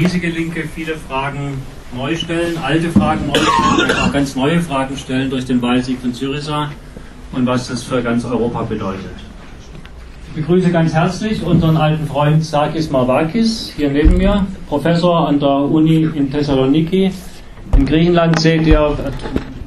riesige 0.00 0.28
Linke 0.28 0.64
viele 0.74 0.96
Fragen 0.96 1.60
neu 1.94 2.16
stellen, 2.16 2.56
alte 2.62 2.88
Fragen 2.88 3.26
neu 3.26 3.38
stellen, 3.38 3.98
auch 4.00 4.12
ganz 4.12 4.34
neue 4.34 4.60
Fragen 4.60 4.96
stellen 4.96 5.28
durch 5.28 5.44
den 5.44 5.60
Wahlsieg 5.60 6.00
von 6.00 6.12
Syriza 6.14 6.70
und 7.32 7.46
was 7.46 7.68
das 7.68 7.82
für 7.82 8.02
ganz 8.02 8.24
Europa 8.24 8.62
bedeutet. 8.62 9.12
Ich 10.28 10.42
begrüße 10.42 10.70
ganz 10.70 10.94
herzlich 10.94 11.42
unseren 11.42 11.76
alten 11.76 12.06
Freund 12.06 12.42
Sakis 12.42 12.90
Marvakis 12.90 13.72
hier 13.76 13.90
neben 13.90 14.16
mir, 14.16 14.46
Professor 14.68 15.28
an 15.28 15.38
der 15.38 15.50
Uni 15.50 16.08
in 16.14 16.30
Thessaloniki. 16.30 17.12
In 17.76 17.84
Griechenland 17.84 18.38
seht 18.38 18.66
ihr, 18.66 18.96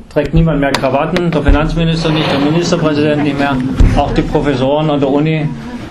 trägt 0.09 0.33
niemand 0.33 0.61
mehr 0.61 0.71
Krawatten, 0.71 1.29
der 1.29 1.43
Finanzminister 1.43 2.09
nicht, 2.09 2.31
der 2.31 2.39
Ministerpräsident 2.39 3.23
nicht 3.23 3.37
mehr, 3.37 3.55
auch 3.97 4.13
die 4.13 4.21
Professoren 4.21 4.89
an 4.89 4.99
der 4.99 5.09
Uni 5.09 5.47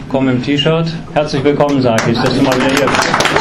kommen 0.09 0.37
im 0.37 0.43
T-Shirt. 0.43 0.93
Herzlich 1.15 1.45
willkommen, 1.45 1.81
Sakis, 1.81 2.21
dass 2.21 2.35
du 2.37 2.43
mal 2.43 2.57
wieder 2.57 2.77
hier 2.77 2.87
bist. 2.87 3.32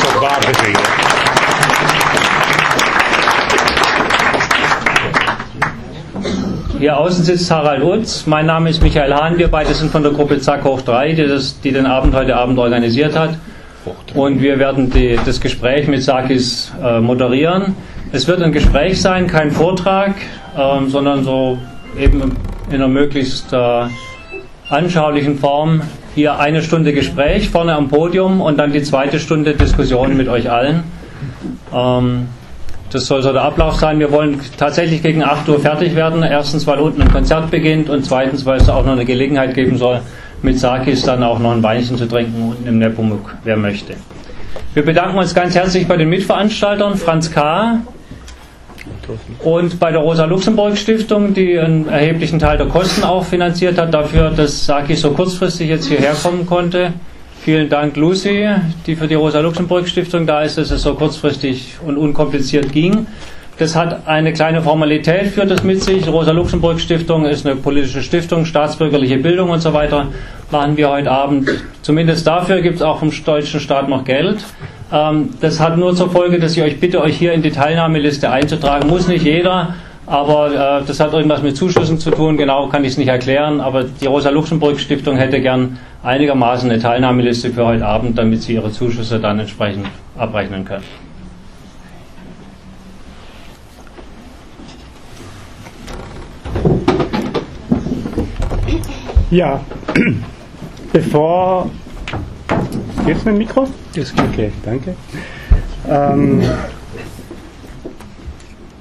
Hier 6.78 6.98
außen 6.98 7.24
sitzt 7.24 7.50
Harald 7.50 7.84
Utz, 7.84 8.28
mein 8.28 8.46
Name 8.46 8.70
ist 8.70 8.84
Michael 8.84 9.12
Hahn, 9.16 9.40
wir 9.40 9.48
beide 9.48 9.74
sind 9.74 9.92
von 9.92 10.04
der 10.04 10.12
Gruppe 10.12 10.40
Zack 10.40 10.64
hoch 10.64 10.82
3, 10.82 11.14
die, 11.14 11.28
das, 11.28 11.60
die 11.62 11.72
den 11.72 11.88
Abend 11.88 12.14
heute 12.14 12.36
Abend 12.36 12.60
organisiert 12.60 13.18
hat. 13.18 13.32
Und 14.14 14.42
wir 14.44 14.60
werden 14.60 14.92
die, 14.92 15.20
das 15.26 15.42
Gespräch 15.42 15.88
mit 15.88 16.04
Sakis 16.04 16.72
äh, 16.84 17.00
moderieren. 17.00 17.76
Es 18.12 18.28
wird 18.28 18.44
ein 18.44 18.52
Gespräch 18.52 19.02
sein, 19.02 19.26
kein 19.26 19.50
Vortrag, 19.50 20.14
ähm, 20.56 20.88
sondern 20.90 21.24
so 21.24 21.58
eben 22.00 22.38
in 22.70 22.76
einer 22.76 22.88
möglichst 22.88 23.52
äh, 23.54 23.86
anschaulichen 24.70 25.40
Form. 25.40 25.82
Hier 26.14 26.40
eine 26.40 26.62
Stunde 26.62 26.92
Gespräch 26.92 27.50
vorne 27.50 27.74
am 27.74 27.88
Podium 27.88 28.42
und 28.42 28.58
dann 28.58 28.74
die 28.74 28.84
zweite 28.84 29.20
Stunde 29.20 29.54
Diskussion 29.54 30.18
mit 30.18 30.28
euch 30.28 30.52
allen. 30.52 30.84
Ähm, 31.74 32.28
das 32.92 33.06
soll 33.06 33.22
so 33.22 33.32
der 33.32 33.44
Ablauf 33.44 33.76
sein. 33.76 34.00
Wir 34.00 34.12
wollen 34.12 34.42
tatsächlich 34.58 35.02
gegen 35.02 35.24
8 35.24 35.48
Uhr 35.48 35.60
fertig 35.62 35.96
werden. 35.96 36.24
Erstens, 36.24 36.68
weil 36.68 36.80
unten 36.80 37.02
ein 37.02 37.12
Konzert 37.12 37.50
beginnt 37.50 37.90
und 37.90 38.04
zweitens, 38.04 38.46
weil 38.46 38.58
es 38.58 38.68
auch 38.68 38.86
noch 38.86 38.92
eine 38.92 39.06
Gelegenheit 39.06 39.54
geben 39.54 39.78
soll, 39.78 40.02
mit 40.42 40.60
Sakis 40.60 41.04
dann 41.04 41.24
auch 41.24 41.40
noch 41.40 41.52
ein 41.52 41.64
Weinchen 41.64 41.98
zu 41.98 42.06
trinken 42.06 42.50
unten 42.50 42.68
im 42.68 42.80
Nepomuk, 42.80 43.34
wer 43.46 43.56
möchte. 43.56 43.94
Wir 44.74 44.84
bedanken 44.84 45.18
uns 45.18 45.34
ganz 45.34 45.56
herzlich 45.56 45.88
bei 45.88 45.96
den 45.96 46.10
Mitveranstaltern, 46.10 46.98
Franz 46.98 47.32
K. 47.32 47.80
und 49.44 49.80
bei 49.80 49.92
der 49.92 50.02
Rosa-Luxemburg-Stiftung, 50.02 51.34
die 51.34 51.58
einen 51.58 51.88
erheblichen 51.88 52.40
Teil 52.40 52.58
der 52.58 52.68
Kosten 52.68 53.04
auch 53.04 53.26
finanziert 53.26 53.78
hat, 53.78 53.94
dafür, 53.94 54.30
dass 54.30 54.66
Sakis 54.66 55.02
so 55.02 55.12
kurzfristig 55.12 55.70
jetzt 55.70 55.88
hierher 55.88 56.14
kommen 56.14 56.46
konnte. 56.46 56.94
Vielen 57.44 57.70
Dank, 57.70 57.98
Lucy, 57.98 58.48
die 58.86 58.96
für 58.96 59.08
die 59.08 59.16
Rosa-Luxemburg-Stiftung 59.16 60.28
da 60.28 60.44
ist, 60.44 60.60
dass 60.60 60.70
es 60.70 60.84
so 60.84 60.94
kurzfristig 60.94 61.78
und 61.84 61.98
unkompliziert 61.98 62.72
ging. 62.72 63.08
Das 63.58 63.76
hat 63.76 64.08
eine 64.08 64.34
kleine 64.34 64.62
Formalität, 64.62 65.28
führt 65.28 65.52
es 65.52 65.64
mit 65.64 65.84
sich. 65.84 66.08
Rosa-Luxemburg-Stiftung 66.08 67.26
ist 67.26 67.46
eine 67.46 67.56
politische 67.56 68.04
Stiftung, 68.04 68.46
staatsbürgerliche 68.46 69.18
Bildung 69.18 69.50
und 69.50 69.60
so 69.60 69.74
weiter. 69.74 70.08
Machen 70.52 70.78
wir 70.78 70.90
heute 70.90 71.12
Abend. 71.12 71.50
Zumindest 71.82 72.26
dafür 72.28 72.62
gibt 72.62 72.78
es 72.78 72.82
auch 72.82 73.00
vom 73.00 73.12
deutschen 73.24 73.60
Staat 73.60 73.90
noch 73.90 74.04
Geld. 74.04 74.44
Ähm, 74.92 75.30
das 75.40 75.60
hat 75.60 75.78
nur 75.78 75.96
zur 75.96 76.10
Folge, 76.10 76.40
dass 76.40 76.58
ich 76.58 76.64
euch 76.64 76.80
bitte, 76.80 77.02
euch 77.02 77.18
hier 77.18 77.34
in 77.34 77.42
die 77.42 77.52
Teilnahmeliste 77.52 78.30
einzutragen. 78.30 78.90
Muss 78.90 79.08
nicht 79.08 79.24
jeder, 79.24 79.76
aber 80.06 80.82
äh, 80.82 80.86
das 80.86 81.00
hat 81.00 81.14
irgendwas 81.14 81.42
mit 81.42 81.56
Zuschüssen 81.56 81.98
zu 81.98 82.12
tun. 82.12 82.36
Genau 82.36 82.68
kann 82.68 82.84
ich 82.84 82.92
es 82.92 82.98
nicht 82.98 83.08
erklären. 83.08 83.62
Aber 83.62 83.86
die 83.86 84.08
Rosa-Luxemburg-Stiftung 84.08 85.16
hätte 85.16 85.40
gern 85.40 85.78
einigermaßen 86.04 86.70
eine 86.70 86.82
Teilnahmeliste 86.82 87.52
für 87.52 87.66
heute 87.66 87.86
Abend, 87.86 88.18
damit 88.18 88.42
Sie 88.42 88.54
Ihre 88.56 88.72
Zuschüsse 88.72 89.20
dann 89.20 89.40
entsprechend 89.40 89.88
abrechnen 90.18 90.66
können. 90.66 90.84
Ja, 99.30 99.62
bevor. 100.92 101.70
Geht's 103.06 103.26
mit 103.26 103.34
dem 103.34 103.38
Mikro? 103.38 103.68
Das 103.96 104.14
geht. 104.14 104.26
Okay, 104.32 104.52
danke. 104.64 104.96
Ähm, 105.90 106.42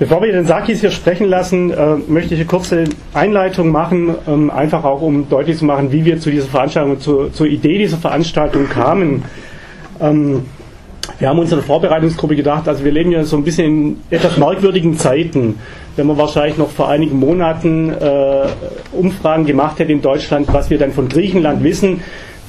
Bevor 0.00 0.22
wir 0.22 0.32
den 0.32 0.46
Sakis 0.46 0.80
hier 0.80 0.92
sprechen 0.92 1.28
lassen, 1.28 1.70
äh, 1.70 1.96
möchte 2.08 2.32
ich 2.32 2.40
eine 2.40 2.48
kurze 2.48 2.84
Einleitung 3.12 3.70
machen, 3.70 4.14
ähm, 4.26 4.50
einfach 4.50 4.82
auch 4.82 5.02
um 5.02 5.28
deutlich 5.28 5.58
zu 5.58 5.66
machen, 5.66 5.92
wie 5.92 6.06
wir 6.06 6.18
zu 6.18 6.30
dieser 6.30 6.46
Veranstaltung, 6.46 6.98
zu, 7.00 7.28
zur 7.28 7.46
Idee 7.46 7.76
dieser 7.76 7.98
Veranstaltung 7.98 8.66
kamen. 8.70 9.24
Ähm, 10.00 10.46
wir 11.18 11.28
haben 11.28 11.38
uns 11.38 11.50
in 11.50 11.58
der 11.58 11.66
Vorbereitungsgruppe 11.66 12.34
gedacht, 12.34 12.66
also 12.66 12.82
wir 12.82 12.92
leben 12.92 13.12
ja 13.12 13.24
so 13.24 13.36
ein 13.36 13.44
bisschen 13.44 13.66
in 13.66 13.96
etwas 14.08 14.38
merkwürdigen 14.38 14.96
Zeiten. 14.96 15.56
Wenn 15.96 16.06
man 16.06 16.16
wahrscheinlich 16.16 16.56
noch 16.56 16.70
vor 16.70 16.88
einigen 16.88 17.18
Monaten 17.18 17.92
äh, 17.92 18.46
Umfragen 18.92 19.44
gemacht 19.44 19.80
hätte 19.80 19.92
in 19.92 20.00
Deutschland, 20.00 20.48
was 20.50 20.70
wir 20.70 20.78
dann 20.78 20.92
von 20.92 21.10
Griechenland 21.10 21.62
wissen, 21.62 22.00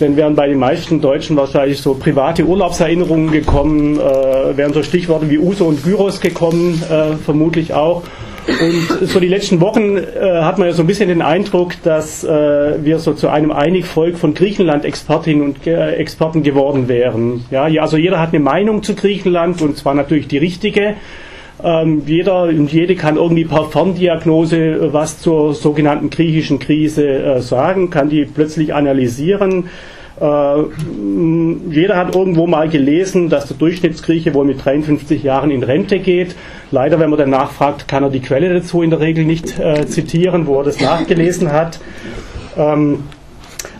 dann 0.01 0.17
wären 0.17 0.35
bei 0.35 0.47
den 0.47 0.59
meisten 0.59 1.01
Deutschen 1.01 1.37
wahrscheinlich 1.37 1.81
so 1.81 1.93
private 1.93 2.43
Urlaubserinnerungen 2.43 3.31
gekommen, 3.31 3.99
äh, 3.99 4.57
wären 4.57 4.73
so 4.73 4.83
Stichworte 4.83 5.29
wie 5.29 5.37
Uso 5.37 5.65
und 5.65 5.83
Gyros 5.83 6.19
gekommen, 6.19 6.81
äh, 6.89 7.15
vermutlich 7.17 7.73
auch. 7.73 8.03
Und 8.47 9.07
so 9.07 9.19
die 9.19 9.27
letzten 9.27 9.61
Wochen 9.61 9.97
äh, 9.97 10.41
hat 10.41 10.57
man 10.57 10.67
ja 10.67 10.73
so 10.73 10.81
ein 10.81 10.87
bisschen 10.87 11.09
den 11.09 11.21
Eindruck, 11.21 11.73
dass 11.83 12.23
äh, 12.23 12.83
wir 12.83 12.97
so 12.97 13.13
zu 13.13 13.29
einem 13.29 13.51
Einigvolk 13.51 14.17
von 14.17 14.33
Griechenland-Expertinnen 14.33 15.43
und 15.43 15.67
äh, 15.67 15.91
Experten 15.93 16.41
geworden 16.41 16.87
wären. 16.87 17.45
Ja, 17.51 17.65
also 17.81 17.97
jeder 17.97 18.19
hat 18.19 18.29
eine 18.29 18.39
Meinung 18.39 18.81
zu 18.81 18.95
Griechenland 18.95 19.61
und 19.61 19.77
zwar 19.77 19.93
natürlich 19.93 20.27
die 20.27 20.39
richtige. 20.39 20.95
Ähm, 21.63 22.03
jeder 22.05 22.43
und 22.43 22.71
jede 22.71 22.95
kann 22.95 23.17
irgendwie 23.17 23.45
per 23.45 23.65
Ferndiagnose 23.65 24.57
äh, 24.57 24.93
was 24.93 25.19
zur 25.19 25.53
sogenannten 25.53 26.09
griechischen 26.09 26.59
Krise 26.59 27.07
äh, 27.07 27.41
sagen, 27.41 27.89
kann 27.89 28.09
die 28.09 28.25
plötzlich 28.25 28.73
analysieren. 28.73 29.65
Äh, 30.19 30.63
jeder 31.69 31.97
hat 31.97 32.15
irgendwo 32.15 32.47
mal 32.47 32.69
gelesen, 32.69 33.29
dass 33.29 33.47
der 33.47 33.57
Durchschnittsgrieche 33.57 34.33
wohl 34.33 34.45
mit 34.45 34.63
53 34.63 35.23
Jahren 35.23 35.51
in 35.51 35.63
Rente 35.63 35.99
geht. 35.99 36.35
Leider, 36.71 36.99
wenn 36.99 37.09
man 37.09 37.19
dann 37.19 37.29
nachfragt, 37.29 37.87
kann 37.87 38.03
er 38.03 38.09
die 38.09 38.21
Quelle 38.21 38.53
dazu 38.53 38.81
in 38.81 38.89
der 38.89 38.99
Regel 38.99 39.25
nicht 39.25 39.59
äh, 39.59 39.85
zitieren, 39.87 40.47
wo 40.47 40.59
er 40.59 40.63
das 40.63 40.79
nachgelesen 40.79 41.51
hat. 41.51 41.79
Ähm, 42.57 42.99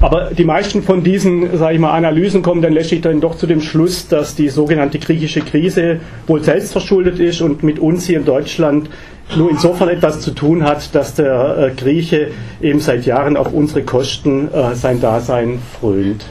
aber 0.02 0.32
die 0.36 0.44
meisten 0.44 0.82
von 0.82 1.04
diesen, 1.04 1.58
sage 1.58 1.76
ich 1.76 1.80
mal, 1.80 1.92
Analysen 1.92 2.42
kommen 2.42 2.62
dann 2.62 2.74
letztlich 2.74 3.02
dann 3.02 3.22
doch 3.22 3.36
zu 3.36 3.46
dem 3.46 3.62
Schluss, 3.62 4.08
dass 4.08 4.36
die 4.36 4.50
sogenannte 4.50 4.98
griechische 4.98 5.42
Krise 5.42 6.00
wohl 6.26 6.44
selbstverschuldet 6.44 7.20
ist 7.20 7.42
und 7.42 7.62
mit 7.62 7.78
uns 7.80 8.06
hier 8.08 8.18
in 8.18 8.26
Deutschland 8.26 8.90
nur 9.36 9.52
insofern 9.52 9.90
etwas 9.90 10.20
zu 10.22 10.32
tun 10.32 10.64
hat, 10.64 10.94
dass 10.96 11.14
der 11.14 11.58
äh, 11.58 11.72
Grieche 11.80 12.32
eben 12.62 12.80
seit 12.80 13.06
Jahren 13.06 13.38
auf 13.38 13.54
unsere 13.54 13.84
Kosten 13.84 14.50
äh, 14.52 14.76
sein 14.76 15.00
Dasein 15.00 15.60
frönt. 15.80 16.26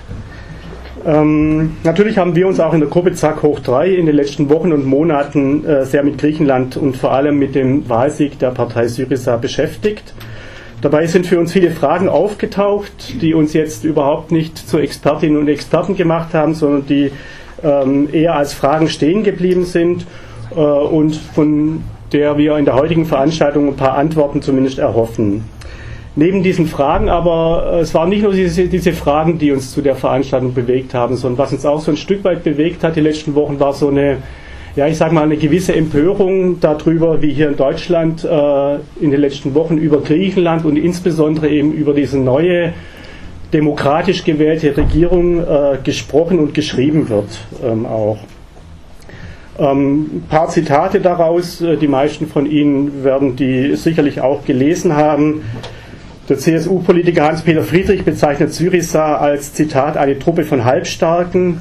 Ähm, 1.06 1.76
natürlich 1.82 2.18
haben 2.18 2.36
wir 2.36 2.46
uns 2.46 2.60
auch 2.60 2.74
in 2.74 2.80
der 2.80 2.90
Gruppe 2.90 3.14
Zack 3.14 3.42
hoch 3.42 3.60
3 3.60 3.88
in 3.88 4.06
den 4.06 4.16
letzten 4.16 4.50
Wochen 4.50 4.72
und 4.72 4.84
Monaten 4.84 5.64
äh, 5.64 5.86
sehr 5.86 6.02
mit 6.02 6.18
Griechenland 6.18 6.76
und 6.76 6.96
vor 6.96 7.12
allem 7.12 7.38
mit 7.38 7.54
dem 7.54 7.88
Wahlsieg 7.88 8.38
der 8.38 8.50
Partei 8.50 8.88
Syriza 8.88 9.36
beschäftigt. 9.36 10.12
Dabei 10.82 11.06
sind 11.06 11.26
für 11.26 11.38
uns 11.38 11.52
viele 11.52 11.70
Fragen 11.70 12.08
aufgetaucht, 12.08 13.20
die 13.20 13.34
uns 13.34 13.52
jetzt 13.52 13.84
überhaupt 13.84 14.32
nicht 14.32 14.56
zu 14.56 14.78
Expertinnen 14.78 15.38
und 15.38 15.48
Experten 15.48 15.94
gemacht 15.94 16.32
haben, 16.32 16.54
sondern 16.54 16.86
die 16.86 17.12
ähm, 17.62 18.08
eher 18.12 18.34
als 18.34 18.54
Fragen 18.54 18.88
stehen 18.88 19.22
geblieben 19.22 19.66
sind 19.66 20.06
äh, 20.52 20.54
und 20.54 21.16
von 21.16 21.82
der 22.12 22.38
wir 22.38 22.56
in 22.56 22.64
der 22.64 22.74
heutigen 22.74 23.04
Veranstaltung 23.04 23.68
ein 23.68 23.76
paar 23.76 23.94
Antworten 23.94 24.40
zumindest 24.40 24.78
erhoffen. 24.78 25.44
Neben 26.16 26.42
diesen 26.42 26.66
Fragen 26.66 27.08
aber, 27.08 27.74
äh, 27.74 27.80
es 27.80 27.94
waren 27.94 28.08
nicht 28.08 28.22
nur 28.22 28.32
diese, 28.32 28.66
diese 28.66 28.92
Fragen, 28.92 29.38
die 29.38 29.52
uns 29.52 29.72
zu 29.72 29.82
der 29.82 29.96
Veranstaltung 29.96 30.54
bewegt 30.54 30.94
haben, 30.94 31.16
sondern 31.16 31.38
was 31.38 31.52
uns 31.52 31.66
auch 31.66 31.80
so 31.80 31.90
ein 31.90 31.96
Stück 31.96 32.24
weit 32.24 32.42
bewegt 32.42 32.82
hat 32.82 32.96
die 32.96 33.00
letzten 33.00 33.34
Wochen, 33.34 33.60
war 33.60 33.74
so 33.74 33.88
eine 33.88 34.18
ja, 34.76 34.86
ich 34.86 34.96
sage 34.96 35.14
mal, 35.14 35.24
eine 35.24 35.36
gewisse 35.36 35.74
Empörung 35.74 36.60
darüber, 36.60 37.20
wie 37.22 37.32
hier 37.32 37.48
in 37.48 37.56
Deutschland 37.56 38.24
äh, 38.24 38.74
in 39.00 39.10
den 39.10 39.20
letzten 39.20 39.54
Wochen 39.54 39.78
über 39.78 40.00
Griechenland 40.00 40.64
und 40.64 40.76
insbesondere 40.76 41.48
eben 41.48 41.72
über 41.72 41.92
diese 41.92 42.18
neue 42.18 42.72
demokratisch 43.52 44.24
gewählte 44.24 44.76
Regierung 44.76 45.40
äh, 45.40 45.78
gesprochen 45.82 46.38
und 46.38 46.54
geschrieben 46.54 47.08
wird 47.08 47.28
ähm, 47.64 47.84
auch. 47.84 48.18
Ähm, 49.58 50.02
ein 50.16 50.24
paar 50.28 50.48
Zitate 50.48 51.00
daraus, 51.00 51.60
äh, 51.60 51.76
die 51.76 51.88
meisten 51.88 52.28
von 52.28 52.46
Ihnen 52.46 53.02
werden 53.04 53.36
die 53.36 53.74
sicherlich 53.76 54.20
auch 54.20 54.44
gelesen 54.44 54.94
haben. 54.94 55.42
Der 56.28 56.38
CSU-Politiker 56.38 57.24
Hans-Peter 57.24 57.64
Friedrich 57.64 58.04
bezeichnet 58.04 58.54
Syriza 58.54 59.16
als 59.16 59.52
Zitat 59.52 59.96
eine 59.96 60.16
Truppe 60.16 60.44
von 60.44 60.64
Halbstarken, 60.64 61.60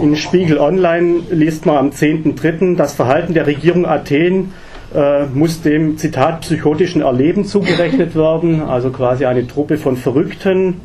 in 0.00 0.16
Spiegel 0.16 0.58
Online 0.58 1.20
liest 1.30 1.66
man 1.66 1.76
am 1.76 1.90
10.3. 1.90 2.76
das 2.76 2.94
Verhalten 2.94 3.34
der 3.34 3.46
Regierung 3.46 3.86
Athen 3.86 4.52
äh, 4.94 5.26
muss 5.26 5.60
dem 5.60 5.98
Zitat 5.98 6.42
psychotischen 6.42 7.02
Erleben 7.02 7.44
zugerechnet 7.44 8.14
werden, 8.14 8.62
also 8.62 8.90
quasi 8.90 9.26
eine 9.26 9.46
Truppe 9.46 9.76
von 9.76 9.96
Verrückten. 9.96 10.80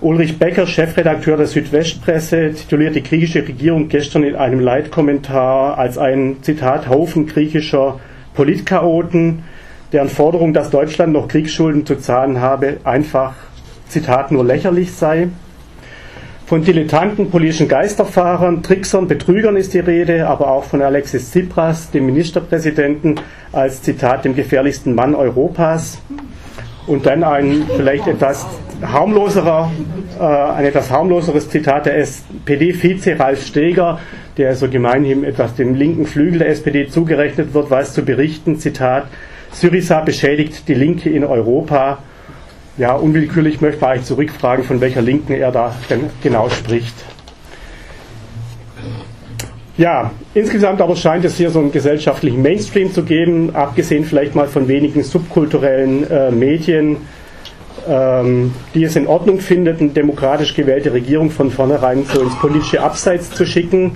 Ulrich 0.00 0.38
Becker, 0.38 0.66
Chefredakteur 0.66 1.36
der 1.36 1.46
Südwestpresse, 1.46 2.52
tituliert 2.54 2.96
die 2.96 3.02
griechische 3.02 3.46
Regierung 3.46 3.88
gestern 3.88 4.24
in 4.24 4.34
einem 4.34 4.58
Leitkommentar 4.58 5.78
als 5.78 5.98
ein 5.98 6.38
Zitat 6.42 6.88
Haufen 6.88 7.26
griechischer 7.26 8.00
Politchaoten, 8.34 9.44
deren 9.92 10.08
Forderung, 10.08 10.52
dass 10.54 10.70
Deutschland 10.70 11.12
noch 11.12 11.28
Kriegsschulden 11.28 11.86
zu 11.86 11.96
zahlen 11.96 12.40
habe, 12.40 12.78
einfach 12.82 13.34
Zitat 13.88 14.32
nur 14.32 14.44
lächerlich 14.44 14.92
sei. 14.92 15.28
Von 16.46 16.64
dilettanten 16.64 17.30
politischen 17.30 17.68
Geisterfahrern, 17.68 18.62
Tricksern, 18.62 19.08
Betrügern 19.08 19.56
ist 19.56 19.72
die 19.72 19.78
Rede, 19.78 20.26
aber 20.26 20.50
auch 20.50 20.64
von 20.64 20.82
Alexis 20.82 21.30
Tsipras, 21.30 21.90
dem 21.90 22.06
Ministerpräsidenten, 22.06 23.14
als 23.52 23.82
Zitat 23.82 24.24
dem 24.24 24.34
gefährlichsten 24.34 24.94
Mann 24.94 25.14
Europas. 25.14 25.98
Und 26.86 27.06
dann 27.06 27.22
ein 27.22 27.64
vielleicht 27.76 28.06
etwas 28.06 28.44
harmloserer, 28.82 29.70
äh, 30.18 30.22
ein 30.22 30.64
etwas 30.66 30.90
harmloseres 30.90 31.48
Zitat 31.48 31.86
der 31.86 31.98
SPD-Vize 31.98 33.18
Ralf 33.18 33.46
Steger, 33.46 34.00
der 34.36 34.56
so 34.56 34.68
gemeinhin 34.68 35.24
etwas 35.24 35.54
dem 35.54 35.74
linken 35.74 36.06
Flügel 36.06 36.40
der 36.40 36.48
SPD 36.48 36.88
zugerechnet 36.88 37.54
wird, 37.54 37.70
weiß 37.70 37.94
zu 37.94 38.04
berichten, 38.04 38.58
Zitat, 38.58 39.04
Syriza 39.52 40.00
beschädigt 40.00 40.66
die 40.68 40.74
Linke 40.74 41.08
in 41.08 41.24
Europa 41.24 41.98
ja, 42.78 42.94
unwillkürlich 42.94 43.60
möchte 43.60 43.86
eigentlich 43.86 44.04
zurückfragen, 44.04 44.64
von 44.64 44.80
welcher 44.80 45.02
Linken 45.02 45.34
er 45.34 45.52
da 45.52 45.74
genau 46.22 46.48
spricht. 46.48 46.94
Ja, 49.78 50.10
insgesamt 50.34 50.80
aber 50.80 50.96
scheint 50.96 51.24
es 51.24 51.36
hier 51.36 51.50
so 51.50 51.58
einen 51.58 51.72
gesellschaftlichen 51.72 52.42
Mainstream 52.42 52.92
zu 52.92 53.04
geben, 53.04 53.54
abgesehen 53.54 54.04
vielleicht 54.04 54.34
mal 54.34 54.46
von 54.46 54.68
wenigen 54.68 55.02
subkulturellen 55.02 56.10
äh, 56.10 56.30
Medien, 56.30 56.98
ähm, 57.88 58.52
die 58.74 58.84
es 58.84 58.96
in 58.96 59.06
Ordnung 59.06 59.40
findet, 59.40 59.80
eine 59.80 59.90
demokratisch 59.90 60.54
gewählte 60.54 60.92
Regierung 60.92 61.30
von 61.30 61.50
vornherein 61.50 62.04
so 62.04 62.20
ins 62.20 62.38
politische 62.38 62.82
Abseits 62.82 63.30
zu 63.30 63.46
schicken. 63.46 63.92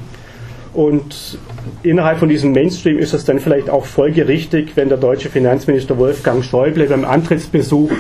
Und 0.77 1.39
innerhalb 1.83 2.19
von 2.19 2.29
diesem 2.29 2.53
Mainstream 2.53 2.99
ist 2.99 3.15
es 3.15 3.25
dann 3.25 3.41
vielleicht 3.41 3.71
auch 3.71 3.87
folgerichtig, 3.87 4.73
wenn 4.75 4.91
der 4.91 4.99
deutsche 4.99 5.31
Finanzminister 5.31 5.97
Wolfgang 5.97 6.45
Schäuble 6.45 6.85
beim 6.85 7.07
Antrittsbesuch 7.07 7.91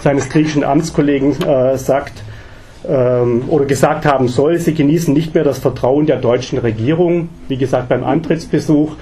seines 0.00 0.28
griechischen 0.28 0.62
Amtskollegen 0.62 1.40
äh, 1.40 1.78
sagt 1.78 2.22
ähm, 2.86 3.44
oder 3.48 3.64
gesagt 3.64 4.04
haben 4.04 4.28
soll, 4.28 4.58
sie 4.58 4.74
genießen 4.74 5.14
nicht 5.14 5.34
mehr 5.34 5.44
das 5.44 5.60
Vertrauen 5.60 6.04
der 6.04 6.18
deutschen 6.18 6.58
Regierung. 6.58 7.30
Wie 7.48 7.56
gesagt, 7.56 7.88
beim 7.88 8.04
Antrittsbesuch. 8.04 8.96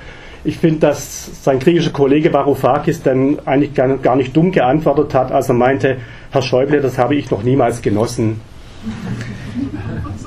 Ich 0.44 0.58
finde, 0.58 0.78
dass 0.78 1.42
sein 1.42 1.58
griechischer 1.58 1.90
Kollege 1.90 2.32
Varoufakis 2.32 3.02
dann 3.02 3.40
eigentlich 3.46 3.74
gar, 3.74 3.96
gar 3.98 4.14
nicht 4.14 4.36
dumm 4.36 4.52
geantwortet 4.52 5.12
hat, 5.12 5.32
als 5.32 5.48
er 5.48 5.56
meinte, 5.56 5.96
Herr 6.30 6.42
Schäuble, 6.42 6.80
das 6.80 6.98
habe 6.98 7.16
ich 7.16 7.32
noch 7.32 7.42
niemals 7.42 7.82
genossen. 7.82 8.40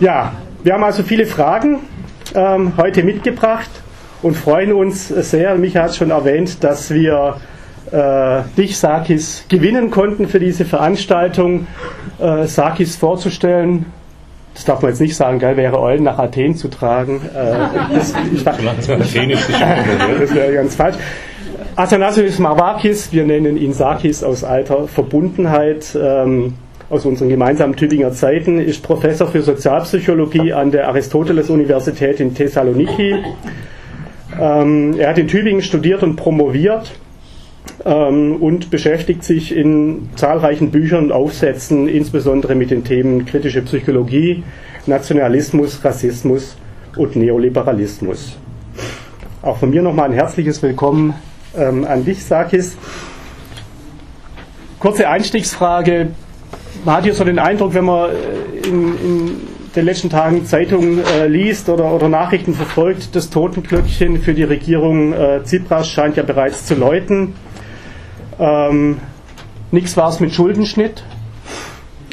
Ja, 0.02 0.34
wir 0.62 0.74
haben 0.74 0.84
also 0.84 1.04
viele 1.04 1.26
Fragen 1.26 1.80
ähm, 2.36 2.74
heute 2.78 3.04
mitgebracht 3.04 3.70
und 4.22 4.36
freuen 4.36 4.74
uns 4.74 5.08
sehr, 5.08 5.56
Micha 5.56 5.84
hat 5.84 5.92
es 5.92 5.98
schon 5.98 6.12
erwähnt, 6.12 6.64
dass 6.64 6.90
wir 6.90 7.38
äh, 7.92 8.42
dich, 8.58 8.78
Sakis, 8.78 9.46
gewinnen 9.48 9.92
konnten 9.92 10.28
für 10.28 10.40
diese 10.40 10.66
Veranstaltung. 10.66 11.68
Äh, 12.20 12.46
Sakis 12.46 12.96
vorzustellen, 12.96 13.86
das 14.54 14.66
darf 14.66 14.82
man 14.82 14.90
jetzt 14.90 15.02
nicht 15.02 15.16
sagen, 15.16 15.40
geil 15.40 15.56
wäre 15.56 15.80
Eulen 15.80 16.04
nach 16.04 16.18
Athen 16.18 16.56
zu 16.56 16.68
tragen. 16.68 17.22
Äh, 17.34 17.94
das, 17.94 18.14
ich 18.34 18.44
dachte, 18.44 18.64
das 18.66 20.34
wäre 20.34 20.54
ganz 20.54 20.76
falsch. 20.76 20.98
Athanasius 21.76 22.40
Marvakis, 22.40 23.12
wir 23.12 23.24
nennen 23.24 23.56
ihn 23.56 23.72
Sakis 23.72 24.24
aus 24.24 24.44
alter 24.44 24.88
Verbundenheit. 24.88 25.96
Ähm, 25.96 26.56
aus 26.90 27.06
unseren 27.06 27.30
gemeinsamen 27.30 27.76
Tübinger 27.76 28.14
Zeiten, 28.14 28.60
ist 28.60 28.82
Professor 28.82 29.28
für 29.28 29.42
Sozialpsychologie 29.42 30.54
an 30.54 30.72
der 30.72 30.88
Aristoteles-Universität 30.88 32.20
in 32.20 32.34
Thessaloniki. 32.34 33.16
Ähm, 34.40 34.96
er 34.98 35.10
hat 35.10 35.18
in 35.18 35.28
Tübingen 35.28 35.62
studiert 35.62 36.02
und 36.04 36.16
promoviert 36.16 36.94
ähm, 37.84 38.38
und 38.38 38.70
beschäftigt 38.70 39.24
sich 39.24 39.54
in 39.54 40.10
zahlreichen 40.16 40.72
Büchern 40.72 41.06
und 41.06 41.12
Aufsätzen 41.12 41.90
insbesondere 41.90 42.56
mit 42.56 42.72
den 42.72 42.86
Themen 42.86 43.26
kritische 43.26 43.64
Psychologie, 43.64 44.44
Nationalismus, 44.86 45.84
Rassismus 45.84 46.56
und 46.96 47.18
Neoliberalismus. 47.18 48.38
Auch 49.42 49.58
von 49.58 49.72
mir 49.72 49.82
nochmal 49.82 50.10
ein 50.10 50.14
herzliches 50.14 50.62
Willkommen 50.64 51.16
ähm, 51.58 51.84
an 51.84 52.06
dich, 52.06 52.24
Sakis. 52.24 52.78
Kurze 54.80 55.10
Einstiegsfrage 55.10 56.10
man 56.86 56.98
hat 56.98 57.04
hier 57.04 57.14
so 57.14 57.24
den 57.24 57.40
Eindruck, 57.40 57.74
wenn 57.74 57.86
man 57.86 58.10
äh, 58.10 58.68
in, 58.68 58.98
in 58.98 59.32
den 59.76 59.86
letzten 59.86 60.10
Tagen 60.10 60.46
Zeitungen 60.46 61.00
äh, 61.06 61.28
liest 61.28 61.70
oder, 61.70 61.94
oder, 61.94 62.10
Nachrichten 62.10 62.54
verfolgt, 62.54 63.16
das 63.16 63.30
Totenglöckchen 63.30 64.22
für 64.22 64.34
die 64.34 64.44
Regierung 64.44 65.14
äh, 65.14 65.44
Tsipras 65.44 65.88
scheint 65.88 66.18
ja 66.18 66.24
bereits 66.24 66.66
zu 66.66 66.76
läuten. 66.76 67.34
Ähm, 68.40 68.98
Nichts 69.70 69.98
war 69.98 70.08
es 70.08 70.22
mit 70.22 70.34
Schuldenschnitt. 70.34 71.04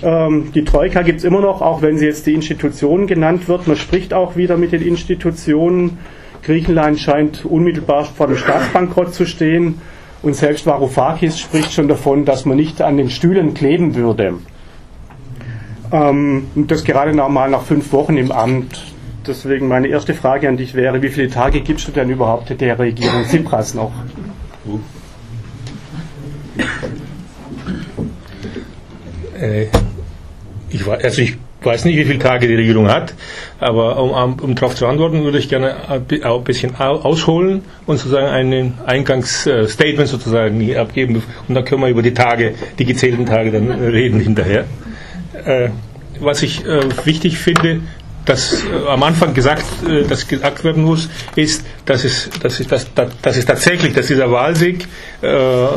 Ähm, 0.03 0.51
die 0.53 0.65
Troika 0.65 1.03
gibt 1.03 1.19
es 1.19 1.25
immer 1.25 1.41
noch, 1.41 1.63
auch 1.63 1.83
wenn 1.83 1.99
sie 1.99 2.07
jetzt 2.07 2.27
die 2.27 2.35
Institutionen 2.35 3.07
genannt 3.07 3.47
wird. 3.47 3.69
Man 3.69 3.77
spricht 3.77 4.13
auch 4.13 4.35
wieder 4.35 4.57
mit 4.57 4.73
den 4.73 4.83
Institutionen. 4.83 5.99
Griechenland 6.43 6.99
scheint 6.99 7.45
unmittelbar 7.45 8.07
vor 8.07 8.27
dem 8.27 8.37
Staatsbankrott 8.37 9.15
zu 9.15 9.25
stehen. 9.25 9.81
Und 10.21 10.35
selbst 10.35 10.67
Varoufakis 10.67 11.39
spricht 11.39 11.73
schon 11.73 11.87
davon, 11.87 12.25
dass 12.25 12.45
man 12.45 12.57
nicht 12.57 12.83
an 12.83 12.97
den 12.97 13.09
Stühlen 13.09 13.55
kleben 13.55 13.95
würde. 13.95 14.35
Ähm, 15.93 16.49
das 16.55 16.85
gerade 16.85 17.15
noch 17.15 17.29
mal 17.29 17.51
nach 17.51 17.63
fünf 17.63 17.93
Wochen 17.93 18.17
im 18.17 18.33
Amt. 18.33 18.95
Deswegen 19.27 19.69
meine 19.69 19.89
erste 19.89 20.15
Frage 20.15 20.49
an 20.49 20.57
dich 20.57 20.75
wäre, 20.75 21.01
wie 21.03 21.09
viele 21.09 21.31
Tage 21.31 21.61
gibst 21.61 21.89
du 21.89 21.93
denn 21.93 22.11
überhaupt 22.11 22.61
der 22.61 22.79
Regierung 22.79 23.25
Tsipras 23.25 23.75
noch? 23.75 23.93
Äh, 29.41 29.67
ich, 30.71 30.87
also 30.87 31.23
ich 31.23 31.37
weiß 31.63 31.87
nicht, 31.87 31.97
wie 31.97 32.05
viele 32.05 32.19
Tage 32.19 32.47
die 32.47 32.55
Regierung 32.55 32.89
hat, 32.89 33.15
aber 33.59 33.99
um, 33.99 34.39
um 34.41 34.55
darauf 34.55 34.75
zu 34.75 34.87
antworten, 34.87 35.25
würde 35.25 35.39
ich 35.39 35.49
gerne 35.49 35.89
ein 35.89 36.05
bisschen 36.45 36.77
ausholen 36.77 37.63
und 37.87 37.97
sozusagen 37.97 38.27
ein 38.27 38.75
Eingangsstatement 38.85 40.09
sozusagen 40.09 40.77
abgeben 40.77 41.23
und 41.49 41.55
dann 41.55 41.65
können 41.65 41.81
wir 41.81 41.89
über 41.89 42.03
die 42.03 42.13
Tage, 42.13 42.55
die 42.79 42.85
gezählten 42.85 43.25
Tage 43.25 43.51
dann 43.51 43.71
reden 43.71 44.21
hinterher. 44.21 44.67
Äh, 45.45 45.71
was 46.21 46.43
ich 46.43 46.65
äh, 46.65 46.81
wichtig 47.05 47.39
finde, 47.39 47.81
dass 48.25 48.65
äh, 48.65 48.89
am 48.89 49.03
Anfang 49.03 49.35
gesagt, 49.35 49.65
äh, 49.89 50.05
dass 50.05 50.27
gesagt 50.29 50.65
werden 50.65 50.85
muss, 50.85 51.09
ist, 51.37 51.65
dass 51.85 52.05
es, 52.05 52.31
dass 52.41 52.61
es, 52.61 52.67
dass, 52.67 52.87
dass 52.95 53.37
es 53.37 53.45
tatsächlich, 53.45 53.95
dass 53.95 54.07
dieser 54.07 54.31
Wahlsieg 54.31 54.87
äh, 55.21 55.27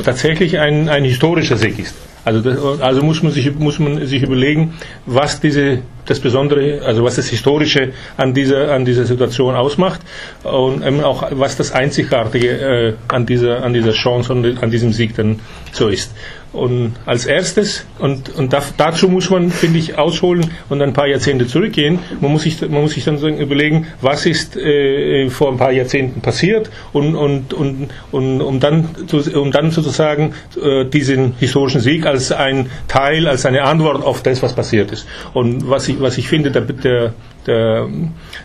tatsächlich 0.04 0.60
ein, 0.60 0.90
ein 0.90 1.04
historischer 1.04 1.58
Sieg 1.58 1.80
ist. 1.80 1.96
Also, 2.24 2.42
das, 2.42 2.82
also 2.82 3.04
muss 3.04 3.24
man 3.24 3.32
sich 3.32 3.54
muss 3.56 3.80
man 3.80 4.06
sich 4.06 4.22
überlegen, 4.22 4.74
was 5.06 5.40
diese 5.40 5.80
das 6.08 6.20
Besondere, 6.20 6.82
also 6.84 7.04
was 7.04 7.16
das 7.16 7.28
Historische 7.28 7.94
an 8.18 8.34
dieser 8.34 8.72
an 8.72 8.86
dieser 8.86 9.06
Situation 9.06 9.56
ausmacht 9.56 10.02
und 10.44 10.86
eben 10.86 11.04
auch 11.04 11.24
was 11.32 11.56
das 11.56 11.72
Einzigartige 11.72 12.50
äh, 12.50 12.94
an 13.08 13.26
dieser 13.26 13.64
an 13.64 13.74
dieser 13.74 13.92
Chance 13.92 14.34
und 14.34 14.64
an 14.64 14.72
diesem 14.72 14.94
Sieg 14.94 15.16
dann 15.16 15.40
so 15.72 15.90
ist. 15.90 16.12
Und 16.54 16.94
als 17.06 17.26
erstes, 17.26 17.86
und, 18.00 18.34
und 18.36 18.54
da, 18.54 18.64
dazu 18.78 19.10
muss 19.10 19.30
man, 19.30 19.52
finde 19.52 19.80
ich, 19.80 19.98
ausholen 19.98 20.50
und 20.70 20.82
ein 20.82 20.94
paar 20.94 21.06
Jahrzehnte 21.06 21.46
zurückgehen. 21.46 22.00
Man 22.22 22.32
muss 22.32 22.44
sich, 22.44 22.62
man 22.62 22.82
muss 22.82 22.94
sich 22.94 23.04
dann 23.04 23.18
überlegen, 23.38 23.88
was 24.02 24.26
ist 24.26 24.56
äh, 24.56 25.30
vor 25.30 25.52
ein 25.52 25.58
paar 25.58 25.72
Jahrzehnten 25.72 26.22
passiert 26.22 26.72
und, 26.94 27.16
und, 27.16 27.54
und, 27.54 27.90
und 28.12 28.42
um, 28.42 28.60
dann, 28.60 28.90
um 29.36 29.52
dann 29.52 29.72
sozusagen 29.72 30.34
äh, 30.60 30.86
diesen 30.86 31.34
historischen 31.38 31.82
Sieg 31.82 32.06
als 32.06 32.32
ein 32.32 32.70
Teil, 32.88 33.28
als 33.28 33.46
eine 33.46 33.64
Antwort 33.64 34.04
auf 34.04 34.24
das, 34.24 34.42
was 34.42 34.56
passiert 34.56 34.92
ist. 34.92 35.06
Und 35.34 35.70
was 35.70 35.88
ich, 35.90 35.97
was 36.00 36.18
ich 36.18 36.28
finde, 36.28 36.52
der, 36.52 36.62
der, 36.62 37.14
der 37.48 37.88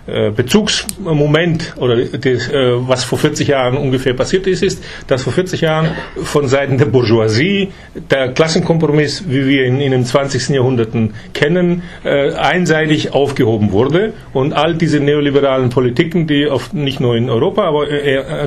äh, 0.07 0.31
Bezugsmoment 0.31 1.75
oder 1.77 1.97
das, 1.97 2.49
äh, 2.49 2.89
was 2.89 3.05
vor 3.05 3.19
40 3.19 3.49
Jahren 3.49 3.77
ungefähr 3.77 4.15
passiert 4.15 4.47
ist, 4.47 4.63
ist, 4.63 4.83
dass 5.07 5.23
vor 5.23 5.33
40 5.33 5.61
Jahren 5.61 5.91
von 6.23 6.49
Seiten 6.49 6.79
der 6.79 6.87
Bourgeoisie 6.87 7.73
der 8.11 8.33
Klassenkompromiss, 8.33 9.25
wie 9.29 9.47
wir 9.47 9.67
ihn 9.67 9.81
in 9.81 9.93
den 9.93 10.05
20. 10.05 10.51
Jahrhunderten 10.51 11.15
kennen, 11.35 11.83
äh, 12.05 12.33
einseitig 12.33 13.13
aufgehoben 13.13 13.73
wurde 13.73 14.13
und 14.33 14.53
all 14.53 14.75
diese 14.75 15.01
neoliberalen 15.01 15.71
Politiken, 15.71 16.27
die 16.27 16.47
oft 16.47 16.75
nicht 16.75 17.01
nur 17.01 17.17
in 17.17 17.29
Europa, 17.29 17.65
aber 17.65 17.87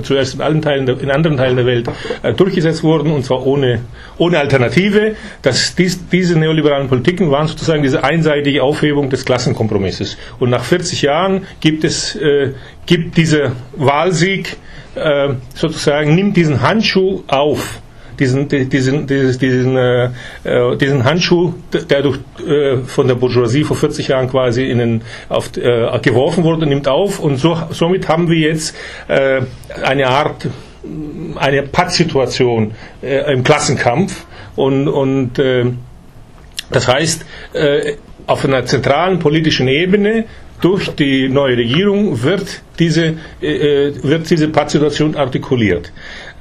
zuerst 0.04 0.36
in, 0.36 0.42
allen 0.42 0.62
Teilen 0.62 0.86
der, 0.86 1.00
in 1.00 1.12
anderen 1.12 1.38
Teilen 1.38 1.56
der 1.56 1.66
Welt 1.66 1.90
durchgesetzt 2.38 2.84
wurden 2.84 3.12
und 3.12 3.26
zwar 3.26 3.46
ohne, 3.46 3.82
ohne 4.18 4.40
Alternative, 4.40 5.16
dass 5.42 5.76
dies, 5.76 6.08
diese 6.10 6.38
neoliberalen 6.38 6.88
Politiken 6.88 7.32
waren 7.32 7.48
sozusagen 7.48 7.84
diese 7.84 8.04
einseitige 8.04 8.64
Aufhebung 8.64 9.10
des 9.10 9.26
Klassenkompromisses. 9.26 10.18
Und 10.40 10.45
nach 10.46 10.64
40 10.64 11.02
Jahren 11.02 11.46
gibt 11.60 11.84
es, 11.84 12.16
äh, 12.16 12.54
gibt 12.86 13.18
dieser 13.18 13.52
Wahlsieg 13.76 14.58
äh, 14.96 15.30
sozusagen, 15.54 16.16
nimmt 16.16 16.38
diesen 16.38 16.62
Handschuh 16.62 17.24
auf. 17.28 17.82
Diesen, 18.18 18.48
diesen, 18.48 19.08
diesen, 19.08 19.40
diesen, 19.40 19.76
äh, 19.76 20.06
äh, 20.46 20.78
diesen 20.78 21.04
Handschuh, 21.04 21.54
der 21.90 22.02
durch, 22.02 22.20
äh, 22.48 22.78
von 22.78 23.10
der 23.10 23.16
Bourgeoisie 23.16 23.66
vor 23.66 23.76
40 23.76 24.08
Jahren 24.08 24.30
quasi 24.30 24.64
in 24.70 24.78
den, 24.78 25.02
auf, 25.28 25.58
äh, 25.58 26.00
geworfen 26.00 26.46
wurde, 26.46 26.66
nimmt 26.66 26.88
auf. 26.88 27.20
Und 27.20 27.38
so, 27.38 27.58
somit 27.72 28.08
haben 28.08 28.30
wir 28.30 28.40
jetzt 28.40 28.74
äh, 29.10 29.42
eine 29.84 30.08
Art, 30.08 30.48
eine 31.36 31.64
Pattsituation 31.64 32.72
äh, 33.04 33.34
im 33.34 33.44
Klassenkampf. 33.44 34.26
Und, 34.56 34.88
und 34.88 35.38
äh, 35.38 35.66
das 36.72 36.88
heißt, 36.88 37.26
äh, 37.54 37.96
auf 38.28 38.46
einer 38.46 38.66
zentralen 38.66 39.20
politischen 39.20 39.68
Ebene 39.68 40.26
durch 40.62 40.90
die 40.96 41.30
neue 41.30 41.58
Regierung 41.58 42.24
wird 42.24 42.62
diese, 42.80 43.16
äh, 43.42 43.92
wird 44.02 44.30
diese 44.30 44.48
Pattsituation 44.48 45.16
artikuliert. 45.16 45.92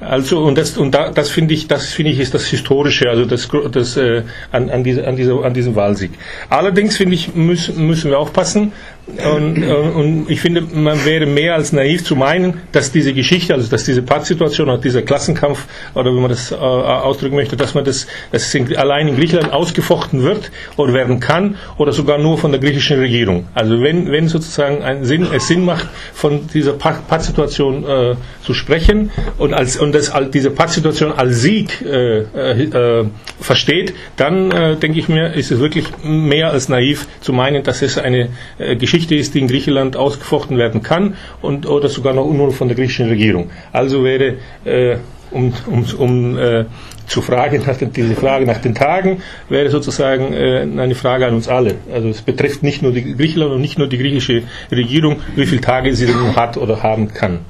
Also 0.01 0.39
und 0.39 0.57
das 0.57 0.77
und 0.77 0.91
da, 0.91 1.09
das 1.09 1.29
finde 1.29 1.53
ich, 1.53 1.67
das 1.67 1.93
finde 1.93 2.11
ich 2.11 2.19
ist 2.19 2.33
das 2.33 2.45
historische, 2.47 3.09
also 3.09 3.23
das, 3.23 3.47
das 3.71 3.95
äh, 3.95 4.23
an, 4.51 4.69
an, 4.69 4.83
diese, 4.83 5.07
an, 5.07 5.15
dieser, 5.15 5.43
an 5.43 5.53
diesem 5.53 5.75
Wahlsieg. 5.75 6.11
Allerdings 6.49 6.97
finde 6.97 7.15
ich 7.15 7.33
müssen, 7.33 7.87
müssen 7.87 8.11
wir 8.11 8.19
aufpassen 8.19 8.73
und, 9.07 9.63
und 9.63 10.25
ich 10.31 10.41
finde, 10.41 10.61
man 10.61 11.05
wäre 11.05 11.27
mehr 11.27 11.53
als 11.53 11.71
naiv 11.71 12.03
zu 12.03 12.15
meinen, 12.15 12.61
dass 12.71 12.91
diese 12.91 13.13
Geschichte, 13.13 13.53
also 13.53 13.69
dass 13.69 13.83
diese 13.83 14.01
Pattsituation, 14.01 14.67
oder 14.67 14.79
dieser 14.79 15.03
Klassenkampf 15.03 15.65
oder 15.93 16.11
wie 16.11 16.19
man 16.19 16.29
das 16.29 16.51
äh, 16.51 16.55
ausdrücken 16.55 17.35
möchte, 17.35 17.55
dass 17.55 17.75
man 17.75 17.85
das, 17.85 18.07
dass 18.31 18.47
es 18.47 18.55
in, 18.55 18.75
allein 18.75 19.07
in 19.07 19.15
Griechenland 19.15 19.53
ausgefochten 19.53 20.23
wird 20.23 20.51
oder 20.75 20.93
werden 20.93 21.19
kann 21.19 21.57
oder 21.77 21.91
sogar 21.91 22.17
nur 22.17 22.39
von 22.39 22.51
der 22.51 22.59
griechischen 22.59 22.97
Regierung. 22.99 23.45
Also 23.53 23.79
wenn, 23.79 24.11
wenn 24.11 24.27
sozusagen 24.27 24.81
ein 24.81 25.05
Sinn, 25.05 25.27
es 25.31 25.47
Sinn 25.47 25.65
macht, 25.65 25.87
von 26.13 26.47
dieser 26.47 26.73
Pattsituation 26.73 27.85
äh, 27.87 28.15
zu 28.43 28.55
sprechen 28.55 29.11
und 29.37 29.53
als 29.53 29.75
und 29.85 29.93
das, 29.93 30.11
diese 30.33 30.49
Pattsituation 30.49 31.11
als 31.11 31.41
Sieg 31.41 31.81
äh, 31.81 32.21
äh, 32.21 33.05
versteht, 33.39 33.93
dann 34.17 34.49
äh, 34.49 34.75
denke 34.77 34.97
ich 34.97 35.07
mir, 35.07 35.33
ist 35.33 35.51
es 35.51 35.59
wirklich 35.59 35.85
mehr 36.03 36.49
als 36.49 36.69
naiv 36.69 37.07
zu 37.21 37.33
meinen, 37.33 37.63
dass 37.63 37.83
es 37.83 37.99
eine 37.99 38.29
äh, 38.57 38.75
Geschichte 38.75 39.13
ist, 39.13 39.35
die 39.35 39.39
in 39.39 39.47
Griechenland 39.47 39.95
ausgefochten 39.95 40.57
werden 40.57 40.81
kann 40.81 41.15
und 41.43 41.67
oder 41.67 41.87
sogar 41.87 42.15
noch 42.15 42.25
nur 42.25 42.51
von 42.51 42.67
der 42.67 42.75
griechischen 42.75 43.09
Regierung. 43.09 43.51
Also 43.71 44.03
wäre 44.03 44.37
äh, 44.65 44.97
um, 45.29 45.53
um, 45.67 45.85
um 45.97 46.37
äh, 46.37 46.65
zu 47.05 47.21
fragen 47.21 47.63
nach 47.67 47.77
den, 47.77 47.93
diese 47.93 48.15
Frage 48.15 48.45
nach 48.45 48.59
den 48.59 48.73
Tagen 48.73 49.21
wäre 49.49 49.69
sozusagen 49.69 50.33
äh, 50.33 50.61
eine 50.61 50.95
Frage 50.95 51.27
an 51.27 51.35
uns 51.35 51.47
alle. 51.47 51.75
Also 51.93 52.09
es 52.09 52.21
betrifft 52.21 52.63
nicht 52.63 52.81
nur 52.81 52.91
die 52.91 53.15
Griechenland 53.15 53.51
und 53.51 53.61
nicht 53.61 53.77
nur 53.77 53.87
die 53.87 53.99
griechische 53.99 54.43
Regierung, 54.71 55.17
wie 55.35 55.45
viele 55.45 55.61
Tage 55.61 55.95
sie 55.95 56.07
denn 56.07 56.35
hat 56.35 56.57
oder 56.57 56.81
haben 56.81 57.13
kann. 57.13 57.41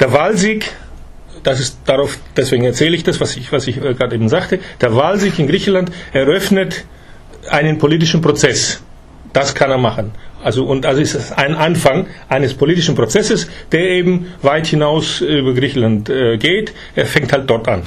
Der 0.00 0.12
Wahlsieg, 0.12 0.72
das 1.42 1.60
ist 1.60 1.80
darauf, 1.84 2.18
deswegen 2.34 2.64
erzähle 2.64 2.96
ich 2.96 3.04
das, 3.04 3.20
was 3.20 3.36
ich, 3.36 3.52
was 3.52 3.66
ich 3.66 3.76
äh, 3.76 3.94
gerade 3.94 4.14
eben 4.14 4.30
sagte, 4.30 4.58
der 4.80 4.96
Wahlsieg 4.96 5.38
in 5.38 5.46
Griechenland 5.46 5.92
eröffnet 6.12 6.84
einen 7.48 7.78
politischen 7.78 8.22
Prozess. 8.22 8.80
Das 9.34 9.54
kann 9.54 9.70
er 9.70 9.78
machen. 9.78 10.12
Also, 10.42 10.64
und 10.64 10.86
also 10.86 11.00
ist 11.00 11.14
es 11.14 11.32
ein 11.32 11.54
Anfang 11.54 12.06
eines 12.28 12.54
politischen 12.54 12.94
Prozesses, 12.94 13.48
der 13.72 13.82
eben 13.90 14.26
weit 14.42 14.66
hinaus 14.66 15.20
über 15.20 15.52
Griechenland 15.54 16.08
äh, 16.08 16.38
geht. 16.38 16.72
Er 16.94 17.06
fängt 17.06 17.32
halt 17.32 17.48
dort 17.50 17.68
an. 17.68 17.82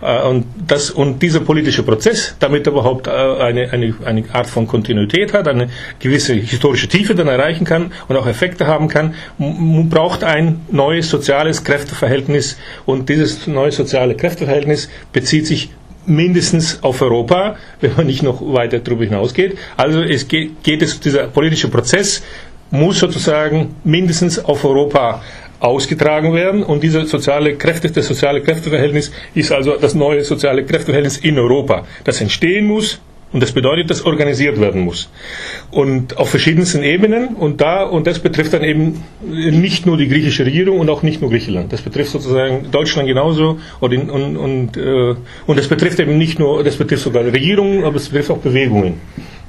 Äh, 0.00 0.22
und, 0.22 0.46
das, 0.66 0.90
und 0.90 1.22
dieser 1.22 1.40
politische 1.40 1.82
Prozess, 1.82 2.34
damit 2.38 2.66
er 2.66 2.72
überhaupt 2.72 3.06
äh, 3.06 3.10
eine, 3.10 3.70
eine, 3.72 3.94
eine 4.04 4.24
Art 4.32 4.46
von 4.46 4.66
Kontinuität 4.66 5.34
hat, 5.34 5.48
eine 5.48 5.68
gewisse 5.98 6.34
historische 6.34 6.88
Tiefe 6.88 7.14
dann 7.14 7.28
erreichen 7.28 7.64
kann 7.64 7.92
und 8.08 8.16
auch 8.16 8.26
Effekte 8.26 8.66
haben 8.66 8.88
kann, 8.88 9.14
braucht 9.38 10.24
ein 10.24 10.60
neues 10.70 11.10
soziales 11.10 11.64
Kräfteverhältnis. 11.64 12.58
Und 12.86 13.08
dieses 13.08 13.46
neue 13.46 13.72
soziale 13.72 14.14
Kräfteverhältnis 14.14 14.88
bezieht 15.12 15.46
sich 15.46 15.70
mindestens 16.08 16.82
auf 16.82 17.02
Europa, 17.02 17.56
wenn 17.80 17.94
man 17.96 18.06
nicht 18.06 18.22
noch 18.22 18.40
weiter 18.40 18.78
darüber 18.80 19.04
hinausgeht. 19.04 19.56
Also 19.76 20.02
es 20.02 20.26
geht, 20.28 20.62
geht 20.62 20.82
es, 20.82 21.00
dieser 21.00 21.28
politische 21.28 21.68
Prozess 21.68 22.22
muss 22.70 22.98
sozusagen 22.98 23.76
mindestens 23.84 24.38
auf 24.44 24.64
Europa 24.64 25.22
ausgetragen 25.60 26.34
werden 26.34 26.62
und 26.62 26.82
dieser 26.82 27.06
soziale 27.06 27.56
Kräfte, 27.56 27.90
das 27.90 28.06
soziale 28.06 28.42
Kräfteverhältnis 28.42 29.10
ist 29.34 29.50
also 29.50 29.76
das 29.76 29.94
neue 29.94 30.22
soziale 30.22 30.64
Kräfteverhältnis 30.64 31.16
in 31.18 31.38
Europa, 31.38 31.84
das 32.04 32.20
entstehen 32.20 32.66
muss 32.66 33.00
und 33.32 33.42
das 33.42 33.52
bedeutet, 33.52 33.90
dass 33.90 34.04
organisiert 34.06 34.58
werden 34.58 34.82
muss. 34.82 35.10
Und 35.70 36.16
auf 36.16 36.30
verschiedensten 36.30 36.82
Ebenen. 36.82 37.36
Und 37.36 37.60
da, 37.60 37.82
und 37.82 38.06
das 38.06 38.20
betrifft 38.20 38.54
dann 38.54 38.64
eben 38.64 39.04
nicht 39.22 39.84
nur 39.84 39.98
die 39.98 40.08
griechische 40.08 40.46
Regierung 40.46 40.78
und 40.78 40.88
auch 40.88 41.02
nicht 41.02 41.20
nur 41.20 41.30
Griechenland. 41.30 41.72
Das 41.72 41.82
betrifft 41.82 42.10
sozusagen 42.10 42.70
Deutschland 42.70 43.06
genauso. 43.06 43.58
Und, 43.80 44.10
und, 44.10 44.36
und, 44.36 44.76
äh, 44.78 45.14
und 45.46 45.58
das 45.58 45.68
betrifft 45.68 46.00
eben 46.00 46.16
nicht 46.16 46.38
nur, 46.38 46.64
das 46.64 46.76
betrifft 46.76 47.02
sogar 47.02 47.24
Regierungen, 47.24 47.84
aber 47.84 47.96
es 47.96 48.08
betrifft 48.08 48.30
auch 48.30 48.38
Bewegungen. 48.38 48.94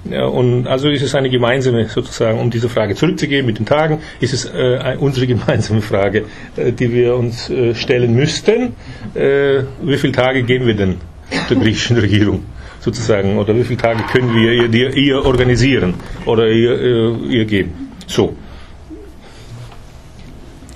Ja, 0.10 0.26
und 0.26 0.68
also 0.68 0.90
ist 0.90 1.02
es 1.02 1.16
eine 1.16 1.30
gemeinsame, 1.30 1.88
sozusagen, 1.88 2.40
um 2.40 2.50
diese 2.50 2.70
Frage 2.70 2.96
zurückzugeben 2.96 3.46
mit 3.46 3.60
den 3.60 3.66
Tagen, 3.66 4.00
ist 4.20 4.34
es 4.34 4.46
äh, 4.46 4.96
unsere 5.00 5.28
gemeinsame 5.28 5.82
Frage, 5.82 6.26
äh, 6.56 6.72
die 6.72 6.92
wir 6.92 7.16
uns 7.16 7.50
äh, 7.50 7.76
stellen 7.76 8.14
müssten. 8.14 8.76
Äh, 9.14 9.64
wie 9.82 9.98
viele 9.98 10.14
Tage 10.14 10.44
geben 10.44 10.68
wir 10.68 10.74
denn 10.74 10.98
der 11.50 11.58
griechischen 11.58 11.98
Regierung? 11.98 12.44
Sozusagen, 12.80 13.38
oder 13.38 13.56
wie 13.56 13.64
viele 13.64 13.80
Tage 13.80 14.04
können 14.12 14.34
wir 14.36 14.74
ihr, 14.74 14.96
ihr 14.96 15.26
organisieren 15.26 15.96
oder 16.26 16.48
ihr, 16.48 16.80
äh, 16.80 17.12
ihr 17.30 17.46
geben. 17.46 17.92
So. 18.08 18.36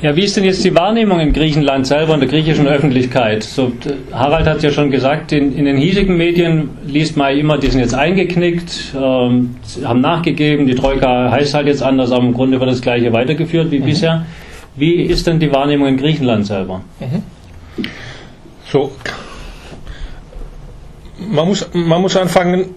Ja, 0.04 0.14
wie 0.18 0.24
ist 0.26 0.36
denn 0.36 0.44
jetzt 0.44 0.66
die 0.66 0.76
Wahrnehmung 0.76 1.22
in 1.22 1.32
Griechenland 1.32 1.88
selber, 1.88 2.14
in 2.14 2.20
der 2.20 2.28
griechischen 2.28 2.68
Öffentlichkeit? 2.68 3.42
So, 3.42 3.72
Harald 4.12 4.46
hat 4.48 4.62
ja 4.62 4.70
schon 4.70 4.92
gesagt, 4.92 5.32
in, 5.32 5.56
in, 5.56 5.64
den 5.64 5.78
hiesigen 5.78 6.18
Medien 6.18 6.72
liest 6.86 7.16
man 7.16 7.38
immer, 7.38 7.58
die 7.58 7.68
sind 7.68 7.80
jetzt 7.80 7.96
eingeknickt, 7.96 8.94
ähm, 9.02 9.56
haben 9.82 10.02
nachgegeben, 10.02 10.68
die 10.68 10.76
Troika 10.76 11.32
heißt 11.32 11.54
halt 11.54 11.68
jetzt 11.68 11.82
anders, 11.82 12.12
aber 12.12 12.26
im 12.26 12.34
Grunde 12.34 12.60
wird 12.60 12.70
das 12.70 12.82
Gleiche 12.82 13.14
weitergeführt 13.14 13.72
wie 13.72 13.80
mhm. 13.80 13.86
bisher. 13.86 14.26
Wie 14.76 15.04
ist 15.04 15.26
denn 15.26 15.40
die 15.40 15.54
Wahrnehmung 15.54 15.88
in 15.88 15.96
Griechenland 15.96 16.48
selber? 16.48 16.82
Mhm. 17.00 17.86
So, 18.70 18.92
man 21.30 21.48
muss, 21.48 21.68
man 21.74 22.02
muss 22.02 22.16
anfangen 22.16 22.76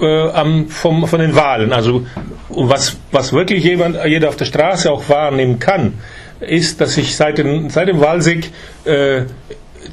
äh, 0.00 0.28
am, 0.30 0.68
vom, 0.68 1.06
von 1.06 1.20
den 1.20 1.34
Wahlen. 1.34 1.72
Also 1.72 2.06
was, 2.48 2.96
was 3.12 3.32
wirklich 3.32 3.64
jemand, 3.64 3.98
jeder 4.06 4.28
auf 4.28 4.36
der 4.36 4.44
Straße 4.44 4.90
auch 4.90 5.08
wahrnehmen 5.08 5.58
kann, 5.58 5.94
ist, 6.40 6.80
dass 6.80 6.94
sich 6.94 7.16
seit, 7.16 7.38
den, 7.38 7.70
seit 7.70 7.88
dem 7.88 8.00
Wahlsieg 8.00 8.52
äh, 8.84 9.22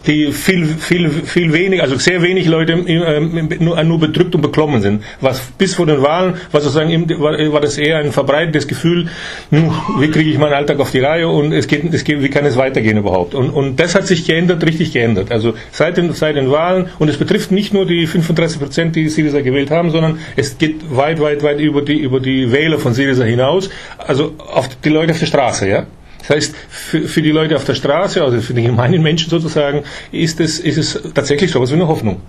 die 0.06 0.32
viel, 0.32 0.66
viel, 0.66 1.10
viel 1.10 1.54
wenig, 1.54 1.82
also 1.82 1.98
sehr 1.98 2.22
wenig 2.22 2.48
Leute 2.48 2.74
äh, 2.74 3.20
nur, 3.60 3.82
nur 3.84 4.00
bedrückt 4.00 4.36
und 4.36 4.42
beklommen 4.42 4.82
sind. 4.82 5.04
Was 5.22 5.42
bis 5.58 5.76
vor 5.76 5.86
den 5.86 6.02
Wahlen 6.02 6.36
war 6.52 6.62
sozusagen 6.62 7.10
war, 7.20 7.34
war 7.52 7.62
das 7.62 7.78
eher 7.78 7.98
ein 7.98 8.12
verbreitetes 8.12 8.68
Gefühl, 8.68 9.08
wie 9.52 10.10
kriege 10.10 10.30
ich 10.30 10.38
meinen 10.38 10.54
Alltag 10.54 10.80
auf 10.80 10.92
die 10.92 11.00
Reihe 11.00 11.28
und 11.28 11.52
es 11.52 11.68
geht, 11.68 11.94
es 11.94 12.04
geht, 12.04 12.22
wie 12.22 12.30
kann 12.30 12.46
es 12.46 12.58
weitergehen 12.58 12.98
überhaupt? 12.98 13.36
Und, 13.36 13.50
und 13.50 13.80
das 13.80 13.96
hat 13.96 14.08
sich 14.08 14.26
geändert, 14.26 14.66
richtig 14.66 14.94
geändert. 14.94 15.32
Also 15.32 15.54
seit 15.72 15.98
den, 15.98 16.14
seit 16.14 16.36
den 16.36 16.52
Wahlen 16.52 16.88
und 17.00 17.10
es 17.10 17.18
betrifft 17.18 17.52
nicht 17.52 17.74
nur 17.74 17.86
die 17.86 18.08
35 18.08 18.60
Prozent, 18.60 18.96
die 18.96 19.10
Syriza 19.10 19.42
gewählt 19.42 19.72
haben, 19.72 19.92
sondern 19.92 20.20
es 20.36 20.58
geht 20.58 20.96
weit, 20.96 21.20
weit, 21.22 21.44
weit 21.44 21.60
über 21.60 21.82
die, 21.82 22.00
über 22.00 22.20
die 22.20 22.52
Wähler 22.52 22.80
von 22.80 22.94
Syriza 22.94 23.24
hinaus, 23.24 23.70
also 23.98 24.34
auf 24.38 24.70
die 24.84 24.90
Leute 24.90 25.12
auf 25.12 25.20
der 25.20 25.26
Straße, 25.26 25.70
ja. 25.70 25.86
Das 26.28 26.38
heißt, 26.38 26.56
für, 26.70 27.02
für 27.02 27.22
die 27.22 27.32
Leute 27.32 27.56
auf 27.56 27.66
der 27.66 27.76
Straße, 27.76 28.24
also 28.24 28.40
für 28.42 28.54
die 28.54 28.64
gemeinen 28.64 29.02
Menschen 29.04 29.30
sozusagen, 29.30 29.84
ist 30.12 30.40
es, 30.40 30.60
ist 30.60 30.78
es 30.78 31.00
tatsächlich 31.14 31.52
so 31.52 31.60
etwas 31.60 31.72
wie 31.72 31.76
eine 31.76 31.88
Hoffnung. 31.88 32.22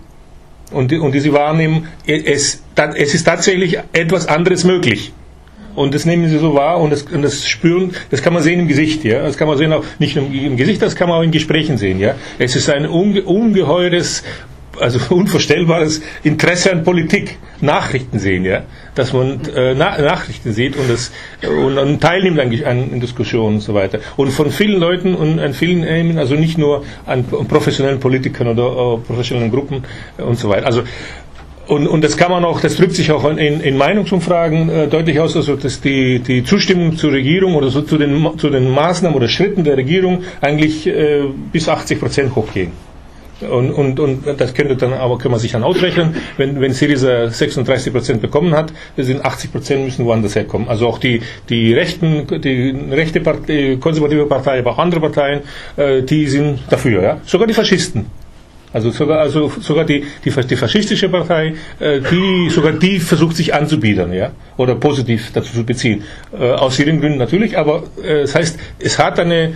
Und, 0.73 0.93
und 0.93 1.13
diese 1.13 1.33
Wahrnehmen, 1.33 1.89
es, 2.07 2.63
es 2.75 3.15
ist 3.15 3.25
tatsächlich 3.25 3.79
etwas 3.93 4.27
anderes 4.27 4.65
möglich. 4.65 5.13
Und 5.77 5.95
das 5.95 6.05
nehmen 6.05 6.29
sie 6.29 6.39
so 6.39 6.55
wahr 6.55 6.81
und 6.81 6.91
das, 6.91 7.03
und 7.03 7.23
das 7.23 7.47
spüren, 7.49 7.95
das 8.11 8.23
kann 8.23 8.33
man 8.33 8.43
sehen 8.43 8.61
im 8.61 8.69
Gesicht, 8.69 9.05
ja. 9.05 9.23
Das 9.23 9.37
kann 9.37 9.49
man 9.49 9.59
sehen 9.59 9.73
auch 9.73 9.85
nicht 9.99 10.15
nur 10.15 10.27
im 10.27 10.57
Gesicht, 10.57 10.81
das 10.83 10.95
kann 10.95 11.09
man 11.09 11.19
auch 11.19 11.23
in 11.23 11.33
Gesprächen 11.33 11.79
sehen, 11.79 11.99
ja. 11.99 12.15
Es 12.39 12.55
ist 12.55 12.71
ein 12.71 12.87
unge, 12.87 13.23
ungeheures 13.23 14.23
also 14.81 14.99
unvorstellbares 15.15 16.03
Interesse 16.23 16.73
an 16.73 16.85
Politik, 16.85 17.39
Nachrichten 17.61 18.19
sehen, 18.19 18.45
ja, 18.45 18.63
dass 18.95 19.13
man 19.13 19.41
äh, 19.55 19.75
Na 19.75 20.01
Nachrichten 20.01 20.53
sieht 20.53 20.77
und 20.77 20.89
das 20.89 21.13
und, 21.43 21.79
und 21.79 22.01
teilnimmt 22.01 22.39
an, 22.39 22.53
an 22.65 23.01
Diskussionen 23.01 23.57
und 23.57 23.61
so 23.61 23.75
weiter. 23.75 23.99
Und 24.17 24.31
von 24.31 24.51
vielen 24.51 24.79
Leuten 24.79 25.15
und 25.15 25.41
an 25.41 25.55
vielen 25.55 25.83
Themen, 25.83 26.19
also 26.19 26.35
nicht 26.35 26.59
nur 26.59 26.85
an 27.07 27.25
professionellen 27.25 28.01
Politikern 28.01 28.49
oder 28.49 28.77
uh, 28.77 28.99
professionellen 28.99 29.51
Gruppen 29.51 29.85
und 30.19 30.39
so 30.39 30.49
weiter. 30.49 30.67
Also 30.67 30.83
und, 31.67 31.87
und 31.87 32.05
das 32.05 32.19
kann 32.19 32.31
man 32.31 32.45
auch, 32.45 32.61
das 32.61 32.77
drückt 32.77 32.95
sich 32.95 33.11
auch 33.11 33.25
in, 33.25 33.39
in 33.39 33.77
Meinungsumfragen 33.79 34.69
äh, 34.69 34.87
deutlich 34.87 35.19
aus, 35.19 35.35
also 35.35 35.57
dass 35.57 35.81
die, 35.81 36.19
die 36.19 36.45
Zustimmung 36.45 36.97
zur 36.97 37.13
Regierung 37.13 37.55
oder 37.55 37.71
so 37.71 37.81
zu 37.81 37.97
den, 37.97 38.39
zu 38.39 38.51
den 38.51 38.69
Maßnahmen 38.69 39.17
oder 39.17 39.29
Schritten 39.29 39.65
der 39.65 39.79
Regierung 39.79 40.25
eigentlich 40.43 40.87
äh, 40.87 41.23
bis 41.53 41.69
80 41.69 42.01
Prozent 42.01 42.37
hochgehen. 42.37 42.73
Und, 43.41 43.73
und, 43.73 44.01
und 44.01 44.25
das 44.39 44.55
könnte 44.55 44.77
dann 44.77 44.93
aber 44.93 45.19
kann 45.19 45.31
man 45.31 45.41
sich 45.41 45.53
dann 45.53 45.65
ausrechnen, 45.65 46.15
wenn, 46.37 46.61
wenn 46.61 46.73
Syriza 46.73 47.29
36 47.29 47.93
Prozent 47.93 48.23
bekommen 48.23 48.55
hat, 48.55 48.73
sind 48.97 49.25
80 49.25 49.53
Prozent 49.53 49.85
müssen 49.85 50.05
woanders 50.05 50.35
herkommen. 50.37 50.69
Also 50.69 50.87
auch 50.87 50.99
die, 50.99 51.21
die 51.49 51.75
rechten, 51.75 52.27
die 52.41 52.71
rechte 52.91 53.21
Partei, 53.21 53.77
konservative 53.81 54.27
Partei, 54.27 54.61
aber 54.61 54.73
auch 54.73 54.79
andere 54.79 55.01
Parteien, 55.01 55.41
äh, 55.77 56.03
die 56.03 56.27
sind 56.27 56.61
dafür, 56.71 57.03
ja. 57.03 57.21
Sogar 57.25 57.47
die 57.47 57.55
Faschisten 57.55 58.07
Also 58.75 58.91
sogar, 58.91 59.21
also 59.21 59.53
sogar 59.61 59.85
die, 59.85 60.05
die, 60.25 60.31
die 60.31 60.57
faschistische 60.57 61.09
Partei, 61.09 61.55
äh, 61.79 62.01
die, 62.01 62.51
sogar 62.51 62.73
die 62.73 62.99
versucht 62.99 63.37
sich 63.37 63.55
anzubiedern, 63.55 64.13
ja, 64.13 64.33
oder 64.57 64.75
positiv 64.75 65.31
dazu 65.33 65.53
zu 65.53 65.65
beziehen. 65.65 66.03
Äh, 66.37 66.51
aus 66.51 66.81
ihren 66.81 67.01
Gründen 67.01 67.19
natürlich, 67.19 67.57
aber 67.57 67.85
äh, 68.03 68.23
das 68.23 68.35
heißt, 68.35 68.59
es 68.81 68.99
hat 68.99 69.21
eine, 69.21 69.55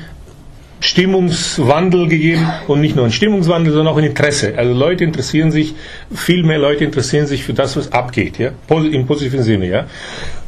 Stimmungswandel 0.80 2.08
gegeben 2.08 2.46
und 2.68 2.80
nicht 2.80 2.94
nur 2.94 3.04
ein 3.04 3.12
Stimmungswandel, 3.12 3.72
sondern 3.72 3.92
auch 3.92 3.98
ein 3.98 4.04
Interesse. 4.04 4.54
Also 4.56 4.72
Leute 4.72 5.04
interessieren 5.04 5.50
sich, 5.50 5.74
viel 6.14 6.44
mehr 6.44 6.58
Leute 6.58 6.84
interessieren 6.84 7.26
sich 7.26 7.42
für 7.44 7.54
das, 7.54 7.76
was 7.76 7.92
abgeht, 7.92 8.38
ja, 8.38 8.50
im 8.70 9.06
positiven 9.06 9.42
Sinne, 9.42 9.66
ja. 9.66 9.86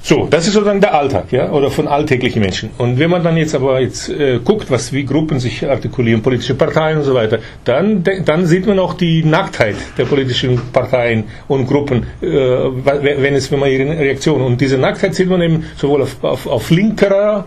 So, 0.03 0.27
das 0.31 0.47
ist 0.47 0.55
sozusagen 0.55 0.81
der 0.81 0.95
Alltag, 0.95 1.31
ja, 1.31 1.51
oder 1.51 1.71
von 1.71 1.87
alltäglichen 1.87 2.41
Menschen. 2.41 2.71
Und 2.79 2.99
wenn 2.99 3.11
man 3.11 3.23
dann 3.23 3.37
jetzt 3.37 3.55
aber 3.55 3.81
jetzt 3.81 4.09
äh, 4.09 4.39
guckt, 4.43 4.71
was 4.71 4.95
wie 4.95 5.05
Gruppen 5.05 5.41
sich 5.41 5.69
artikulieren, 5.69 6.23
politische 6.23 6.55
Parteien 6.55 6.99
und 6.99 7.05
so 7.05 7.15
weiter, 7.15 7.41
dann 7.65 8.03
dann 8.25 8.47
sieht 8.47 8.67
man 8.67 8.79
auch 8.79 8.95
die 8.95 9.23
Nacktheit 9.23 9.77
der 9.99 10.07
politischen 10.07 10.59
Parteien 10.73 11.25
und 11.49 11.67
Gruppen, 11.67 12.07
äh, 12.23 12.27
wenn 12.27 13.35
es 13.35 13.53
wenn 13.53 13.61
man 13.61 13.71
ihre 13.71 13.91
Reaktionen 13.91 14.43
und 14.43 14.61
diese 14.61 14.79
Nacktheit 14.79 15.15
sieht 15.15 15.29
man 15.29 15.43
eben 15.43 15.65
sowohl 15.77 16.03
auf, 16.03 16.25
auf, 16.25 16.47
auf 16.47 16.71
linkerer 16.71 17.45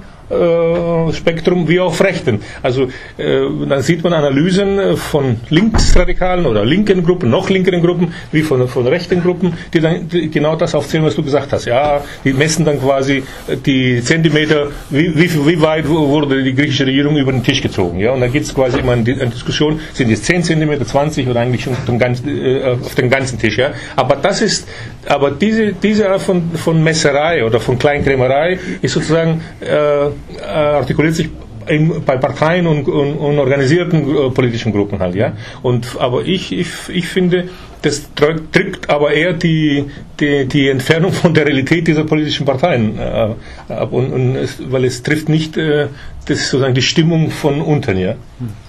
Spektrum 1.14 1.68
wie 1.68 1.80
auf 1.80 2.04
rechten. 2.04 2.42
Also 2.62 2.84
äh, 3.18 3.42
dann 3.68 3.82
sieht 3.82 4.04
man 4.04 4.14
Analysen 4.14 4.98
von 4.98 5.38
linksradikalen 5.50 6.46
oder 6.46 6.66
linken 6.66 7.04
Gruppen, 7.04 7.30
noch 7.30 7.50
linkeren 7.50 7.82
Gruppen, 7.82 8.14
wie 8.32 8.42
von, 8.42 8.68
von 8.68 8.88
rechten 8.88 9.22
Gruppen, 9.22 9.54
die 9.74 9.80
dann 9.80 10.08
die 10.08 10.30
genau 10.30 10.56
das 10.56 10.76
aufzählen, 10.76 11.06
was 11.06 11.16
du 11.16 11.24
gesagt 11.24 11.52
hast. 11.54 11.66
Ja, 11.66 12.02
die 12.24 12.34
messen 12.34 12.66
dann 12.66 12.80
quasi 12.80 13.24
die 13.66 14.02
Zentimeter, 14.04 14.68
wie, 14.90 15.16
wie, 15.16 15.48
wie 15.48 15.62
weit 15.62 15.88
wurde 15.88 16.44
die 16.44 16.54
griechische 16.54 16.86
Regierung 16.86 17.18
über 17.18 17.32
den 17.32 17.44
Tisch 17.44 17.62
gezogen. 17.62 18.00
Ja, 18.00 18.12
und 18.12 18.22
da 18.22 18.28
gibt 18.28 18.46
es 18.46 18.54
quasi 18.54 18.80
immer 18.80 18.94
eine 18.94 19.04
Diskussion, 19.04 19.80
sind 19.94 20.12
es 20.12 20.24
10 20.24 20.44
Zentimeter, 20.44 20.86
20 20.86 21.28
oder 21.28 21.42
eigentlich 21.42 21.64
schon 21.64 22.00
ganzen, 22.00 22.28
äh, 22.28 22.64
auf 22.64 22.96
dem 22.96 23.10
ganzen 23.10 23.40
Tisch. 23.40 23.58
Ja, 23.58 23.72
aber 23.96 24.16
das 24.16 24.42
ist, 24.42 24.68
aber 25.08 25.32
diese 25.32 25.74
diese 25.74 26.10
Art 26.10 26.22
von, 26.22 26.52
von 26.52 26.84
Messerei 26.84 27.46
oder 27.46 27.60
von 27.60 27.78
Kleinkrämerei 27.78 28.60
ist 28.82 28.94
sozusagen 28.94 29.42
äh, 29.62 29.74
äh, 29.74 30.12
artikuliert 30.46 31.16
sich 31.16 31.30
in, 31.68 32.04
bei 32.06 32.18
Parteien 32.18 32.68
und, 32.68 32.88
und, 32.88 33.14
und 33.14 33.40
organisierten 33.40 34.02
äh, 34.02 34.30
politischen 34.30 34.72
Gruppen 34.72 35.00
halt, 35.00 35.16
ja. 35.16 35.34
Und, 35.62 35.98
aber 36.00 36.26
ich, 36.26 36.52
ich, 36.52 36.68
ich 36.90 37.08
finde, 37.08 37.50
das 37.82 38.14
drückt 38.14 38.90
aber 38.90 39.14
eher 39.14 39.34
die, 39.34 39.86
die, 40.20 40.46
die 40.46 40.70
Entfernung 40.70 41.12
von 41.12 41.34
der 41.34 41.46
Realität 41.46 41.88
dieser 41.88 42.04
politischen 42.04 42.46
Parteien 42.46 42.98
äh, 42.98 43.34
ab, 43.70 43.92
und, 43.92 44.12
und 44.12 44.36
es, 44.36 44.58
weil 44.72 44.86
es 44.86 45.04
trifft 45.04 45.30
nicht 45.30 45.58
äh, 45.58 45.88
das 46.26 46.50
sozusagen 46.50 46.74
die 46.74 46.82
Stimmung 46.82 47.30
von 47.30 47.62
unten, 47.62 47.98
ja. 47.98 48.12
Hm. 48.12 48.63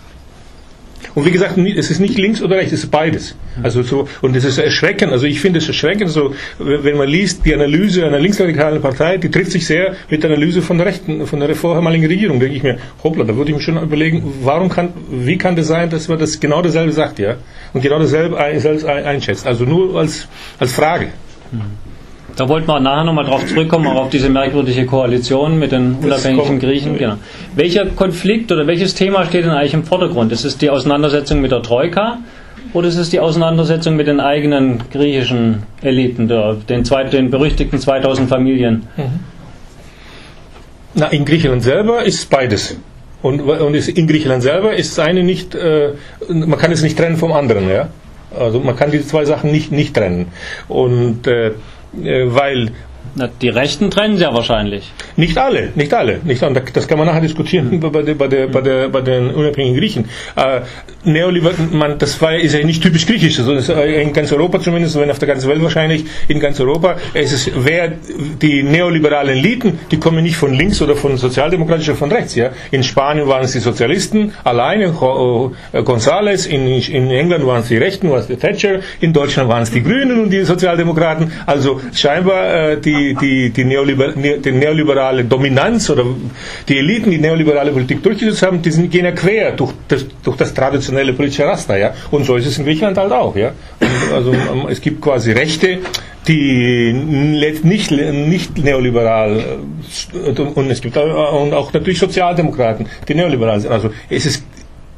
Und 1.14 1.24
wie 1.26 1.30
gesagt, 1.30 1.56
es 1.58 1.90
ist 1.90 2.00
nicht 2.00 2.18
links 2.18 2.42
oder 2.42 2.56
rechts, 2.56 2.72
es 2.72 2.84
ist 2.84 2.90
beides. 2.90 3.36
Also 3.62 3.82
so, 3.82 4.08
und 4.20 4.34
es 4.34 4.44
ist 4.44 4.58
erschreckend, 4.58 5.12
also 5.12 5.26
ich 5.26 5.40
finde 5.40 5.58
es 5.58 5.68
erschreckend, 5.68 6.10
so, 6.10 6.34
wenn 6.58 6.96
man 6.96 7.08
liest, 7.08 7.44
die 7.44 7.54
Analyse 7.54 8.04
einer 8.04 8.18
linksradikalen 8.18 8.82
Partei, 8.82 9.16
die 9.18 9.30
trifft 9.30 9.52
sich 9.52 9.66
sehr 9.66 9.94
mit 10.10 10.22
der 10.22 10.30
Analyse 10.30 10.60
von 10.60 10.78
der 10.78 10.86
rechten, 10.86 11.26
von 11.26 11.40
der 11.40 11.54
vorherigen 11.54 12.06
Regierung. 12.06 12.40
Denke 12.40 12.56
ich 12.56 12.62
mir, 12.62 12.78
hoppla, 13.02 13.24
da 13.24 13.36
würde 13.36 13.50
ich 13.50 13.56
mir 13.56 13.62
schon 13.62 13.80
überlegen, 13.80 14.22
warum 14.42 14.68
kann, 14.68 14.92
wie 15.10 15.38
kann 15.38 15.54
das 15.54 15.68
sein, 15.68 15.88
dass 15.90 16.08
man 16.08 16.18
das 16.18 16.40
genau 16.40 16.62
dasselbe 16.62 16.92
sagt, 16.92 17.18
ja? 17.18 17.36
Und 17.72 17.80
genau 17.80 17.98
dasselbe 17.98 18.36
einschätzt. 18.38 19.46
Also 19.46 19.64
nur 19.64 19.98
als, 19.98 20.26
als 20.58 20.72
Frage. 20.72 21.08
Mhm. 21.52 21.83
Da 22.36 22.48
wollten 22.48 22.66
wir 22.66 22.80
nachher 22.80 23.04
nochmal 23.04 23.24
drauf 23.24 23.46
zurückkommen, 23.46 23.86
auch 23.86 24.04
auf 24.04 24.10
diese 24.10 24.28
merkwürdige 24.28 24.86
Koalition 24.86 25.58
mit 25.58 25.72
den 25.72 25.96
unabhängigen 26.02 26.58
Griechen. 26.58 26.98
Genau. 26.98 27.14
Welcher 27.54 27.86
Konflikt 27.86 28.50
oder 28.50 28.66
welches 28.66 28.94
Thema 28.94 29.24
steht 29.26 29.44
denn 29.44 29.52
eigentlich 29.52 29.74
im 29.74 29.84
Vordergrund? 29.84 30.32
Ist 30.32 30.44
es 30.44 30.58
die 30.58 30.70
Auseinandersetzung 30.70 31.40
mit 31.40 31.52
der 31.52 31.62
Troika 31.62 32.18
oder 32.72 32.88
ist 32.88 32.96
es 32.96 33.10
die 33.10 33.20
Auseinandersetzung 33.20 33.94
mit 33.94 34.08
den 34.08 34.18
eigenen 34.18 34.82
griechischen 34.90 35.62
Eliten, 35.80 36.26
der, 36.26 36.54
den, 36.68 36.84
zwei, 36.84 37.04
den 37.04 37.30
berüchtigten 37.30 37.78
2000 37.78 38.28
Familien? 38.28 38.88
Mhm. 38.96 39.20
Na, 40.94 41.06
in 41.06 41.24
Griechenland 41.24 41.62
selber 41.62 42.04
ist 42.04 42.30
beides. 42.30 42.76
Und, 43.22 43.40
und 43.40 43.74
in 43.74 44.06
Griechenland 44.06 44.42
selber 44.42 44.74
ist 44.74 44.98
das 44.98 45.06
eine 45.06 45.22
nicht, 45.22 45.54
äh, 45.54 45.92
man 46.28 46.58
kann 46.58 46.72
es 46.72 46.82
nicht 46.82 46.98
trennen 46.98 47.16
vom 47.16 47.32
anderen, 47.32 47.70
ja. 47.70 47.88
Also 48.38 48.60
man 48.60 48.76
kann 48.76 48.90
diese 48.90 49.06
zwei 49.06 49.24
Sachen 49.24 49.50
nicht, 49.50 49.72
nicht 49.72 49.94
trennen. 49.94 50.26
Und 50.68 51.26
äh, 51.26 51.52
weil 51.96 52.72
na, 53.16 53.28
die 53.40 53.48
Rechten 53.48 53.90
trennen 53.90 54.16
sie 54.16 54.22
ja 54.22 54.34
wahrscheinlich. 54.34 54.92
Nicht 55.16 55.38
alle, 55.38 55.70
nicht 55.76 55.94
alle. 55.94 56.20
Nicht 56.24 56.42
alle. 56.42 56.62
Das 56.72 56.88
kann 56.88 56.98
man 56.98 57.06
nachher 57.06 57.20
diskutieren 57.20 57.70
mhm. 57.70 57.80
bei, 57.80 58.02
der, 58.02 58.14
bei, 58.14 58.26
der, 58.26 58.48
bei, 58.48 58.60
der, 58.60 58.88
bei 58.88 59.00
den 59.02 59.30
unabhängigen 59.30 59.78
Griechen. 59.78 60.08
Äh, 60.36 60.62
Neoliberal, 61.04 61.54
man, 61.70 61.98
das 61.98 62.20
war, 62.22 62.34
ist 62.34 62.54
ja 62.54 62.64
nicht 62.64 62.82
typisch 62.82 63.06
griechisch, 63.06 63.36
sondern 63.36 63.88
in 63.88 64.12
ganz 64.12 64.32
Europa 64.32 64.58
zumindest, 64.60 64.98
wenn 64.98 65.10
auf 65.10 65.18
der 65.18 65.28
ganzen 65.28 65.48
Welt 65.50 65.62
wahrscheinlich, 65.62 66.06
in 66.28 66.40
ganz 66.40 66.58
Europa, 66.60 66.96
es 67.12 67.32
ist, 67.32 67.52
wer, 67.54 67.92
die 68.40 68.62
neoliberalen 68.62 69.36
Eliten, 69.36 69.78
die 69.90 69.98
kommen 69.98 70.22
nicht 70.24 70.36
von 70.36 70.54
links 70.54 70.80
oder 70.80 70.96
von 70.96 71.16
sozialdemokratisch 71.16 71.90
oder 71.90 71.98
von 71.98 72.10
rechts. 72.10 72.34
Ja? 72.34 72.50
In 72.70 72.82
Spanien 72.82 73.28
waren 73.28 73.44
es 73.44 73.52
die 73.52 73.58
Sozialisten 73.58 74.32
alleine, 74.44 74.86
äh, 74.86 75.78
González, 75.78 76.46
in, 76.46 76.66
in 76.66 77.10
England 77.10 77.46
waren 77.46 77.60
es 77.60 77.68
die 77.68 77.76
Rechten, 77.76 78.10
war 78.10 78.18
es 78.18 78.26
die 78.26 78.36
Thatcher, 78.36 78.80
in 79.00 79.12
Deutschland 79.12 79.48
waren 79.50 79.62
es 79.62 79.70
die 79.70 79.82
Grünen 79.82 80.20
und 80.20 80.30
die 80.30 80.42
Sozialdemokraten. 80.42 81.32
Also 81.46 81.80
scheinbar 81.92 82.70
äh, 82.70 82.80
die 82.80 83.03
die, 83.12 83.50
die, 83.50 83.64
Neoliber 83.64 84.12
die 84.12 84.52
neoliberale 84.52 85.24
Dominanz 85.24 85.90
oder 85.90 86.04
die 86.66 86.78
Eliten, 86.78 87.10
die 87.10 87.18
neoliberale 87.18 87.72
Politik 87.72 88.02
durchgesetzt 88.02 88.42
haben, 88.42 88.62
die 88.62 88.70
sind, 88.70 88.90
gehen 88.90 89.04
ja 89.04 89.12
quer 89.12 89.52
durch 89.52 89.72
das, 89.88 90.06
durch 90.22 90.36
das 90.38 90.54
traditionelle 90.54 91.12
politische 91.12 91.44
Raster. 91.44 91.76
Ja? 91.76 91.92
Und 92.10 92.24
so 92.24 92.36
ist 92.36 92.46
es 92.46 92.58
in 92.58 92.64
Griechenland 92.64 92.96
halt 92.96 93.12
auch. 93.12 93.36
Ja? 93.36 93.52
Und 93.80 94.14
also 94.14 94.32
ähm, 94.32 94.66
es 94.70 94.80
gibt 94.80 95.02
quasi 95.02 95.32
Rechte, 95.32 95.80
die 96.26 96.92
nicht, 96.92 97.90
nicht 97.90 98.64
neoliberal 98.64 99.38
äh, 99.38 100.40
und 100.40 100.70
es 100.70 100.80
gibt 100.80 100.96
auch 100.96 101.72
natürlich 101.72 101.98
Sozialdemokraten, 101.98 102.86
die 103.06 103.14
neoliberal 103.14 103.60
sind. 103.60 103.70
Also 103.70 103.90
es 104.08 104.24
ist 104.24 104.44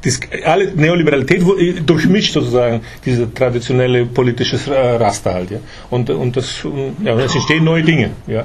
das, 0.07 0.21
alle 0.45 0.73
Neoliberalität 0.75 1.43
durchmischt 1.87 2.33
sozusagen 2.33 2.81
diese 3.05 3.33
traditionelle 3.33 4.07
politische 4.07 4.57
äh, 4.73 4.97
Raster 4.97 5.35
halt. 5.35 5.51
Ja. 5.51 5.59
Und, 5.91 6.11
und 6.11 6.37
das, 6.37 6.65
ja, 7.05 7.19
es 7.19 7.35
entstehen 7.35 7.65
neue 7.65 7.83
Dinge. 7.83 8.11
Ja. 8.27 8.45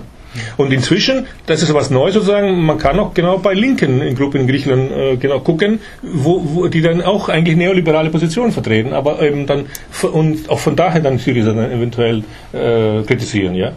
Und 0.57 0.71
inzwischen, 0.71 1.27
das 1.45 1.61
ist 1.61 1.73
was 1.73 1.89
Neues 1.89 2.13
sozusagen, 2.13 2.63
man 2.63 2.77
kann 2.77 2.97
auch 2.99 3.13
genau 3.13 3.37
bei 3.37 3.53
linken 3.53 4.15
Gruppen 4.15 4.41
in 4.41 4.47
Griechenland 4.47 4.91
äh, 4.91 5.17
genau 5.17 5.41
gucken, 5.41 5.79
wo, 6.01 6.41
wo 6.43 6.67
die 6.67 6.81
dann 6.81 7.01
auch 7.01 7.27
eigentlich 7.27 7.57
neoliberale 7.57 8.09
Positionen 8.09 8.53
vertreten, 8.53 8.93
aber 8.93 9.21
eben 9.21 9.45
dann 9.45 9.65
und 10.01 10.49
auch 10.49 10.59
von 10.59 10.75
daher 10.75 11.01
dann 11.01 11.17
Syriza 11.17 11.51
dann 11.51 11.71
eventuell 11.71 12.23
äh, 12.53 13.03
kritisieren, 13.03 13.55
ja. 13.55 13.73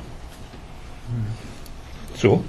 So. 2.15 2.45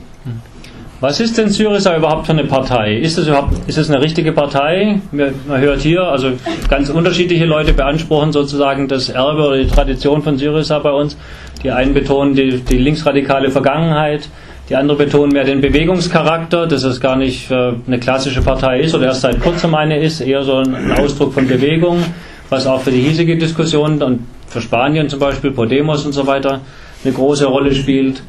Was 1.05 1.19
ist 1.19 1.37
denn 1.37 1.49
Syriza 1.49 1.95
überhaupt 1.95 2.25
für 2.25 2.31
eine 2.31 2.45
Partei? 2.45 2.95
Ist 2.95 3.19
es 3.19 3.27
überhaupt 3.27 3.53
ist 3.67 3.77
es 3.77 3.91
eine 3.91 4.01
richtige 4.01 4.31
Partei? 4.31 5.01
Man 5.11 5.35
hört 5.47 5.81
hier, 5.81 6.01
also 6.01 6.31
ganz 6.67 6.89
unterschiedliche 6.89 7.45
Leute 7.45 7.73
beanspruchen 7.73 8.31
sozusagen 8.31 8.87
das 8.87 9.09
Erbe 9.09 9.43
oder 9.43 9.57
die 9.57 9.67
Tradition 9.67 10.23
von 10.23 10.39
Syriza 10.39 10.79
bei 10.79 10.89
uns. 10.89 11.15
Die 11.61 11.69
einen 11.69 11.93
betonen 11.93 12.33
die, 12.33 12.57
die 12.57 12.79
linksradikale 12.79 13.51
Vergangenheit, 13.51 14.27
die 14.67 14.75
anderen 14.75 14.97
betonen 14.97 15.31
mehr 15.31 15.43
den 15.43 15.61
Bewegungscharakter, 15.61 16.65
dass 16.65 16.81
es 16.81 16.99
gar 16.99 17.17
nicht 17.17 17.51
eine 17.51 17.99
klassische 17.99 18.41
Partei 18.41 18.79
ist 18.79 18.95
oder 18.95 19.05
erst 19.05 19.21
seit 19.21 19.39
kurzem 19.41 19.75
eine 19.75 19.99
ist, 19.99 20.21
eher 20.21 20.41
so 20.41 20.55
ein 20.55 20.91
Ausdruck 20.93 21.35
von 21.35 21.47
Bewegung, 21.47 22.03
was 22.49 22.65
auch 22.65 22.81
für 22.81 22.89
die 22.89 23.01
hiesige 23.01 23.37
Diskussion 23.37 24.01
und 24.01 24.21
für 24.47 24.59
Spanien 24.59 25.07
zum 25.07 25.19
Beispiel, 25.19 25.51
Podemos 25.51 26.03
und 26.03 26.13
so 26.13 26.25
weiter, 26.25 26.61
eine 27.03 27.13
große 27.13 27.45
Rolle 27.45 27.75
spielt. 27.75 28.23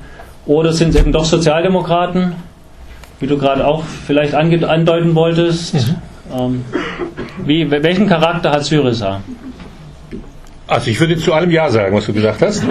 Oder 0.45 0.75
sind 0.75 0.91
es 0.91 1.01
eben 1.01 1.11
doch 1.11 1.25
Sozialdemokraten, 1.25 2.35
wie 3.21 3.27
du 3.27 3.39
gerade 3.39 3.67
auch 3.67 3.85
vielleicht 4.07 4.35
andeuten 4.35 5.15
wolltest. 5.15 5.75
Mhm. 5.75 5.97
Ähm, 6.35 6.65
wie, 7.45 7.71
welchen 7.71 8.09
Charakter 8.09 8.51
hat 8.51 8.65
Syriza? 8.65 9.21
Also 10.69 10.91
ich 10.91 10.99
würde 10.99 11.17
zu 11.17 11.33
allem 11.33 11.51
Ja 11.51 11.71
sagen, 11.71 11.95
was 11.95 12.07
du 12.07 12.13
gesagt 12.13 12.43
hast. 12.43 12.65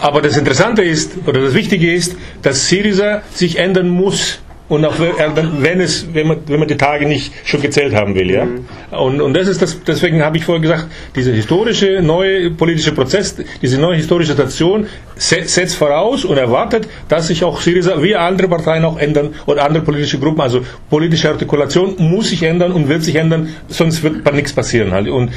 Aber 0.00 0.20
das 0.20 0.36
Interessante 0.36 0.82
ist, 0.82 1.12
oder 1.26 1.40
das 1.40 1.54
Wichtige 1.54 1.92
ist, 1.92 2.16
dass 2.42 2.68
Syriza 2.68 3.22
sich 3.32 3.58
ändern 3.58 3.88
muss 3.88 4.40
und 4.66 4.84
auch 4.84 4.94
wenn 4.98 5.80
es, 5.80 6.06
wenn 6.14 6.26
man, 6.26 6.38
wenn 6.46 6.58
man 6.58 6.68
die 6.68 6.76
Tage 6.76 7.06
nicht 7.06 7.32
schon 7.44 7.60
gezählt 7.60 7.94
haben 7.94 8.14
will, 8.14 8.30
ja. 8.30 8.46
Und, 8.90 9.20
und 9.20 9.34
das 9.34 9.46
ist 9.46 9.60
das, 9.60 9.82
deswegen 9.84 10.22
habe 10.22 10.38
ich 10.38 10.44
vorher 10.44 10.62
gesagt, 10.62 10.86
dieser 11.14 11.32
historische 11.32 12.00
neue 12.00 12.50
politische 12.50 12.92
Prozess, 12.92 13.36
diese 13.60 13.78
neue 13.78 13.96
historische 13.96 14.30
Situation 14.30 14.86
setzt 15.16 15.76
voraus 15.76 16.24
und 16.24 16.38
erwartet, 16.38 16.88
dass 17.08 17.26
sich 17.26 17.44
auch 17.44 17.60
Syriza 17.60 18.02
wie 18.02 18.16
andere 18.16 18.48
Parteien 18.48 18.84
auch 18.84 18.98
ändern 18.98 19.34
oder 19.46 19.64
andere 19.66 19.84
politische 19.84 20.18
Gruppen, 20.18 20.40
also 20.40 20.62
politische 20.88 21.28
Artikulation 21.28 21.96
muss 21.98 22.30
sich 22.30 22.42
ändern 22.42 22.72
und 22.72 22.88
wird 22.88 23.02
sich 23.02 23.16
ändern, 23.16 23.50
sonst 23.68 24.02
wird 24.02 24.32
nichts 24.32 24.54
passieren 24.54 24.92
halt. 24.92 25.08
Und 25.08 25.30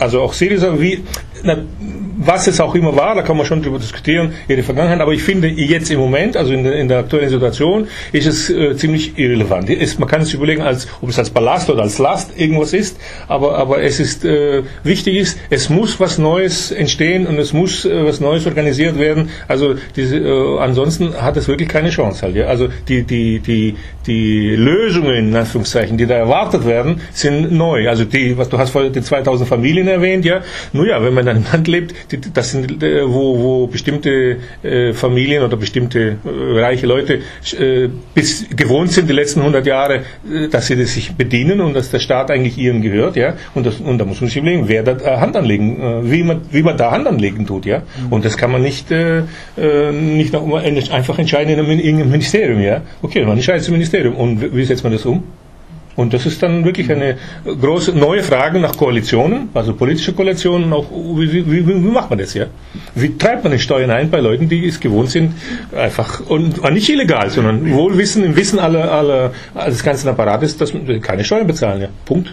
also 0.00 0.22
auch 0.22 0.32
Syriza 0.32 0.80
wie 0.80 1.04
na, 1.42 1.58
was 2.18 2.46
es 2.48 2.60
auch 2.60 2.74
immer 2.74 2.96
war, 2.96 3.14
da 3.14 3.22
kann 3.22 3.36
man 3.36 3.46
schon 3.46 3.62
darüber 3.62 3.78
diskutieren, 3.78 4.32
ihre 4.48 4.62
Vergangenheit, 4.62 5.00
aber 5.00 5.12
ich 5.12 5.22
finde 5.22 5.48
jetzt 5.48 5.90
im 5.90 6.00
Moment, 6.00 6.36
also 6.36 6.52
in 6.52 6.64
der, 6.64 6.74
in 6.74 6.88
der 6.88 6.98
aktuellen 6.98 7.30
Situation, 7.30 7.86
ist 8.12 8.26
es 8.26 8.37
es 8.38 8.50
äh, 8.50 8.76
ziemlich 8.76 9.18
irrelevant. 9.18 9.70
Es, 9.70 9.98
man 9.98 10.08
kann 10.08 10.24
sich 10.24 10.34
überlegen, 10.34 10.62
als, 10.62 10.88
ob 11.00 11.08
es 11.08 11.18
als 11.18 11.30
Ballast 11.30 11.70
oder 11.70 11.82
als 11.82 11.98
Last 11.98 12.38
irgendwas 12.38 12.72
ist, 12.72 12.98
aber, 13.26 13.56
aber 13.56 13.82
es 13.82 14.00
ist 14.00 14.24
äh, 14.24 14.62
wichtig 14.84 15.16
ist, 15.16 15.38
es 15.50 15.68
muss 15.68 16.00
was 16.00 16.18
Neues 16.18 16.70
entstehen 16.70 17.26
und 17.26 17.38
es 17.38 17.52
muss 17.52 17.84
äh, 17.84 18.04
was 18.04 18.20
Neues 18.20 18.46
organisiert 18.46 18.98
werden. 18.98 19.30
Also 19.46 19.74
diese, 19.96 20.18
äh, 20.18 20.58
ansonsten 20.58 21.14
hat 21.20 21.36
es 21.36 21.48
wirklich 21.48 21.68
keine 21.68 21.90
Chance 21.90 22.22
halt. 22.22 22.36
Ja? 22.36 22.46
Also 22.46 22.68
die, 22.88 23.02
die, 23.02 23.40
die, 23.40 23.76
die 24.08 24.56
Lösungen, 24.56 25.14
in 25.14 25.36
Anführungszeichen, 25.36 25.98
die 25.98 26.06
da 26.06 26.14
erwartet 26.14 26.66
werden, 26.66 27.00
sind 27.12 27.52
neu. 27.52 27.88
Also 27.88 28.04
die, 28.04 28.36
was 28.36 28.48
du 28.48 28.58
hast 28.58 28.70
vorhin 28.70 28.92
die 28.92 29.02
2000 29.02 29.48
Familien 29.48 29.86
erwähnt, 29.86 30.24
ja. 30.24 30.40
Nun 30.72 30.88
ja, 30.88 31.02
wenn 31.02 31.14
man 31.14 31.26
in 31.26 31.36
einem 31.36 31.44
Land 31.52 31.68
lebt, 31.68 31.94
die, 32.10 32.20
das 32.32 32.50
sind, 32.50 32.82
äh, 32.82 33.06
wo, 33.06 33.38
wo 33.38 33.66
bestimmte 33.66 34.38
äh, 34.62 34.92
Familien 34.94 35.42
oder 35.42 35.56
bestimmte 35.56 36.16
äh, 36.24 36.60
reiche 36.60 36.86
Leute 36.86 37.20
äh, 37.58 37.88
bis 38.14 38.46
gewohnt 38.56 38.92
sind 38.92 39.08
die 39.08 39.12
letzten 39.12 39.40
100 39.40 39.66
Jahre, 39.66 39.96
äh, 39.96 40.48
dass 40.50 40.66
sie 40.66 40.76
das 40.76 40.94
sich 40.94 41.12
bedienen 41.12 41.60
und 41.60 41.74
dass 41.74 41.90
der 41.90 41.98
Staat 41.98 42.30
eigentlich 42.30 42.56
ihnen 42.56 42.80
gehört, 42.80 43.16
ja. 43.16 43.34
Und, 43.54 43.66
das, 43.66 43.76
und 43.76 43.98
da 43.98 44.04
muss 44.04 44.20
man 44.20 44.28
sich 44.28 44.38
überlegen, 44.38 44.68
wer 44.68 44.82
da 44.82 44.92
äh, 44.92 45.18
Hand 45.18 45.36
anlegen, 45.36 46.10
wie 46.10 46.22
man, 46.22 46.40
wie 46.50 46.62
man 46.62 46.76
da 46.76 46.90
Hand 46.90 47.06
anlegen 47.06 47.46
tut, 47.46 47.66
ja. 47.66 47.78
Mhm. 47.78 48.12
Und 48.12 48.24
das 48.24 48.36
kann 48.36 48.50
man 48.50 48.62
nicht, 48.62 48.90
nicht 48.90 50.92
einfach 50.92 51.18
entscheiden 51.18 51.52
in 51.52 51.58
einem 51.58 52.10
Ministerium, 52.10 52.60
ja. 52.60 52.82
Okay, 53.02 53.24
man 53.24 53.36
entscheidet 53.36 53.66
im 53.66 53.74
Ministerium. 53.74 53.97
Und 54.06 54.54
wie 54.54 54.64
setzt 54.64 54.84
man 54.84 54.92
das 54.92 55.04
um? 55.04 55.22
Und 55.98 56.14
das 56.14 56.26
ist 56.26 56.40
dann 56.44 56.64
wirklich 56.64 56.92
eine 56.92 57.16
große 57.44 57.92
neue 57.92 58.22
Frage 58.22 58.60
nach 58.60 58.76
Koalitionen, 58.76 59.48
also 59.52 59.74
politische 59.74 60.12
Koalitionen, 60.12 60.72
auch 60.72 60.86
wie, 60.92 61.44
wie, 61.44 61.66
wie, 61.66 61.72
macht 61.72 62.10
man 62.10 62.20
das 62.20 62.34
ja? 62.34 62.46
Wie 62.94 63.18
treibt 63.18 63.42
man 63.42 63.52
die 63.52 63.58
Steuern 63.58 63.90
ein 63.90 64.08
bei 64.08 64.20
Leuten, 64.20 64.48
die 64.48 64.64
es 64.64 64.78
gewohnt 64.78 65.10
sind, 65.10 65.34
einfach 65.76 66.20
und 66.28 66.62
nicht 66.72 66.88
illegal, 66.88 67.30
sondern 67.30 67.72
wohl 67.72 67.98
wissen, 67.98 68.24
im 68.24 68.36
Wissen 68.36 68.60
aller, 68.60 68.92
aller 68.92 69.32
des 69.66 69.82
ganzen 69.82 70.08
Apparates, 70.08 70.56
dass 70.56 70.72
man 70.72 71.00
keine 71.00 71.24
Steuern 71.24 71.48
bezahlen, 71.48 71.80
ja. 71.80 71.88
Punkt 72.04 72.32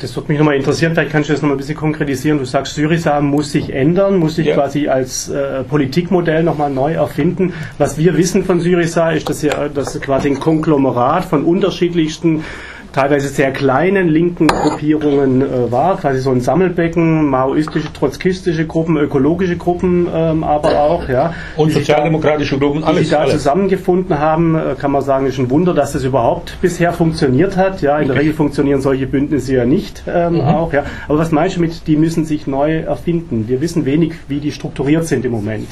das 0.00 0.14
würde 0.16 0.28
mich 0.28 0.38
nochmal 0.38 0.56
interessieren, 0.56 0.92
vielleicht 0.92 1.10
kannst 1.10 1.28
du 1.28 1.32
das 1.32 1.42
nochmal 1.42 1.56
ein 1.56 1.58
bisschen 1.58 1.76
konkretisieren. 1.76 2.38
Du 2.38 2.44
sagst, 2.44 2.74
Syriza 2.74 3.20
muss 3.20 3.52
sich 3.52 3.72
ändern, 3.72 4.16
muss 4.16 4.36
sich 4.36 4.46
ja. 4.46 4.54
quasi 4.54 4.88
als 4.88 5.28
äh, 5.28 5.64
Politikmodell 5.64 6.42
nochmal 6.42 6.70
neu 6.70 6.94
erfinden. 6.94 7.52
Was 7.78 7.98
wir 7.98 8.16
wissen 8.16 8.44
von 8.44 8.60
Syriza 8.60 9.10
ist, 9.10 9.28
dass, 9.28 9.42
ja, 9.42 9.68
dass 9.68 10.00
quasi 10.00 10.28
ein 10.28 10.40
Konglomerat 10.40 11.24
von 11.24 11.44
unterschiedlichsten 11.44 12.44
teilweise 12.92 13.28
sehr 13.28 13.52
kleinen 13.52 14.08
linken 14.08 14.48
Gruppierungen 14.48 15.42
äh, 15.42 15.70
war, 15.70 15.98
quasi 15.98 16.20
so 16.20 16.30
ein 16.30 16.40
Sammelbecken, 16.40 17.26
maoistische, 17.26 17.92
trotzkistische 17.92 18.66
Gruppen, 18.66 18.96
ökologische 18.96 19.56
Gruppen 19.56 20.08
ähm, 20.12 20.44
aber 20.44 20.80
auch, 20.80 21.08
ja. 21.08 21.34
Und 21.56 21.72
sozialdemokratische 21.72 22.58
Gruppen, 22.58 22.84
alles. 22.84 22.98
Die 23.00 23.04
sich 23.04 23.12
da 23.12 23.20
alles. 23.20 23.34
zusammengefunden 23.34 24.18
haben, 24.18 24.54
äh, 24.54 24.74
kann 24.78 24.90
man 24.90 25.02
sagen, 25.02 25.26
ist 25.26 25.38
ein 25.38 25.50
Wunder, 25.50 25.74
dass 25.74 25.92
das 25.92 26.04
überhaupt 26.04 26.56
bisher 26.60 26.92
funktioniert 26.92 27.56
hat, 27.56 27.82
ja. 27.82 27.98
In 27.98 28.04
okay. 28.04 28.12
der 28.12 28.22
Regel 28.22 28.34
funktionieren 28.34 28.80
solche 28.80 29.06
Bündnisse 29.06 29.54
ja 29.54 29.64
nicht 29.64 30.04
ähm, 30.06 30.34
mhm. 30.34 30.40
auch, 30.40 30.72
ja. 30.72 30.84
Aber 31.08 31.18
was 31.18 31.30
meinst 31.30 31.56
du 31.56 31.60
mit, 31.60 31.86
die 31.86 31.96
müssen 31.96 32.24
sich 32.24 32.46
neu 32.46 32.78
erfinden? 32.78 33.48
Wir 33.48 33.60
wissen 33.60 33.84
wenig, 33.84 34.14
wie 34.28 34.40
die 34.40 34.52
strukturiert 34.52 35.06
sind 35.06 35.24
im 35.24 35.32
Moment. 35.32 35.68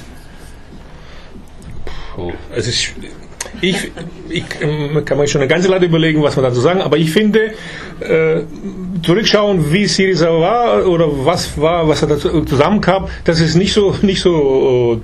Puh, 2.14 2.32
es 2.54 2.66
ist 2.66 2.94
ich, 3.60 3.92
ich 4.28 4.44
ähm, 4.60 5.04
kann 5.04 5.18
mir 5.18 5.26
schon 5.26 5.40
eine 5.40 5.48
ganze 5.48 5.68
Latte 5.68 5.86
überlegen, 5.86 6.22
was 6.22 6.36
man 6.36 6.44
dazu 6.44 6.60
sagen, 6.60 6.80
aber 6.80 6.96
ich 6.96 7.10
finde, 7.10 7.52
äh, 8.00 8.42
zurückschauen, 9.02 9.72
wie 9.72 9.86
Syriza 9.86 10.28
war 10.28 10.86
oder 10.86 11.06
was 11.24 11.58
war, 11.60 11.88
was 11.88 12.02
er 12.02 12.08
dazu 12.08 12.42
zusammenkam, 12.42 13.06
das 13.24 13.40
ist 13.40 13.54
nicht 13.54 13.72
so 13.72 13.94
nicht 14.02 14.20
so 14.20 15.00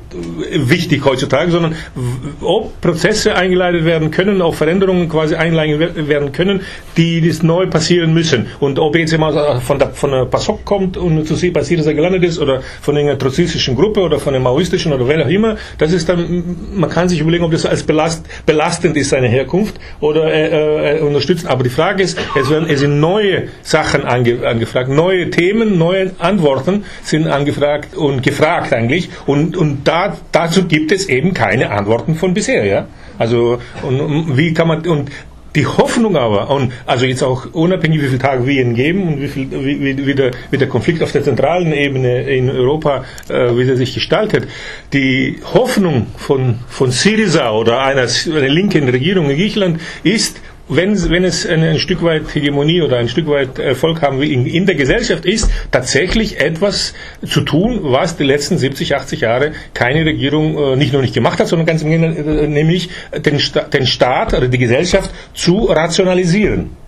äh, 0.50 0.68
wichtig 0.68 1.04
heutzutage, 1.04 1.50
sondern 1.50 1.74
ob 2.40 2.80
Prozesse 2.80 3.34
eingeleitet 3.34 3.84
werden 3.84 4.10
können, 4.10 4.42
auch 4.42 4.54
Veränderungen 4.54 5.08
quasi 5.08 5.34
einleiten 5.34 6.08
werden 6.08 6.32
können, 6.32 6.60
die 6.96 7.26
das 7.26 7.42
neu 7.42 7.66
passieren 7.66 8.12
müssen. 8.12 8.46
Und 8.60 8.78
ob 8.78 8.96
jetzt 8.96 9.12
jemand 9.12 9.62
von 9.62 9.78
der 9.78 9.90
von 9.90 10.10
der 10.10 10.26
PASOK 10.26 10.64
kommt 10.64 10.96
und 10.96 11.26
zu 11.26 11.34
Syriza 11.34 11.92
gelandet 11.92 12.24
ist 12.24 12.38
oder 12.38 12.62
von 12.80 12.96
einer 12.96 13.18
trozistischen 13.18 13.76
Gruppe 13.76 14.00
oder 14.00 14.18
von 14.18 14.34
einer 14.34 14.42
maoistischen 14.42 14.92
oder 14.92 15.08
wer 15.08 15.24
auch 15.24 15.30
immer, 15.30 15.56
das 15.78 15.92
ist 15.92 16.08
dann 16.08 16.44
man 16.74 16.90
kann 16.90 17.08
sich 17.08 17.20
überlegen, 17.20 17.44
ob 17.44 17.52
das 17.52 17.66
als 17.66 17.82
belast, 17.82 18.26
belastend 18.46 18.96
ist 18.96 19.10
seine 19.10 19.28
Herkunft 19.28 19.76
oder 20.00 20.32
äh, 20.32 20.98
äh, 20.98 21.00
unterstützen. 21.00 21.46
Aber 21.46 21.62
die 21.62 21.70
Frage 21.70 22.02
ist, 22.02 22.18
es 22.38 22.50
werden 22.50 22.68
es 22.68 22.81
sind 22.82 22.98
neue 22.98 23.48
Sachen 23.62 24.04
ange, 24.04 24.46
angefragt, 24.46 24.90
neue 24.90 25.30
Themen, 25.30 25.78
neue 25.78 26.10
Antworten 26.18 26.84
sind 27.02 27.28
angefragt 27.28 27.96
und 27.96 28.22
gefragt 28.22 28.72
eigentlich. 28.72 29.08
Und, 29.24 29.56
und 29.56 29.86
da, 29.86 30.16
dazu 30.32 30.66
gibt 30.66 30.90
es 30.90 31.08
eben 31.08 31.32
keine 31.32 31.70
Antworten 31.70 32.16
von 32.16 32.34
bisher, 32.34 32.64
ja. 32.64 32.86
Also, 33.18 33.58
und, 33.82 34.00
und 34.00 34.36
wie 34.36 34.52
kann 34.52 34.66
man, 34.66 34.84
und 34.86 35.10
die 35.54 35.66
Hoffnung 35.66 36.16
aber, 36.16 36.50
und 36.50 36.72
also 36.86 37.04
jetzt 37.04 37.22
auch 37.22 37.52
unabhängig, 37.52 38.02
wie 38.02 38.06
viele 38.06 38.18
Tage 38.18 38.46
wir 38.46 38.62
ihnen 38.62 38.74
geben 38.74 39.06
und 39.06 39.20
wie, 39.20 39.28
viel, 39.28 39.48
wie, 39.50 40.06
wie, 40.06 40.14
der, 40.14 40.32
wie 40.50 40.58
der 40.58 40.68
Konflikt 40.68 41.02
auf 41.02 41.12
der 41.12 41.22
zentralen 41.22 41.72
Ebene 41.72 42.22
in 42.22 42.50
Europa, 42.50 43.04
äh, 43.28 43.56
wie 43.56 43.64
der 43.64 43.76
sich 43.76 43.94
gestaltet, 43.94 44.48
die 44.92 45.38
Hoffnung 45.54 46.06
von, 46.16 46.58
von 46.68 46.90
Syriza 46.90 47.52
oder 47.52 47.80
einer, 47.80 48.08
einer 48.26 48.48
linken 48.48 48.88
Regierung 48.88 49.30
in 49.30 49.36
Griechenland 49.36 49.80
ist, 50.02 50.40
wenn, 50.76 51.10
wenn 51.10 51.24
es 51.24 51.46
ein, 51.46 51.62
ein, 51.62 51.78
Stück 51.78 52.02
weit 52.02 52.34
Hegemonie 52.34 52.82
oder 52.82 52.98
ein 52.98 53.08
Stück 53.08 53.26
weit 53.28 53.58
Erfolg 53.58 54.02
haben 54.02 54.20
wie 54.20 54.32
in, 54.32 54.46
in, 54.46 54.66
der 54.66 54.74
Gesellschaft 54.74 55.24
ist, 55.24 55.50
tatsächlich 55.70 56.40
etwas 56.40 56.94
zu 57.26 57.40
tun, 57.42 57.80
was 57.82 58.16
die 58.16 58.24
letzten 58.24 58.58
70, 58.58 58.94
80 58.96 59.20
Jahre 59.20 59.52
keine 59.74 60.04
Regierung 60.04 60.56
äh, 60.56 60.76
nicht 60.76 60.92
nur 60.92 61.02
nicht 61.02 61.14
gemacht 61.14 61.38
hat, 61.38 61.48
sondern 61.48 61.66
ganz 61.66 61.82
im 61.82 61.90
Gegenteil, 61.90 62.44
äh, 62.44 62.48
nämlich 62.48 62.90
den, 63.24 63.40
Sta 63.40 63.62
den 63.62 63.86
Staat 63.86 64.34
oder 64.34 64.48
die 64.48 64.58
Gesellschaft 64.58 65.10
zu 65.34 65.64
rationalisieren. 65.64 66.81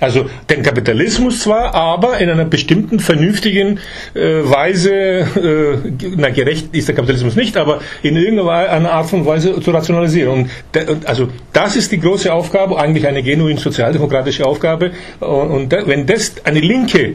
Also 0.00 0.26
den 0.48 0.62
Kapitalismus 0.62 1.40
zwar, 1.40 1.74
aber 1.74 2.18
in 2.18 2.30
einer 2.30 2.44
bestimmten 2.44 3.00
vernünftigen 3.00 3.80
äh, 4.14 4.20
Weise, 4.20 4.92
äh, 4.92 5.78
na 6.16 6.30
gerecht 6.30 6.68
ist 6.72 6.88
der 6.88 6.94
Kapitalismus 6.94 7.34
nicht, 7.34 7.56
aber 7.56 7.80
in 8.02 8.16
irgendeiner 8.16 8.92
Art 8.92 9.12
und 9.12 9.26
Weise 9.26 9.60
zu 9.60 9.70
rationalisieren. 9.70 10.32
Und 10.32 10.50
de, 10.74 10.96
also 11.04 11.28
das 11.52 11.76
ist 11.76 11.90
die 11.90 12.00
große 12.00 12.32
Aufgabe, 12.32 12.78
eigentlich 12.78 13.06
eine 13.06 13.22
genuin 13.22 13.56
sozialdemokratische 13.56 14.46
Aufgabe. 14.46 14.92
Und, 15.20 15.50
und 15.50 15.72
de, 15.72 15.86
wenn 15.86 16.06
das 16.06 16.34
eine 16.44 16.60
linke 16.60 17.14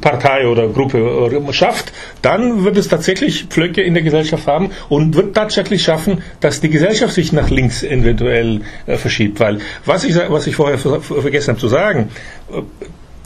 Partei 0.00 0.46
oder 0.46 0.68
Gruppe 0.68 1.52
schafft, 1.52 1.92
dann 2.22 2.64
wird 2.64 2.76
es 2.76 2.88
tatsächlich 2.88 3.44
Pflöcke 3.44 3.82
in 3.82 3.94
der 3.94 4.02
Gesellschaft 4.02 4.46
haben 4.46 4.70
und 4.88 5.14
wird 5.14 5.34
tatsächlich 5.34 5.82
schaffen, 5.82 6.22
dass 6.40 6.60
die 6.60 6.70
Gesellschaft 6.70 7.14
sich 7.14 7.32
nach 7.32 7.50
links 7.50 7.82
eventuell 7.82 8.62
äh, 8.86 8.96
verschiebt. 8.96 9.40
Weil, 9.40 9.58
was 9.84 10.04
ich, 10.04 10.16
was 10.28 10.46
ich 10.46 10.56
vorher 10.56 10.78
vergessen 10.78 11.50
habe 11.50 11.60
zu 11.60 11.68
sagen, 11.68 12.10
äh, 12.50 12.62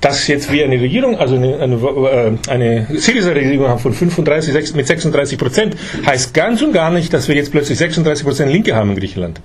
dass 0.01 0.27
jetzt 0.27 0.53
wir 0.53 0.67
eine 0.67 0.79
Regierung, 0.79 1.17
also 1.17 1.37
eine, 1.37 1.59
eine, 1.61 1.77
äh, 1.77 2.51
eine 2.51 2.87
Syriza-Regierung 2.91 3.69
haben 3.69 3.79
von 3.79 3.95
35 3.95 4.75
mit 4.75 4.87
36 4.87 5.39
Prozent, 5.39 5.77
heißt 6.05 6.35
ganz 6.35 6.61
und 6.61 6.75
gar 6.75 6.91
nicht, 6.91 7.13
dass 7.15 7.27
wir 7.29 7.35
jetzt 7.35 7.53
plötzlich 7.53 7.79
36 7.79 8.25
Prozent 8.25 8.53
Linke 8.53 8.75
haben 8.77 8.91
in 8.91 8.97
Griechenland. 8.97 9.41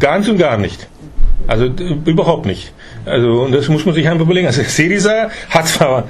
Ganz 0.00 0.28
und 0.28 0.38
gar 0.38 0.56
nicht. 0.56 0.88
Also 1.46 1.66
überhaupt 1.66 2.46
nicht. 2.46 2.72
Also 3.04 3.42
und 3.42 3.52
das 3.52 3.68
muss 3.68 3.84
man 3.84 3.94
sich 3.94 4.08
einfach 4.08 4.24
überlegen. 4.24 4.46
Also 4.46 4.62
Syriza 4.62 5.30
hat 5.50 5.68
zwar 5.68 6.08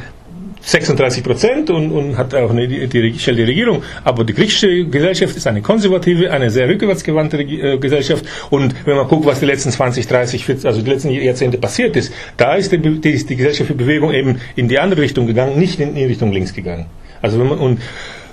36 0.67 1.23
Prozent 1.23 1.71
und, 1.71 1.93
und 1.93 2.19
hat 2.19 2.35
auch 2.35 2.51
eine, 2.51 2.67
die, 2.67 2.89
die, 2.89 3.13
die 3.13 3.31
Regierung. 3.31 3.85
Aber 4.03 4.25
die 4.25 4.35
griechische 4.35 4.85
Gesellschaft 4.87 5.37
ist 5.37 5.47
eine 5.47 5.63
konservative, 5.63 6.33
eine 6.33 6.51
sehr 6.51 6.69
rückwärtsgewandte 6.69 7.41
äh, 7.41 7.79
Gesellschaft. 7.79 8.25
Und 8.51 8.75
wenn 8.85 8.97
man 8.97 9.07
guckt, 9.07 9.27
was 9.27 9.39
die 9.39 9.47
letzten 9.47 9.71
20, 9.71 10.09
30, 10.09 10.45
40, 10.45 10.67
also 10.67 10.83
die 10.83 10.91
letzten 10.91 11.11
Jahrzehnte 11.11 11.59
passiert 11.59 11.95
ist, 11.95 12.13
da 12.37 12.57
ist 12.57 12.73
die, 12.73 12.79
die, 12.79 13.11
ist 13.11 13.31
die 13.31 13.37
gesellschaftliche 13.37 13.79
Bewegung 13.79 14.13
eben 14.13 14.41
in 14.57 14.67
die 14.67 14.81
andere 14.81 15.03
Richtung 15.03 15.29
gegangen, 15.29 15.57
nicht 15.57 15.79
in, 15.79 15.97
in 15.97 16.09
Richtung 16.09 16.33
links 16.33 16.53
gegangen. 16.53 16.87
Also 17.23 17.39
wenn 17.39 17.47
man, 17.47 17.59
und, 17.59 17.81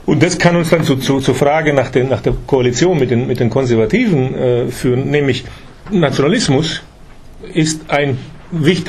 und 0.08 0.24
das 0.24 0.40
kann 0.40 0.56
uns 0.56 0.72
dann 0.72 0.84
zu, 0.84 0.96
zu, 0.96 1.20
zur 1.20 1.36
Frage 1.36 1.72
nach, 1.72 1.92
den, 1.92 2.10
nach 2.10 2.22
der 2.22 2.34
Koalition 2.48 2.98
mit 2.98 3.12
den, 3.12 3.28
mit 3.28 3.40
den 3.40 3.52
Konservativen 3.52 4.34
äh, 4.34 4.68
führen, 4.70 5.12
nämlich 5.12 5.44
Nationalismus 5.92 6.82
ist 7.54 7.92
ein 7.92 8.18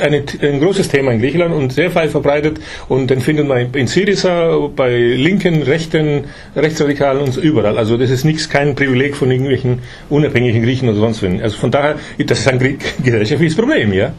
eine, 0.01 0.23
ein 0.41 0.59
großes 0.59 0.89
Thema 0.89 1.11
in 1.11 1.19
Griechenland 1.19 1.53
und 1.53 1.73
sehr 1.73 1.93
weit 1.95 2.11
verbreitet 2.11 2.59
und 2.87 3.09
den 3.09 3.21
findet 3.21 3.47
man 3.47 3.73
in 3.73 3.87
Syriza, 3.87 4.69
bei 4.75 4.95
linken, 4.95 5.63
rechten, 5.63 6.25
Rechtsradikalen 6.55 7.23
und 7.23 7.37
überall. 7.37 7.77
Also 7.77 7.97
das 7.97 8.09
ist 8.09 8.25
nichts, 8.25 8.49
kein 8.49 8.75
Privileg 8.75 9.15
von 9.15 9.31
irgendwelchen 9.31 9.79
unabhängigen 10.09 10.63
Griechen 10.63 10.89
oder 10.89 10.99
sonst 10.99 11.21
wen. 11.21 11.41
Also 11.41 11.57
von 11.57 11.71
daher, 11.71 11.97
das 12.25 12.39
ist 12.39 12.47
ein 12.47 12.59
gesellschaftliches 13.03 13.55
Problem, 13.55 13.93
ja. 13.93 14.13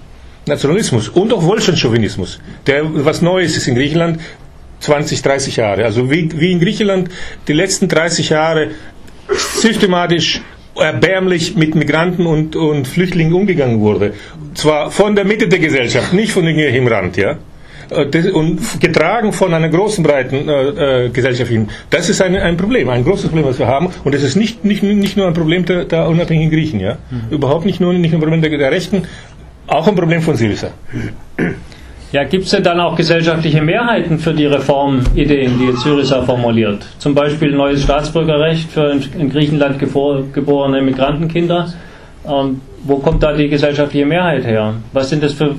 Nationalismus 0.46 1.08
und 1.08 1.32
auch 1.32 1.42
Wohlstandschauvinismus, 1.42 2.38
der 2.66 2.82
was 3.04 3.20
Neues 3.20 3.56
ist 3.56 3.66
in 3.66 3.74
Griechenland, 3.74 4.20
20, 4.80 5.22
30 5.22 5.56
Jahre. 5.56 5.84
Also 5.84 6.10
wie, 6.10 6.28
wie 6.38 6.52
in 6.52 6.60
Griechenland 6.60 7.10
die 7.48 7.52
letzten 7.52 7.88
30 7.88 8.28
Jahre 8.28 8.70
systematisch 9.28 10.40
erbärmlich 10.78 11.56
mit 11.56 11.74
Migranten 11.74 12.26
und, 12.26 12.56
und 12.56 12.86
Flüchtlingen 12.86 13.32
umgegangen 13.32 13.80
wurde. 13.80 14.14
Zwar 14.54 14.90
von 14.90 15.14
der 15.14 15.24
Mitte 15.24 15.48
der 15.48 15.58
Gesellschaft, 15.58 16.12
nicht 16.12 16.32
von 16.32 16.44
irgendwelchem 16.44 16.86
Rand, 16.86 17.16
ja. 17.16 17.36
äh, 17.90 18.30
und 18.30 18.80
getragen 18.80 19.32
von 19.32 19.52
einer 19.54 19.68
großen, 19.68 20.02
breiten 20.02 20.48
äh, 20.48 21.04
äh, 21.06 21.08
gesellschaftlichen. 21.10 21.68
Das 21.90 22.08
ist 22.08 22.20
ein, 22.20 22.36
ein 22.36 22.56
Problem, 22.56 22.88
ein 22.88 23.04
großes 23.04 23.26
Problem, 23.26 23.46
was 23.46 23.58
wir 23.58 23.66
haben. 23.66 23.88
Und 24.04 24.14
das 24.14 24.22
ist 24.22 24.36
nicht, 24.36 24.64
nicht, 24.64 24.82
nicht 24.82 25.16
nur 25.16 25.26
ein 25.26 25.34
Problem 25.34 25.64
der, 25.64 25.84
der 25.84 26.08
unabhängigen 26.08 26.50
Griechen, 26.50 26.80
ja. 26.80 26.98
Mhm. 27.10 27.34
Überhaupt 27.34 27.64
nicht 27.64 27.80
nur, 27.80 27.92
nicht 27.92 28.12
nur 28.12 28.18
ein 28.18 28.22
Problem 28.22 28.42
der, 28.42 28.56
der 28.56 28.70
Rechten, 28.70 29.02
auch 29.66 29.88
ein 29.88 29.94
Problem 29.94 30.22
von 30.22 30.36
Syriza. 30.36 30.70
Ja, 32.12 32.22
gibt 32.22 32.44
es 32.44 32.50
denn 32.50 32.62
dann 32.62 32.78
auch 32.78 32.94
gesellschaftliche 32.94 33.60
Mehrheiten 33.60 34.18
für 34.18 34.32
die 34.32 34.46
Reformideen, 34.46 35.58
die 35.58 35.66
jetzt 35.66 35.80
Syriza 35.80 36.22
formuliert? 36.22 36.86
Zum 36.98 37.14
Beispiel 37.14 37.50
neues 37.50 37.82
Staatsbürgerrecht 37.82 38.70
für 38.70 38.96
in 39.18 39.28
Griechenland 39.28 39.78
geborene 39.78 40.82
Migrantenkinder. 40.82 41.72
Ähm, 42.26 42.60
wo 42.84 42.98
kommt 42.98 43.22
da 43.22 43.32
die 43.32 43.48
gesellschaftliche 43.48 44.06
Mehrheit 44.06 44.44
her? 44.44 44.74
Was 44.92 45.10
sind 45.10 45.22
das 45.22 45.32
für 45.32 45.56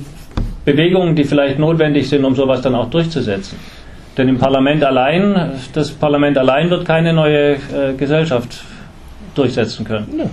Bewegungen, 0.64 1.14
die 1.14 1.24
vielleicht 1.24 1.58
notwendig 1.58 2.08
sind, 2.08 2.24
um 2.24 2.34
sowas 2.34 2.62
dann 2.62 2.74
auch 2.74 2.88
durchzusetzen? 2.88 3.58
Denn 4.16 4.28
im 4.28 4.38
Parlament 4.38 4.82
allein, 4.82 5.52
das 5.74 5.90
Parlament 5.90 6.38
allein 6.38 6.70
wird 6.70 6.86
keine 6.86 7.12
neue 7.12 7.52
äh, 7.52 7.58
Gesellschaft 7.96 8.64
durchsetzen 9.34 9.84
können. 9.84 10.30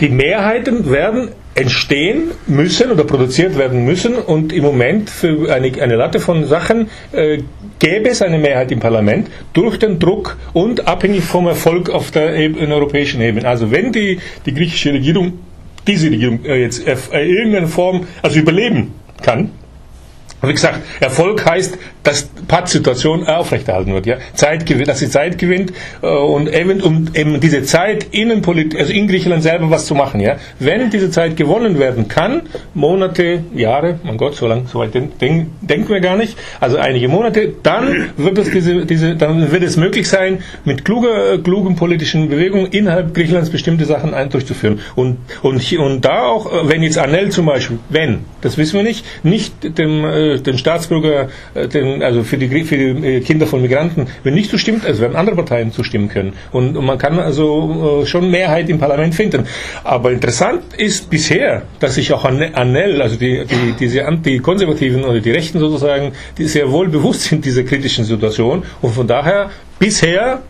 Die 0.00 0.08
Mehrheiten 0.08 0.90
werden 0.90 1.30
entstehen 1.54 2.32
müssen 2.46 2.90
oder 2.90 3.04
produziert 3.04 3.56
werden 3.56 3.84
müssen 3.86 4.14
und 4.16 4.52
im 4.52 4.62
Moment 4.62 5.08
für 5.08 5.50
eine, 5.52 5.72
eine 5.80 5.96
Latte 5.96 6.20
von 6.20 6.44
Sachen 6.44 6.90
äh, 7.12 7.38
gäbe 7.78 8.10
es 8.10 8.20
eine 8.20 8.38
Mehrheit 8.38 8.70
im 8.72 8.80
Parlament 8.80 9.28
durch 9.54 9.78
den 9.78 9.98
Druck 9.98 10.36
und 10.52 10.86
abhängig 10.86 11.24
vom 11.24 11.46
Erfolg 11.46 11.88
auf 11.88 12.10
der 12.10 12.36
Ebene, 12.36 12.74
europäischen 12.74 13.22
Ebene. 13.22 13.48
Also 13.48 13.70
wenn 13.70 13.90
die, 13.90 14.18
die 14.44 14.52
griechische 14.52 14.92
Regierung, 14.92 15.38
diese 15.86 16.10
Regierung 16.10 16.44
äh, 16.44 16.60
jetzt 16.60 16.86
äh, 16.86 17.24
irgendeine 17.24 17.68
Form, 17.68 18.06
also 18.20 18.38
überleben 18.38 18.92
kann, 19.22 19.50
wie 20.42 20.52
gesagt, 20.52 20.80
Erfolg 21.00 21.44
heißt, 21.44 21.78
dass 22.02 22.28
Pattsituation 22.46 23.26
aufrechterhalten 23.26 23.92
wird, 23.92 24.06
ja. 24.06 24.16
Zeit 24.34 24.66
dass 24.86 25.00
sie 25.00 25.08
Zeit 25.08 25.38
gewinnt 25.38 25.72
äh, 26.02 26.06
und 26.06 26.52
eben 26.52 26.80
um 26.80 27.08
eben 27.14 27.40
diese 27.40 27.62
Zeit 27.64 28.06
innenpolitisch, 28.12 28.78
also 28.78 28.92
in 28.92 29.08
Griechenland 29.08 29.42
selber 29.42 29.70
was 29.70 29.86
zu 29.86 29.94
machen, 29.94 30.20
ja. 30.20 30.36
Wenn 30.58 30.90
diese 30.90 31.10
Zeit 31.10 31.36
gewonnen 31.36 31.78
werden 31.78 32.06
kann, 32.06 32.42
Monate, 32.74 33.42
Jahre, 33.54 33.98
mein 34.04 34.18
Gott, 34.18 34.36
so 34.36 34.46
lang, 34.46 34.66
so 34.66 34.78
weit 34.78 34.94
denk, 34.94 35.18
denk, 35.18 35.48
denken 35.62 35.88
wir 35.88 36.00
gar 36.00 36.16
nicht, 36.16 36.38
also 36.60 36.76
einige 36.76 37.08
Monate, 37.08 37.54
dann 37.62 38.10
wird 38.16 38.38
es 38.38 38.50
diese, 38.50 38.86
diese, 38.86 39.16
dann 39.16 39.50
wird 39.50 39.62
es 39.62 39.76
möglich 39.76 40.08
sein, 40.08 40.42
mit 40.64 40.84
kluger, 40.84 41.38
klugen 41.38 41.74
politischen 41.74 42.28
Bewegungen 42.28 42.66
innerhalb 42.66 43.14
Griechenlands 43.14 43.50
bestimmte 43.50 43.84
Sachen 43.84 44.14
ein, 44.14 44.30
durchzuführen. 44.30 44.80
Und, 44.94 45.18
und, 45.42 45.72
und 45.78 46.04
da 46.04 46.26
auch, 46.26 46.52
äh, 46.52 46.68
wenn 46.68 46.82
jetzt 46.82 46.98
Anel 46.98 47.30
zum 47.30 47.46
Beispiel, 47.46 47.78
wenn, 47.88 48.20
das 48.42 48.58
wissen 48.58 48.76
wir 48.76 48.84
nicht, 48.84 49.04
nicht 49.24 49.78
dem 49.78 50.04
den 50.34 50.58
Staatsbürger, 50.58 51.28
äh, 51.54 51.68
den, 51.68 52.02
also 52.02 52.22
für 52.22 52.36
die, 52.38 52.64
für 52.64 52.76
die 52.76 53.06
äh, 53.06 53.20
Kinder 53.20 53.46
von 53.46 53.62
Migranten, 53.62 54.06
wenn 54.22 54.34
nicht 54.34 54.50
zustimmt, 54.50 54.84
also 54.84 55.00
werden 55.00 55.16
andere 55.16 55.36
Parteien 55.36 55.72
zustimmen 55.72 56.08
können. 56.08 56.34
Und, 56.52 56.76
und 56.76 56.84
man 56.84 56.98
kann 56.98 57.18
also 57.18 58.02
äh, 58.02 58.06
schon 58.06 58.30
Mehrheit 58.30 58.68
im 58.68 58.78
Parlament 58.78 59.14
finden. 59.14 59.46
Aber 59.84 60.10
interessant 60.10 60.62
ist 60.76 61.10
bisher, 61.10 61.62
dass 61.80 61.94
sich 61.94 62.12
auch 62.12 62.24
Anel, 62.24 63.02
also 63.02 63.16
die, 63.16 63.44
die, 63.44 63.74
diese 63.78 64.04
Antikonservativen 64.06 65.04
oder 65.04 65.20
die 65.20 65.30
Rechten 65.30 65.58
sozusagen, 65.58 66.12
die 66.38 66.44
sehr 66.44 66.70
wohl 66.70 66.88
bewusst 66.88 67.22
sind 67.22 67.44
dieser 67.44 67.62
kritischen 67.62 68.04
Situation 68.04 68.64
und 68.82 68.92
von 68.92 69.06
daher 69.06 69.50
bisher 69.78 70.42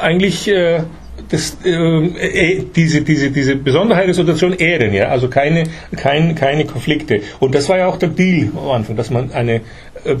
eigentlich 0.00 0.48
äh, 0.48 0.82
das, 1.30 1.56
äh, 1.64 1.70
äh, 1.70 2.64
diese, 2.74 3.02
diese, 3.02 3.30
diese 3.30 3.56
Besonderheit 3.56 4.06
der 4.08 4.14
Situation 4.14 4.52
ehren, 4.52 4.92
ja, 4.92 5.08
also 5.08 5.28
keine, 5.28 5.64
kein, 5.96 6.34
keine 6.34 6.64
Konflikte. 6.64 7.20
Und 7.38 7.54
das 7.54 7.68
war 7.68 7.78
ja 7.78 7.86
auch 7.86 7.96
der 7.96 8.08
Deal 8.08 8.48
am 8.56 8.70
Anfang, 8.70 8.96
dass 8.96 9.10
man 9.10 9.32
eine 9.32 9.60
äh, 10.04 10.12
äh, 10.12 10.16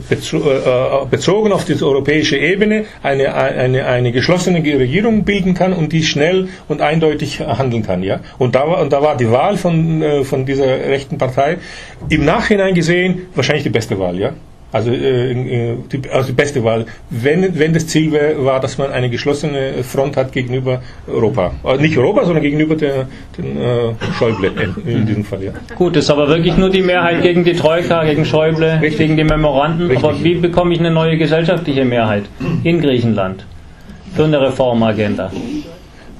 bezogen 1.10 1.52
auf 1.52 1.64
die 1.64 1.82
europäische 1.82 2.36
Ebene 2.36 2.84
eine, 3.02 3.34
eine, 3.34 3.86
eine 3.86 4.12
geschlossene 4.12 4.58
Regierung 4.58 5.24
bilden 5.24 5.54
kann 5.54 5.72
und 5.72 5.92
die 5.92 6.04
schnell 6.04 6.48
und 6.68 6.80
eindeutig 6.80 7.40
handeln 7.40 7.82
kann. 7.82 8.02
Ja? 8.04 8.20
Und, 8.38 8.54
da 8.54 8.68
war, 8.68 8.80
und 8.80 8.92
da 8.92 9.02
war 9.02 9.16
die 9.16 9.30
Wahl 9.30 9.56
von, 9.56 10.24
von 10.24 10.46
dieser 10.46 10.66
rechten 10.66 11.18
Partei 11.18 11.58
im 12.08 12.24
Nachhinein 12.24 12.74
gesehen 12.74 13.28
wahrscheinlich 13.34 13.64
die 13.64 13.70
beste 13.70 13.98
Wahl. 13.98 14.18
Ja? 14.18 14.32
Also, 14.72 14.90
äh, 14.92 15.76
die, 15.92 16.08
also 16.10 16.28
die 16.28 16.34
beste 16.34 16.62
Wahl, 16.62 16.86
wenn, 17.10 17.58
wenn 17.58 17.72
das 17.72 17.86
Ziel 17.88 18.12
wär, 18.12 18.44
war, 18.44 18.60
dass 18.60 18.78
man 18.78 18.92
eine 18.92 19.10
geschlossene 19.10 19.82
Front 19.82 20.16
hat 20.16 20.32
gegenüber 20.32 20.80
Europa. 21.08 21.52
Also 21.64 21.82
nicht 21.82 21.98
Europa, 21.98 22.24
sondern 22.24 22.42
gegenüber 22.42 22.76
der, 22.76 23.06
den 23.36 23.56
äh, 23.56 23.94
Schäuble 24.18 24.48
in, 24.48 24.88
in, 24.88 25.06
diesem 25.06 25.24
Fall. 25.24 25.42
Ja. 25.42 25.52
Gut, 25.74 25.96
das 25.96 26.04
ist 26.04 26.10
aber 26.10 26.28
wirklich 26.28 26.56
nur 26.56 26.70
die 26.70 26.82
Mehrheit 26.82 27.22
gegen 27.22 27.42
die 27.44 27.54
Troika, 27.54 28.04
gegen 28.04 28.24
Schäuble, 28.24 28.80
Richtig. 28.80 28.98
gegen 28.98 29.16
die 29.16 29.24
Memoranden. 29.24 29.88
Richtig. 29.88 30.04
Aber 30.04 30.22
wie 30.22 30.34
bekomme 30.34 30.72
ich 30.74 30.80
eine 30.80 30.90
neue 30.90 31.16
gesellschaftliche 31.16 31.84
Mehrheit 31.84 32.24
in 32.62 32.80
Griechenland 32.80 33.44
für 34.14 34.24
eine 34.24 34.40
Reformagenda? 34.40 35.32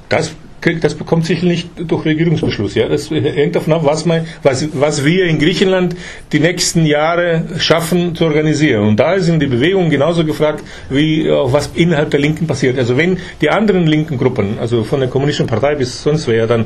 Das 0.09 0.35
das 0.61 0.95
bekommt 0.95 1.25
sicherlich 1.25 1.51
nicht 1.51 1.91
durch 1.91 2.05
Regierungsbeschluss. 2.05 2.75
Ja, 2.75 2.87
das 2.87 3.09
hängt 3.09 3.55
davon 3.55 3.73
ab, 3.73 3.81
was, 3.83 4.05
man, 4.05 4.25
was, 4.43 4.67
was 4.73 5.05
wir 5.05 5.25
in 5.25 5.39
Griechenland 5.39 5.95
die 6.31 6.39
nächsten 6.39 6.85
Jahre 6.85 7.43
schaffen 7.57 8.15
zu 8.15 8.25
organisieren. 8.25 8.87
Und 8.87 8.99
da 8.99 9.19
sind 9.19 9.41
die 9.41 9.47
Bewegungen 9.47 9.89
genauso 9.89 10.23
gefragt, 10.23 10.63
wie 10.89 11.29
auch 11.29 11.51
was 11.51 11.71
innerhalb 11.75 12.11
der 12.11 12.19
Linken 12.19 12.47
passiert. 12.47 12.77
Also 12.77 12.97
wenn 12.97 13.17
die 13.41 13.49
anderen 13.49 13.85
linken 13.87 14.17
Gruppen, 14.17 14.57
also 14.59 14.83
von 14.83 14.99
der 14.99 15.09
kommunistischen 15.09 15.47
Partei 15.47 15.75
bis 15.75 16.03
sonst 16.03 16.27
wer, 16.27 16.47
dann 16.47 16.65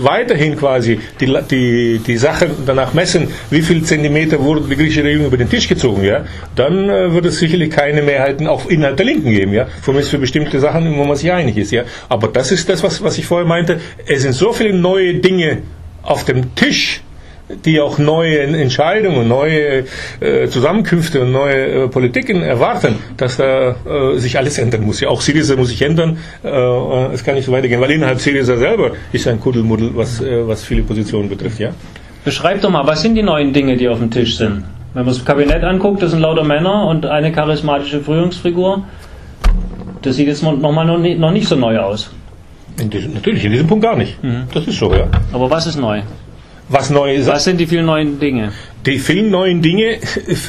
weiterhin 0.00 0.56
quasi 0.56 1.00
die, 1.20 1.34
die, 1.50 2.00
die 2.06 2.16
Sache 2.16 2.50
danach 2.66 2.94
messen, 2.94 3.28
wie 3.50 3.62
viel 3.62 3.82
Zentimeter 3.82 4.42
wurde 4.42 4.62
die 4.68 4.76
griechische 4.76 5.04
Regierung 5.04 5.26
über 5.26 5.36
den 5.36 5.48
Tisch 5.48 5.68
gezogen, 5.68 6.04
ja, 6.04 6.24
dann 6.54 6.88
äh, 6.88 7.12
wird 7.12 7.26
es 7.26 7.38
sicherlich 7.38 7.70
keine 7.70 8.02
Mehrheiten 8.02 8.46
auch 8.46 8.66
innerhalb 8.66 8.96
der 8.96 9.06
Linken 9.06 9.30
geben, 9.30 9.52
ja, 9.52 9.66
zumindest 9.84 10.10
für 10.10 10.18
bestimmte 10.18 10.60
Sachen, 10.60 10.96
wo 10.96 11.04
man 11.04 11.16
sich 11.16 11.32
einig 11.32 11.56
ist, 11.56 11.70
ja. 11.70 11.84
Aber 12.08 12.28
das 12.28 12.52
ist 12.52 12.68
das, 12.68 12.82
was, 12.82 13.02
was 13.02 13.18
ich 13.18 13.26
vorher 13.28 13.46
meinte, 13.46 13.80
es 14.06 14.22
sind 14.22 14.32
so 14.32 14.52
viele 14.52 14.72
neue 14.72 15.14
Dinge 15.14 15.62
auf 16.02 16.24
dem 16.24 16.54
Tisch, 16.54 17.02
die 17.64 17.80
auch 17.80 17.98
neue 17.98 18.40
Entscheidungen, 18.40 19.26
neue 19.28 19.84
äh, 20.20 20.48
Zusammenkünfte 20.48 21.22
und 21.22 21.32
neue 21.32 21.84
äh, 21.84 21.88
Politiken 21.88 22.42
erwarten, 22.42 22.96
dass 23.16 23.38
da 23.38 23.70
äh, 23.70 24.18
sich 24.18 24.36
alles 24.36 24.58
ändern 24.58 24.84
muss. 24.84 25.00
Ja, 25.00 25.08
auch 25.08 25.20
Syriza 25.20 25.56
muss 25.56 25.68
sich 25.68 25.80
ändern. 25.82 26.18
Äh, 26.44 26.48
es 27.14 27.24
kann 27.24 27.34
nicht 27.36 27.46
so 27.46 27.52
weitergehen, 27.52 27.80
weil 27.80 27.90
innerhalb 27.92 28.20
Syriza 28.20 28.56
selber 28.56 28.92
ist 29.12 29.26
ein 29.28 29.40
Kuddelmuddel, 29.40 29.92
was, 29.94 30.20
äh, 30.20 30.46
was 30.46 30.64
viele 30.64 30.82
Positionen 30.82 31.28
betrifft. 31.28 31.58
Ja? 31.58 31.70
Beschreib 32.24 32.60
doch 32.60 32.70
mal, 32.70 32.86
was 32.86 33.00
sind 33.00 33.14
die 33.14 33.22
neuen 33.22 33.52
Dinge, 33.52 33.76
die 33.76 33.88
auf 33.88 33.98
dem 33.98 34.10
Tisch 34.10 34.36
sind? 34.36 34.64
Wenn 34.94 35.04
man 35.04 35.14
das 35.14 35.24
Kabinett 35.24 35.64
anguckt, 35.64 36.02
das 36.02 36.10
sind 36.10 36.20
lauter 36.20 36.44
Männer 36.44 36.86
und 36.86 37.06
eine 37.06 37.32
charismatische 37.32 38.00
Führungsfigur. 38.00 38.84
Das 40.02 40.16
sieht 40.16 40.28
jetzt 40.28 40.42
nochmal 40.42 40.86
noch 40.86 41.30
nicht 41.30 41.48
so 41.48 41.56
neu 41.56 41.78
aus. 41.78 42.10
In 42.78 42.90
diesem, 42.90 43.14
natürlich, 43.14 43.44
in 43.44 43.52
diesem 43.52 43.66
Punkt 43.66 43.82
gar 43.84 43.96
nicht. 43.96 44.22
Mhm. 44.22 44.44
Das 44.54 44.66
ist 44.66 44.78
so, 44.78 44.94
ja. 44.94 45.08
Aber 45.32 45.50
was 45.50 45.66
ist 45.66 45.76
neu? 45.76 46.02
Was 46.68 46.90
neu 46.90 47.14
ist? 47.14 47.26
Was 47.26 47.44
sind 47.44 47.58
die 47.58 47.66
vielen 47.66 47.86
neuen 47.86 48.20
Dinge? 48.20 48.52
Die 48.86 48.98
vielen 48.98 49.30
neuen 49.30 49.60
Dinge 49.62 49.98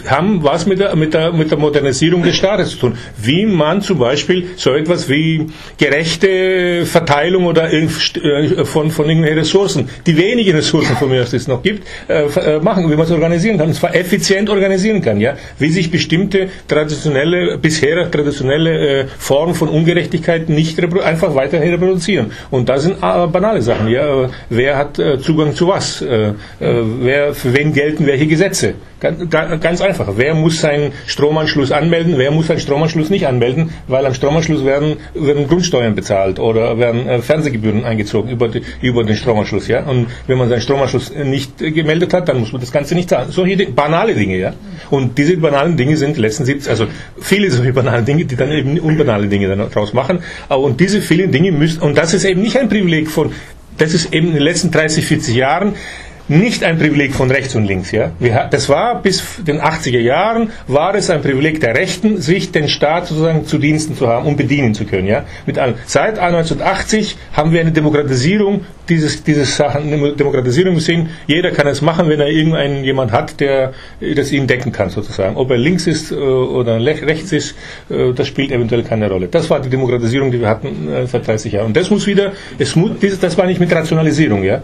haben 0.08 0.44
was 0.44 0.66
mit 0.66 0.80
der, 0.80 0.96
mit, 0.96 1.14
der, 1.14 1.32
mit 1.34 1.52
der 1.52 1.58
Modernisierung 1.58 2.24
des 2.24 2.36
Staates 2.36 2.72
zu 2.72 2.78
tun. 2.78 2.98
Wie 3.18 3.46
man 3.46 3.82
zum 3.82 4.00
Beispiel 4.00 4.50
so 4.56 4.74
etwas 4.74 5.10
wie 5.10 5.48
gerechte 5.78 6.86
Verteilung 6.86 7.46
oder 7.46 7.72
äh, 7.72 7.88
von, 7.88 8.92
von 8.92 9.06
irgendwelchen 9.08 9.40
Ressourcen, 9.40 9.90
die 10.06 10.18
wenigen 10.18 10.56
Ressourcen 10.56 10.96
von 10.96 11.10
mir 11.10 11.22
aus 11.22 11.34
es 11.34 11.48
noch 11.48 11.64
gibt, 11.64 11.86
äh, 12.08 12.24
äh, 12.24 12.60
machen, 12.60 12.90
wie 12.90 12.96
man 12.96 13.06
es 13.06 13.12
organisieren 13.12 13.58
kann, 13.58 13.68
und 13.68 13.74
zwar 13.74 13.96
effizient 13.96 14.50
organisieren 14.50 15.02
kann, 15.02 15.20
ja, 15.20 15.36
wie 15.58 15.70
sich 15.70 15.90
bestimmte 15.92 16.50
traditionelle, 16.68 17.58
bisher 17.58 18.10
traditionelle 18.10 19.08
Formen 19.18 19.56
von 19.56 19.70
Ungerechtigkeit 19.70 20.50
nicht 20.50 20.80
einfach 21.04 21.36
weiterhin 21.36 21.72
reproduzieren. 21.72 22.32
Und 22.52 22.70
da 22.70 22.80
sind 22.80 23.02
banale 23.02 23.62
Sachen, 23.62 23.88
ja, 23.90 24.30
wer 24.50 24.78
hat 24.78 25.00
Zugang 25.22 25.54
zu 25.54 25.68
was, 25.68 26.02
wer, 26.02 27.34
für 27.34 27.54
wen 27.54 27.74
gelten 27.74 28.06
welche 28.06 28.19
Gesetze. 28.28 28.76
Ganz 29.00 29.82
einfach. 29.82 30.08
Wer 30.16 30.36
muss 30.36 30.60
seinen 30.60 30.92
Stromanschluss 31.08 31.72
anmelden, 31.72 32.16
wer 32.18 32.32
muss 32.32 32.48
seinen 32.48 32.60
Stromanschluss 32.60 33.10
nicht 33.10 33.28
anmelden, 33.28 33.72
weil 33.88 34.06
am 34.06 34.14
Stromanschluss 34.14 34.66
werden, 34.66 34.98
werden 35.14 35.48
Grundsteuern 35.48 35.96
bezahlt 35.96 36.40
oder 36.40 36.78
werden 36.78 37.08
äh, 37.08 37.22
Fernsehgebühren 37.22 37.86
eingezogen 37.86 38.30
über, 38.30 38.50
die, 38.50 38.62
über 38.82 39.04
den 39.04 39.16
Stromanschluss. 39.16 39.68
Ja? 39.68 39.84
Und 39.84 40.08
wenn 40.28 40.38
man 40.38 40.50
seinen 40.50 40.62
Stromanschluss 40.62 41.14
nicht 41.16 41.58
gemeldet 41.58 42.14
hat, 42.14 42.28
dann 42.28 42.40
muss 42.40 42.52
man 42.52 42.62
das 42.62 42.72
Ganze 42.72 42.96
nicht 42.96 43.10
zahlen. 43.10 43.32
Solche 43.32 43.72
banale 43.72 44.14
Dinge. 44.14 44.38
Ja? 44.38 44.54
Und 44.90 45.18
diese 45.18 45.38
banalen 45.38 45.78
Dinge 45.78 45.96
sind 45.96 46.18
letztens, 46.18 46.68
also 46.68 46.88
viele 47.20 47.50
solche 47.52 47.74
banalen 47.74 48.06
Dinge, 48.06 48.26
die 48.26 48.36
dann 48.36 48.52
eben 48.52 48.80
unbanale 48.80 49.28
Dinge 49.28 49.56
daraus 49.56 49.94
machen. 49.94 50.20
Und 50.50 50.80
diese 50.80 51.02
vielen 51.02 51.32
Dinge 51.32 51.52
müssen, 51.52 51.82
und 51.82 51.98
das 51.98 52.14
ist 52.14 52.26
eben 52.26 52.42
nicht 52.42 52.58
ein 52.58 52.70
Privileg 52.70 53.10
von, 53.10 53.32
das 53.78 53.94
ist 53.94 54.14
eben 54.14 54.28
in 54.28 54.34
den 54.34 54.44
letzten 54.44 54.72
30, 54.72 55.06
40 55.06 55.36
Jahren, 55.36 55.74
nicht 56.30 56.64
ein 56.64 56.78
Privileg 56.78 57.14
von 57.14 57.30
rechts 57.30 57.56
und 57.56 57.66
links. 57.66 57.92
Ja? 57.92 58.12
Das 58.50 58.70
war 58.70 59.02
bis 59.02 59.24
den 59.44 59.60
80er 59.60 60.00
Jahren 60.00 60.52
war 60.68 60.96
es 60.96 61.10
ein 61.10 61.22
Privileg 61.22 61.60
der 61.60 61.76
Rechten, 61.76 62.22
sich 62.22 62.52
den 62.52 62.70
Staat 62.70 63.08
sozusagen 63.08 63.46
zu 63.46 63.58
Diensten 63.58 63.96
zu 63.96 64.08
haben 64.08 64.28
und 64.28 64.38
bedienen 64.38 64.74
zu 64.74 64.86
können. 64.86 65.08
Ja? 65.08 65.26
Mit 65.46 65.58
allem. 65.58 65.76
Seit 65.86 66.20
1980 66.20 67.18
haben 67.34 67.52
wir 67.52 67.62
eine 67.62 67.72
Demokratisierung 67.72 68.62
dieses, 68.90 69.24
dieses 69.24 69.56
Sachen, 69.56 69.90
Demokratisierung 70.18 70.80
Sinn, 70.80 71.10
jeder 71.28 71.52
kann 71.52 71.68
es 71.68 71.82
machen, 71.82 72.10
wenn 72.10 72.20
er 72.20 72.28
irgendeinen 72.28 72.84
jemand 72.84 73.12
hat, 73.12 73.40
der 73.40 73.74
das 74.16 74.32
ihn 74.32 74.48
decken 74.48 74.72
kann 74.72 74.90
sozusagen. 74.90 75.38
Ob 75.38 75.52
er 75.52 75.58
links 75.58 75.88
ist 75.88 76.12
äh, 76.12 76.16
oder 76.16 76.80
rechts 76.84 77.32
ist, 77.32 77.56
äh, 77.90 78.14
das 78.14 78.28
spielt 78.28 78.52
eventuell 78.52 78.84
keine 78.84 79.10
Rolle. 79.10 79.28
Das 79.28 79.50
war 79.50 79.60
die 79.60 79.70
Demokratisierung, 79.70 80.32
die 80.32 80.42
wir 80.42 80.50
hatten 80.50 80.92
äh, 80.92 81.08
seit 81.08 81.28
30 81.28 81.54
Jahren. 81.54 81.68
Und 81.68 81.78
das 81.78 81.90
muss 81.90 82.08
wieder, 82.08 82.34
es 82.58 82.76
muss, 82.76 82.92
das 83.22 83.38
war 83.38 83.46
nicht 83.46 83.60
mit 83.60 83.72
Rationalisierung, 83.72 84.44
ja. 84.44 84.62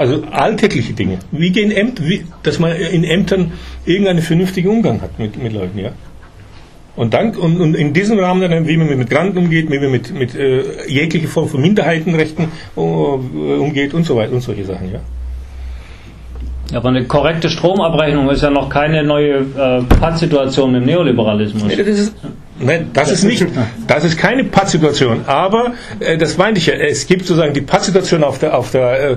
Also 0.00 0.22
alltägliche 0.30 0.94
Dinge. 0.94 1.18
Wie 1.30 1.50
gehen 1.50 1.70
Ämter, 1.70 2.02
wie, 2.06 2.24
dass 2.42 2.58
man 2.58 2.74
in 2.74 3.04
Ämtern 3.04 3.52
irgendeinen 3.84 4.22
vernünftigen 4.22 4.70
Umgang 4.70 5.02
hat 5.02 5.18
mit, 5.18 5.36
mit 5.42 5.52
Leuten, 5.52 5.78
ja. 5.78 5.90
Und, 6.96 7.12
dann, 7.12 7.36
und, 7.36 7.60
und 7.60 7.74
in 7.74 7.92
diesem 7.92 8.18
Rahmen 8.18 8.40
dann, 8.40 8.66
wie 8.66 8.78
man 8.78 8.88
mit 8.88 8.96
Migranten 8.96 9.36
umgeht, 9.36 9.70
wie 9.70 9.78
man 9.78 9.90
mit, 9.90 10.10
mit 10.14 10.34
äh, 10.34 10.62
jeglicher 10.88 11.28
Form 11.28 11.48
von 11.48 11.60
Minderheitenrechten 11.60 12.46
uh, 12.78 13.20
umgeht 13.60 13.92
und 13.92 14.06
so 14.06 14.16
weiter 14.16 14.32
und 14.32 14.40
solche 14.40 14.64
Sachen, 14.64 14.90
ja. 14.90 15.00
Aber 16.72 16.88
eine 16.88 17.04
korrekte 17.04 17.50
Stromabrechnung 17.50 18.30
ist 18.30 18.42
ja 18.42 18.48
noch 18.48 18.70
keine 18.70 19.02
neue 19.02 19.40
äh, 19.40 19.82
Pattsituation 20.00 20.74
im 20.76 20.84
Neoliberalismus. 20.86 21.64
Nee, 21.64 21.76
das 21.76 21.98
ist, 21.98 22.16
nee, 22.58 22.80
das 22.94 23.10
ist 23.10 23.24
nicht, 23.24 23.46
das 23.86 24.04
ist 24.04 24.16
keine 24.16 24.44
Pattsituation. 24.44 25.24
Aber 25.26 25.72
äh, 25.98 26.16
das 26.16 26.38
meinte 26.38 26.58
ich 26.58 26.66
ja. 26.66 26.74
Es 26.74 27.06
gibt 27.06 27.26
sozusagen 27.26 27.52
die 27.52 27.60
Pattsituation 27.60 28.24
auf 28.24 28.38
der, 28.38 28.56
auf 28.56 28.70
der 28.70 29.10
äh, 29.10 29.16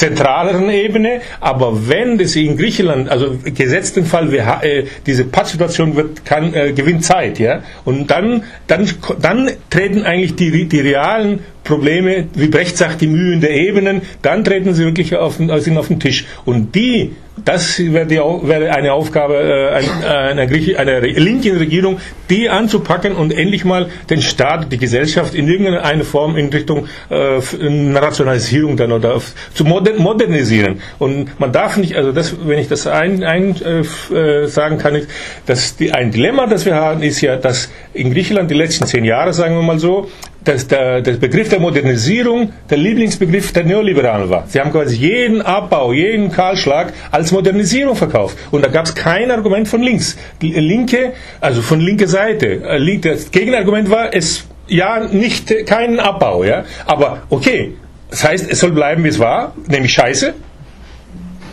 zentraleren 0.00 0.70
Ebene, 0.70 1.20
aber 1.40 1.88
wenn 1.88 2.16
das 2.16 2.34
in 2.34 2.56
Griechenland, 2.56 3.10
also 3.10 3.36
gesetzt 3.44 3.96
den 3.96 4.06
Fall, 4.06 4.32
wir, 4.32 4.60
äh, 4.62 4.84
diese 5.06 5.24
Pattsituation 5.24 5.94
wird, 5.94 6.24
kann, 6.24 6.54
äh, 6.54 6.72
gewinnt 6.72 7.04
Zeit, 7.04 7.38
ja, 7.38 7.62
und 7.84 8.10
dann, 8.10 8.44
dann, 8.66 8.88
dann 9.20 9.50
treten 9.68 10.04
eigentlich 10.04 10.36
die, 10.36 10.66
die 10.66 10.80
realen 10.80 11.40
Probleme, 11.64 12.28
wie 12.34 12.48
Brecht 12.48 12.76
sagt, 12.76 13.00
die 13.00 13.06
Mühen 13.06 13.40
der 13.40 13.50
Ebenen, 13.50 14.02
dann 14.22 14.44
treten 14.44 14.74
sie 14.74 14.84
wirklich 14.84 15.16
auf, 15.16 15.36
sind 15.36 15.50
auf 15.78 15.88
den 15.88 16.00
Tisch. 16.00 16.26
Und 16.44 16.74
die 16.74 17.12
das 17.44 17.78
wäre, 17.78 18.70
eine 18.72 18.92
Aufgabe 18.92 19.34
äh, 19.34 20.30
einer, 20.30 20.40
einer, 20.78 21.00
linken 21.00 21.56
Regierung, 21.56 21.98
die 22.28 22.48
anzupacken 22.48 23.12
und 23.14 23.32
endlich 23.32 23.64
mal 23.64 23.88
den 24.08 24.22
Staat, 24.22 24.72
die 24.72 24.78
Gesellschaft 24.78 25.34
in 25.34 25.48
irgendeiner 25.48 26.04
Form 26.04 26.36
in 26.36 26.50
Richtung 26.50 26.86
äh, 27.08 27.40
Rationalisierung 27.94 28.76
dann 28.76 28.92
oder 28.92 29.20
zu 29.54 29.64
modernisieren. 29.64 30.80
Und 30.98 31.38
man 31.40 31.52
darf 31.52 31.76
nicht, 31.76 31.96
also 31.96 32.12
das, 32.12 32.34
wenn 32.46 32.58
ich 32.58 32.68
das 32.68 32.86
ein, 32.86 33.24
ein 33.24 33.56
äh, 33.62 34.46
sagen 34.46 34.78
kann, 34.78 35.00
dass 35.46 35.76
die, 35.76 35.92
ein 35.92 36.10
Dilemma, 36.10 36.46
das 36.46 36.66
wir 36.66 36.74
haben, 36.74 37.02
ist 37.02 37.20
ja, 37.20 37.36
dass 37.36 37.70
in 37.94 38.12
Griechenland 38.12 38.50
die 38.50 38.54
letzten 38.54 38.86
zehn 38.86 39.04
Jahre, 39.04 39.32
sagen 39.32 39.54
wir 39.54 39.62
mal 39.62 39.78
so, 39.78 40.10
dass 40.44 40.66
der, 40.66 41.00
der 41.00 41.12
Begriff 41.12 41.48
der 41.48 41.60
Modernisierung 41.60 42.52
der 42.68 42.78
Lieblingsbegriff 42.78 43.52
der 43.52 43.64
Neoliberalen 43.64 44.30
war. 44.30 44.44
Sie 44.48 44.60
haben 44.60 44.72
quasi 44.72 44.96
jeden 44.96 45.42
Abbau, 45.42 45.92
jeden 45.92 46.30
Kahlschlag 46.30 46.92
als 47.10 47.32
Modernisierung 47.32 47.96
verkauft. 47.96 48.36
Und 48.50 48.64
da 48.64 48.68
gab 48.68 48.86
es 48.86 48.94
kein 48.94 49.30
Argument 49.30 49.68
von 49.68 49.82
links. 49.82 50.16
Linke, 50.40 51.12
also 51.40 51.62
von 51.62 51.80
linker 51.80 52.08
Seite. 52.08 52.62
Äh, 52.64 52.98
das 52.98 53.30
Gegenargument 53.30 53.90
war, 53.90 54.14
es 54.14 54.44
ja 54.66 55.00
nicht 55.00 55.66
keinen 55.66 55.98
Abbau, 55.98 56.44
ja. 56.44 56.64
Aber 56.86 57.22
okay, 57.30 57.74
das 58.10 58.24
heißt, 58.24 58.50
es 58.50 58.60
soll 58.60 58.72
bleiben, 58.72 59.04
wie 59.04 59.08
es 59.08 59.18
war, 59.18 59.54
nämlich 59.68 59.92
Scheiße. 59.92 60.34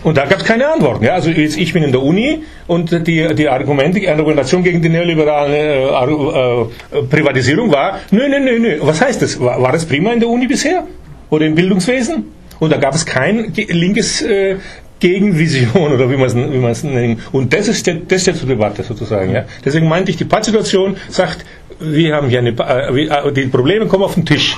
Und 0.03 0.17
da 0.17 0.25
gab 0.25 0.39
es 0.39 0.45
keine 0.45 0.67
Antworten. 0.67 1.03
Ja? 1.03 1.13
Also 1.13 1.29
jetzt, 1.29 1.57
ich 1.57 1.73
bin 1.73 1.83
in 1.83 1.91
der 1.91 2.01
Uni 2.01 2.43
und 2.67 2.91
die, 3.07 3.33
die 3.35 3.49
Argumente, 3.49 3.99
die 3.99 4.09
Argumentation 4.09 4.63
gegen 4.63 4.81
die 4.81 4.89
neoliberale 4.89 5.57
äh, 5.57 6.97
äh, 6.97 7.03
Privatisierung 7.03 7.71
war, 7.71 7.99
nö, 8.11 8.27
nö, 8.27 8.39
nö, 8.39 8.59
nö. 8.59 8.77
Was 8.81 9.01
heißt 9.01 9.21
das? 9.21 9.39
War, 9.39 9.61
war 9.61 9.71
das 9.71 9.85
prima 9.85 10.13
in 10.13 10.19
der 10.19 10.29
Uni 10.29 10.47
bisher? 10.47 10.83
Oder 11.29 11.45
im 11.45 11.55
Bildungswesen? 11.55 12.25
Und 12.59 12.71
da 12.71 12.77
gab 12.77 12.95
es 12.95 13.05
kein 13.05 13.53
linkes 13.55 14.21
äh, 14.21 14.57
Gegenvision 14.99 15.93
oder 15.93 16.09
wie 16.09 16.17
man 16.17 16.25
es 16.25 16.35
wie 16.35 16.57
man's 16.57 16.83
nennt. 16.83 17.21
Und 17.31 17.53
das 17.53 17.67
ist, 17.67 17.85
der, 17.87 17.95
das 17.95 18.23
zur 18.23 18.33
Debatte 18.33 18.83
sozusagen. 18.83 19.31
Ja? 19.31 19.45
Deswegen 19.63 19.87
meinte 19.87 20.11
ich, 20.11 20.17
die 20.17 20.25
Pattsituation 20.25 20.97
sagt, 21.09 21.45
wir 21.79 22.15
haben 22.15 22.29
hier 22.29 22.39
eine, 22.39 22.49
äh, 22.49 23.05
äh, 23.05 23.31
die 23.31 23.45
Probleme 23.45 23.85
kommen 23.85 24.03
auf 24.03 24.15
den 24.15 24.25
Tisch. 24.25 24.55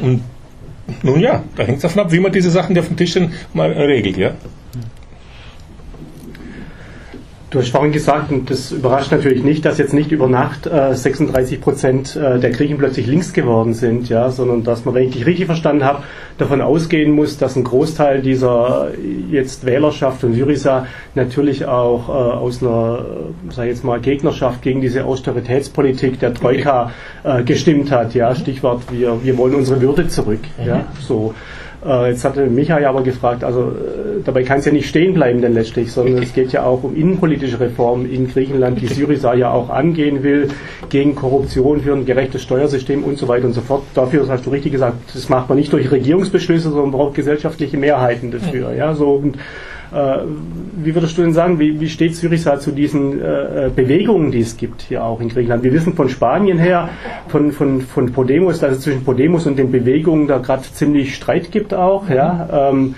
Und 0.00 0.22
nun 1.02 1.20
ja, 1.20 1.42
da 1.56 1.64
hängt 1.64 1.76
es 1.76 1.82
davon 1.82 2.02
ab, 2.02 2.12
wie 2.12 2.20
man 2.20 2.32
diese 2.32 2.50
Sachen, 2.50 2.74
die 2.74 2.80
auf 2.80 2.88
dem 2.88 2.96
Tisch 2.96 3.12
sind, 3.12 3.32
mal 3.54 3.72
regelt. 3.72 4.16
Ja? 4.16 4.32
Du 7.52 7.58
hast 7.58 7.68
vorhin 7.68 7.92
gesagt, 7.92 8.32
und 8.32 8.48
das 8.48 8.72
überrascht 8.72 9.12
natürlich 9.12 9.44
nicht, 9.44 9.66
dass 9.66 9.76
jetzt 9.76 9.92
nicht 9.92 10.10
über 10.10 10.26
Nacht 10.26 10.66
äh, 10.66 10.94
36 10.94 11.60
Prozent 11.60 12.16
äh, 12.16 12.40
der 12.40 12.50
Griechen 12.50 12.78
plötzlich 12.78 13.06
links 13.06 13.34
geworden 13.34 13.74
sind, 13.74 14.08
ja, 14.08 14.30
sondern 14.30 14.64
dass 14.64 14.86
man, 14.86 14.94
wenn 14.94 15.04
ich 15.04 15.12
dich 15.12 15.26
richtig 15.26 15.44
verstanden 15.44 15.84
habe, 15.84 16.02
davon 16.38 16.62
ausgehen 16.62 17.12
muss, 17.12 17.36
dass 17.36 17.54
ein 17.54 17.64
Großteil 17.64 18.22
dieser 18.22 18.88
jetzt 19.30 19.66
Wählerschaft 19.66 20.22
von 20.22 20.32
Syriza 20.32 20.86
natürlich 21.14 21.66
auch 21.66 22.08
äh, 22.08 22.12
aus 22.12 22.62
einer, 22.62 23.04
sag 23.50 23.64
ich 23.64 23.72
jetzt 23.72 23.84
mal, 23.84 24.00
Gegnerschaft 24.00 24.62
gegen 24.62 24.80
diese 24.80 25.04
Austeritätspolitik 25.04 26.20
der 26.20 26.32
Troika 26.32 26.90
äh, 27.22 27.42
gestimmt 27.42 27.90
hat, 27.90 28.14
ja, 28.14 28.34
Stichwort, 28.34 28.84
wir, 28.90 29.22
wir 29.22 29.36
wollen 29.36 29.56
unsere 29.56 29.78
Würde 29.82 30.08
zurück, 30.08 30.40
ja, 30.64 30.76
mhm. 30.76 30.82
so. 31.00 31.34
Äh, 31.84 32.10
jetzt 32.10 32.24
hatte 32.24 32.46
Michael 32.46 32.84
aber 32.84 33.02
gefragt, 33.02 33.42
also 33.42 33.70
äh, 33.70 34.22
dabei 34.24 34.44
kann 34.44 34.60
es 34.60 34.66
ja 34.66 34.72
nicht 34.72 34.88
stehen 34.88 35.14
bleiben 35.14 35.42
denn 35.42 35.54
letztlich, 35.54 35.90
sondern 35.90 36.22
es 36.22 36.32
geht 36.32 36.52
ja 36.52 36.64
auch 36.64 36.84
um 36.84 36.94
innenpolitische 36.94 37.58
Reformen 37.58 38.10
in 38.10 38.28
Griechenland, 38.28 38.80
die 38.80 38.86
Syriza 38.86 39.34
ja 39.34 39.50
auch 39.50 39.68
angehen 39.68 40.22
will, 40.22 40.48
gegen 40.90 41.14
Korruption 41.14 41.80
für 41.80 41.92
ein 41.92 42.06
gerechtes 42.06 42.42
Steuersystem 42.42 43.02
und 43.02 43.18
so 43.18 43.26
weiter 43.26 43.46
und 43.46 43.54
so 43.54 43.60
fort. 43.62 43.82
Dafür, 43.94 44.20
das 44.20 44.30
hast 44.30 44.46
du 44.46 44.50
richtig 44.50 44.72
gesagt, 44.72 44.96
das 45.12 45.28
macht 45.28 45.48
man 45.48 45.58
nicht 45.58 45.72
durch 45.72 45.90
Regierungsbeschlüsse, 45.90 46.70
sondern 46.70 46.92
braucht 46.92 47.14
gesellschaftliche 47.14 47.76
Mehrheiten 47.76 48.30
dafür. 48.30 48.72
Ja, 48.74 48.94
so 48.94 49.14
und 49.14 49.36
wie 49.92 50.94
würdest 50.94 51.18
du 51.18 51.22
denn 51.22 51.32
sagen, 51.32 51.58
wie, 51.58 51.88
steht 51.88 52.16
Syriza 52.16 52.58
zu 52.58 52.72
diesen 52.72 53.20
äh, 53.20 53.70
Bewegungen, 53.74 54.30
die 54.30 54.40
es 54.40 54.56
gibt 54.56 54.82
hier 54.82 55.04
auch 55.04 55.20
in 55.20 55.28
Griechenland? 55.28 55.62
Wir 55.62 55.72
wissen 55.72 55.94
von 55.94 56.08
Spanien 56.08 56.58
her, 56.58 56.88
von, 57.28 57.52
von, 57.52 57.80
von 57.82 58.12
Podemos, 58.12 58.60
dass 58.60 58.78
es 58.78 58.80
zwischen 58.80 59.04
Podemos 59.04 59.46
und 59.46 59.58
den 59.58 59.70
Bewegungen 59.70 60.26
da 60.28 60.38
gerade 60.38 60.62
ziemlich 60.62 61.14
Streit 61.14 61.52
gibt 61.52 61.74
auch. 61.74 62.08
Ja? 62.08 62.70
Ähm, 62.70 62.94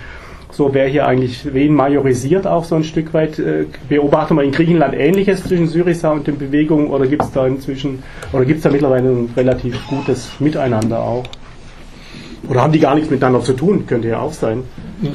so 0.51 0.73
wer 0.73 0.87
hier 0.87 1.05
eigentlich 1.05 1.53
wen 1.53 1.73
majorisiert 1.73 2.47
auch 2.47 2.63
so 2.63 2.75
ein 2.75 2.85
Stück 2.85 3.13
weit. 3.13 3.39
Äh, 3.39 3.65
beobachten 3.89 4.35
wir 4.35 4.43
in 4.43 4.51
Griechenland 4.51 4.93
Ähnliches 4.93 5.43
zwischen 5.43 5.67
Syriza 5.67 6.11
und 6.11 6.27
den 6.27 6.37
Bewegungen 6.37 6.87
oder 6.87 7.07
gibt 7.07 7.23
es 7.23 7.31
da 7.31 7.45
inzwischen 7.45 8.03
oder 8.31 8.45
gibt 8.45 8.57
es 8.57 8.63
da 8.63 8.69
mittlerweile 8.69 9.09
ein 9.09 9.29
relativ 9.35 9.85
gutes 9.87 10.31
Miteinander 10.39 10.99
auch? 10.99 11.25
Oder 12.47 12.61
haben 12.61 12.73
die 12.73 12.79
gar 12.79 12.95
nichts 12.95 13.09
miteinander 13.09 13.41
zu 13.41 13.53
tun? 13.53 13.85
Könnte 13.85 14.07
ja 14.07 14.19
auch 14.19 14.33
sein. 14.33 14.63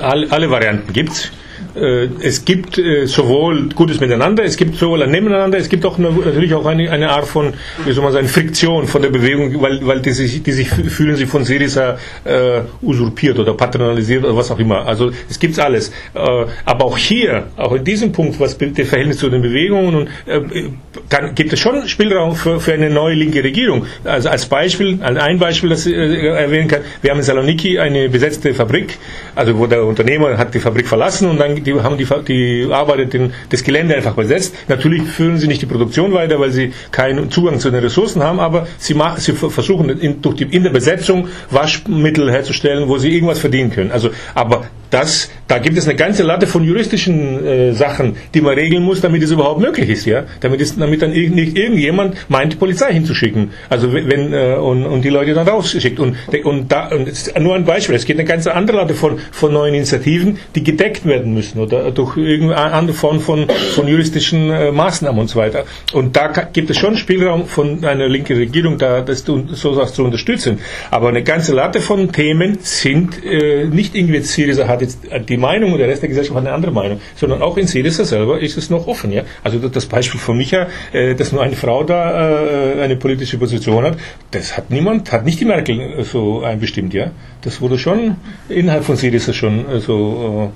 Alle, 0.01 0.31
alle 0.31 0.51
Varianten 0.51 0.93
es. 0.93 1.33
Äh, 1.75 2.09
es 2.23 2.45
gibt 2.45 2.79
äh, 2.79 3.07
sowohl 3.07 3.69
gutes 3.75 4.01
Miteinander, 4.01 4.45
es 4.45 4.57
gibt 4.57 4.77
sowohl 4.77 5.03
ein 5.03 5.11
Nebeneinander, 5.11 5.59
es 5.59 5.69
gibt 5.69 5.85
auch 5.87 5.99
natürlich 5.99 6.55
auch 6.55 6.67
eine, 6.67 6.91
eine 6.91 7.11
Art 7.11 7.27
von, 7.27 7.55
wie 7.85 7.93
soll 7.93 8.05
man 8.05 8.13
sagen, 8.13 8.29
Friktion 8.29 8.87
von 8.87 9.03
der 9.03 9.11
Bewegung, 9.11 9.61
weil, 9.63 9.87
weil 9.87 10.01
die, 10.01 10.11
sich, 10.11 10.43
die 10.43 10.53
sich 10.53 10.69
fühlen 10.69 11.17
sich 11.17 11.29
von 11.29 11.45
Syriza 11.45 11.99
äh, 12.25 12.61
usurpiert 12.83 13.39
oder 13.39 13.55
patronalisiert 13.55 14.25
oder 14.25 14.37
was 14.37 14.51
auch 14.51 14.59
immer. 14.59 14.87
Also 14.87 15.11
es 15.29 15.39
gibt 15.39 15.59
alles. 15.59 15.91
Äh, 16.15 16.47
aber 16.65 16.85
auch 16.85 16.99
hier, 16.99 17.49
auch 17.57 17.73
in 17.73 17.85
diesem 17.85 18.13
Punkt, 18.13 18.39
was 18.41 18.57
das 18.59 18.89
Verhältnis 18.89 19.19
zu 19.19 19.29
den 19.29 19.43
Bewegungen, 19.43 19.95
und, 19.95 20.09
äh, 20.27 20.71
kann, 21.09 21.35
gibt 21.35 21.53
es 21.53 21.61
schon 21.61 21.87
Spielraum 21.89 22.35
für, 22.35 22.61
für 22.61 22.73
eine 22.73 22.91
neue 22.91 23.15
linke 23.15 23.43
Regierung. 23.43 23.87
Also 24.05 24.29
als 24.29 24.47
Beispiel, 24.47 24.99
ein 25.03 25.39
Beispiel, 25.39 25.71
das 25.71 25.87
ich 25.87 25.95
äh, 25.95 26.29
erwähnen 26.29 26.69
kann, 26.69 26.81
wir 27.03 27.11
haben 27.11 27.19
in 27.19 27.25
Saloniki 27.25 27.79
eine 27.79 28.09
besetzte 28.09 28.55
Fabrik, 28.55 28.99
also 29.35 29.59
wo 29.59 29.67
der 29.67 29.85
Unternehmer 29.85 30.37
hat 30.37 30.55
die 30.55 30.61
Fabrik 30.61 30.87
verlassen 30.87 31.29
und 31.29 31.39
dann 31.39 31.50
die 31.57 31.75
haben 31.75 31.97
die, 31.97 32.07
die 32.29 32.73
Arbeiter 32.73 33.31
das 33.49 33.63
Gelände 33.63 33.95
einfach 33.95 34.15
besetzt. 34.15 34.55
Natürlich 34.69 35.03
führen 35.03 35.39
sie 35.39 35.47
nicht 35.47 35.63
die 35.63 35.67
Produktion 35.67 36.13
weiter, 36.13 36.39
weil 36.41 36.51
sie 36.51 36.73
keinen 36.91 37.31
Zugang 37.31 37.59
zu 37.59 37.71
den 37.71 37.81
Ressourcen 37.81 38.23
haben, 38.23 38.41
aber 38.41 38.67
sie, 38.79 38.95
machen, 38.95 39.21
sie 39.21 39.33
versuchen 39.33 39.89
in, 39.89 40.23
durch 40.23 40.37
die, 40.37 40.45
in 40.45 40.63
der 40.63 40.71
Besetzung 40.71 41.29
Waschmittel 41.51 42.31
herzustellen, 42.31 42.89
wo 42.89 42.99
sie 42.99 43.13
irgendwas 43.15 43.39
verdienen 43.39 43.71
können. 43.71 43.91
Also, 43.93 44.11
aber 44.35 44.65
das, 44.91 45.31
da 45.49 45.59
gibt 45.59 45.79
es 45.79 45.87
eine 45.87 45.97
ganze 45.97 46.23
Latte 46.23 46.47
von 46.47 46.65
juristischen 46.65 47.45
äh, 47.47 47.73
Sachen, 47.73 48.17
die 48.35 48.41
man 48.41 48.55
regeln 48.55 48.83
muss, 48.83 49.01
damit 49.01 49.23
es 49.23 49.31
überhaupt 49.31 49.61
möglich 49.61 49.89
ist, 49.89 50.05
ja, 50.05 50.25
damit 50.41 50.61
es, 50.61 50.77
damit 50.77 51.03
dann 51.03 51.13
nicht 51.13 51.57
irgendjemand 51.57 52.17
meint, 52.29 52.59
Polizei 52.59 52.93
hinzuschicken, 52.93 53.51
also 53.69 53.93
wenn 53.93 54.33
äh, 54.33 54.55
und, 54.55 54.85
und 54.85 55.03
die 55.03 55.09
Leute 55.09 55.35
dann 55.35 55.49
rausschickt 55.49 55.99
und 56.01 56.17
und 56.45 56.73
da 56.73 56.89
und 56.89 57.09
nur 57.41 57.55
ein 57.55 57.65
Beispiel, 57.65 57.95
es 57.95 58.05
geht 58.05 58.19
eine 58.19 58.27
ganze 58.27 58.55
andere 58.55 58.79
Latte 58.79 58.95
von 58.95 59.19
von 59.31 59.53
neuen 59.53 59.75
Initiativen, 59.75 60.39
die 60.55 60.65
gedeckt 60.65 61.07
werden 61.07 61.35
müssen 61.35 61.61
oder 61.61 61.91
durch 61.91 62.17
irgendeine 62.17 62.73
andere 62.73 62.97
Form 62.97 63.21
von 63.21 63.47
von 63.75 63.87
juristischen 63.87 64.51
äh, 64.51 64.73
Maßnahmen 64.73 65.21
und 65.21 65.29
so 65.29 65.39
weiter. 65.39 65.65
Und 65.93 66.17
da 66.17 66.29
gibt 66.53 66.71
es 66.71 66.79
schon 66.79 66.97
Spielraum 66.97 67.47
von 67.47 67.85
einer 67.85 68.09
linken 68.09 68.37
Regierung, 68.37 68.79
da 68.79 69.01
das 69.01 69.25
so 69.25 69.77
was 69.77 69.95
zu 69.95 70.05
unterstützen. 70.05 70.59
Aber 70.91 71.09
eine 71.09 71.23
ganze 71.23 71.55
Latte 71.55 71.81
von 71.81 72.13
Themen 72.13 72.59
sind 72.61 73.25
äh, 73.25 73.67
nicht 73.67 73.95
irgendwie 73.95 74.21
Syriza 74.21 74.67
hat 74.67 74.80
hat 74.81 74.89
jetzt 74.89 75.29
die 75.29 75.37
Meinung 75.37 75.73
und 75.73 75.79
der 75.79 75.89
Rest 75.89 76.03
der 76.03 76.09
Gesellschaft 76.09 76.37
hat 76.37 76.47
eine 76.47 76.55
andere 76.55 76.73
Meinung, 76.73 77.01
sondern 77.17 77.43
auch 77.43 77.57
in 77.57 77.67
Syriza 77.67 78.05
selber 78.05 78.41
ist 78.41 78.57
es 78.57 78.71
noch 78.71 78.87
offen. 78.87 79.13
Ja? 79.13 79.23
Also 79.45 79.69
das 79.69 79.87
Beispiel 79.87 80.21
von 80.21 80.37
Micha, 80.37 80.69
äh, 80.93 81.15
dass 81.15 81.33
nur 81.33 81.43
eine 81.43 81.57
Frau 81.57 81.85
da 81.85 82.75
äh, 82.77 82.83
eine 82.83 82.97
politische 82.97 83.39
Position 83.39 83.85
hat, 83.85 83.99
das 84.31 84.57
hat 84.57 84.71
niemand, 84.71 85.13
hat 85.13 85.25
nicht 85.25 85.41
die 85.41 85.45
Merkel 85.45 86.05
so 86.05 86.43
einbestimmt. 86.43 86.95
Ja? 86.95 87.11
Das 87.43 87.61
wurde 87.61 87.79
schon 87.79 88.17
innerhalb 88.49 88.85
von 88.85 88.97
Syriza 88.97 89.33
schon 89.33 89.65
so 89.81 90.53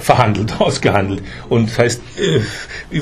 verhandelt, 0.00 0.54
ausgehandelt. 0.60 1.22
Und 1.48 1.70
das 1.70 1.78
heißt, 1.78 2.02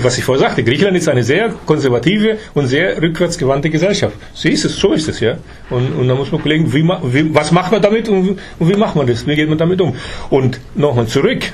was 0.02 0.18
ich 0.18 0.24
vorher 0.24 0.48
sagte, 0.48 0.62
Griechenland 0.62 0.96
ist 0.96 1.08
eine 1.08 1.22
sehr 1.22 1.52
konservative 1.66 2.38
und 2.54 2.66
sehr 2.66 3.00
rückwärtsgewandte 3.00 3.70
Gesellschaft. 3.70 4.16
So 4.34 4.48
ist 4.48 4.64
es, 4.64 4.76
so 4.76 4.92
ist 4.92 5.08
es, 5.08 5.20
ja. 5.20 5.36
Und, 5.70 5.94
und 5.94 6.08
da 6.08 6.14
muss 6.14 6.30
man 6.30 6.40
überlegen, 6.40 6.72
wie, 6.72 6.84
wie, 6.84 7.34
was 7.34 7.50
macht 7.52 7.72
man 7.72 7.82
damit 7.82 8.08
und, 8.08 8.38
und 8.58 8.68
wie 8.68 8.76
macht 8.76 8.96
man 8.96 9.06
das, 9.06 9.26
wie 9.26 9.34
geht 9.34 9.48
man 9.48 9.58
damit 9.58 9.80
um. 9.80 9.96
Und 10.30 10.60
nochmal 10.74 11.06
zurück, 11.06 11.52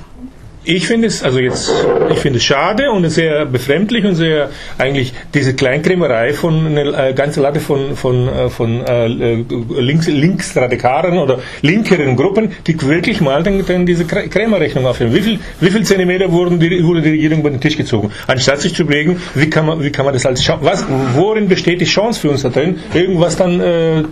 ich 0.65 0.87
finde 0.87 1.07
es, 1.07 1.23
also 1.23 1.39
jetzt, 1.39 1.73
ich 2.11 2.19
finde 2.19 2.39
es 2.39 2.45
schade 2.45 2.91
und 2.91 3.09
sehr 3.09 3.47
befremdlich 3.47 4.05
und 4.05 4.15
sehr 4.15 4.51
eigentlich 4.77 5.15
diese 5.33 5.55
Kleinkrämerei 5.55 6.35
von 6.35 6.67
einer 6.67 7.09
äh, 7.09 7.15
ganzen 7.15 7.43
Latte 7.43 7.61
von, 7.61 7.97
von, 7.97 8.29
äh, 8.29 8.51
von 8.51 8.85
äh, 8.85 9.07
links, 9.07 10.07
linksradikalen 10.07 11.17
oder 11.19 11.39
linkeren 11.63 12.15
Gruppen, 12.15 12.53
die 12.67 12.81
wirklich 12.83 13.23
mal 13.23 13.43
dann, 13.43 13.65
dann 13.67 13.87
diese 13.87 14.05
Krämerrechnung 14.05 14.87
aufhören. 14.87 15.15
Wie 15.15 15.23
viel, 15.23 15.39
wie 15.61 15.71
viel 15.71 15.83
Zentimeter 15.83 16.31
wurden 16.31 16.61
die, 16.61 16.85
wurde 16.85 17.01
die 17.01 17.11
Regierung 17.11 17.41
über 17.41 17.51
den 17.51 17.61
Tisch 17.61 17.79
gezogen? 17.79 18.11
Anstatt 18.27 18.61
sich 18.61 18.75
zu 18.75 18.83
überlegen, 18.83 19.21
wie 19.35 19.49
kann 19.49 19.65
man, 19.65 19.83
wie 19.83 19.91
kann 19.91 20.05
man 20.05 20.13
das 20.13 20.27
als 20.27 20.47
was, 20.61 20.85
worin 21.15 21.49
besteht 21.49 21.81
die 21.81 21.87
Chance 21.87 22.21
für 22.21 22.31
uns 22.31 22.43
da 22.43 22.51
drin, 22.51 22.81
irgendwas 22.93 23.37
dann 23.37 23.61
äh, 23.61 24.03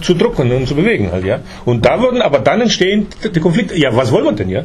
zu 0.00 0.14
drucken 0.14 0.50
und 0.50 0.66
zu 0.66 0.74
bewegen 0.74 1.12
halt, 1.12 1.24
ja? 1.24 1.40
Und 1.64 1.84
da 1.84 2.00
wurden, 2.00 2.22
aber 2.22 2.40
dann 2.40 2.60
entstehen 2.60 3.06
die 3.34 3.40
Konflikte. 3.40 3.78
Ja, 3.78 3.94
was 3.94 4.10
wollen 4.10 4.24
wir 4.24 4.32
denn, 4.32 4.48
ja? 4.48 4.64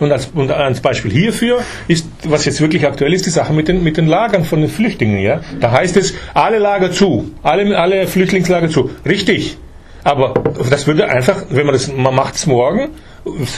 Und 0.00 0.12
als, 0.12 0.30
und 0.34 0.50
als 0.50 0.80
Beispiel 0.80 1.10
hierfür 1.10 1.60
ist, 1.88 2.06
was 2.24 2.44
jetzt 2.44 2.60
wirklich 2.60 2.86
aktuell 2.86 3.12
ist, 3.12 3.26
die 3.26 3.30
Sache 3.30 3.52
mit 3.52 3.68
den, 3.68 3.82
mit 3.82 3.96
den 3.96 4.06
Lagern 4.06 4.44
von 4.44 4.60
den 4.60 4.70
Flüchtlingen. 4.70 5.18
Ja? 5.18 5.40
Da 5.60 5.72
heißt 5.72 5.96
es, 5.96 6.14
alle 6.34 6.58
Lager 6.58 6.92
zu, 6.92 7.32
alle, 7.42 7.76
alle 7.76 8.06
Flüchtlingslager 8.06 8.68
zu. 8.68 8.90
Richtig. 9.04 9.58
Aber 10.04 10.34
das 10.70 10.86
würde 10.86 11.08
einfach, 11.08 11.44
wenn 11.50 11.66
man 11.66 11.72
das, 11.72 11.92
man 11.92 12.14
macht 12.14 12.36
es 12.36 12.46
morgen, 12.46 12.90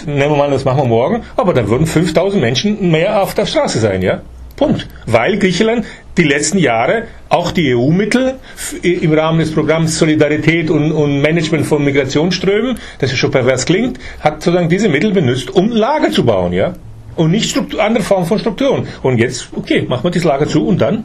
nehmen 0.07 0.30
wir 0.32 0.36
mal, 0.36 0.51
das 0.51 0.64
machen 0.64 0.78
wir 0.78 0.88
morgen, 0.88 1.22
aber 1.36 1.53
dann 1.53 1.68
würden 1.68 1.86
5000 1.86 2.41
Menschen 2.41 2.91
mehr 2.91 3.22
auf 3.22 3.34
der 3.34 3.47
Straße 3.47 3.78
sein, 3.78 4.03
ja? 4.03 4.22
Punkt. 4.61 4.86
Weil 5.06 5.38
Griechenland 5.38 5.86
die 6.18 6.24
letzten 6.24 6.58
Jahre 6.58 7.04
auch 7.30 7.50
die 7.50 7.74
EU-Mittel 7.74 8.34
im 8.82 9.12
Rahmen 9.14 9.38
des 9.38 9.52
Programms 9.52 9.98
Solidarität 9.98 10.68
und, 10.68 10.92
und, 10.92 11.22
Management 11.22 11.64
von 11.64 11.82
Migrationsströmen, 11.82 12.78
das 12.98 13.11
ja 13.11 13.16
schon 13.16 13.30
pervers 13.30 13.64
klingt, 13.64 13.98
hat 14.20 14.42
sozusagen 14.42 14.68
diese 14.68 14.90
Mittel 14.90 15.12
benutzt, 15.12 15.50
um 15.50 15.70
Lager 15.70 16.11
zu 16.11 16.26
bauen, 16.26 16.52
ja? 16.52 16.74
Und 17.16 17.30
nicht 17.30 17.48
Struktur, 17.48 17.82
andere 17.82 18.04
Formen 18.04 18.26
von 18.26 18.38
Strukturen. 18.38 18.86
Und 19.02 19.16
jetzt, 19.16 19.48
okay, 19.56 19.86
machen 19.88 20.04
wir 20.04 20.11
das 20.11 20.24
Lager 20.24 20.46
zu 20.46 20.66
und 20.66 20.78
dann? 20.78 21.04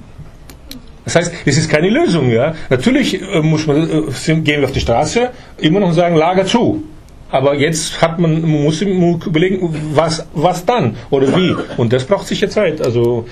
Das 1.05 1.15
heißt, 1.15 1.33
es 1.45 1.57
ist 1.57 1.69
keine 1.69 1.89
Lösung, 1.89 2.29
ja? 2.31 2.55
Natürlich 2.69 3.21
äh, 3.21 3.39
muss 3.41 3.67
man, 3.67 3.89
äh, 3.89 4.35
gehen 4.41 4.59
wir 4.59 4.65
auf 4.65 4.73
die 4.73 4.81
Straße, 4.81 5.29
immer 5.59 5.79
noch 5.79 5.93
sagen, 5.93 6.17
Lager 6.17 6.45
zu. 6.45 6.83
Aber 7.31 7.55
jetzt 7.55 8.01
hat 8.01 8.19
man, 8.19 8.41
man 8.41 8.63
muss 8.63 8.81
überlegen, 8.81 9.75
was, 9.93 10.25
was 10.33 10.65
dann 10.65 10.95
oder 11.09 11.35
wie. 11.35 11.55
Und 11.77 11.91
das 11.91 12.05
braucht 12.05 12.27
sicher 12.27 12.49
Zeit. 12.49 12.81
Also, 12.81 13.25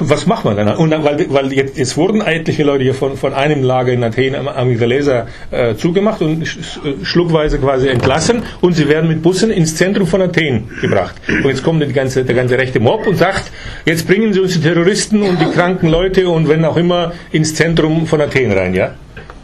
was 0.00 0.26
macht 0.26 0.44
man 0.44 0.56
dann? 0.56 0.76
Und 0.76 0.90
dann, 0.90 1.04
weil, 1.04 1.26
weil 1.30 1.52
jetzt, 1.52 1.78
jetzt, 1.78 1.96
wurden 1.96 2.20
etliche 2.20 2.64
Leute 2.64 2.82
hier 2.82 2.94
von, 2.94 3.16
von 3.16 3.32
einem 3.32 3.62
Lager 3.62 3.92
in 3.92 4.02
Athen 4.02 4.34
am 4.34 4.48
Amygdalesa 4.48 5.28
äh, 5.50 5.74
zugemacht 5.76 6.20
und 6.20 6.46
sch, 6.46 6.58
schluckweise 7.02 7.58
quasi 7.58 7.88
entlassen 7.88 8.42
und 8.60 8.74
sie 8.74 8.88
werden 8.88 9.08
mit 9.08 9.22
Bussen 9.22 9.50
ins 9.50 9.76
Zentrum 9.76 10.06
von 10.06 10.22
Athen 10.22 10.68
gebracht. 10.80 11.14
Und 11.28 11.46
jetzt 11.46 11.62
kommt 11.62 11.94
ganze, 11.94 12.24
der 12.24 12.34
ganze 12.34 12.58
rechte 12.58 12.80
Mob 12.80 13.06
und 13.06 13.16
sagt, 13.16 13.52
jetzt 13.86 14.06
bringen 14.08 14.32
sie 14.32 14.40
uns 14.40 14.54
die 14.54 14.60
Terroristen 14.60 15.22
und 15.22 15.40
die 15.40 15.46
kranken 15.46 15.88
Leute 15.88 16.28
und 16.28 16.48
wenn 16.48 16.64
auch 16.64 16.76
immer 16.76 17.12
ins 17.30 17.54
Zentrum 17.54 18.06
von 18.06 18.20
Athen 18.20 18.52
rein, 18.52 18.74
ja? 18.74 18.94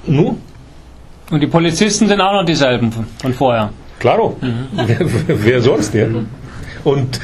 Nu? 0.07 0.39
Und 1.31 1.41
die 1.41 1.47
Polizisten 1.47 2.09
sind 2.09 2.21
auch 2.21 2.33
noch 2.33 2.45
dieselben 2.45 2.93
von 2.93 3.35
vorher. 3.35 3.71
Klaro. 3.99 4.37
Mhm. 4.41 4.69
Wer, 4.87 4.99
wer 5.45 5.63
sonst, 5.63 5.95
ja? 5.95 6.07
Und 6.85 7.21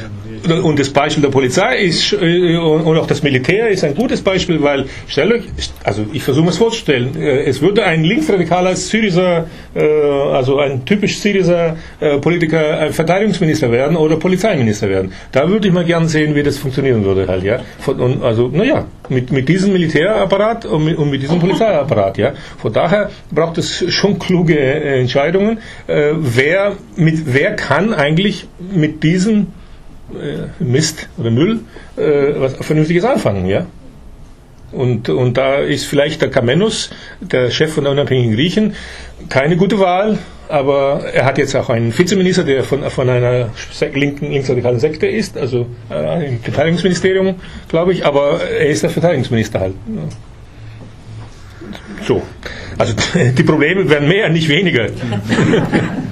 und 0.62 0.78
das 0.78 0.90
Beispiel 0.90 1.22
der 1.22 1.30
Polizei 1.30 1.78
ist, 1.78 2.12
äh, 2.12 2.56
und 2.56 2.96
auch 2.98 3.06
das 3.06 3.22
Militär 3.22 3.68
ist 3.68 3.84
ein 3.84 3.94
gutes 3.94 4.22
Beispiel, 4.22 4.62
weil, 4.62 4.86
stellt 5.08 5.32
euch, 5.32 5.44
also 5.84 6.04
ich 6.12 6.22
versuche 6.22 6.48
es 6.48 6.56
vorzustellen, 6.56 7.20
äh, 7.20 7.44
es 7.44 7.60
würde 7.60 7.84
ein 7.84 8.04
linksradikaler 8.04 8.76
Syriza, 8.76 9.46
äh, 9.74 9.80
also 9.82 10.58
ein 10.58 10.84
typisch 10.84 11.18
Syriza 11.18 11.76
Politiker 12.20 12.92
Verteidigungsminister 12.92 13.70
werden 13.70 13.96
oder 13.96 14.16
Polizeiminister 14.16 14.88
werden. 14.88 15.12
Da 15.32 15.48
würde 15.48 15.68
ich 15.68 15.74
mal 15.74 15.84
gern 15.84 16.08
sehen, 16.08 16.34
wie 16.34 16.42
das 16.42 16.58
funktionieren 16.58 17.04
würde 17.04 17.26
halt, 17.26 17.42
ja. 17.42 17.60
Und 17.86 18.22
also, 18.22 18.48
naja, 18.48 18.86
mit, 19.08 19.32
mit 19.32 19.48
diesem 19.48 19.72
Militärapparat 19.72 20.66
und 20.66 20.84
mit, 20.84 20.98
und 20.98 21.10
mit 21.10 21.22
diesem 21.22 21.38
Polizeiapparat, 21.38 22.18
ja. 22.18 22.32
Von 22.58 22.72
daher 22.72 23.10
braucht 23.30 23.58
es 23.58 23.84
schon 23.92 24.18
kluge 24.18 24.58
Entscheidungen. 24.58 25.58
Wer, 25.86 26.76
mit, 26.96 27.34
wer 27.34 27.56
kann 27.56 27.94
eigentlich 27.94 28.46
mit 28.58 29.02
diesen 29.02 29.42
äh, 29.42 29.65
Mist 30.58 31.08
oder 31.18 31.30
Müll 31.30 31.60
äh, 31.96 32.02
was 32.36 32.54
Vernünftiges 32.54 33.04
anfangen, 33.04 33.46
ja. 33.46 33.66
Und, 34.72 35.08
und 35.08 35.36
da 35.36 35.56
ist 35.56 35.84
vielleicht 35.84 36.22
der 36.22 36.30
Kamenus, 36.30 36.90
der 37.20 37.50
Chef 37.50 37.72
von 37.72 37.84
der 37.84 37.92
unabhängigen 37.92 38.34
Griechen, 38.34 38.74
keine 39.28 39.56
gute 39.56 39.78
Wahl, 39.78 40.18
aber 40.48 41.04
er 41.12 41.24
hat 41.24 41.38
jetzt 41.38 41.54
auch 41.54 41.70
einen 41.70 41.96
Vizeminister, 41.96 42.44
der 42.44 42.64
von, 42.64 42.82
von 42.90 43.08
einer 43.08 43.50
linken, 43.94 44.30
linksradikalen 44.30 44.78
Sekte 44.78 45.06
ist, 45.06 45.36
also 45.36 45.66
äh, 45.90 46.28
im 46.28 46.40
Verteidigungsministerium, 46.40 47.36
glaube 47.68 47.92
ich, 47.92 48.04
aber 48.04 48.40
er 48.42 48.66
ist 48.68 48.82
der 48.82 48.90
Verteidigungsminister 48.90 49.60
halt. 49.60 49.74
So. 52.06 52.22
Also 52.76 52.94
die 53.36 53.42
Probleme 53.42 53.88
werden 53.88 54.08
mehr, 54.08 54.28
nicht 54.28 54.48
weniger. 54.48 54.88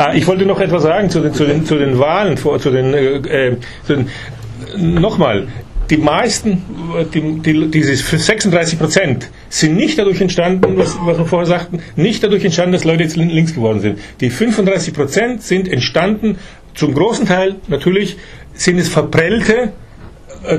Ah, 0.00 0.14
ich 0.14 0.26
wollte 0.26 0.46
noch 0.46 0.60
etwas 0.60 0.84
sagen 0.84 1.10
zu 1.10 1.20
den, 1.20 1.34
zu 1.34 1.44
den, 1.44 1.66
zu 1.66 1.76
den 1.76 1.98
Wahlen, 1.98 2.38
zu 2.38 2.70
den, 2.70 2.94
äh, 2.94 3.16
äh 3.16 3.56
zu 3.86 3.96
den 3.96 4.08
nochmal, 4.98 5.48
die 5.90 5.98
meisten, 5.98 6.62
die, 7.12 7.20
die, 7.40 7.70
diese 7.70 7.94
36 7.94 8.78
Prozent 8.78 9.28
sind 9.50 9.76
nicht 9.76 9.98
dadurch 9.98 10.22
entstanden, 10.22 10.78
was, 10.78 10.96
was 11.04 11.18
wir 11.18 11.26
vorher 11.26 11.44
sagten, 11.44 11.80
nicht 11.96 12.24
dadurch 12.24 12.46
entstanden, 12.46 12.72
dass 12.72 12.84
Leute 12.84 13.02
jetzt 13.02 13.16
links 13.16 13.54
geworden 13.54 13.80
sind. 13.80 13.98
Die 14.22 14.30
35 14.30 14.94
Prozent 14.94 15.42
sind 15.42 15.68
entstanden, 15.68 16.38
zum 16.74 16.94
großen 16.94 17.26
Teil 17.26 17.56
natürlich 17.68 18.16
sind 18.54 18.78
es 18.78 18.88
verprellte 18.88 19.74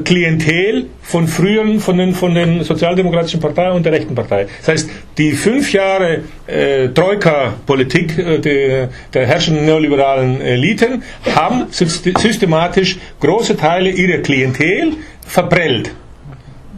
Klientel 0.03 0.87
von 1.01 1.27
früheren, 1.27 1.79
von 1.79 1.97
den, 1.97 2.13
von 2.13 2.35
den 2.35 2.63
sozialdemokratischen 2.63 3.39
Parteien 3.39 3.73
und 3.73 3.85
der 3.85 3.93
rechten 3.93 4.13
Partei. 4.13 4.47
Das 4.59 4.67
heißt, 4.67 4.89
die 5.17 5.31
fünf 5.31 5.73
Jahre 5.73 6.21
äh, 6.45 6.89
Troika-Politik 6.89 8.17
äh, 8.17 8.39
der, 8.39 8.89
der 9.13 9.25
herrschenden 9.25 9.65
neoliberalen 9.65 10.39
Eliten 10.39 11.03
haben 11.35 11.65
systematisch 11.69 12.99
große 13.19 13.57
Teile 13.57 13.89
ihrer 13.89 14.19
Klientel 14.19 14.93
verprellt. 15.25 15.91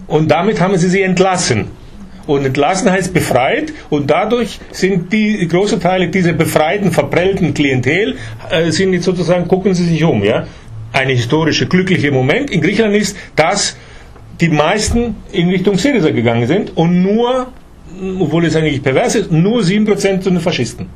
Und 0.07 0.29
damit 0.29 0.61
haben 0.61 0.77
sie 0.77 0.89
sie 0.89 1.01
entlassen. 1.01 1.67
Und 2.25 2.45
entlassen 2.45 2.89
heißt 2.89 3.13
befreit 3.13 3.73
und 3.89 4.09
dadurch 4.09 4.59
sind 4.71 5.11
die 5.11 5.45
große 5.45 5.77
Teile 5.79 6.07
dieser 6.07 6.31
befreiten, 6.31 6.91
verprellten 6.91 7.53
Klientel, 7.53 8.15
äh, 8.49 8.71
sind 8.71 8.93
jetzt 8.93 9.03
sozusagen, 9.03 9.45
gucken 9.49 9.73
sie 9.73 9.83
sich 9.83 10.01
um, 10.05 10.23
ja 10.23 10.45
eine 10.93 11.13
historische 11.13 11.67
glückliche 11.67 12.11
Moment 12.11 12.49
in 12.51 12.61
Griechenland 12.61 12.95
ist, 12.95 13.17
dass 13.35 13.75
die 14.39 14.49
meisten 14.49 15.15
in 15.31 15.49
Richtung 15.49 15.77
Syriza 15.77 16.11
gegangen 16.11 16.47
sind 16.47 16.77
und 16.77 17.01
nur, 17.01 17.47
obwohl 18.19 18.45
es 18.45 18.55
eigentlich 18.55 18.81
pervers 18.81 19.15
ist, 19.15 19.31
nur 19.31 19.61
7% 19.61 20.21
zu 20.21 20.29
den 20.29 20.39
Faschisten. 20.39 20.87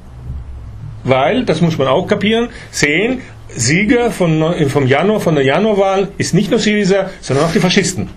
Weil, 1.04 1.46
das 1.46 1.62
muss 1.62 1.78
man 1.78 1.88
auch 1.88 2.08
kapieren, 2.08 2.50
sehen, 2.72 3.22
Sieger 3.50 4.12
von, 4.12 4.44
vom 4.70 4.88
Januar, 4.88 5.20
von 5.20 5.36
der 5.36 5.44
Januarwahl 5.44 6.10
ist 6.18 6.34
nicht 6.34 6.52
nur 6.52 6.60
Syriza, 6.60 7.10
sondern 7.22 7.46
auch 7.46 7.54
die 7.54 7.60
Faschisten. 7.60 8.10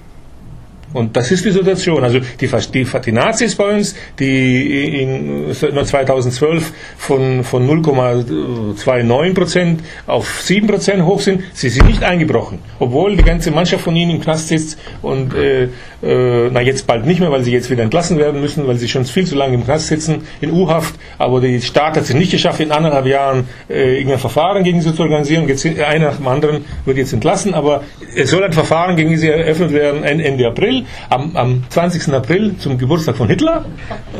Und 0.92 1.16
das 1.16 1.30
ist 1.30 1.44
die 1.44 1.52
Situation. 1.52 2.02
Also 2.02 2.20
die, 2.40 2.48
die, 2.48 2.86
die 3.04 3.12
Nazis 3.12 3.54
bei 3.54 3.76
uns, 3.76 3.94
die 4.18 5.02
in 5.02 5.54
2012 5.54 6.72
von, 6.96 7.44
von 7.44 7.68
0,29 7.82 9.34
Prozent 9.34 9.80
auf 10.06 10.40
7 10.42 10.66
Prozent 10.66 11.04
hoch 11.04 11.20
sind, 11.20 11.42
sie 11.52 11.68
sind 11.68 11.86
nicht 11.86 12.02
eingebrochen. 12.02 12.58
Obwohl 12.78 13.16
die 13.16 13.22
ganze 13.22 13.50
Mannschaft 13.50 13.84
von 13.84 13.94
ihnen 13.94 14.12
im 14.12 14.20
Knast 14.20 14.48
sitzt 14.48 14.78
und 15.02 15.34
äh, 15.34 15.68
äh, 16.02 16.50
na 16.50 16.60
jetzt 16.60 16.86
bald 16.86 17.06
nicht 17.06 17.20
mehr, 17.20 17.30
weil 17.30 17.44
sie 17.44 17.52
jetzt 17.52 17.70
wieder 17.70 17.82
entlassen 17.82 18.18
werden 18.18 18.40
müssen, 18.40 18.66
weil 18.66 18.76
sie 18.76 18.88
schon 18.88 19.04
viel 19.04 19.26
zu 19.26 19.36
lange 19.36 19.54
im 19.54 19.64
Knast 19.64 19.88
sitzen, 19.88 20.22
in 20.40 20.50
U-Haft. 20.50 20.94
Aber 21.18 21.40
die 21.40 21.60
Staat 21.60 21.96
hat 21.96 22.04
es 22.04 22.14
nicht 22.14 22.32
geschafft, 22.32 22.60
in 22.60 22.72
anderthalb 22.72 23.06
Jahren 23.06 23.48
äh, 23.68 23.96
irgendein 23.96 24.18
Verfahren 24.18 24.64
gegen 24.64 24.80
sie 24.80 24.94
zu 24.94 25.02
organisieren. 25.02 25.46
Jetzt, 25.46 25.66
einer 25.66 26.06
nach 26.06 26.16
dem 26.16 26.28
anderen 26.28 26.64
wird 26.84 26.96
jetzt 26.96 27.12
entlassen, 27.12 27.54
aber 27.54 27.84
es 28.16 28.30
soll 28.30 28.42
ein 28.42 28.52
Verfahren 28.52 28.96
gegen 28.96 29.16
sie 29.16 29.28
eröffnet 29.28 29.72
werden 29.72 30.02
Ende 30.02 30.46
April 30.46 30.79
Am, 31.08 31.36
am 31.36 31.64
20. 31.68 32.12
April 32.12 32.56
zum 32.58 32.78
Geburtstag 32.78 33.16
von 33.16 33.28
Hitler. 33.28 33.64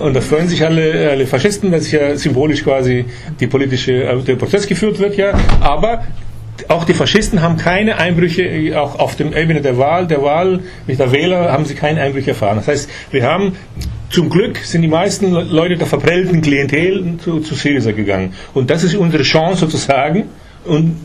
Und 0.01 0.15
da 0.15 0.21
freuen 0.21 0.49
sich 0.49 0.65
alle, 0.65 1.11
alle 1.11 1.27
Faschisten, 1.27 1.71
dass 1.71 1.91
ja 1.91 2.17
symbolisch 2.17 2.65
quasi 2.65 3.05
die 3.39 3.47
politische, 3.47 4.05
äh, 4.05 4.23
der 4.23 4.37
Prozess 4.37 4.67
geführt 4.67 4.99
wird, 4.99 5.17
ja. 5.17 5.33
Aber 5.61 6.03
auch 6.69 6.85
die 6.85 6.95
Faschisten 6.95 7.43
haben 7.43 7.57
keine 7.57 7.97
Einbrüche, 7.99 8.79
auch 8.79 8.99
auf 8.99 9.17
dem 9.17 9.35
Ebene 9.35 9.61
der 9.61 9.79
Wahl, 9.79 10.07
der 10.07 10.23
Wahl 10.23 10.61
mit 10.87 10.99
der 10.99 11.11
Wähler 11.13 11.53
haben 11.53 11.65
sie 11.65 11.75
keine 11.75 12.01
Einbrüche 12.03 12.31
erfahren. 12.31 12.57
Das 12.57 12.69
heißt, 12.69 12.91
wir 13.11 13.25
haben 13.25 13.57
zum 14.11 14.29
Glück 14.29 14.59
sind 14.59 14.83
die 14.83 14.89
meisten 14.89 15.31
Leute 15.31 15.77
der 15.77 15.87
verprellten 15.87 16.43
Klientel 16.43 17.17
zu, 17.23 17.41
zu 17.41 17.55
Syriza 17.55 17.93
gegangen. 17.93 18.35
Und 18.55 18.69
das 18.69 18.83
ist 18.83 18.97
unsere 18.97 19.23
Chance 19.23 19.61
sozusagen. 19.61 20.25
Und 20.65 20.97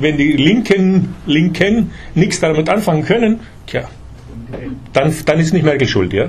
wenn 0.00 0.16
die 0.16 0.32
Linken, 0.32 1.14
Linken 1.26 1.90
nichts 2.14 2.40
damit 2.40 2.68
anfangen 2.68 3.04
können, 3.04 3.40
tja, 3.66 3.88
dann, 4.92 5.14
dann 5.24 5.38
ist 5.38 5.52
nicht 5.52 5.64
Merkel 5.64 5.88
schuld, 5.88 6.12
ja. 6.12 6.28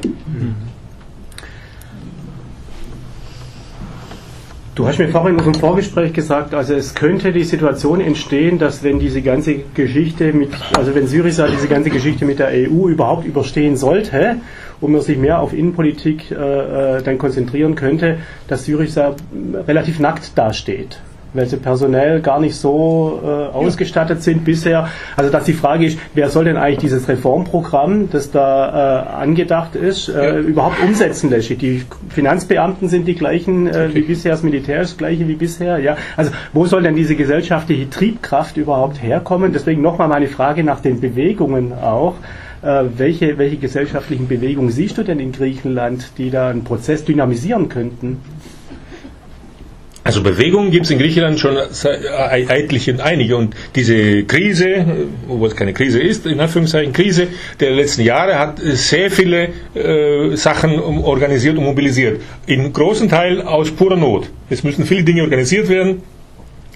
Du 4.76 4.88
hast 4.88 4.98
mir 4.98 5.08
vorhin 5.10 5.38
im 5.38 5.54
Vorgespräch 5.54 6.14
gesagt, 6.14 6.56
also 6.56 6.74
es 6.74 6.96
könnte 6.96 7.32
die 7.32 7.44
Situation 7.44 8.02
entstehen, 8.02 8.58
dass 8.58 8.84
wenn 8.84 8.98
diese 8.98 9.22
ganze 9.22 9.58
Geschichte 9.76 10.34
mit, 10.34 10.50
also 10.76 10.96
wenn 10.96 11.06
Syriza 11.06 11.48
diese 11.48 11.68
ganze 11.68 11.92
Geschichte 11.92 12.26
mit 12.26 12.40
der 12.40 12.48
EU 12.48 12.88
überhaupt 12.88 13.26
überstehen 13.26 13.78
sollte 13.78 14.38
und 14.82 14.92
man 14.92 15.02
sich 15.02 15.20
mehr 15.20 15.40
auf 15.42 15.54
Innenpolitik 15.54 16.32
äh, 16.32 16.98
äh 16.98 17.04
dann 17.04 17.20
konzentrieren 17.20 17.76
könnte, 17.76 18.18
dass 18.48 18.66
Syriza 18.66 19.16
relativ 19.68 20.00
nackt 20.00 20.36
dasteht 20.36 20.98
weil 21.34 21.48
sie 21.48 21.58
personell 21.58 22.22
gar 22.22 22.40
nicht 22.40 22.56
so 22.56 23.22
äh, 23.24 23.28
ausgestattet 23.28 24.24
sind 24.24 24.46
bisher. 24.46 24.88
Also 25.18 25.32
dass 25.32 25.46
die 25.46 25.54
Frage 25.54 25.86
ist, 25.86 26.00
wer 26.14 26.30
soll 26.30 26.46
denn 26.46 26.58
eigentlich 26.58 26.80
dieses 26.80 27.08
Reformprogramm, 27.08 28.10
das 28.10 28.32
da 28.32 29.06
äh, 29.06 29.22
angedacht 29.22 29.76
ist, 29.76 30.10
äh, 30.10 30.26
ja. 30.26 30.40
überhaupt 30.40 30.82
umsetzen 30.84 31.30
lässt? 31.30 31.50
Die 31.50 31.84
Finanzbeamten 32.10 32.88
sind 32.90 33.08
die 33.08 33.16
gleichen 33.16 33.68
äh, 33.68 33.94
wie 33.94 34.02
bisher, 34.02 34.32
das 34.32 34.44
Militär 34.44 34.82
ist 34.82 34.92
das 34.92 34.98
gleiche 34.98 35.28
wie 35.28 35.36
bisher. 35.36 35.80
Ja? 35.80 35.98
Also 36.16 36.32
wo 36.54 36.66
soll 36.66 36.84
denn 36.84 36.96
diese 36.96 37.16
gesellschaftliche 37.16 37.90
Triebkraft 37.90 38.58
überhaupt 38.58 39.02
herkommen? 39.02 39.54
Deswegen 39.54 39.82
nochmal 39.82 40.08
meine 40.08 40.28
Frage 40.28 40.64
nach 40.64 40.80
den 40.80 41.00
Bewegungen 41.02 41.74
auch. 41.74 42.16
Äh, 42.62 42.86
welche, 42.98 43.38
welche 43.38 43.58
gesellschaftlichen 43.58 44.30
Bewegungen 44.30 44.72
siehst 44.72 44.98
du 44.98 45.04
denn 45.04 45.20
in 45.20 45.34
Griechenland, 45.34 46.12
die 46.18 46.30
da 46.30 46.50
einen 46.50 46.64
Prozess 46.64 47.04
dynamisieren 47.04 47.68
könnten? 47.68 48.22
Also 50.06 50.22
Bewegungen 50.22 50.72
gibt 50.72 50.86
es 50.86 50.92
in 50.92 51.00
Griechenland 51.00 51.40
schon 51.40 51.56
etliche 51.56 52.92
und 52.92 53.00
einige. 53.00 53.38
Und 53.38 53.56
diese 53.76 54.24
Krise, 54.24 54.86
obwohl 55.30 55.48
es 55.48 55.56
keine 55.56 55.74
Krise 55.74 56.02
ist, 56.02 56.26
in 56.26 56.40
Anführungszeichen 56.42 56.92
Krise 56.92 57.28
der 57.60 57.72
letzten 57.72 58.02
Jahre, 58.02 58.38
hat 58.38 58.60
sehr 58.62 59.10
viele 59.10 59.50
äh, 59.76 60.36
Sachen 60.36 60.80
organisiert 60.80 61.58
und 61.58 61.64
mobilisiert. 61.64 62.22
In 62.48 62.74
großen 62.74 63.08
Teil 63.08 63.42
aus 63.42 63.72
purer 63.72 63.96
Not. 63.96 64.30
Es 64.50 64.64
müssen 64.64 64.86
viele 64.86 65.04
Dinge 65.04 65.24
organisiert 65.24 65.70
werden 65.70 66.02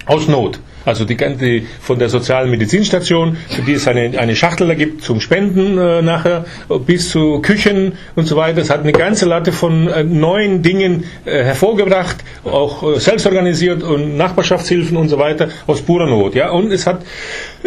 aus 0.06 0.28
Not. 0.28 0.60
Also 0.84 1.04
die 1.04 1.16
ganze 1.16 1.62
von 1.80 1.98
der 1.98 2.08
sozialen 2.08 2.50
Medizinstation, 2.50 3.36
für 3.50 3.60
die 3.60 3.74
es 3.74 3.86
eine, 3.86 4.18
eine 4.18 4.34
Schachtel 4.34 4.68
da 4.68 4.74
gibt 4.74 5.02
zum 5.02 5.20
Spenden 5.20 5.76
äh, 5.76 6.00
nachher, 6.00 6.46
bis 6.86 7.10
zu 7.10 7.40
Küchen 7.42 7.92
und 8.16 8.26
so 8.26 8.36
weiter. 8.36 8.62
Es 8.62 8.70
hat 8.70 8.80
eine 8.80 8.92
ganze 8.92 9.26
Latte 9.26 9.52
von 9.52 9.86
äh, 9.88 10.02
neuen 10.02 10.62
Dingen 10.62 11.04
äh, 11.26 11.44
hervorgebracht, 11.44 12.16
auch 12.44 12.96
äh, 12.96 13.00
selbst 13.00 13.26
organisiert 13.26 13.82
und 13.82 14.16
Nachbarschaftshilfen 14.16 14.96
und 14.96 15.10
so 15.10 15.18
weiter 15.18 15.48
aus 15.66 15.82
purer 15.82 16.06
Not. 16.06 16.34
Ja, 16.34 16.50
und 16.50 16.72
es 16.72 16.86
hat, 16.86 17.02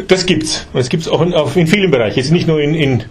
das 0.07 0.25
gibt's. 0.25 0.65
Und 0.73 0.79
es 0.79 0.89
gibt's 0.89 1.07
auch 1.07 1.21
in, 1.21 1.35
auch 1.35 1.55
in 1.55 1.67
vielen 1.67 1.91
Bereichen. 1.91 2.17
Jetzt 2.17 2.31
nicht 2.31 2.47
nur 2.47 2.59
in, 2.59 2.73
in 2.73 3.03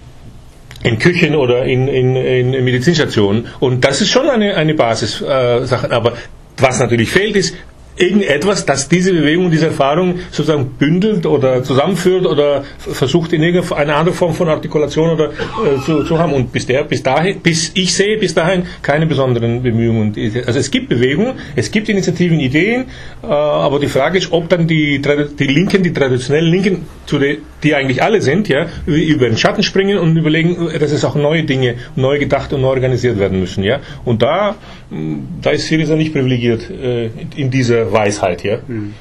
in 0.83 0.99
Küchen 0.99 1.37
oder 1.37 1.67
in, 1.67 1.89
in, 1.89 2.17
in 2.17 2.65
Medizinstationen. 2.65 3.49
Und 3.61 3.85
das 3.85 4.01
ist 4.01 4.09
schon 4.09 4.31
eine, 4.31 4.57
eine 4.57 4.75
Basissache. 4.75 5.87
Äh, 5.89 5.95
Aber 5.95 6.15
was 6.57 6.79
natürlich 6.81 7.11
fehlt, 7.11 7.37
ist 7.37 7.55
irgendetwas, 7.97 8.65
das 8.65 8.89
diese 8.89 9.13
Bewegung, 9.13 9.51
diese 9.51 9.67
Erfahrung 9.67 10.21
sozusagen 10.31 10.71
bündelt 10.79 11.27
oder 11.27 11.63
zusammenführt 11.63 12.27
oder 12.27 12.65
versucht 12.79 13.33
in 13.33 13.43
irgendeine 13.43 13.95
andere 13.95 14.15
Form 14.15 14.35
von 14.35 14.49
Artikulation 14.49 15.11
oder 15.11 15.31
äh, 15.31 15.81
zu, 15.85 16.05
zu, 16.05 16.19
haben. 16.19 16.33
Und 16.33 16.53
bis, 16.53 16.67
der, 16.67 16.85
bis 16.85 17.03
dahin, 17.03 17.41
bis 17.41 17.73
ich 17.75 17.93
sehe 17.93 18.19
bis 18.19 18.35
dahin 18.35 18.65
keine 18.83 19.07
besonderen 19.07 19.63
Bemühungen. 19.63 20.15
Also 20.47 20.59
es 20.59 20.71
gibt 20.71 20.89
Bewegungen, 20.89 21.35
es 21.57 21.71
gibt 21.71 21.89
Initiativen, 21.89 22.41
Ideen, 22.41 22.87
äh, 23.23 23.27
aber 23.27 23.79
die 23.79 23.89
Frage 23.89 24.19
ist, 24.19 24.33
ob 24.33 24.49
dann 24.49 24.67
die, 24.67 25.01
die 25.39 25.47
Linken, 25.47 25.83
die 25.83 25.93
traditionellen 25.93 26.51
Linken, 26.51 26.87
der, 27.11 27.37
die 27.63 27.75
eigentlich 27.75 28.03
alle 28.03 28.23
sind, 28.23 28.49
ja, 28.49 28.67
über 28.87 29.29
den 29.29 29.37
Schatten 29.37 29.63
springen 29.63 29.99
und 29.99 30.17
überlegen, 30.17 30.71
dass 30.79 30.93
es 30.93 31.05
auch 31.05 31.17
neue 31.17 31.43
Dinge 31.45 31.75
neu 31.97 32.19
gedacht 32.19 32.53
und 32.53 32.63
neu 32.63 32.69
organisiert 32.69 33.19
werden 33.19 33.41
müssen. 33.41 33.65
Ja. 33.65 33.81
Und 34.05 34.23
da, 34.23 34.57
da 34.91 35.51
ist 35.51 35.69
Syriza 35.69 35.95
nicht 35.95 36.13
privilegiert 36.13 36.69
äh, 36.69 37.11
in 37.37 37.51
dieser 37.51 37.93
Weisheit 37.93 38.41
hier. 38.41 38.63
Hm. 38.67 38.95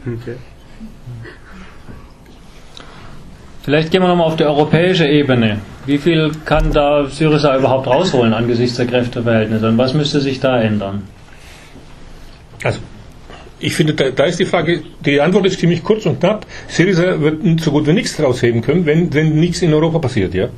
Okay. 0.00 0.36
Vielleicht 3.62 3.90
gehen 3.90 4.00
wir 4.00 4.08
nochmal 4.08 4.28
auf 4.28 4.36
die 4.36 4.44
europäische 4.44 5.06
Ebene. 5.06 5.58
Wie 5.86 5.98
viel 5.98 6.30
kann 6.44 6.72
da 6.72 7.06
Syriza 7.06 7.56
überhaupt 7.56 7.86
rausholen 7.88 8.32
angesichts 8.32 8.76
der 8.76 8.86
Kräfteverhältnisse 8.86 9.68
und 9.68 9.76
was 9.76 9.92
müsste 9.92 10.20
sich 10.20 10.40
da 10.40 10.60
ändern? 10.60 11.02
Also 12.62 12.78
ich 13.58 13.74
finde, 13.74 13.94
da, 13.94 14.10
da, 14.10 14.24
ist 14.24 14.38
die 14.38 14.44
Frage, 14.44 14.82
die 15.04 15.20
Antwort 15.20 15.46
ist 15.46 15.58
ziemlich 15.58 15.82
kurz 15.82 16.04
und 16.06 16.20
knapp. 16.20 16.46
Syriza 16.68 17.20
wird 17.20 17.60
so 17.60 17.70
gut 17.70 17.86
wie 17.86 17.92
nichts 17.92 18.20
rausheben 18.20 18.60
können, 18.60 18.84
wenn, 18.84 19.12
wenn 19.14 19.38
nichts 19.40 19.62
in 19.62 19.72
Europa 19.72 19.98
passiert, 19.98 20.34
ja. 20.34 20.48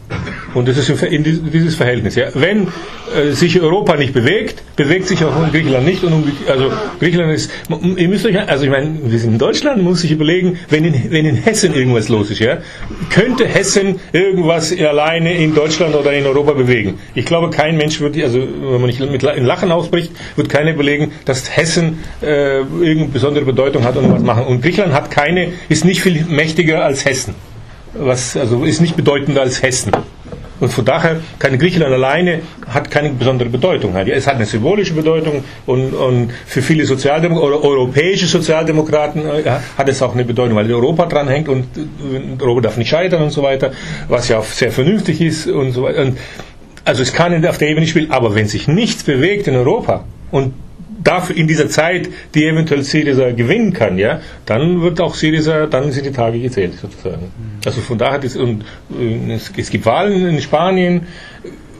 Und 0.54 0.66
das 0.66 0.78
ist 0.78 1.02
in 1.02 1.22
dieses 1.22 1.76
Verhältnis, 1.76 2.16
ja. 2.16 2.28
Wenn 2.34 2.68
äh, 3.14 3.32
sich 3.32 3.60
Europa 3.60 3.96
nicht 3.96 4.12
bewegt, 4.12 4.62
bewegt 4.76 5.06
sich 5.06 5.24
auch 5.24 5.50
Griechenland 5.50 5.86
nicht 5.86 6.02
und 6.02 6.24
also 6.48 6.72
Griechenland 6.98 7.32
ist, 7.34 7.50
ihr 7.96 8.08
müsst 8.08 8.26
euch, 8.26 8.38
also 8.38 8.64
ich 8.64 8.70
meine, 8.70 8.98
wir 9.04 9.18
sind 9.18 9.32
in 9.32 9.38
Deutschland, 9.38 9.82
muss 9.82 10.00
sich 10.00 10.10
überlegen, 10.10 10.58
wenn 10.68 10.84
in, 10.84 11.10
wenn 11.10 11.24
in 11.24 11.36
Hessen 11.36 11.74
irgendwas 11.74 12.08
los 12.08 12.30
ist, 12.30 12.40
ja, 12.40 12.58
könnte 13.10 13.46
Hessen 13.46 14.00
irgendwas 14.12 14.76
alleine 14.76 15.34
in 15.34 15.54
Deutschland 15.54 15.94
oder 15.94 16.12
in 16.12 16.26
Europa 16.26 16.52
bewegen? 16.52 16.98
Ich 17.14 17.24
glaube, 17.24 17.50
kein 17.50 17.76
Mensch 17.76 18.00
wird, 18.00 18.20
also 18.22 18.40
wenn 18.40 18.80
man 18.80 18.86
nicht 18.86 19.00
mit 19.00 19.22
Lachen 19.22 19.70
ausbricht, 19.70 20.12
wird 20.36 20.48
keiner 20.48 20.72
überlegen, 20.72 21.12
dass 21.24 21.56
Hessen 21.56 21.98
äh, 22.22 22.62
irgendeine 22.98 23.12
besondere 23.12 23.44
Bedeutung 23.44 23.84
hat 23.84 23.96
und 23.96 24.12
was 24.12 24.22
machen. 24.22 24.44
Und 24.44 24.62
Griechenland 24.62 24.92
hat 24.94 25.10
keine, 25.10 25.52
ist 25.68 25.84
nicht 25.84 26.02
viel 26.02 26.24
mächtiger 26.24 26.84
als 26.84 27.04
Hessen. 27.04 27.34
Was, 27.94 28.36
also 28.36 28.64
ist 28.64 28.80
nicht 28.80 28.96
bedeutender 28.96 29.40
als 29.40 29.62
Hessen. 29.62 29.92
Und 30.60 30.72
von 30.72 30.84
daher 30.84 31.20
kann 31.38 31.56
Griechenland 31.58 31.92
alleine 31.94 32.40
hat 32.66 32.90
keine 32.90 33.10
besondere 33.10 33.48
Bedeutung. 33.48 33.94
Es 33.94 34.26
hat 34.26 34.36
eine 34.36 34.44
symbolische 34.46 34.92
Bedeutung 34.92 35.44
und, 35.66 35.94
und 35.94 36.32
für 36.46 36.62
viele 36.62 36.84
Sozialdemokraten 36.84 37.54
oder 37.54 37.64
europäische 37.64 38.26
Sozialdemokraten 38.26 39.22
äh, 39.24 39.42
hat 39.76 39.88
es 39.88 40.02
auch 40.02 40.14
eine 40.14 40.24
Bedeutung, 40.24 40.56
weil 40.56 40.72
Europa 40.72 41.06
dran 41.06 41.28
hängt 41.28 41.48
und 41.48 41.66
Europa 42.40 42.62
darf 42.62 42.76
nicht 42.76 42.88
scheitern 42.88 43.22
und 43.22 43.30
so 43.30 43.42
weiter, 43.42 43.72
was 44.08 44.28
ja 44.28 44.38
auch 44.38 44.44
sehr 44.44 44.72
vernünftig 44.72 45.20
ist 45.20 45.46
und 45.46 45.72
so 45.72 45.84
weiter. 45.84 46.02
Und 46.02 46.18
also 46.84 47.02
es 47.02 47.12
kann 47.12 47.44
auf 47.46 47.58
der 47.58 47.68
Ebene 47.68 47.86
spielen, 47.86 48.10
aber 48.10 48.34
wenn 48.34 48.48
sich 48.48 48.66
nichts 48.66 49.04
bewegt 49.04 49.46
in 49.46 49.54
Europa 49.54 50.04
und 50.30 50.54
dafür 51.02 51.36
in 51.36 51.46
dieser 51.46 51.68
Zeit, 51.68 52.08
die 52.34 52.44
eventuell 52.44 52.82
Syriza 52.82 53.30
gewinnen 53.32 53.72
kann, 53.72 53.98
ja, 53.98 54.20
dann 54.46 54.82
wird 54.82 55.00
auch 55.00 55.14
Syriza, 55.14 55.66
dann 55.66 55.92
sind 55.92 56.06
die 56.06 56.12
Tage 56.12 56.40
gezählt 56.40 56.74
sozusagen. 56.74 57.30
Also 57.64 57.80
von 57.80 57.98
daher 57.98 58.22
ist, 58.22 58.36
und 58.36 58.64
äh, 58.98 59.32
es, 59.32 59.52
es 59.56 59.70
gibt 59.70 59.86
Wahlen 59.86 60.28
in 60.28 60.40
Spanien. 60.40 61.06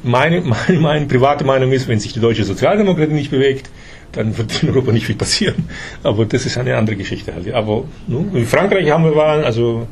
Meine, 0.02 0.40
meine, 0.68 0.80
meine 0.80 1.06
private 1.06 1.44
Meinung 1.44 1.72
ist, 1.72 1.88
wenn 1.88 1.98
sich 1.98 2.12
die 2.12 2.20
deutsche 2.20 2.44
Sozialdemokratie 2.44 3.12
nicht 3.12 3.30
bewegt, 3.30 3.70
dann 4.12 4.36
wird 4.38 4.62
in 4.62 4.70
Europa 4.70 4.92
nicht 4.92 5.06
viel 5.06 5.16
passieren. 5.16 5.68
Aber 6.02 6.24
das 6.24 6.46
ist 6.46 6.56
eine 6.56 6.76
andere 6.76 6.96
Geschichte 6.96 7.34
halt. 7.34 7.52
Aber 7.52 7.84
in 8.08 8.46
Frankreich 8.46 8.90
haben 8.90 9.04
wir 9.04 9.14
Wahlen, 9.14 9.44
also 9.44 9.86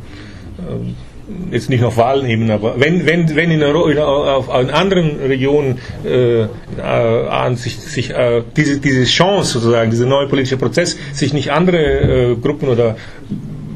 äh, 0.59 0.93
jetzt 1.51 1.71
nicht 1.71 1.83
auf 1.83 1.97
Wahlen 1.97 2.51
aber 2.51 2.79
wenn, 2.79 3.07
wenn, 3.07 3.35
wenn 3.35 3.51
in, 3.51 3.63
Euro, 3.63 3.89
in, 3.89 3.99
auf, 3.99 4.49
in 4.49 4.71
anderen 4.71 5.19
Regionen 5.21 5.79
äh, 6.05 6.43
äh, 6.43 7.55
sich, 7.55 7.77
sich 7.77 8.11
äh, 8.11 8.43
diese, 8.57 8.79
diese 8.79 9.05
Chance 9.05 9.55
sozusagen, 9.55 9.91
dieser 9.91 10.07
neue 10.07 10.29
politische 10.29 10.57
Prozess, 10.57 10.97
sich 11.13 11.33
nicht 11.33 11.51
andere 11.51 11.79
äh, 11.79 12.37
Gruppen 12.37 12.69
oder 12.69 12.97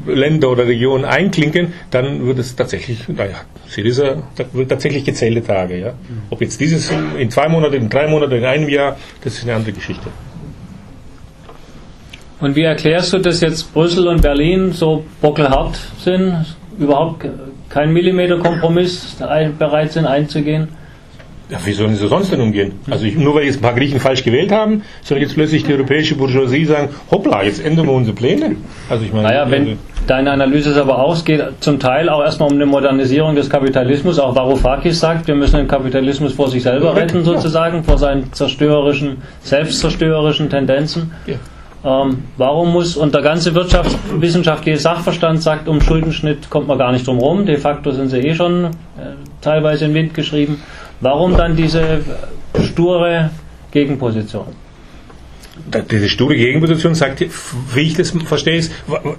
Länder 0.07 0.49
oder 0.49 0.65
Regionen 0.65 1.05
einklinken, 1.05 1.73
dann 1.91 2.25
wird 2.25 2.39
es 2.39 2.55
tatsächlich, 2.55 3.07
naja, 3.07 3.41
Syriza 3.67 4.23
wird 4.53 4.69
tatsächlich 4.69 5.03
gezählte 5.03 5.43
Tage. 5.43 5.77
Ja? 5.77 5.93
Ob 6.29 6.41
jetzt 6.41 6.59
dieses 6.59 6.91
in 7.17 7.29
zwei 7.29 7.47
Monaten, 7.49 7.75
in 7.75 7.89
drei 7.89 8.07
Monaten, 8.07 8.33
in 8.33 8.45
einem 8.45 8.69
Jahr, 8.69 8.97
das 9.23 9.33
ist 9.33 9.43
eine 9.43 9.55
andere 9.55 9.73
Geschichte. 9.73 10.07
Und 12.39 12.55
wie 12.55 12.63
erklärst 12.63 13.13
du, 13.13 13.19
dass 13.19 13.41
jetzt 13.41 13.71
Brüssel 13.71 14.07
und 14.07 14.23
Berlin 14.23 14.71
so 14.71 15.05
bockelhart 15.21 15.77
sind? 15.99 16.57
Überhaupt 16.79 17.25
keinen 17.69 17.93
Millimeter 17.93 18.37
Kompromiss 18.37 19.17
bereit 19.57 19.91
sind 19.91 20.05
einzugehen? 20.05 20.69
Ja, 21.49 21.57
wie 21.65 21.73
sollen 21.73 21.95
sie 21.95 22.07
sonst 22.07 22.31
denn 22.31 22.39
umgehen? 22.39 22.79
Also 22.89 23.03
ich, 23.03 23.17
nur 23.17 23.35
weil 23.35 23.43
jetzt 23.43 23.57
ein 23.57 23.61
paar 23.61 23.73
Griechen 23.73 23.99
falsch 23.99 24.23
gewählt 24.23 24.53
haben, 24.53 24.83
soll 25.03 25.17
jetzt 25.17 25.33
plötzlich 25.33 25.65
die 25.65 25.73
europäische 25.73 26.15
Bourgeoisie 26.15 26.63
sagen, 26.63 26.89
hoppla, 27.11 27.43
jetzt 27.43 27.63
ändern 27.63 27.87
wir 27.87 27.93
unsere 27.93 28.15
Pläne? 28.15 28.55
Also 28.89 29.03
ich 29.03 29.11
meine, 29.11 29.27
naja, 29.27 29.51
wenn, 29.51 29.77
Deine 30.07 30.31
Analyse 30.31 30.71
ist 30.71 30.77
aber 30.77 30.99
auch, 30.99 31.13
es 31.13 31.23
geht 31.23 31.43
zum 31.59 31.79
Teil 31.79 32.09
auch 32.09 32.23
erstmal 32.23 32.49
um 32.49 32.55
eine 32.55 32.65
Modernisierung 32.65 33.35
des 33.35 33.49
Kapitalismus. 33.49 34.17
Auch 34.17 34.35
Varoufakis 34.35 34.99
sagt, 34.99 35.27
wir 35.27 35.35
müssen 35.35 35.57
den 35.57 35.67
Kapitalismus 35.67 36.33
vor 36.33 36.49
sich 36.49 36.63
selber 36.63 36.95
retten, 36.95 37.23
sozusagen, 37.23 37.83
vor 37.83 37.97
seinen 37.97 38.33
zerstörerischen, 38.33 39.17
selbstzerstörerischen 39.43 40.49
Tendenzen. 40.49 41.11
Ja. 41.27 41.35
Ähm, 41.83 42.23
warum 42.37 42.73
muss, 42.73 42.95
und 42.95 43.13
der 43.13 43.21
ganze 43.21 43.55
wirtschaftswissenschaftliche 43.55 44.77
Sachverstand 44.77 45.41
sagt, 45.41 45.67
um 45.67 45.81
Schuldenschnitt 45.81 46.49
kommt 46.49 46.67
man 46.67 46.77
gar 46.77 46.91
nicht 46.91 47.07
drum 47.07 47.17
rum, 47.17 47.45
de 47.45 47.57
facto 47.57 47.91
sind 47.91 48.09
sie 48.09 48.19
eh 48.19 48.35
schon 48.35 48.65
äh, 48.65 48.69
teilweise 49.41 49.85
in 49.85 49.93
Wind 49.95 50.13
geschrieben. 50.13 50.61
Warum 50.99 51.35
dann 51.35 51.55
diese 51.55 52.01
sture 52.63 53.31
Gegenposition? 53.71 54.45
Diese 55.89 56.09
sture 56.09 56.35
Gegenposition 56.35 56.95
sagt, 56.95 57.21
wie 57.21 57.81
ich 57.81 57.95
das 57.95 58.13
verstehe, 58.25 58.63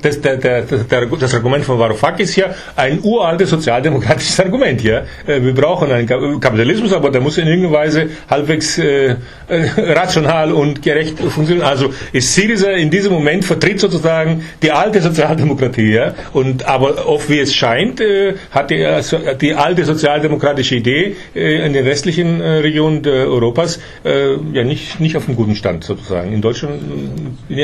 das, 0.03 0.21
der, 0.21 0.37
der, 0.37 0.63
der, 0.63 1.07
das 1.07 1.35
Argument 1.35 1.65
von 1.65 1.79
Varoufakis 1.79 2.31
ist 2.31 2.37
ja 2.37 2.55
ein 2.77 3.01
uraltes 3.03 3.51
sozialdemokratisches 3.51 4.41
Argument. 4.41 4.83
Ja? 4.83 5.03
Äh, 5.27 5.43
wir 5.43 5.55
brauchen 5.55 5.91
einen 5.93 6.07
Kapitalismus, 6.41 6.93
aber 6.93 7.11
der 7.11 7.21
muss 7.21 7.39
in 7.39 7.47
irgendeiner 7.47 7.75
Weise 7.75 8.11
halbwegs 8.29 8.79
äh, 8.79 9.17
äh, 9.49 9.67
rational 9.93 10.53
und 10.53 10.83
gerecht 10.83 11.19
funktionieren. 11.19 11.67
Also 11.67 11.93
ist 12.13 12.35
Syriza 12.35 12.71
in 12.71 12.91
diesem 12.91 13.13
Moment 13.13 13.45
vertritt 13.45 13.81
sozusagen 13.81 14.45
die 14.63 14.71
alte 14.71 15.01
Sozialdemokratie. 15.01 15.93
Ja? 15.93 16.15
Und, 16.33 16.65
aber 16.67 17.07
oft 17.07 17.29
wie 17.29 17.41
es 17.41 17.55
scheint, 17.55 18.01
äh, 18.01 18.35
hat 18.51 18.71
die, 18.71 18.85
also 18.85 19.19
die 19.41 19.55
alte 19.55 19.85
sozialdemokratische 19.85 20.77
Idee 20.77 21.17
äh, 21.35 21.67
in 21.67 21.73
den 21.73 21.85
restlichen 21.85 22.41
äh, 22.41 22.59
Regionen 22.59 23.05
Europas 23.07 23.81
ja 24.05 24.65
nicht, 24.65 25.01
nicht 25.01 25.17
auf 25.17 25.27
einem 25.27 25.37
guten 25.37 25.55
Stand 25.55 25.85
sozusagen 25.85 26.32
in 26.33 26.41
Deutschland, 26.41 26.81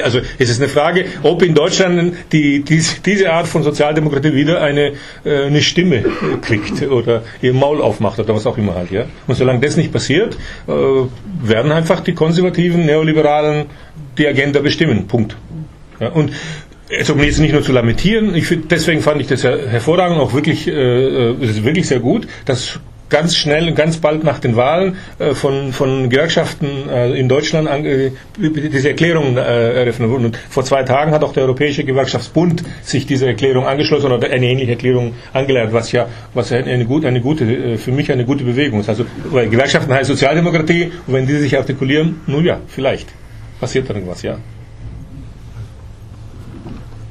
also 0.02 0.20
es 0.38 0.50
ist 0.50 0.60
eine 0.60 0.68
Frage, 0.68 1.04
ob 1.22 1.42
in 1.42 1.54
Deutschland 1.54 2.14
die, 2.32 2.62
die, 2.62 2.82
diese 3.04 3.30
Art 3.30 3.46
von 3.46 3.62
Sozialdemokratie 3.62 4.32
wieder 4.34 4.60
eine, 4.60 4.92
äh, 5.24 5.46
eine 5.46 5.62
Stimme 5.62 6.04
kriegt 6.40 6.82
oder 6.82 7.22
ihr 7.42 7.54
Maul 7.54 7.80
aufmacht 7.80 8.18
oder 8.18 8.34
was 8.34 8.46
auch 8.46 8.58
immer 8.58 8.74
halt. 8.74 8.90
Ja? 8.90 9.04
Und 9.26 9.36
solange 9.36 9.60
das 9.60 9.76
nicht 9.76 9.92
passiert, 9.92 10.36
äh, 10.66 10.72
werden 11.42 11.72
einfach 11.72 12.00
die 12.00 12.14
konservativen, 12.14 12.86
neoliberalen 12.86 13.66
die 14.16 14.26
Agenda 14.26 14.60
bestimmen. 14.60 15.06
Punkt. 15.06 15.36
Ja? 16.00 16.08
Und 16.08 16.32
also 16.96 17.12
um 17.12 17.22
jetzt 17.22 17.38
nicht 17.38 17.52
nur 17.52 17.62
zu 17.62 17.72
lamentieren, 17.72 18.34
ich 18.34 18.46
find, 18.46 18.70
deswegen 18.70 19.02
fand 19.02 19.20
ich 19.20 19.26
das 19.26 19.44
hervorragend, 19.44 20.18
auch 20.18 20.32
wirklich, 20.32 20.66
äh, 20.66 20.72
äh 20.72 21.34
es 21.42 21.50
ist 21.50 21.64
wirklich 21.64 21.86
sehr 21.86 22.00
gut, 22.00 22.26
dass 22.44 22.80
ganz 23.08 23.36
schnell, 23.36 23.72
ganz 23.72 23.98
bald 23.98 24.24
nach 24.24 24.38
den 24.38 24.56
Wahlen 24.56 24.96
äh, 25.18 25.34
von, 25.34 25.72
von 25.72 26.08
Gewerkschaften 26.10 26.88
äh, 26.88 27.12
in 27.18 27.28
Deutschland 27.28 27.68
an, 27.68 27.84
äh, 27.84 28.10
diese 28.38 28.90
Erklärung 28.90 29.36
äh, 29.36 29.40
eröffnet 29.40 30.10
wurden. 30.10 30.26
Und 30.26 30.36
vor 30.36 30.64
zwei 30.64 30.82
Tagen 30.82 31.12
hat 31.12 31.22
auch 31.24 31.32
der 31.32 31.44
Europäische 31.44 31.84
Gewerkschaftsbund 31.84 32.64
sich 32.82 33.06
dieser 33.06 33.28
Erklärung 33.28 33.66
angeschlossen 33.66 34.12
oder 34.12 34.30
eine 34.30 34.46
ähnliche 34.46 34.72
Erklärung 34.72 35.14
angelernt, 35.32 35.72
was 35.72 35.92
ja 35.92 36.08
was 36.34 36.52
eine, 36.52 36.84
gute, 36.84 37.08
eine 37.08 37.20
gute, 37.20 37.78
für 37.78 37.92
mich 37.92 38.10
eine 38.12 38.24
gute 38.24 38.44
Bewegung 38.44 38.80
ist. 38.80 38.88
Also 38.88 39.04
weil 39.30 39.48
Gewerkschaften 39.48 39.92
heißt 39.92 40.08
Sozialdemokratie 40.08 40.92
und 41.06 41.14
wenn 41.14 41.26
die 41.26 41.36
sich 41.36 41.56
artikulieren, 41.56 42.20
nun 42.26 42.44
ja, 42.44 42.60
vielleicht 42.66 43.08
passiert 43.60 43.88
irgendwas, 43.88 44.22
ja. 44.22 44.38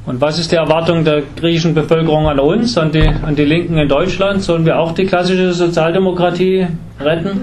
Und 0.08 0.22
was 0.22 0.39
ist 0.39 0.53
die 0.53 0.55
Erwartung 0.55 1.03
der 1.03 1.22
griechischen 1.36 1.74
Bevölkerung 1.74 2.30
an 2.30 2.39
uns, 2.39 2.78
an 2.78 2.93
die, 2.93 3.05
an 3.05 3.36
die 3.36 3.43
Linken 3.43 3.78
in 3.78 3.89
Deutschland? 3.89 4.41
Sollen 4.41 4.66
wir 4.66 4.80
auch 4.80 4.93
die 4.93 5.05
klassische 5.05 5.51
Sozialdemokratie 5.51 6.68
retten? 6.97 7.41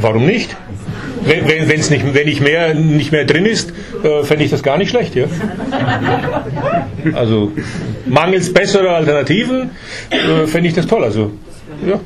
Warum 0.00 0.26
nicht? 0.26 0.56
Wenn, 1.22 1.48
wenn, 1.48 1.68
wenn's 1.68 1.88
nicht, 1.88 2.12
wenn 2.14 2.26
nicht, 2.26 2.40
mehr, 2.40 2.74
nicht 2.74 3.12
mehr 3.12 3.24
drin 3.24 3.46
ist, 3.46 3.72
äh, 4.02 4.24
fände 4.24 4.42
ich 4.42 4.50
das 4.50 4.64
gar 4.64 4.76
nicht 4.76 4.90
schlecht. 4.90 5.14
Ja? 5.14 5.26
Also 7.14 7.52
mangels 8.04 8.52
besserer 8.52 8.96
Alternativen 8.96 9.70
äh, 10.10 10.48
fände 10.48 10.68
ich 10.68 10.74
das 10.74 10.88
toll. 10.88 11.04
Also, 11.04 11.30
ja. 11.86 12.00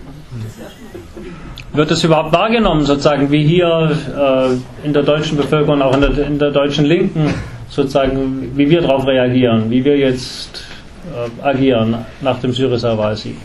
Wird 1.73 1.91
es 1.91 2.05
überhaupt 2.05 2.33
wahrgenommen, 2.35 2.85
sozusagen, 2.85 3.33
wie 3.33 3.47
hier 3.47 3.97
äh, 4.15 4.87
in 4.87 4.93
der 4.93 5.03
deutschen 5.03 5.39
Bevölkerung, 5.39 5.81
auch 5.81 5.95
in 5.95 6.03
der, 6.03 6.27
in 6.27 6.39
der 6.39 6.51
deutschen 6.51 6.85
Linken? 6.85 7.33
Sozusagen, 7.69 8.57
wie 8.57 8.69
wir 8.69 8.81
darauf 8.81 9.07
reagieren, 9.07 9.71
wie 9.71 9.85
wir 9.85 9.97
jetzt 9.97 10.65
äh, 11.13 11.47
agieren 11.47 12.05
nach 12.21 12.41
dem 12.41 12.53
Syriza-Wahlsieg. 12.53 13.37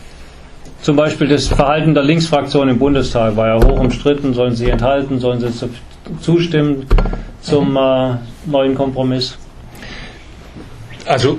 Zum 0.82 0.96
Beispiel 0.96 1.28
das 1.28 1.46
Verhalten 1.48 1.94
der 1.94 2.02
Linksfraktion 2.02 2.68
im 2.68 2.78
Bundestag 2.78 3.36
war 3.36 3.48
ja 3.48 3.56
hoch 3.56 3.80
umstritten. 3.80 4.34
Sollen 4.34 4.54
sie 4.54 4.68
enthalten, 4.68 5.18
sollen 5.18 5.40
sie 5.40 5.50
zu, 5.50 5.70
zustimmen 6.20 6.86
zum 7.40 7.76
äh, 7.76 8.16
neuen 8.44 8.74
Kompromiss? 8.74 9.38
Also 11.06 11.38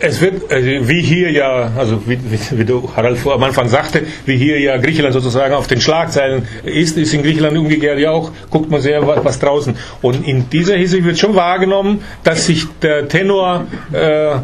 es 0.00 0.20
wird, 0.20 0.50
also 0.50 0.66
wie 0.66 1.02
hier 1.02 1.30
ja, 1.30 1.72
also 1.76 2.02
wie, 2.06 2.18
wie, 2.50 2.64
du 2.64 2.90
Harald 2.96 3.18
vor 3.18 3.34
am 3.34 3.42
Anfang 3.42 3.68
sagte, 3.68 4.02
wie 4.24 4.36
hier 4.36 4.58
ja 4.58 4.78
Griechenland 4.78 5.12
sozusagen 5.12 5.54
auf 5.54 5.66
den 5.66 5.80
Schlagzeilen 5.80 6.48
ist, 6.64 6.96
ist 6.96 7.12
in 7.12 7.22
Griechenland 7.22 7.56
umgekehrt 7.56 7.98
ja 7.98 8.10
auch, 8.10 8.32
guckt 8.50 8.70
man 8.70 8.80
sehr 8.80 9.06
was, 9.06 9.24
was 9.24 9.38
draußen. 9.38 9.76
Und 10.00 10.26
in 10.26 10.48
dieser 10.48 10.76
Hinsicht 10.76 11.04
wird 11.04 11.18
schon 11.18 11.34
wahrgenommen, 11.34 12.02
dass 12.24 12.46
sich 12.46 12.66
der 12.82 13.08
Tenor 13.08 13.66
äh, 13.92 14.36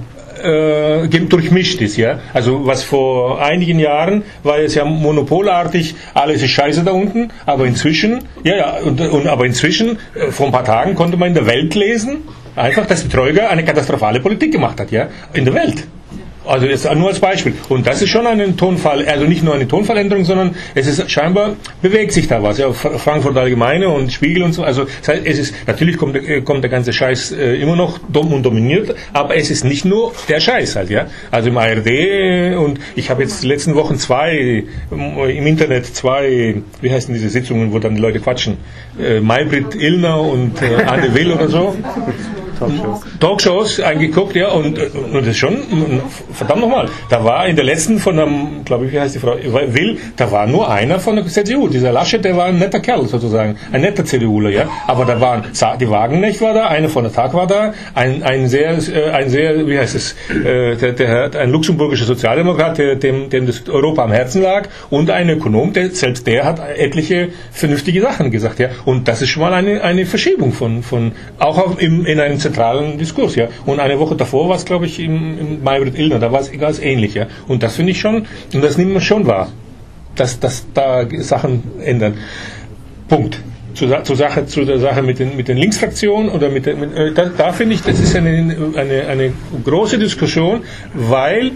äh, 0.43 1.09
durchmischt 1.09 1.81
ist, 1.81 1.97
ja. 1.97 2.21
Also 2.35 2.67
was 2.67 2.83
vor 2.83 3.43
einigen 3.43 3.79
Jahren 3.79 4.25
war 4.43 4.59
es 4.59 4.75
ja 4.75 4.85
monopolartig, 4.85 5.95
alles 6.13 6.43
ist 6.43 6.51
scheiße 6.51 6.85
da 6.85 6.93
unten, 6.93 7.31
aber 7.47 7.65
inzwischen, 7.65 8.25
ja, 8.45 8.57
ja, 8.57 8.77
und, 8.85 9.01
und 9.01 9.27
aber 9.27 9.47
inzwischen, 9.47 9.99
äh, 10.15 10.31
vor 10.31 10.47
ein 10.47 10.53
paar 10.53 10.65
Tagen 10.65 10.95
konnte 10.95 11.17
man 11.17 11.29
in 11.29 11.35
der 11.35 11.47
Welt 11.47 11.75
lesen, 11.75 12.25
einfach, 12.57 12.87
dass 12.87 13.03
die 13.03 13.09
Troika 13.09 13.49
eine 13.49 13.65
katastrophale 13.65 14.21
Politik 14.21 14.53
gemacht 14.53 14.81
hat, 14.81 14.91
ja, 14.91 15.09
in 15.33 15.45
der 15.45 15.55
Welt. 15.55 15.87
Also 16.47 16.67
jetzt 16.67 16.93
nur 16.95 17.09
als 17.09 17.19
Beispiel. 17.19 17.55
Und 17.69 17.87
das 17.87 18.03
ist 18.03 18.11
schon 18.11 18.27
ein 18.27 18.57
Tonfall, 18.57 19.05
also 19.07 19.25
nicht 19.25 19.43
nur 19.43 19.55
eine 19.55 19.67
Tonfalländerung, 19.67 20.25
sondern 20.25 20.55
es 20.75 20.87
ist 20.87 21.11
scheinbar 21.11 21.57
bewegt 21.83 22.13
sich 22.13 22.29
da 22.29 22.43
was. 22.43 22.59
Ja, 22.59 22.73
Frankfurt 22.73 23.37
Allgemeine 23.37 23.89
und 23.89 24.13
Spiegel 24.13 24.45
und 24.45 24.53
so. 24.53 24.63
Also 24.63 24.87
es 25.07 25.39
ist 25.39 25.55
natürlich 25.67 25.97
kommt, 25.97 26.17
äh, 26.17 26.43
kommt 26.43 26.63
der 26.63 26.71
ganze 26.71 26.93
Scheiß 26.93 27.33
äh, 27.33 27.57
immer 27.57 27.75
noch 27.75 27.99
dumm 27.99 28.33
und 28.33 28.45
dominiert, 28.45 28.95
aber 29.13 29.37
es 29.37 29.51
ist 29.51 29.65
nicht 29.65 29.85
nur 29.85 30.13
der 30.29 30.41
Scheiß 30.41 30.77
halt, 30.77 30.91
ja. 30.91 31.07
Also 31.31 31.49
im 31.49 31.59
ARD 31.59 32.57
und 32.57 32.79
ich 32.95 33.11
habe 33.11 33.23
jetzt 33.23 33.43
die 33.43 33.49
letzten 33.49 33.75
Wochen 33.75 33.99
zwei 33.99 34.65
im 34.91 35.47
Internet 35.47 35.87
zwei, 35.87 36.63
wie 36.81 36.93
heißen 36.93 37.13
diese 37.13 37.29
Sitzungen, 37.29 37.73
wo 37.73 37.81
dann 37.81 37.97
die 37.97 38.01
Leute 38.01 38.21
quatschen, 38.21 38.57
äh, 39.01 39.21
Maybrit 39.21 39.75
Illner 39.75 40.21
und 40.21 40.63
äh, 40.63 40.85
Anne 40.85 41.13
Will 41.15 41.33
oder 41.33 41.49
so. 41.49 41.77
Talkshows. 42.59 43.01
Talkshows 43.21 43.81
eingeguckt, 43.81 44.37
ja, 44.37 44.49
und, 44.49 44.79
und 44.79 45.27
das 45.27 45.37
schon, 45.37 45.57
verdammt 46.33 46.61
nochmal, 46.61 46.89
da 47.11 47.25
war 47.25 47.47
in 47.47 47.57
der 47.57 47.65
letzten 47.65 47.99
von 47.99 48.19
einem, 48.19 48.65
glaube 48.65 48.87
ich, 48.87 48.93
wie 48.93 49.01
heißt 49.01 49.15
die 49.15 49.19
Frau, 49.19 49.37
Will, 49.37 49.99
da 50.17 50.31
war 50.31 50.47
nur 50.47 50.71
einer 50.71 50.99
von 50.99 51.17
der 51.17 51.27
CDU. 51.27 51.69
Dieser 51.69 51.93
Laschet, 51.93 52.25
der 52.25 52.37
war 52.37 52.47
ein 52.47 52.59
netter 52.59 52.81
Kerl 52.81 53.07
sozusagen, 53.07 53.57
ein 53.73 53.81
netter 53.81 54.05
CDUler, 54.05 54.51
ja. 54.51 54.69
Aber 54.87 55.05
da 55.05 55.21
waren, 55.21 55.45
die 55.81 55.91
Wagenknecht 55.91 56.41
war 56.41 56.55
da, 56.55 56.69
einer 56.69 56.89
von 56.89 57.05
der 57.05 57.13
Tag 57.13 57.35
war 57.35 57.47
da, 57.47 57.75
ein, 57.95 58.23
ein 58.23 58.49
sehr, 58.49 58.71
äh, 58.71 59.11
ein 59.11 59.29
sehr, 59.29 59.67
wie 59.67 59.79
heißt 59.79 59.95
es, 59.95 60.17
äh, 60.31 60.77
der, 60.77 60.93
der, 60.93 61.41
ein 61.41 61.51
luxemburgischer 61.51 62.05
Sozialdemokrat, 62.05 62.79
der, 62.79 62.97
dem, 62.97 63.31
dem 63.31 63.47
das 63.47 63.69
Europa 63.69 64.05
am 64.05 64.13
Herzen 64.13 64.43
lag, 64.43 64.69
und 64.91 65.11
ein 65.11 65.29
Ökonom, 65.31 65.73
der, 65.73 65.91
selbst 65.91 66.27
der 66.27 66.45
hat 66.45 66.61
etliche 66.77 67.29
vernünftige 67.53 68.01
Sachen 68.01 68.31
gesagt, 68.31 68.59
ja. 68.59 68.69
Und 68.85 69.09
das 69.09 69.23
ist 69.23 69.29
schon 69.31 69.43
mal 69.43 69.53
eine, 69.53 69.83
eine 69.83 70.07
Verschiebung 70.07 70.53
von, 70.53 70.83
von, 70.83 71.13
auch 71.39 71.79
im, 71.79 72.07
in 72.07 72.21
einem 72.21 72.39
zentralen 72.47 72.99
Diskurs, 72.99 73.35
ja. 73.37 73.49
Und 73.65 73.81
eine 73.81 73.99
Woche 73.99 74.17
davor 74.17 74.49
war 74.49 74.57
es, 74.57 74.65
glaube 74.65 74.87
ich, 74.87 75.01
im, 75.01 75.39
im 75.39 75.65
Maybrit 75.65 75.99
Illner, 75.99 76.19
da 76.19 76.33
war 76.33 76.41
es 76.41 76.51
ganz 76.53 76.79
ähnlich, 76.79 77.15
ja. 77.15 77.27
Und 77.49 77.63
das 77.63 77.77
finde 77.77 77.93
ich 77.93 78.01
schon, 78.01 78.27
und 78.53 78.63
das 78.65 78.79
nimmt 78.79 78.93
man 78.93 79.03
schon 79.03 79.27
wahr, 79.27 79.49
dass, 80.15 80.41
dass 80.41 80.67
da 80.75 81.07
Sachen 81.19 81.63
ändern. 81.83 82.15
Punkt. 83.09 83.41
Zur, 83.75 84.05
zur, 84.05 84.17
Sache, 84.17 84.47
zu 84.47 84.65
der 84.65 84.79
Sache 84.79 85.03
mit 85.03 85.19
den, 85.19 85.37
mit 85.37 85.49
den 85.49 85.59
Linksfraktionen 85.59 86.31
oder 86.31 86.49
mit, 86.49 86.65
den, 86.65 86.81
mit 86.81 86.97
äh, 86.97 87.13
da, 87.13 87.27
da 87.27 87.53
finde 87.53 87.75
ich, 87.75 87.83
das 87.83 88.01
ist 88.01 88.17
eine, 88.17 88.57
eine, 88.75 89.07
eine 89.07 89.33
große 89.65 89.99
Diskussion, 89.99 90.63
weil 90.95 91.53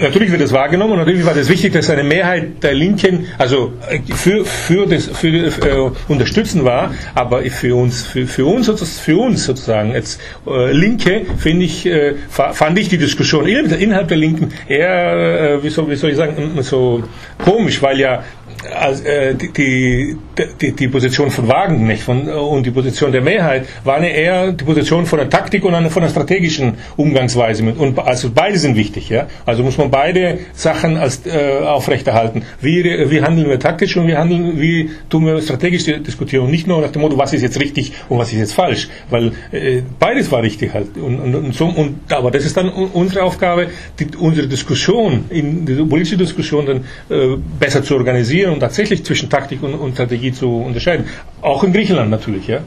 natürlich 0.00 0.30
wird 0.30 0.40
es 0.42 0.52
wahrgenommen 0.52 0.92
und 0.92 0.98
natürlich 0.98 1.24
war 1.24 1.34
das 1.34 1.48
wichtig, 1.48 1.72
dass 1.72 1.90
eine 1.90 2.04
Mehrheit 2.04 2.62
der 2.62 2.74
Linken 2.74 3.26
also 3.38 3.72
äh, 3.88 4.00
für, 4.12 4.44
für 4.44 4.86
das 4.86 5.06
für, 5.06 5.28
äh, 5.28 5.90
unterstützen 6.08 6.64
war, 6.64 6.94
aber 7.14 7.42
für 7.42 7.74
uns 7.76 8.02
für, 8.06 8.26
für 8.26 8.46
uns 8.46 8.68
für 8.98 9.18
uns 9.18 9.44
sozusagen 9.44 9.92
jetzt 9.92 10.20
äh, 10.46 10.72
Linke 10.72 11.22
finde 11.38 11.64
ich 11.64 11.86
äh, 11.86 12.14
fand 12.28 12.78
ich 12.78 12.88
die 12.88 12.98
Diskussion 12.98 13.46
innerhalb 13.46 14.08
der 14.08 14.16
Linken 14.16 14.52
eher 14.68 15.56
äh, 15.56 15.62
wie, 15.62 15.70
soll, 15.70 15.90
wie 15.90 15.96
soll 15.96 16.10
ich 16.10 16.16
sagen 16.16 16.58
so 16.62 17.02
komisch, 17.44 17.82
weil 17.82 17.98
ja 17.98 18.22
also, 18.68 19.04
äh, 19.04 19.34
die, 19.34 20.16
die, 20.60 20.72
die 20.72 20.88
Position 20.88 21.30
von 21.30 21.48
Wagenknecht 21.48 22.02
von, 22.02 22.28
und 22.28 22.66
die 22.66 22.70
Position 22.70 23.12
der 23.12 23.22
Mehrheit 23.22 23.66
waren 23.84 24.04
eher 24.04 24.52
die 24.52 24.64
Position 24.64 25.06
von 25.06 25.18
der 25.18 25.30
Taktik 25.30 25.64
und 25.64 25.90
von 25.90 26.02
der 26.02 26.10
strategischen 26.10 26.74
Umgangsweise. 26.96 27.62
Mit, 27.62 27.78
und 27.78 27.98
also 27.98 28.30
beide 28.34 28.58
sind 28.58 28.76
wichtig. 28.76 29.08
Ja? 29.08 29.26
Also 29.46 29.62
muss 29.62 29.78
man 29.78 29.90
beide 29.90 30.40
Sachen 30.52 30.96
als, 30.96 31.26
äh, 31.26 31.60
aufrechterhalten. 31.64 32.42
Wie, 32.60 32.84
wie 32.84 33.22
handeln 33.22 33.48
wir 33.48 33.58
taktisch 33.58 33.96
und 33.96 34.06
wie, 34.06 34.16
handeln, 34.16 34.60
wie 34.60 34.90
tun 35.08 35.26
wir 35.26 35.40
strategisch 35.40 35.84
diskutieren. 35.84 36.44
Und 36.44 36.50
nicht 36.50 36.66
nur 36.66 36.80
nach 36.80 36.92
dem 36.92 37.02
Motto, 37.02 37.16
was 37.16 37.32
ist 37.32 37.42
jetzt 37.42 37.60
richtig 37.60 37.92
und 38.08 38.18
was 38.18 38.32
ist 38.32 38.38
jetzt 38.38 38.52
falsch. 38.52 38.88
Weil 39.08 39.32
äh, 39.52 39.82
beides 39.98 40.30
war 40.30 40.42
richtig 40.42 40.74
halt. 40.74 40.96
Und, 40.96 41.18
und, 41.20 41.34
und, 41.34 41.54
so, 41.54 41.66
und, 41.66 42.12
aber 42.12 42.30
das 42.30 42.44
ist 42.44 42.56
dann 42.56 42.68
unsere 42.68 43.24
Aufgabe, 43.24 43.68
die, 43.98 44.06
unsere 44.18 44.46
Diskussion, 44.46 45.24
in, 45.30 45.64
die 45.64 45.74
politische 45.74 46.16
Diskussion 46.16 46.66
dann 46.66 46.84
äh, 47.08 47.36
besser 47.58 47.82
zu 47.82 47.94
organisieren 47.94 48.49
und 48.50 48.60
tatsächlich 48.60 49.04
zwischen 49.04 49.30
Taktik 49.30 49.62
und, 49.62 49.74
und 49.74 49.94
Strategie 49.94 50.32
zu 50.32 50.56
unterscheiden. 50.56 51.06
Auch 51.42 51.64
in 51.64 51.72
Griechenland 51.72 52.10
natürlich, 52.10 52.46
ja. 52.46 52.60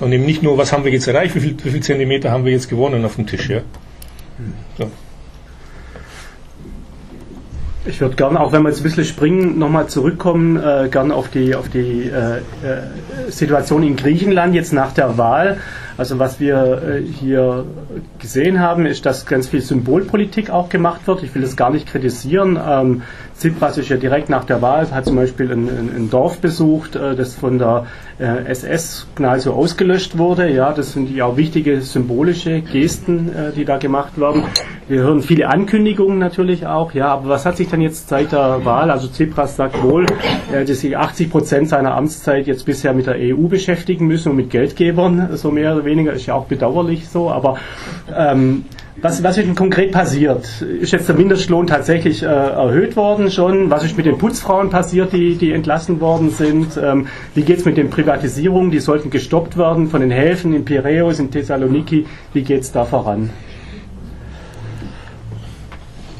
Und 0.00 0.12
eben 0.12 0.24
nicht 0.24 0.42
nur, 0.42 0.56
was 0.56 0.72
haben 0.72 0.84
wir 0.84 0.92
jetzt 0.92 1.06
erreicht, 1.06 1.34
wie 1.34 1.40
viel, 1.40 1.56
wie 1.62 1.70
viel 1.70 1.82
Zentimeter 1.82 2.30
haben 2.30 2.44
wir 2.44 2.52
jetzt 2.52 2.68
gewonnen 2.68 3.04
auf 3.04 3.16
dem 3.16 3.26
Tisch, 3.26 3.48
ja. 3.50 3.60
So. 4.78 4.90
Ich 7.86 8.00
würde 8.00 8.14
gerne, 8.14 8.38
auch 8.40 8.52
wenn 8.52 8.62
wir 8.62 8.68
jetzt 8.68 8.80
ein 8.80 8.84
bisschen 8.84 9.06
springen, 9.06 9.58
nochmal 9.58 9.86
zurückkommen, 9.86 10.56
äh, 10.56 10.88
gerne 10.90 11.14
auf 11.14 11.28
die, 11.28 11.54
auf 11.54 11.70
die 11.70 12.10
äh, 12.10 12.36
äh, 12.36 12.40
Situation 13.30 13.82
in 13.82 13.96
Griechenland 13.96 14.54
jetzt 14.54 14.74
nach 14.74 14.92
der 14.92 15.16
Wahl. 15.16 15.58
Also 15.96 16.18
was 16.18 16.40
wir 16.40 16.82
äh, 16.82 17.02
hier 17.02 17.64
gesehen 18.18 18.60
haben, 18.60 18.84
ist, 18.84 19.06
dass 19.06 19.24
ganz 19.24 19.48
viel 19.48 19.62
Symbolpolitik 19.62 20.50
auch 20.50 20.68
gemacht 20.68 21.06
wird. 21.06 21.22
Ich 21.22 21.34
will 21.34 21.40
das 21.42 21.56
gar 21.56 21.70
nicht 21.70 21.86
kritisieren. 21.86 22.58
Ähm, 22.62 23.02
Tsipras 23.40 23.78
ist 23.78 23.88
ja 23.88 23.96
direkt 23.96 24.28
nach 24.28 24.44
der 24.44 24.62
Wahl, 24.62 24.90
hat 24.90 25.06
zum 25.06 25.16
Beispiel 25.16 25.50
ein, 25.52 25.68
ein, 25.68 25.90
ein 25.96 26.10
Dorf 26.10 26.38
besucht, 26.38 26.96
äh, 26.96 27.14
das 27.14 27.34
von 27.34 27.58
der 27.58 27.86
äh, 28.18 28.46
SS 28.46 29.06
nahezu 29.18 29.52
ausgelöscht 29.52 30.18
wurde. 30.18 30.50
Ja, 30.50 30.72
das 30.72 30.92
sind 30.92 31.10
ja 31.14 31.26
auch 31.26 31.36
wichtige 31.36 31.80
symbolische 31.80 32.60
Gesten, 32.60 33.28
äh, 33.34 33.52
die 33.52 33.64
da 33.64 33.76
gemacht 33.78 34.18
werden. 34.18 34.44
Wir 34.88 35.02
hören 35.02 35.22
viele 35.22 35.48
Ankündigungen 35.48 36.18
natürlich 36.18 36.66
auch. 36.66 36.92
Ja, 36.94 37.08
aber 37.08 37.28
was 37.28 37.46
hat 37.46 37.56
sich 37.56 37.68
dann 37.68 37.80
jetzt 37.80 38.08
seit 38.08 38.32
der 38.32 38.64
Wahl? 38.64 38.90
Also 38.90 39.06
Tsipras 39.08 39.56
sagt 39.56 39.82
wohl, 39.82 40.06
äh, 40.52 40.64
dass 40.64 40.80
sich 40.80 40.96
80 40.96 41.30
Prozent 41.30 41.68
seiner 41.68 41.94
Amtszeit 41.94 42.46
jetzt 42.46 42.66
bisher 42.66 42.92
mit 42.92 43.06
der 43.06 43.16
EU 43.18 43.46
beschäftigen 43.48 44.06
müssen 44.06 44.30
und 44.30 44.36
mit 44.36 44.50
Geldgebern, 44.50 45.36
so 45.36 45.50
mehr 45.50 45.74
oder 45.74 45.84
weniger 45.84 45.90
weniger, 45.90 46.12
ist 46.12 46.26
ja 46.26 46.34
auch 46.34 46.46
bedauerlich 46.46 47.08
so, 47.08 47.30
aber 47.30 47.58
ähm, 48.14 48.64
was, 49.02 49.22
was 49.22 49.38
ist 49.38 49.46
denn 49.46 49.54
konkret 49.54 49.92
passiert? 49.92 50.62
Ist 50.62 50.92
jetzt 50.92 51.08
der 51.08 51.16
Mindestlohn 51.16 51.66
tatsächlich 51.66 52.22
äh, 52.22 52.26
erhöht 52.26 52.96
worden 52.96 53.30
schon? 53.30 53.70
Was 53.70 53.84
ist 53.84 53.96
mit 53.96 54.06
den 54.06 54.18
Putzfrauen 54.18 54.70
passiert, 54.70 55.12
die, 55.12 55.36
die 55.36 55.52
entlassen 55.52 56.00
worden 56.00 56.30
sind? 56.30 56.78
Ähm, 56.82 57.06
wie 57.34 57.42
geht 57.42 57.58
es 57.58 57.64
mit 57.64 57.76
den 57.76 57.90
Privatisierungen? 57.90 58.70
Die 58.70 58.80
sollten 58.80 59.10
gestoppt 59.10 59.56
werden 59.56 59.88
von 59.88 60.00
den 60.00 60.10
Häfen 60.10 60.54
in 60.54 60.64
Piräus, 60.64 61.18
in 61.18 61.30
Thessaloniki. 61.30 62.06
Wie 62.32 62.42
geht 62.42 62.62
es 62.62 62.72
da 62.72 62.84
voran? 62.84 63.30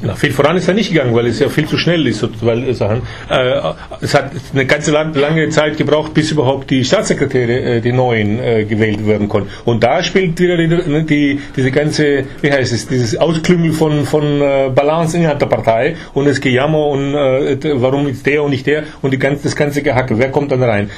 Na, 0.03 0.15
viel 0.15 0.31
voran 0.31 0.57
ist 0.57 0.67
er 0.67 0.73
nicht 0.73 0.91
gegangen, 0.91 1.13
weil 1.13 1.27
es 1.27 1.39
ja 1.39 1.47
viel 1.49 1.67
zu 1.67 1.77
schnell 1.77 2.07
ist. 2.07 2.25
Weil, 2.43 2.67
äh, 2.67 2.73
Sachen, 2.73 3.03
äh, 3.29 3.73
es 4.01 4.15
hat 4.15 4.31
eine 4.51 4.65
ganze 4.65 4.91
lange 4.91 5.49
Zeit 5.49 5.77
gebraucht, 5.77 6.15
bis 6.15 6.31
überhaupt 6.31 6.71
die 6.71 6.83
Staatssekretäre, 6.83 7.77
äh, 7.77 7.81
die 7.81 7.91
neuen, 7.91 8.39
äh, 8.39 8.65
gewählt 8.65 9.05
werden 9.05 9.29
konnten. 9.29 9.49
Und 9.63 9.83
da 9.83 10.03
spielt 10.03 10.39
wieder 10.39 10.57
die, 10.57 11.05
die, 11.05 11.39
diese 11.55 11.69
ganze, 11.69 12.23
wie 12.41 12.51
heißt 12.51 12.73
es, 12.73 12.87
dieses 12.87 13.15
Ausklüngel 13.15 13.73
von, 13.73 14.05
von 14.05 14.41
äh, 14.41 14.71
Balance 14.73 15.17
innerhalb 15.17 15.37
der 15.37 15.45
Partei 15.45 15.95
und 16.15 16.25
das 16.25 16.41
Gejammer 16.41 16.87
und 16.87 17.13
äh, 17.13 17.57
warum 17.75 18.07
ist 18.07 18.25
der 18.25 18.41
und 18.41 18.51
nicht 18.51 18.65
der 18.65 18.83
und 19.03 19.11
die 19.11 19.19
ganze, 19.19 19.43
das 19.43 19.55
ganze 19.55 19.83
Gehacke. 19.83 20.17
Wer 20.17 20.31
kommt 20.31 20.51
dann 20.51 20.63
rein? 20.63 20.89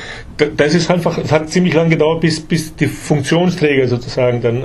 Das 0.58 0.74
ist 0.74 0.89
einfach, 0.89 1.18
es 1.18 1.32
hat 1.32 1.49
ziemlich 1.49 1.74
lange 1.74 1.89
gedauert, 1.89 2.22
bis, 2.22 2.39
bis 2.39 2.76
die 2.76 2.88
Funktionsträger 2.88 3.88
sozusagen 3.88 4.41
dann 4.41 4.64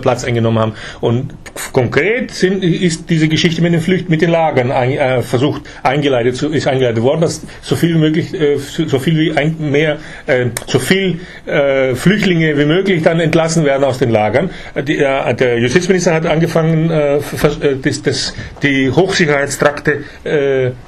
Platz 0.00 0.24
eingenommen 0.24 0.58
haben. 0.58 0.72
Und 1.00 1.34
konkret 1.72 2.32
sind, 2.32 2.64
ist 2.64 3.08
diese 3.08 3.28
Geschichte 3.28 3.62
mit 3.66 3.80
den 3.80 3.80
Flücht, 3.80 4.08
mit 4.08 4.22
den 4.22 4.30
Lagern 4.30 4.70
ein, 4.70 4.92
äh, 4.92 5.22
versucht 5.22 5.62
eingeleitet 5.82 6.36
zu, 6.36 6.50
ist 6.50 6.68
eingeleitet 6.68 7.02
worden, 7.02 7.22
dass 7.22 7.42
so 7.62 7.74
viel 7.74 7.96
möglich, 7.96 8.32
äh, 8.32 8.58
so 8.58 8.98
viel 8.98 9.18
wie 9.18 9.36
ein, 9.36 9.56
mehr, 9.58 9.98
äh, 10.26 10.46
so 10.66 10.78
viel 10.78 11.20
äh, 11.46 11.94
Flüchtlinge 11.94 12.56
wie 12.56 12.64
möglich 12.64 13.02
dann 13.02 13.18
entlassen 13.18 13.64
werden 13.64 13.82
aus 13.82 13.98
den 13.98 14.10
Lagern. 14.10 14.50
Die, 14.86 14.98
äh, 14.98 15.34
der 15.34 15.58
Justizminister 15.58 16.14
hat 16.14 16.26
angefangen, 16.26 16.90
äh, 16.90 17.18
das, 17.82 18.02
das, 18.02 18.34
die 18.62 18.90
Hochsicherheitstrakte 18.90 20.04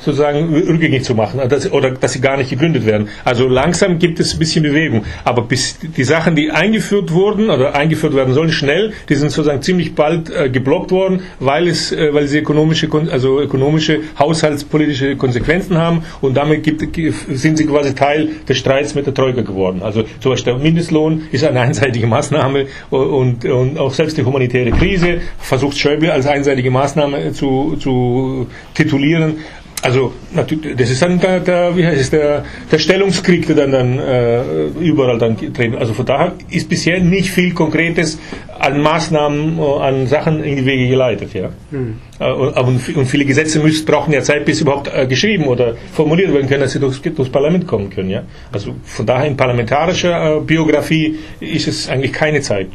sozusagen 0.00 0.54
rückgängig 0.54 1.04
zu 1.04 1.14
machen, 1.14 1.40
dass, 1.48 1.70
oder 1.70 1.92
dass 1.92 2.12
sie 2.12 2.20
gar 2.20 2.36
nicht 2.36 2.50
gegründet 2.50 2.86
werden. 2.86 3.08
Also 3.24 3.48
langsam 3.48 3.98
gibt 3.98 4.20
es 4.20 4.34
ein 4.34 4.38
bisschen 4.38 4.62
Bewegung, 4.62 5.04
aber 5.24 5.42
bis 5.42 5.78
die 5.78 6.04
Sachen, 6.04 6.36
die 6.36 6.50
eingeführt 6.50 7.12
wurden 7.12 7.50
oder 7.50 7.74
eingeführt 7.74 8.14
werden 8.14 8.34
sollen, 8.34 8.50
schnell, 8.50 8.92
die 9.08 9.14
sind 9.14 9.30
sozusagen 9.30 9.62
ziemlich 9.62 9.94
bald 9.94 10.30
geblockt 10.52 10.90
worden, 10.90 11.22
weil 11.40 11.68
es, 11.68 11.92
weil 11.92 12.26
sie 12.26 12.42
ökonomische 12.68 13.12
also 13.12 13.40
ökonomische, 13.40 14.00
haushaltspolitische 14.18 15.16
Konsequenzen 15.16 15.76
haben 15.78 16.02
und 16.20 16.36
damit 16.36 16.62
gibt, 16.62 16.82
sind 17.30 17.58
sie 17.58 17.66
quasi 17.66 17.94
Teil 17.94 18.28
des 18.48 18.58
Streits 18.58 18.94
mit 18.94 19.06
der 19.06 19.14
Troika 19.14 19.42
geworden. 19.42 19.82
Also 19.82 20.04
zum 20.20 20.32
Beispiel 20.32 20.54
der 20.54 20.62
Mindestlohn 20.62 21.22
ist 21.32 21.44
eine 21.44 21.60
einseitige 21.60 22.06
Maßnahme 22.06 22.66
und, 22.90 23.44
und 23.44 23.78
auch 23.78 23.92
selbst 23.92 24.16
die 24.16 24.24
humanitäre 24.24 24.70
Krise 24.70 25.20
versucht 25.38 25.78
Schäuble 25.78 26.12
als 26.12 26.26
einseitige 26.26 26.70
Maßnahme 26.70 27.32
zu, 27.32 27.76
zu 27.78 28.46
titulieren. 28.74 29.36
Also 29.80 30.12
das 30.34 30.90
ist 30.90 31.00
dann 31.02 31.20
der, 31.20 31.38
der, 31.38 31.76
wie 31.76 31.86
heißt 31.86 32.00
es, 32.00 32.10
der, 32.10 32.44
der 32.70 32.78
Stellungskrieg, 32.78 33.46
der 33.46 33.54
dann, 33.54 33.70
dann 33.72 33.98
äh, 33.98 34.42
überall 34.80 35.18
dann 35.18 35.36
treten. 35.36 35.76
Also 35.76 35.94
von 35.94 36.04
daher 36.04 36.32
ist 36.50 36.68
bisher 36.68 37.00
nicht 37.00 37.30
viel 37.30 37.54
Konkretes 37.54 38.18
an 38.58 38.80
Maßnahmen, 38.80 39.58
äh, 39.58 39.62
an 39.62 40.06
Sachen 40.06 40.42
in 40.42 40.56
die 40.56 40.66
Wege 40.66 40.88
geleitet. 40.88 41.32
Ja. 41.34 41.50
Mhm. 41.70 41.96
Und 42.18 43.06
viele 43.06 43.24
Gesetze 43.24 43.60
müssen, 43.60 43.86
brauchen 43.86 44.12
ja 44.12 44.22
Zeit, 44.22 44.44
bis 44.44 44.58
sie 44.58 44.64
überhaupt 44.64 44.90
äh, 44.92 45.06
geschrieben 45.06 45.44
oder 45.44 45.74
formuliert 45.92 46.34
werden 46.34 46.48
können, 46.48 46.62
dass 46.62 46.72
sie 46.72 46.80
durchs, 46.80 47.00
durchs 47.00 47.30
Parlament 47.30 47.66
kommen 47.66 47.90
können. 47.90 48.10
Ja. 48.10 48.22
Also 48.50 48.74
von 48.82 49.06
daher 49.06 49.26
in 49.26 49.36
parlamentarischer 49.36 50.40
Biografie 50.40 51.16
ist 51.38 51.68
es 51.68 51.88
eigentlich 51.88 52.12
keine 52.12 52.40
Zeit. 52.40 52.68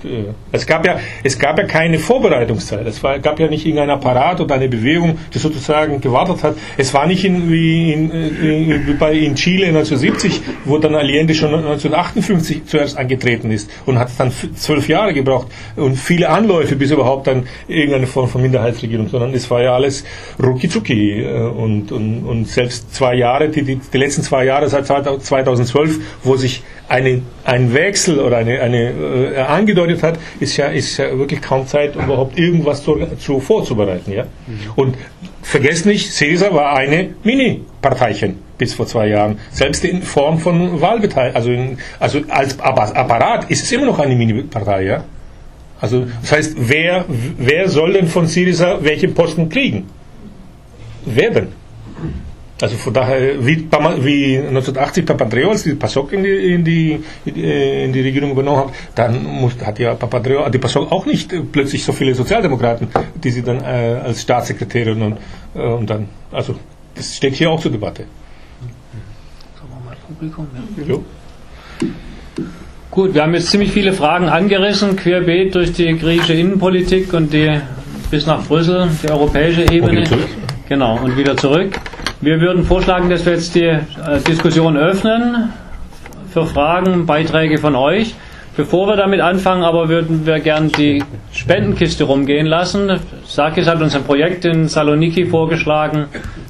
Es 0.51 0.65
gab 0.65 0.85
ja, 0.85 0.97
es 1.23 1.37
gab 1.37 1.57
ja 1.57 1.65
keine 1.65 1.99
Vorbereitungszeit. 1.99 2.87
Es 2.87 3.03
war, 3.03 3.19
gab 3.19 3.39
ja 3.39 3.47
nicht 3.47 3.65
irgendein 3.65 3.89
Apparat 3.89 4.39
oder 4.39 4.55
eine 4.55 4.69
Bewegung, 4.69 5.17
die 5.33 5.39
sozusagen 5.39 5.99
gewartet 5.99 6.43
hat. 6.43 6.55
Es 6.77 6.93
war 6.93 7.05
nicht 7.05 7.25
in, 7.25 7.51
wie 7.51 7.91
in, 7.91 8.11
in, 8.11 8.99
wie 8.99 9.25
in 9.25 9.35
Chile 9.35 9.67
1970, 9.67 10.41
wo 10.63 10.77
dann 10.77 10.95
Allende 10.95 11.33
schon 11.35 11.53
1958 11.53 12.65
zuerst 12.65 12.97
angetreten 12.97 13.51
ist 13.51 13.69
und 13.85 13.99
hat 13.99 14.09
dann 14.17 14.31
zwölf 14.55 14.87
Jahre 14.87 15.13
gebraucht 15.13 15.47
und 15.75 15.95
viele 15.95 16.29
Anläufe, 16.29 16.75
bis 16.75 16.91
überhaupt 16.91 17.27
dann 17.27 17.47
irgendeine 17.67 18.07
Form 18.07 18.29
von 18.29 18.41
Minderheitsregierung, 18.41 19.07
sondern 19.09 19.33
es 19.33 19.49
war 19.49 19.61
ja 19.61 19.73
alles 19.73 20.03
rucki 20.41 20.69
zucki 20.69 21.21
äh, 21.21 21.41
und, 21.41 21.91
und, 21.91 22.23
und 22.23 22.47
selbst 22.47 22.93
zwei 22.93 23.15
Jahre, 23.15 23.49
die, 23.49 23.63
die, 23.63 23.75
die 23.75 23.97
letzten 23.97 24.23
zwei 24.23 24.45
Jahre 24.45 24.69
seit 24.69 24.85
2012, 24.85 25.99
wo 26.23 26.35
sich 26.35 26.63
eine, 26.87 27.21
ein 27.45 27.73
Wechsel 27.73 28.19
oder 28.19 28.37
eine, 28.37 28.61
eine 28.61 28.91
äh, 29.35 29.37
angedeutet 29.37 30.03
hat, 30.03 30.19
ist 30.39 30.57
ja, 30.57 30.67
ist 30.67 30.97
ja 30.97 31.17
wirklich 31.17 31.41
kaum 31.41 31.65
Zeit, 31.67 31.95
um 31.95 32.05
überhaupt 32.05 32.37
irgendwas 32.37 32.83
zu, 32.83 32.99
zu 33.17 33.39
vorzubereiten. 33.39 34.11
Ja? 34.11 34.23
Mhm. 34.23 34.59
Und 34.75 34.97
vergesst 35.41 35.85
nicht, 35.85 36.17
Caesar 36.17 36.53
war 36.53 36.75
eine 36.75 37.09
Mini-Parteichen 37.23 38.39
bis 38.57 38.73
vor 38.73 38.85
zwei 38.85 39.07
Jahren. 39.07 39.39
Selbst 39.51 39.83
in 39.83 40.01
Form 40.03 40.39
von 40.39 40.81
Wahlbeteiligung, 40.81 41.77
also, 41.99 42.19
also 42.29 42.29
als 42.29 42.59
Apparat 42.59 43.49
ist 43.49 43.63
es 43.63 43.71
immer 43.71 43.85
noch 43.85 43.99
eine 43.99 44.15
Mini-Partei. 44.15 44.83
Ja? 44.83 45.03
Also 45.83 46.05
das 46.21 46.31
heißt, 46.31 46.55
wer, 46.57 47.03
wer 47.37 47.67
soll 47.67 47.91
denn 47.91 48.07
von 48.07 48.25
Syriza 48.25 48.79
welche 48.81 49.09
Posten 49.09 49.49
kriegen? 49.49 49.83
Wer 51.05 51.29
denn? 51.31 51.47
Also 52.61 52.77
von 52.77 52.93
daher, 52.93 53.45
wie, 53.45 53.57
wie 53.67 54.37
1980 54.37 55.05
Papandreou, 55.05 55.49
als 55.49 55.63
die 55.63 55.73
PASOK 55.73 56.13
in 56.13 56.23
die, 56.23 56.53
in 56.53 56.63
die, 56.63 57.03
in 57.25 57.91
die 57.91 57.99
Regierung 57.99 58.31
übernommen 58.31 58.59
hat, 58.59 58.73
dann 58.95 59.25
muss, 59.25 59.55
hat 59.61 59.77
ja 59.77 59.93
Papandreou, 59.95 60.49
die 60.49 60.57
PASOK 60.57 60.89
auch 60.89 61.05
nicht 61.05 61.33
plötzlich 61.51 61.83
so 61.83 61.91
viele 61.91 62.15
Sozialdemokraten, 62.15 62.87
die 63.21 63.31
sie 63.31 63.41
dann 63.41 63.59
äh, 63.59 63.99
als 64.05 64.21
Staatssekretärin 64.21 65.01
und, 65.01 65.17
äh, 65.53 65.59
und 65.59 65.89
dann, 65.89 66.07
also 66.31 66.55
das 66.95 67.17
steht 67.17 67.35
hier 67.35 67.51
auch 67.51 67.59
zur 67.59 67.71
Debatte. 67.71 68.05
Sagen 69.57 69.69
wir 69.69 69.85
mal 69.85 69.97
Publikum, 70.07 70.47
ja. 70.77 70.83
Jo. 70.85 71.03
Gut, 72.93 73.15
wir 73.15 73.23
haben 73.23 73.33
jetzt 73.33 73.49
ziemlich 73.49 73.71
viele 73.71 73.91
Fragen 73.91 74.29
angerissen, 74.29 74.95
querbeet 74.95 75.55
durch 75.55 75.73
die 75.73 75.97
griechische 75.97 76.33
Innenpolitik 76.33 77.11
und 77.13 77.33
die 77.33 77.59
bis 78.11 78.27
nach 78.27 78.43
Brüssel, 78.43 78.87
die 79.01 79.09
europäische 79.09 79.63
Ebene. 79.63 80.01
Und 80.01 80.09
genau, 80.69 80.99
und 81.03 81.17
wieder 81.17 81.35
zurück. 81.35 81.71
Wir 82.21 82.39
würden 82.39 82.63
vorschlagen, 82.63 83.09
dass 83.09 83.25
wir 83.25 83.33
jetzt 83.33 83.55
die 83.55 83.63
äh, 83.63 83.79
Diskussion 84.27 84.77
öffnen 84.77 85.51
für 86.31 86.45
Fragen, 86.45 87.07
Beiträge 87.07 87.57
von 87.57 87.75
euch. 87.75 88.13
Bevor 88.55 88.85
wir 88.85 88.95
damit 88.95 89.21
anfangen, 89.21 89.63
aber 89.63 89.89
würden 89.89 90.27
wir 90.27 90.39
gern 90.39 90.71
die 90.71 91.03
Spendenkiste 91.31 92.03
rumgehen 92.03 92.45
lassen. 92.45 92.99
Sakis 93.25 93.67
hat 93.67 93.81
uns 93.81 93.95
ein 93.95 94.03
Projekt 94.03 94.45
in 94.45 94.67
Saloniki 94.67 95.25
vorgeschlagen, 95.25 96.05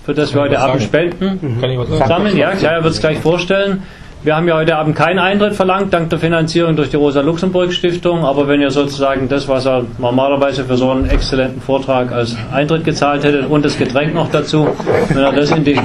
für 0.05 0.13
das 0.13 0.33
wir 0.33 0.41
heute 0.41 0.59
Abend 0.59 0.81
Spenden 0.81 1.61
Kann 1.61 1.69
ich 1.69 1.77
was 1.77 1.87
sagen? 1.87 2.05
sammeln. 2.05 2.35
Ja, 2.35 2.49
er 2.49 2.83
wird 2.83 2.95
es 2.95 2.99
gleich 2.99 3.19
vorstellen. 3.19 3.83
Wir 4.23 4.37
haben 4.37 4.47
ja 4.47 4.55
heute 4.55 4.77
Abend 4.77 4.95
keinen 4.95 5.19
Eintritt 5.19 5.53
verlangt, 5.53 5.93
dank 5.93 6.09
der 6.09 6.17
Finanzierung 6.17 6.77
durch 6.77 6.89
die 6.89 6.95
Rosa-Luxemburg-Stiftung. 6.95 8.23
Aber 8.23 8.47
wenn 8.47 8.61
ihr 8.61 8.71
sozusagen 8.71 9.27
das, 9.27 9.49
was 9.49 9.65
er 9.65 9.83
normalerweise 9.97 10.63
für 10.63 10.77
so 10.77 10.91
einen 10.91 11.09
exzellenten 11.09 11.59
Vortrag 11.59 12.13
als 12.13 12.37
Eintritt 12.53 12.85
gezahlt 12.85 13.25
hättet 13.25 13.49
und 13.49 13.65
das 13.65 13.77
Getränk 13.77 14.13
noch 14.13 14.31
dazu, 14.31 14.69
wenn 15.09 15.17
er 15.17 15.33
das 15.33 15.51
in 15.51 15.65
die, 15.65 15.77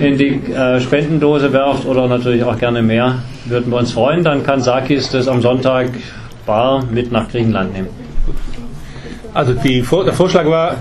in 0.00 0.16
die 0.16 0.50
äh, 0.50 0.80
Spendendose 0.80 1.52
werft 1.52 1.84
oder 1.84 2.08
natürlich 2.08 2.42
auch 2.42 2.56
gerne 2.56 2.80
mehr, 2.80 3.16
würden 3.44 3.70
wir 3.70 3.76
uns 3.76 3.92
freuen. 3.92 4.24
Dann 4.24 4.42
kann 4.42 4.62
Sakis 4.62 5.10
das 5.10 5.28
am 5.28 5.42
Sonntag 5.42 5.90
bar 6.46 6.82
mit 6.90 7.12
nach 7.12 7.28
Griechenland 7.28 7.74
nehmen. 7.74 7.88
Also 9.34 9.52
die, 9.52 9.82
der 9.82 10.12
Vorschlag 10.14 10.46
war, 10.46 10.76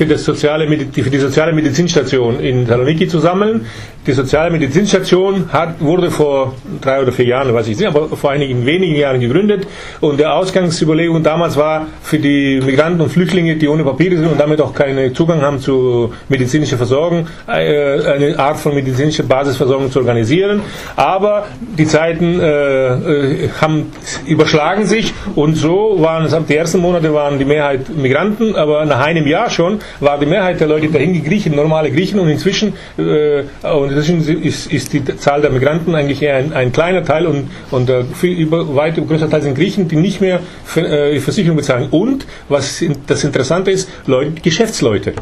für, 0.00 0.06
das 0.06 0.24
soziale, 0.24 0.66
die- 0.66 1.02
für 1.02 1.10
die 1.10 1.18
soziale 1.18 1.52
Medizinstation 1.52 2.40
in 2.40 2.64
Saloniki 2.66 3.06
zu 3.06 3.18
sammeln. 3.18 3.66
Die 4.06 4.12
soziale 4.12 4.50
Medizinstation 4.50 5.50
hat, 5.52 5.78
wurde 5.78 6.10
vor 6.10 6.54
drei 6.80 7.02
oder 7.02 7.12
vier 7.12 7.26
Jahren, 7.26 7.52
weiß 7.52 7.68
ich 7.68 7.76
nicht, 7.76 7.86
aber 7.86 8.08
vor 8.16 8.30
einigen 8.30 8.64
wenigen 8.64 8.94
Jahren 8.94 9.20
gegründet. 9.20 9.66
Und 10.00 10.18
der 10.18 10.32
Ausgangsüberlegung 10.34 11.22
damals 11.22 11.58
war 11.58 11.86
für 12.02 12.18
die 12.18 12.62
Migranten 12.64 13.02
und 13.02 13.10
Flüchtlinge, 13.10 13.56
die 13.56 13.68
ohne 13.68 13.84
Papiere 13.84 14.16
sind 14.16 14.26
und 14.28 14.40
damit 14.40 14.62
auch 14.62 14.72
keinen 14.72 15.14
Zugang 15.14 15.42
haben 15.42 15.58
zu 15.60 16.14
medizinischer 16.30 16.78
Versorgung, 16.78 17.26
äh, 17.46 17.52
eine 17.52 18.38
Art 18.38 18.56
von 18.56 18.74
medizinischer 18.74 19.24
Basisversorgung 19.24 19.90
zu 19.90 19.98
organisieren. 19.98 20.62
Aber 20.96 21.44
die 21.76 21.84
Zeiten 21.84 22.40
äh, 22.40 22.46
äh, 22.46 23.48
haben 23.60 23.92
überschlagen 24.26 24.86
sich 24.86 25.12
und 25.36 25.56
so 25.56 25.96
waren 26.00 26.24
es, 26.24 26.34
die 26.48 26.56
ersten 26.56 26.78
Monate 26.80 27.12
waren 27.12 27.38
die 27.38 27.44
Mehrheit 27.44 27.90
Migranten, 27.94 28.56
aber 28.56 28.86
nach 28.86 29.00
einem 29.04 29.26
Jahr 29.26 29.50
schon 29.50 29.80
war 29.98 30.18
die 30.18 30.26
Mehrheit 30.26 30.60
der 30.60 30.68
Leute 30.68 30.88
dahin 30.88 31.22
Griechen, 31.24 31.54
normale 31.54 31.90
Griechen 31.90 32.20
und 32.20 32.28
inzwischen, 32.28 32.74
äh, 32.98 33.42
und 33.66 33.90
inzwischen 33.90 34.42
ist, 34.42 34.72
ist 34.72 34.92
die 34.92 35.04
Zahl 35.04 35.40
der 35.40 35.50
Migranten 35.50 35.94
eigentlich 35.94 36.22
eher 36.22 36.36
ein, 36.36 36.52
ein 36.52 36.72
kleiner 36.72 37.04
Teil 37.04 37.26
und, 37.26 37.50
und 37.70 37.88
der 37.88 38.04
viel 38.04 38.38
über, 38.38 38.74
weit 38.74 38.96
größer 38.96 39.28
Teil 39.28 39.42
sind 39.42 39.54
Griechen, 39.54 39.88
die 39.88 39.96
nicht 39.96 40.20
mehr 40.20 40.40
für, 40.64 40.86
äh, 40.86 41.20
Versicherung 41.20 41.56
bezahlen. 41.56 41.88
Und, 41.90 42.26
was 42.48 42.82
das 43.06 43.24
Interessante 43.24 43.70
ist, 43.70 43.88
Leute, 44.06 44.40
Geschäftsleute. 44.42 45.14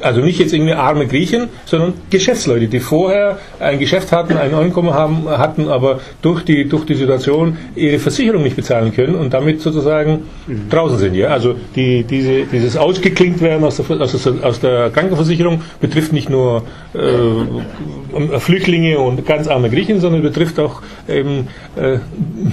Also 0.00 0.20
nicht 0.20 0.38
jetzt 0.38 0.52
irgendwie 0.52 0.74
arme 0.74 1.06
Griechen, 1.06 1.48
sondern 1.64 1.94
Geschäftsleute, 2.10 2.66
die 2.66 2.80
vorher 2.80 3.38
ein 3.60 3.78
Geschäft 3.78 4.12
hatten, 4.12 4.36
ein 4.36 4.54
Einkommen 4.54 4.92
haben, 4.92 5.28
hatten, 5.28 5.68
aber 5.68 6.00
durch 6.22 6.44
die, 6.44 6.68
durch 6.68 6.84
die 6.84 6.94
Situation 6.94 7.56
ihre 7.74 7.98
Versicherung 7.98 8.42
nicht 8.42 8.56
bezahlen 8.56 8.92
können 8.92 9.14
und 9.14 9.32
damit 9.32 9.62
sozusagen 9.62 10.24
draußen 10.70 10.98
sind. 10.98 11.14
Ja? 11.14 11.28
Also 11.28 11.54
die, 11.74 12.04
diese, 12.04 12.44
dieses 12.44 12.76
Ausgeklinkt 12.76 13.40
werden 13.40 13.64
aus 13.64 13.76
der, 13.76 14.00
aus, 14.00 14.22
der, 14.22 14.34
aus 14.42 14.60
der 14.60 14.90
Krankenversicherung 14.90 15.62
betrifft 15.80 16.12
nicht 16.12 16.28
nur 16.28 16.62
äh, 16.94 18.38
Flüchtlinge 18.38 18.98
und 18.98 19.26
ganz 19.26 19.48
arme 19.48 19.70
Griechen, 19.70 20.00
sondern 20.00 20.22
betrifft 20.22 20.58
auch 20.58 20.82
eben, 21.08 21.48
äh, 21.76 21.98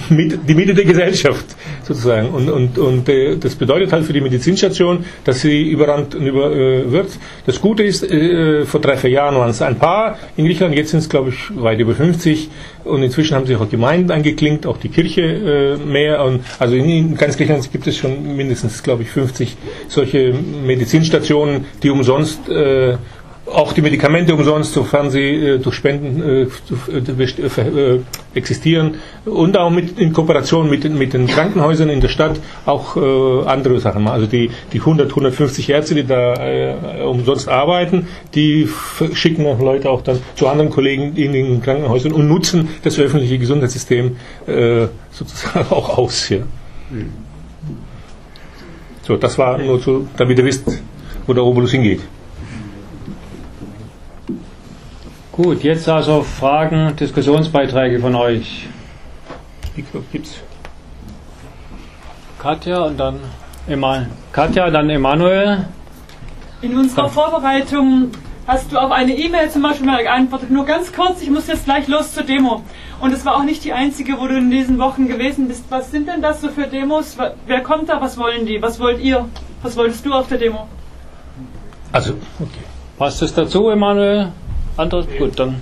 mit, 0.09 0.47
die 0.47 0.55
Mitte 0.55 0.73
der 0.73 0.85
Gesellschaft 0.85 1.45
sozusagen. 1.83 2.29
Und, 2.29 2.49
und, 2.49 2.77
und 2.77 3.09
äh, 3.09 3.37
das 3.37 3.55
bedeutet 3.55 3.91
halt 3.91 4.05
für 4.05 4.13
die 4.13 4.21
Medizinstation, 4.21 5.05
dass 5.23 5.41
sie 5.41 5.69
überrannt 5.69 6.15
und 6.15 6.25
über, 6.25 6.51
äh, 6.51 6.91
wird. 6.91 7.09
Das 7.45 7.59
Gute 7.59 7.84
ist, 7.84 8.03
äh, 8.03 8.65
vor 8.65 8.79
drei, 8.79 8.97
vier 8.97 9.09
Jahren 9.09 9.36
waren 9.36 9.49
es 9.49 9.61
ein 9.61 9.77
paar 9.77 10.17
in 10.38 10.45
Griechenland, 10.45 10.75
jetzt 10.75 10.91
sind 10.91 10.99
es 10.99 11.09
glaube 11.09 11.29
ich 11.29 11.36
weit 11.55 11.79
über 11.79 11.93
50 11.93 12.49
und 12.86 13.03
inzwischen 13.03 13.36
haben 13.36 13.45
sich 13.45 13.57
auch 13.57 13.69
Gemeinden 13.69 14.11
angeklinkt, 14.11 14.65
auch 14.65 14.77
die 14.77 14.89
Kirche 14.89 15.21
äh, 15.21 15.77
mehr. 15.77 16.23
Und, 16.23 16.41
also 16.59 16.75
in, 16.75 16.89
in 16.89 17.17
ganz 17.17 17.38
Griechenland 17.38 17.71
gibt 17.71 17.88
es 17.88 17.97
schon 17.97 18.36
mindestens 18.36 18.81
glaube 18.84 19.03
ich 19.03 19.09
50 19.09 19.57
solche 19.88 20.34
Medizinstationen, 20.34 21.65
die 21.81 21.89
umsonst 21.89 22.47
äh, 22.49 22.97
auch 23.45 23.73
die 23.73 23.81
Medikamente 23.81 24.33
umsonst, 24.33 24.71
sofern 24.73 25.09
sie 25.09 25.19
äh, 25.19 25.57
durch 25.59 25.75
Spenden 25.75 26.21
äh, 26.21 26.41
äh, 26.43 27.57
äh, 27.57 27.95
äh, 27.95 27.99
existieren 28.35 28.95
und 29.25 29.57
auch 29.57 29.69
mit, 29.69 29.99
in 29.99 30.13
Kooperation 30.13 30.69
mit, 30.69 30.83
den- 30.85 30.97
mit 30.97 31.13
den 31.13 31.27
Krankenhäusern 31.27 31.89
in 31.89 31.99
der 31.99 32.07
Stadt 32.07 32.39
auch 32.65 32.95
äh, 32.95 33.45
andere 33.45 33.79
Sachen 33.81 34.03
machen. 34.03 34.13
Also 34.13 34.27
die, 34.27 34.49
die 34.71 34.79
100, 34.79 35.09
150 35.09 35.69
Ärzte, 35.69 35.93
die 35.95 36.05
da 36.05 37.03
umsonst 37.05 37.49
arbeiten, 37.49 38.07
die 38.33 38.69
schicken 39.13 39.45
auch 39.45 39.59
Leute 39.59 39.89
auch 39.89 40.01
dann 40.01 40.19
zu 40.35 40.47
anderen 40.47 40.69
Kollegen 40.69 41.15
in 41.15 41.33
den 41.33 41.61
Krankenhäusern 41.61 42.13
und 42.13 42.27
nutzen 42.29 42.69
das 42.83 42.97
öffentliche 42.97 43.37
Gesundheitssystem 43.39 44.15
sozusagen 45.11 45.65
auch 45.69 45.97
aus. 45.97 46.29
Ja. 46.29 46.39
So, 49.05 49.17
das 49.17 49.37
war 49.37 49.57
nur 49.57 49.79
so, 49.79 50.07
damit 50.17 50.37
ihr 50.39 50.45
wisst, 50.45 50.81
wo 51.27 51.33
der 51.33 51.43
Obolus 51.43 51.71
hingeht. 51.71 51.99
Gut, 55.34 55.63
jetzt 55.63 55.89
also 55.89 56.21
Fragen, 56.21 56.95
Diskussionsbeiträge 56.95 57.99
von 57.99 58.13
euch. 58.13 58.67
Mikro 59.75 60.03
gibt's. 60.11 60.36
Katja 62.38 62.84
und 62.84 62.99
dann 62.99 63.19
Eman 63.67 64.11
Katja, 64.31 64.69
dann 64.69 64.91
Emanuel. 64.91 65.65
In 66.61 66.77
unserer 66.77 67.09
Vorbereitung 67.09 68.11
hast 68.45 68.71
du 68.71 68.77
auf 68.77 68.91
eine 68.91 69.17
E-Mail 69.17 69.49
zum 69.49 69.63
Beispiel 69.63 69.88
mal 69.88 70.03
geantwortet. 70.03 70.51
Nur 70.51 70.65
ganz 70.65 70.93
kurz, 70.93 71.23
ich 71.23 71.31
muss 71.31 71.47
jetzt 71.47 71.65
gleich 71.65 71.88
los 71.88 72.13
zur 72.13 72.25
Demo. 72.25 72.61
Und 73.01 73.11
es 73.11 73.25
war 73.25 73.36
auch 73.36 73.43
nicht 73.43 73.63
die 73.63 73.73
einzige, 73.73 74.19
wo 74.19 74.27
du 74.27 74.38
in 74.38 74.51
diesen 74.51 74.77
Wochen 74.77 75.07
gewesen 75.07 75.47
bist. 75.47 75.65
Was 75.69 75.89
sind 75.89 76.07
denn 76.07 76.21
das 76.21 76.41
so 76.41 76.49
für 76.49 76.67
Demos? 76.67 77.17
Wer 77.47 77.61
kommt 77.61 77.89
da? 77.89 77.99
Was 77.99 78.19
wollen 78.19 78.45
die? 78.45 78.61
Was 78.61 78.79
wollt 78.79 79.01
ihr? 79.01 79.27
Was 79.63 79.75
wolltest 79.77 80.05
du 80.05 80.13
auf 80.13 80.27
der 80.27 80.38
Demo? 80.38 80.67
Also, 81.91 82.13
okay. 82.39 82.61
Passt 82.99 83.19
es 83.23 83.34
dazu, 83.34 83.71
Emanuel? 83.71 84.31
Anderes? 84.78 85.07
Gut, 85.17 85.39
dann. 85.39 85.55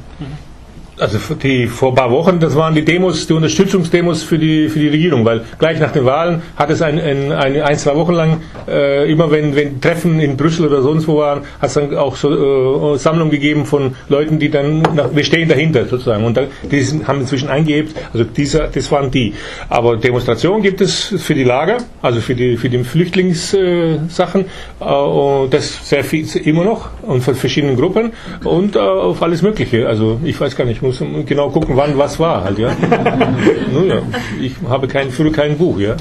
Also 1.01 1.17
die, 1.33 1.65
vor 1.65 1.89
ein 1.89 1.95
paar 1.95 2.11
Wochen, 2.11 2.39
das 2.39 2.55
waren 2.55 2.75
die 2.75 2.85
Demos, 2.85 3.25
die 3.25 3.33
Unterstützungsdemos 3.33 4.21
für 4.21 4.37
die, 4.37 4.69
für 4.69 4.77
die 4.77 4.89
Regierung, 4.89 5.25
weil 5.25 5.41
gleich 5.57 5.79
nach 5.79 5.91
den 5.91 6.05
Wahlen 6.05 6.43
hat 6.55 6.69
es 6.69 6.83
ein, 6.83 6.99
ein, 6.99 7.31
ein, 7.31 7.59
ein 7.59 7.77
zwei 7.79 7.95
Wochen 7.95 8.13
lang, 8.13 8.37
äh, 8.67 9.11
immer 9.11 9.31
wenn, 9.31 9.55
wenn 9.55 9.81
Treffen 9.81 10.19
in 10.19 10.37
Brüssel 10.37 10.67
oder 10.67 10.83
sonst 10.83 11.07
wo 11.07 11.17
waren, 11.17 11.39
hat 11.59 11.69
es 11.69 11.73
dann 11.73 11.97
auch 11.97 12.15
so 12.15 12.93
äh, 12.93 12.99
Sammlungen 12.99 13.31
gegeben 13.31 13.65
von 13.65 13.95
Leuten, 14.09 14.37
die 14.37 14.51
dann, 14.51 14.83
nach, 14.93 15.09
wir 15.11 15.23
stehen 15.23 15.49
dahinter 15.49 15.85
sozusagen. 15.85 16.23
Und 16.23 16.37
da, 16.37 16.43
die 16.69 16.81
sind, 16.81 17.07
haben 17.07 17.21
inzwischen 17.21 17.49
eingehebt, 17.49 17.95
also 18.13 18.23
dieser, 18.23 18.67
das 18.67 18.91
waren 18.91 19.09
die. 19.09 19.33
Aber 19.69 19.97
Demonstrationen 19.97 20.61
gibt 20.61 20.81
es 20.81 21.15
für 21.17 21.33
die 21.33 21.43
Lager, 21.43 21.77
also 22.03 22.21
für 22.21 22.35
die, 22.35 22.57
für 22.57 22.69
die 22.69 22.83
Flüchtlingssachen, 22.83 24.45
äh, 24.79 24.83
und 24.83 25.51
das 25.51 25.89
sehr 25.89 26.03
viel, 26.03 26.27
immer 26.45 26.63
noch, 26.63 26.89
und 27.01 27.21
von 27.21 27.33
verschiedenen 27.33 27.75
Gruppen 27.75 28.11
und 28.43 28.75
äh, 28.75 28.79
auf 28.79 29.23
alles 29.23 29.41
Mögliche. 29.41 29.87
Also 29.87 30.19
ich 30.23 30.39
weiß 30.39 30.55
gar 30.55 30.65
nicht, 30.65 30.83
genau 30.99 31.49
gucken, 31.49 31.75
wann 31.77 31.97
was 31.97 32.19
war 32.19 32.43
halt, 32.43 32.57
ja. 32.57 32.71
Nun 33.71 33.87
ja, 33.87 34.01
ich 34.39 34.53
habe 34.67 34.87
kein, 34.87 35.11
führe 35.11 35.31
kein 35.31 35.57
Buch, 35.57 35.79
ja. 35.79 35.95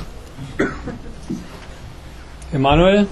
Emanuel? 2.53 3.07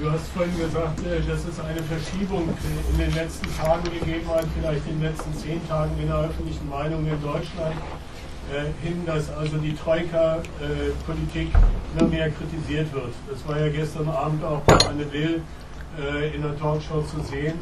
Du 0.00 0.10
hast 0.10 0.28
vorhin 0.28 0.56
gesagt, 0.56 0.98
äh, 1.00 1.20
dass 1.28 1.44
es 1.44 1.60
eine 1.60 1.82
Verschiebung 1.82 2.48
äh, 2.48 2.92
in 2.92 2.98
den 2.98 3.14
letzten 3.14 3.54
Tagen 3.54 3.84
gegeben 3.84 4.26
hat, 4.28 4.46
vielleicht 4.58 4.86
in 4.86 4.98
den 4.98 5.02
letzten 5.02 5.34
zehn 5.34 5.68
Tagen 5.68 5.90
in 6.00 6.06
der 6.06 6.20
öffentlichen 6.20 6.66
Meinung 6.70 7.04
in 7.04 7.20
Deutschland, 7.20 7.76
äh, 8.50 8.86
hin, 8.86 9.02
dass 9.04 9.30
also 9.30 9.58
die 9.58 9.74
Troika-Politik 9.74 11.48
immer 11.92 12.08
mehr 12.08 12.30
kritisiert 12.30 12.90
wird. 12.94 13.12
Das 13.30 13.46
war 13.46 13.60
ja 13.60 13.68
gestern 13.68 14.08
Abend 14.08 14.42
auch 14.42 14.60
bei 14.60 14.78
Anne 14.86 15.12
Will 15.12 15.42
in 16.34 16.40
der 16.40 16.56
Talkshow 16.56 17.02
zu 17.02 17.20
sehen, 17.28 17.54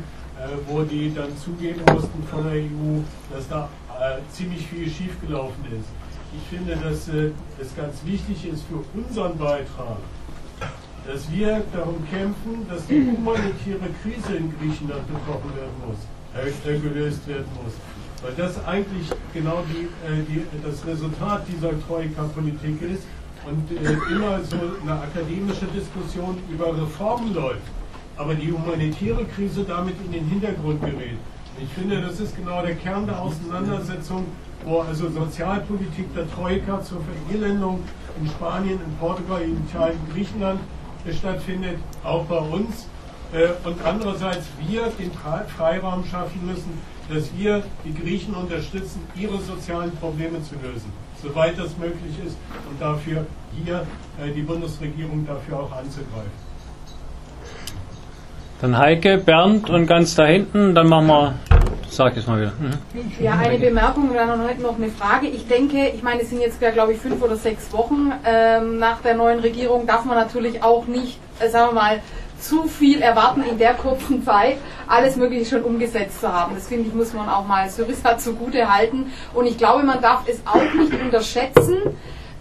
wo 0.68 0.82
die 0.82 1.12
dann 1.14 1.36
zugeben 1.36 1.80
mussten 1.93 2.22
von 2.30 2.45
der 2.45 2.55
EU, 2.55 3.01
dass 3.32 3.49
da 3.49 3.68
äh, 3.99 4.18
ziemlich 4.32 4.66
viel 4.66 4.89
schiefgelaufen 4.89 5.64
ist. 5.66 5.89
Ich 6.36 6.57
finde, 6.57 6.76
dass 6.76 7.09
äh, 7.09 7.30
es 7.61 7.74
ganz 7.74 8.05
wichtig 8.05 8.47
ist 8.53 8.64
für 8.64 8.84
unseren 8.99 9.36
Beitrag, 9.39 9.99
dass 11.07 11.30
wir 11.32 11.62
darum 11.72 11.97
kämpfen, 12.11 12.66
dass 12.68 12.86
die 12.86 13.01
humanitäre 13.01 13.89
Krise 14.03 14.36
in 14.36 14.53
Griechenland 14.59 15.03
gebrochen 15.09 15.51
werden 15.57 15.78
muss, 15.86 15.99
äh, 16.36 16.70
äh, 16.70 16.78
gelöst 16.78 17.26
werden 17.26 17.49
muss. 17.62 17.72
Weil 18.22 18.34
das 18.36 18.64
eigentlich 18.66 19.09
genau 19.32 19.64
die, 19.72 19.86
äh, 20.07 20.22
die, 20.28 20.45
das 20.62 20.84
Resultat 20.86 21.47
dieser 21.49 21.70
Troika-Politik 21.86 22.82
ist 22.82 23.05
und 23.47 23.70
äh, 23.70 24.14
immer 24.14 24.41
so 24.45 24.59
eine 24.82 25.01
akademische 25.01 25.66
Diskussion 25.66 26.39
über 26.51 26.76
Reformen 26.76 27.34
läuft, 27.34 27.62
aber 28.19 28.35
die 28.35 28.53
humanitäre 28.53 29.25
Krise 29.25 29.64
damit 29.64 29.95
in 30.05 30.12
den 30.12 30.27
Hintergrund 30.27 30.81
gerät. 30.81 31.16
Ich 31.61 31.69
finde, 31.71 32.01
das 32.01 32.21
ist 32.21 32.37
genau 32.37 32.62
der 32.62 32.75
Kern 32.75 33.07
der 33.07 33.21
Auseinandersetzung, 33.21 34.27
wo 34.64 34.81
also 34.81 35.09
Sozialpolitik 35.09 36.14
der 36.14 36.31
Troika 36.31 36.83
zur 36.83 37.01
Verelendung 37.29 37.83
in 38.21 38.29
Spanien, 38.29 38.79
in 38.85 38.97
Portugal, 39.01 39.43
in 39.43 39.57
Italien, 39.69 40.01
Griechenland 40.12 40.61
stattfindet, 41.16 41.79
auch 42.05 42.25
bei 42.27 42.39
uns. 42.39 42.87
Äh, 43.33 43.49
Und 43.66 43.77
andererseits 43.85 44.47
wir 44.66 44.91
den 44.99 45.11
Freiraum 45.57 46.05
schaffen 46.05 46.45
müssen, 46.47 46.79
dass 47.09 47.31
wir 47.37 47.62
die 47.85 47.95
Griechen 47.95 48.35
unterstützen, 48.35 49.01
ihre 49.16 49.39
sozialen 49.41 49.93
Probleme 49.97 50.43
zu 50.43 50.55
lösen. 50.57 50.93
soweit 51.23 51.59
das 51.59 51.77
möglich 51.79 52.14
ist 52.25 52.37
und 52.71 52.81
dafür 52.81 53.27
hier 53.53 53.87
äh, 54.21 54.33
die 54.33 54.43
Bundesregierung 54.43 55.27
dafür 55.27 55.61
auch 55.61 55.73
anzugreifen. 55.73 56.48
Dann 58.61 58.77
Heike, 58.77 59.19
Bernd 59.19 59.71
und 59.71 59.87
ganz 59.87 60.17
da 60.17 60.27
hinten, 60.27 60.75
dann 60.75 60.89
machen 60.89 61.07
wir, 61.07 61.35
sag 61.89 62.13
ich 62.13 62.19
es 62.19 62.27
mal 62.27 62.41
wieder. 62.41 62.53
Mhm. 62.59 63.13
Ja, 63.23 63.39
eine 63.39 63.57
Bemerkung 63.57 64.11
und 64.11 64.17
dann 64.17 64.29
noch 64.61 64.77
eine 64.77 64.89
Frage. 64.89 65.29
Ich 65.29 65.47
denke, 65.47 65.93
ich 65.95 66.03
meine, 66.03 66.23
es 66.23 66.31
sind 66.31 66.41
jetzt, 66.41 66.61
glaube 66.61 66.93
ich, 66.93 66.99
fünf 66.99 67.23
oder 67.23 67.37
sechs 67.37 67.73
Wochen 67.73 68.13
ähm, 68.27 68.81
nach 68.81 69.01
der 69.01 69.15
neuen 69.15 69.39
Regierung, 69.39 69.87
darf 69.87 70.05
man 70.05 70.17
natürlich 70.17 70.65
auch 70.65 70.87
nicht, 70.87 71.21
äh, 71.39 71.49
sagen 71.49 71.69
wir 71.69 71.81
mal, 71.81 72.01
zu 72.41 72.65
viel 72.65 73.01
erwarten 73.01 73.45
in 73.49 73.59
der 73.59 73.75
kurzen 73.75 74.25
Zeit, 74.25 74.57
alles 74.89 75.15
Mögliche 75.15 75.57
schon 75.57 75.63
umgesetzt 75.63 76.21
zu 76.21 76.33
haben. 76.33 76.55
Das 76.57 76.67
finde 76.67 76.89
ich, 76.89 76.95
muss 76.95 77.13
man 77.13 77.29
auch 77.29 77.47
mal 77.47 77.69
Syriza 77.69 78.19
zugute 78.19 78.73
halten. 78.73 79.13
Und 79.35 79.47
ich 79.47 79.57
glaube, 79.57 79.85
man 79.85 80.01
darf 80.01 80.23
es 80.27 80.41
auch 80.45 80.75
nicht 80.75 81.01
unterschätzen, 81.01 81.77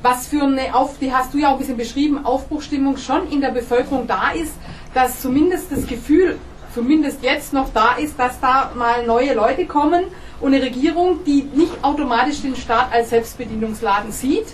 was 0.02 0.28
für 0.28 0.44
eine, 0.44 0.74
Auf 0.74 1.00
die 1.00 1.12
hast 1.12 1.34
du 1.34 1.40
ja 1.40 1.50
auch 1.50 1.54
ein 1.54 1.60
bisschen 1.60 1.78
beschrieben, 1.78 2.26
Aufbruchstimmung 2.26 2.98
schon 2.98 3.30
in 3.30 3.42
der 3.42 3.50
Bevölkerung 3.50 4.08
da 4.08 4.32
ist, 4.32 4.54
dass 4.94 5.22
zumindest 5.22 5.72
das 5.72 5.88
Gefühl, 5.88 6.38
zumindest 6.74 7.24
jetzt 7.24 7.54
noch 7.54 7.70
da 7.74 7.96
ist, 7.96 8.20
dass 8.20 8.40
da 8.40 8.72
mal 8.76 9.06
neue 9.06 9.34
Leute 9.34 9.66
kommen 9.66 10.06
und 10.40 10.54
eine 10.54 10.64
Regierung, 10.64 11.24
die 11.26 11.44
nicht 11.54 11.84
automatisch 11.84 12.42
den 12.42 12.56
Staat 12.56 12.94
als 12.94 13.10
Selbstbedienungsladen 13.10 14.12
sieht 14.12 14.48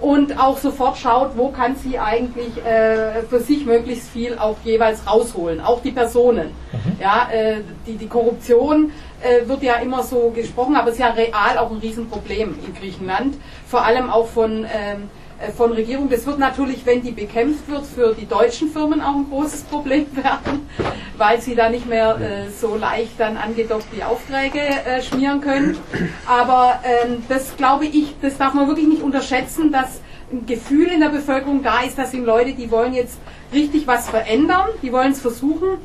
und 0.00 0.38
auch 0.38 0.58
sofort 0.58 0.96
schaut, 0.96 1.36
wo 1.36 1.48
kann 1.48 1.76
sie 1.76 1.98
eigentlich 1.98 2.64
äh, 2.64 3.22
für 3.28 3.40
sich 3.40 3.64
möglichst 3.66 4.08
viel 4.10 4.38
auch 4.38 4.56
jeweils 4.64 5.06
rausholen, 5.06 5.60
auch 5.60 5.82
die 5.82 5.90
Personen. 5.90 6.50
Mhm. 6.72 7.00
Ja, 7.00 7.28
äh, 7.32 7.60
die, 7.86 7.96
die 7.96 8.06
Korruption 8.06 8.92
äh, 9.20 9.48
wird 9.48 9.62
ja 9.62 9.76
immer 9.76 10.02
so 10.02 10.30
gesprochen, 10.30 10.76
aber 10.76 10.88
es 10.88 10.94
ist 10.94 11.00
ja 11.00 11.10
real 11.10 11.58
auch 11.58 11.70
ein 11.70 11.78
Riesenproblem 11.78 12.56
in 12.64 12.74
Griechenland, 12.74 13.36
vor 13.66 13.84
allem 13.84 14.10
auch 14.10 14.28
von 14.28 14.64
ähm, 14.64 14.66
äh, 14.66 15.27
von 15.56 15.72
Regierung. 15.72 16.08
Das 16.08 16.26
wird 16.26 16.38
natürlich, 16.38 16.84
wenn 16.84 17.02
die 17.02 17.12
bekämpft 17.12 17.68
wird, 17.68 17.86
für 17.86 18.14
die 18.14 18.26
deutschen 18.26 18.70
Firmen 18.70 19.00
auch 19.00 19.14
ein 19.14 19.28
großes 19.28 19.62
Problem 19.64 20.06
werden, 20.16 20.68
weil 21.16 21.40
sie 21.40 21.54
da 21.54 21.68
nicht 21.68 21.86
mehr 21.86 22.18
äh, 22.20 22.50
so 22.50 22.76
leicht 22.76 23.18
dann 23.18 23.36
angedockt 23.36 23.86
die 23.96 24.02
Aufträge 24.02 24.60
äh, 24.60 25.02
schmieren 25.02 25.40
können. 25.40 25.76
Aber 26.26 26.80
ähm, 26.84 27.22
das 27.28 27.56
glaube 27.56 27.86
ich, 27.86 28.14
das 28.20 28.36
darf 28.38 28.54
man 28.54 28.66
wirklich 28.66 28.88
nicht 28.88 29.02
unterschätzen, 29.02 29.70
dass 29.72 30.00
ein 30.32 30.46
Gefühl 30.46 30.88
in 30.88 31.00
der 31.00 31.08
Bevölkerung 31.08 31.62
da 31.62 31.80
ist, 31.82 31.96
dass 31.96 32.10
sind 32.10 32.24
Leute, 32.24 32.52
die 32.52 32.70
wollen 32.70 32.92
jetzt 32.92 33.18
richtig 33.52 33.86
was 33.86 34.08
verändern, 34.08 34.68
die 34.82 34.92
wollen 34.92 35.12
es 35.12 35.20
versuchen 35.20 35.78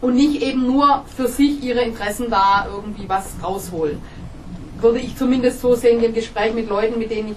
und 0.00 0.14
nicht 0.14 0.42
eben 0.42 0.66
nur 0.66 1.04
für 1.16 1.26
sich 1.26 1.62
ihre 1.62 1.80
Interessen 1.80 2.30
da 2.30 2.66
irgendwie 2.70 3.08
was 3.08 3.34
rausholen. 3.42 4.00
Würde 4.80 4.98
ich 4.98 5.16
zumindest 5.16 5.60
so 5.60 5.74
sehen 5.74 6.02
im 6.02 6.14
Gespräch 6.14 6.52
mit 6.54 6.68
Leuten, 6.68 6.98
mit 6.98 7.10
denen 7.10 7.30
ich 7.30 7.36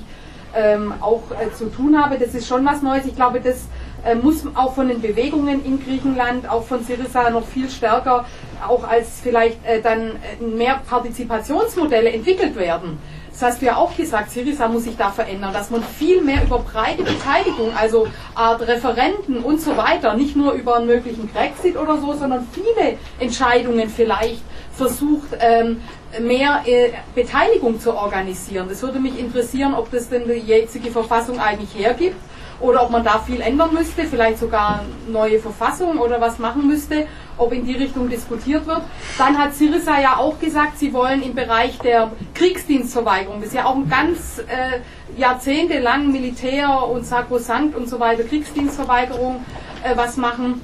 ähm, 0.55 0.93
auch 1.01 1.23
äh, 1.31 1.53
zu 1.53 1.65
tun 1.65 2.01
habe. 2.01 2.17
Das 2.17 2.33
ist 2.33 2.47
schon 2.47 2.65
was 2.65 2.81
Neues. 2.81 3.05
Ich 3.05 3.15
glaube, 3.15 3.41
das 3.41 3.67
äh, 4.03 4.15
muss 4.15 4.43
auch 4.55 4.73
von 4.73 4.87
den 4.87 5.01
Bewegungen 5.01 5.63
in 5.63 5.83
Griechenland, 5.83 6.49
auch 6.49 6.63
von 6.63 6.83
Syriza 6.83 7.29
noch 7.29 7.45
viel 7.45 7.69
stärker, 7.69 8.25
auch 8.67 8.87
als 8.87 9.19
vielleicht 9.21 9.63
äh, 9.65 9.81
dann 9.81 10.11
äh, 10.11 10.43
mehr 10.43 10.81
Partizipationsmodelle 10.87 12.11
entwickelt 12.11 12.55
werden. 12.55 12.99
Das 13.31 13.41
hast 13.43 13.61
du 13.61 13.67
ja 13.67 13.77
auch 13.77 13.95
gesagt, 13.95 14.31
Syriza 14.31 14.67
muss 14.67 14.83
sich 14.83 14.97
da 14.97 15.09
verändern, 15.09 15.53
dass 15.53 15.69
man 15.69 15.81
viel 15.83 16.21
mehr 16.21 16.43
über 16.43 16.59
breite 16.59 17.03
Beteiligung, 17.03 17.71
also 17.75 18.07
Art 18.35 18.61
Referenten 18.67 19.39
und 19.39 19.61
so 19.61 19.77
weiter, 19.77 20.15
nicht 20.15 20.35
nur 20.35 20.51
über 20.51 20.75
einen 20.75 20.85
möglichen 20.85 21.27
Brexit 21.29 21.77
oder 21.77 21.97
so, 21.97 22.13
sondern 22.13 22.47
viele 22.51 22.97
Entscheidungen 23.19 23.89
vielleicht 23.89 24.43
versucht, 24.73 25.29
ähm, 25.39 25.81
mehr 26.19 26.63
äh, 26.65 26.89
Beteiligung 27.15 27.79
zu 27.79 27.95
organisieren. 27.95 28.67
Das 28.69 28.81
würde 28.81 28.99
mich 28.99 29.17
interessieren, 29.17 29.73
ob 29.73 29.91
das 29.91 30.09
denn 30.09 30.27
die 30.27 30.33
jetzige 30.33 30.91
Verfassung 30.91 31.39
eigentlich 31.39 31.73
hergibt 31.75 32.17
oder 32.59 32.83
ob 32.83 32.91
man 32.91 33.03
da 33.03 33.19
viel 33.19 33.41
ändern 33.41 33.73
müsste, 33.73 34.03
vielleicht 34.03 34.37
sogar 34.37 34.85
neue 35.07 35.39
Verfassung 35.39 35.97
oder 35.97 36.21
was 36.21 36.37
machen 36.37 36.67
müsste, 36.67 37.07
ob 37.37 37.53
in 37.53 37.65
die 37.65 37.73
Richtung 37.73 38.09
diskutiert 38.09 38.67
wird. 38.67 38.81
Dann 39.17 39.37
hat 39.37 39.55
Syriza 39.55 39.99
ja 39.99 40.17
auch 40.17 40.39
gesagt, 40.39 40.77
sie 40.77 40.93
wollen 40.93 41.23
im 41.23 41.33
Bereich 41.33 41.79
der 41.79 42.11
Kriegsdienstverweigerung, 42.35 43.39
das 43.39 43.49
ist 43.49 43.55
ja 43.55 43.65
auch 43.65 43.75
ein 43.75 43.89
ganz 43.89 44.39
äh, 44.39 45.19
jahrzehntelang 45.19 46.11
Militär 46.11 46.87
und 46.87 47.05
Sakrosankt 47.05 47.75
und 47.75 47.89
so 47.89 47.99
weiter, 47.99 48.23
Kriegsdienstverweigerung 48.23 49.43
äh, 49.83 49.97
was 49.97 50.17
machen. 50.17 50.61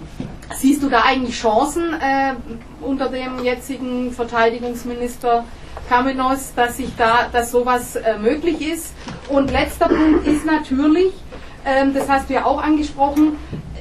Siehst 0.56 0.82
du 0.82 0.90
da 0.90 1.02
eigentlich 1.02 1.36
Chancen 1.36 1.94
äh, 1.94 2.34
unter 2.82 3.10
dem 3.10 3.44
jetzigen 3.44 4.12
Verteidigungsminister 4.12 5.44
Kamenos, 5.90 6.54
dass 6.56 6.78
sich 6.78 6.90
da, 6.98 7.28
dass 7.32 7.52
sowas 7.52 7.96
äh, 7.96 8.18
möglich 8.18 8.62
ist? 8.62 8.94
Und 9.30 9.52
letzter 9.52 9.88
Punkt 9.88 10.26
ist 10.26 10.46
natürlich, 10.46 11.14
ähm, 11.66 11.94
das 11.94 12.08
hast 12.10 12.30
du 12.30 12.34
ja 12.34 12.46
auch 12.46 12.62
angesprochen, 12.62 13.38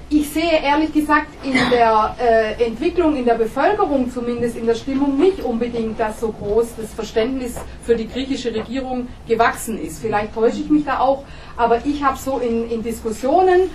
ich 0.08 0.30
sehe 0.30 0.62
ehrlich 0.62 0.92
gesagt 0.92 1.26
in 1.42 1.54
der 1.70 2.14
äh, 2.20 2.64
Entwicklung 2.64 3.16
in 3.16 3.24
der 3.24 3.34
Bevölkerung, 3.34 4.08
zumindest 4.08 4.56
in 4.56 4.64
der 4.64 4.76
Stimmung, 4.76 5.18
nicht 5.18 5.40
unbedingt, 5.40 5.98
dass 5.98 6.20
so 6.20 6.30
groß 6.30 6.76
das 6.76 6.94
Verständnis 6.94 7.56
für 7.82 7.96
die 7.96 8.06
griechische 8.06 8.54
Regierung 8.54 9.08
gewachsen 9.26 9.80
ist. 9.80 9.98
Vielleicht 9.98 10.32
täusche 10.32 10.60
ich 10.60 10.70
mich 10.70 10.84
da 10.84 11.00
auch, 11.00 11.24
aber 11.56 11.84
ich 11.84 12.04
habe 12.04 12.16
so 12.18 12.38
in, 12.38 12.70
in 12.70 12.84
Diskussionen 12.84 13.70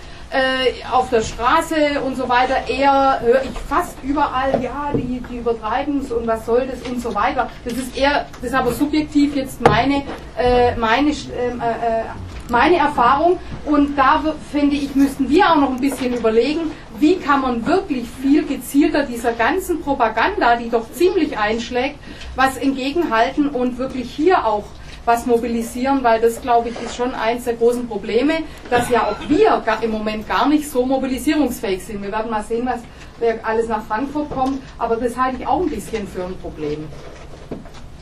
auf 0.92 1.10
der 1.10 1.22
Straße 1.22 2.02
und 2.06 2.16
so 2.16 2.30
weiter 2.30 2.68
eher 2.68 3.20
höre 3.22 3.44
ich 3.44 3.58
fast 3.68 3.98
überall, 4.02 4.62
ja, 4.64 4.92
die, 4.94 5.22
die 5.30 5.38
übertreiben 5.38 6.00
es 6.00 6.12
und 6.12 6.26
was 6.26 6.46
soll 6.46 6.68
das 6.68 6.82
und 6.90 7.02
so 7.02 7.14
weiter. 7.14 7.50
Das 7.66 7.74
ist 7.74 7.98
eher, 7.98 8.28
das 8.42 8.52
ist 8.52 8.56
aber 8.56 8.72
subjektiv 8.72 9.36
jetzt 9.36 9.62
meine, 9.62 10.04
äh, 10.38 10.76
meine, 10.76 11.10
ähm, 11.10 11.62
äh, 11.62 12.00
äh, 12.00 12.04
meine 12.50 12.78
Erfahrung 12.78 13.40
und 13.66 13.98
da 13.98 14.24
finde 14.52 14.76
ich, 14.76 14.96
müssten 14.96 15.30
wir 15.30 15.52
auch 15.52 15.56
noch 15.56 15.72
ein 15.72 15.82
bisschen 15.82 16.14
überlegen, 16.14 16.72
wie 17.00 17.18
kann 17.18 17.42
man 17.42 17.66
wirklich 17.66 18.06
viel 18.22 18.46
gezielter 18.46 19.04
dieser 19.04 19.34
ganzen 19.34 19.82
Propaganda, 19.82 20.56
die 20.56 20.70
doch 20.70 20.92
ziemlich 20.92 21.38
einschlägt, 21.38 21.98
was 22.36 22.58
entgegenhalten 22.58 23.50
und 23.50 23.78
wirklich 23.78 24.12
hier 24.12 24.46
auch 24.46 24.66
was 25.06 25.26
mobilisieren, 25.26 26.04
weil 26.04 26.22
das, 26.22 26.42
glaube 26.42 26.70
ich, 26.70 26.82
ist 26.82 26.96
schon 26.96 27.14
eins 27.14 27.46
der 27.46 27.56
großen 27.56 27.88
Probleme, 27.88 28.34
dass 28.70 28.90
ja 28.90 29.08
auch 29.08 29.30
wir 29.30 29.64
im 29.82 29.92
Moment 29.92 30.28
gar 30.28 30.48
nicht 30.48 30.70
so 30.70 30.86
mobilisierungsfähig 30.86 31.84
sind. 31.84 32.02
Wir 32.04 32.12
werden 32.12 32.30
mal 32.30 32.44
sehen, 32.44 32.66
was 32.66 32.82
wer 33.20 33.46
alles 33.46 33.68
nach 33.68 33.84
Frankfurt 33.84 34.30
kommt, 34.30 34.62
aber 34.78 34.98
das 34.98 35.18
halte 35.18 35.38
ich 35.42 35.48
auch 35.48 35.62
ein 35.62 35.70
bisschen 35.70 36.08
für 36.08 36.26
ein 36.26 36.36
Problem. 36.38 36.86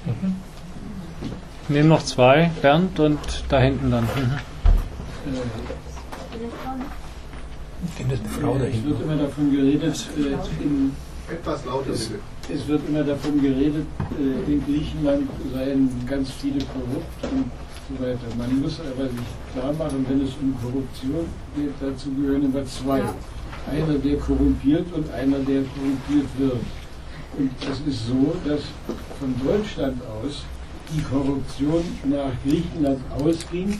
Mhm. 0.05 0.35
Nehmen 1.67 1.89
noch 1.89 2.03
zwei, 2.03 2.49
Bernd 2.61 2.99
und 2.99 3.19
da 3.49 3.59
hinten 3.59 3.91
dann. 3.91 4.03
Mhm. 4.03 4.39
Frau 8.41 8.57
da 8.57 8.65
Es 8.65 8.83
wird 8.83 9.01
immer 9.01 9.15
davon 9.17 9.51
geredet, 9.51 10.07
äh, 10.17 10.63
in 10.63 10.95
etwas 11.29 11.65
lauter 11.65 11.93
es, 12.53 12.67
wird 12.67 12.81
immer 12.87 13.03
davon 13.03 13.41
geredet, 13.41 13.85
äh, 14.17 14.51
in 14.51 14.63
Griechenland 14.65 15.29
seien 15.53 15.89
ganz 16.07 16.31
viele 16.31 16.59
korrupt 16.65 17.23
und 17.23 17.51
so 17.89 18.03
weiter. 18.03 18.27
Man 18.37 18.61
muss 18.61 18.79
aber 18.79 19.09
sich 19.09 19.29
klar 19.53 19.73
machen, 19.73 20.05
wenn 20.07 20.21
es 20.21 20.31
um 20.41 20.55
Korruption 20.61 21.25
geht, 21.55 21.73
dazu 21.79 22.11
gehören 22.11 22.45
immer 22.45 22.65
zwei. 22.65 23.01
Einer, 23.71 23.99
der 23.99 24.17
korrumpiert 24.17 24.85
und 24.93 25.11
einer, 25.11 25.39
der 25.39 25.63
korrumpiert 25.63 26.29
wird. 26.37 26.61
Und 27.37 27.51
es 27.61 27.93
ist 27.93 28.07
so, 28.07 28.35
dass 28.45 28.61
von 29.19 29.35
Deutschland 29.45 30.01
aus 30.03 30.43
die 30.91 31.01
Korruption 31.01 31.83
nach 32.05 32.31
Griechenland 32.43 32.99
ausging 33.19 33.77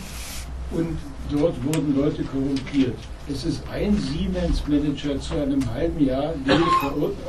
und 0.72 0.97
dort 1.32 1.55
wurden 1.63 1.95
Leute 1.95 2.24
korrumpiert. 2.24 2.97
Es 3.32 3.46
ist 3.46 3.62
ein 3.72 3.96
Siemens-Manager 3.96 5.20
zu 5.20 5.36
einem 5.36 5.64
halben 5.72 6.04
Jahr 6.04 6.34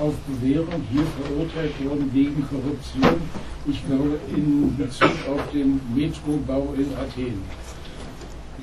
auf 0.01 0.15
Bewährung 0.27 0.83
hier 0.91 1.05
verurteilt 1.05 1.85
worden 1.85 2.11
wegen 2.15 2.43
Korruption. 2.49 3.21
Ich 3.67 3.87
glaube, 3.87 4.19
in 4.35 4.75
Bezug 4.79 5.11
auf 5.29 5.51
den 5.53 5.79
Metrobau 5.95 6.73
in 6.75 6.87
Athen. 6.97 7.43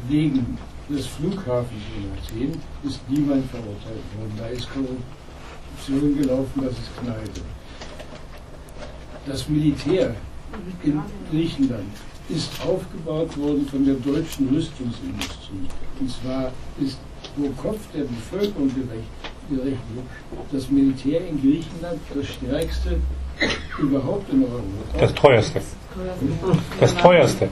Wegen 0.09 0.57
des 0.89 1.05
Flughafens 1.05 1.83
in 1.95 2.11
Athen 2.11 2.61
ist 2.83 2.99
niemand 3.07 3.45
verurteilt 3.51 4.03
worden. 4.17 4.33
Da 4.35 4.47
ist 4.47 4.67
Korruption 4.73 6.19
gelaufen, 6.19 6.63
das 6.63 6.73
ist 6.73 6.97
Kneipe. 6.99 7.41
Das 9.27 9.47
Militär 9.47 10.15
in 10.83 10.99
Griechenland 11.29 11.93
ist 12.29 12.49
aufgebaut 12.65 13.37
worden 13.37 13.67
von 13.67 13.85
der 13.85 13.95
deutschen 13.95 14.49
Rüstungsindustrie. 14.49 15.67
Und 15.99 16.11
zwar 16.11 16.51
ist 16.79 16.97
pro 17.37 17.69
Kopf 17.69 17.79
der 17.93 18.03
Bevölkerung 18.03 18.71
gerechnet 19.49 19.79
das 20.51 20.69
Militär 20.69 21.21
in 21.27 21.39
Griechenland 21.41 21.99
das 22.13 22.27
stärkste 22.27 22.99
überhaupt 23.79 24.31
in 24.33 24.43
Europa. 24.43 24.99
Das 24.99 25.13
teuerste. 25.13 25.61
Das 26.79 26.95
teuerste. 26.95 27.49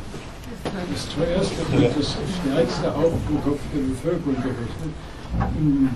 Das 0.64 1.10
teuerste 1.10 1.62
und 1.72 1.84
das 1.98 2.18
stärkste 2.42 2.96
auch 2.96 3.14
pro 3.28 3.50
Kopf 3.50 3.60
der 3.74 3.82
Bevölkerung 3.82 4.36
gerechnet. 4.36 5.92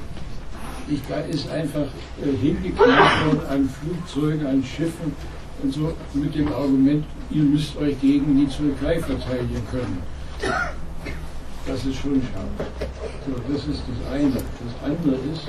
Ich, 0.87 1.01
da 1.07 1.19
ist 1.19 1.49
einfach 1.51 1.87
äh, 2.21 2.35
hingekriegt 2.41 2.79
worden 2.79 3.41
an 3.49 3.69
Flugzeugen, 3.69 4.47
an 4.47 4.63
Schiffen 4.63 5.13
und 5.61 5.73
so 5.73 5.93
mit 6.13 6.33
dem 6.33 6.47
Argument, 6.47 7.05
ihr 7.29 7.43
müsst 7.43 7.77
euch 7.77 7.99
gegen 8.01 8.37
die 8.37 8.47
Türkei 8.47 8.99
verteidigen 8.99 9.61
können. 9.69 10.01
Das 11.67 11.85
ist 11.85 11.97
schon 11.97 12.21
scharf. 12.21 12.67
So, 13.29 13.35
das 13.53 13.61
ist 13.67 13.83
das 13.85 14.11
eine. 14.11 14.31
Das 14.33 14.75
andere 14.83 15.15
ist, 15.31 15.47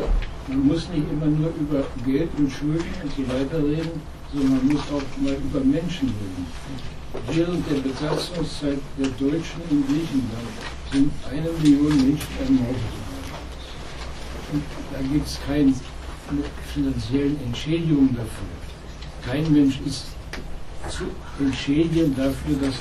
man 0.49 0.67
muss 0.67 0.89
nicht 0.91 1.07
immer 1.11 1.27
nur 1.27 1.49
über 1.59 1.83
Geld 2.05 2.29
und 2.37 2.51
Schulden 2.53 2.85
und 3.03 3.11
so 3.17 3.23
weiter 3.33 3.65
reden, 3.65 4.03
sondern 4.33 4.57
man 4.57 4.67
muss 4.67 4.83
auch 4.93 5.23
mal 5.23 5.33
über 5.33 5.61
Menschen 5.61 6.09
reden. 6.09 6.47
Während 7.33 7.71
der 7.71 7.81
Besatzungszeit 7.81 8.79
der 8.99 9.09
Deutschen 9.19 9.63
in 9.71 9.87
Griechenland 9.87 10.53
sind 10.93 11.11
eine 11.31 11.51
Million 11.63 11.97
Menschen 11.97 12.29
ermordet 12.45 12.83
worden. 12.93 13.21
Und 14.53 14.63
da 14.93 15.01
gibt 15.01 15.27
es 15.27 15.39
keine 15.47 15.73
finanziellen 16.75 17.39
Entschädigungen 17.47 18.15
dafür. 18.15 18.51
Kein 19.25 19.51
Mensch 19.53 19.81
ist 19.87 20.05
zu 20.89 21.05
entschädigen 21.43 22.15
dafür, 22.15 22.57
dass 22.61 22.75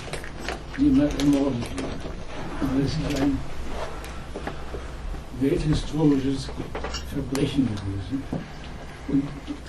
jemand 0.78 1.18
ermordet 1.22 1.62
wird. 1.78 2.00
Und 2.62 2.84
das 2.84 2.92
ist 2.92 3.22
ein 3.22 3.38
welthistorisches 5.42 6.50
Verbrechen 7.14 7.68
gewesen. 7.68 8.24
Und 9.08 9.24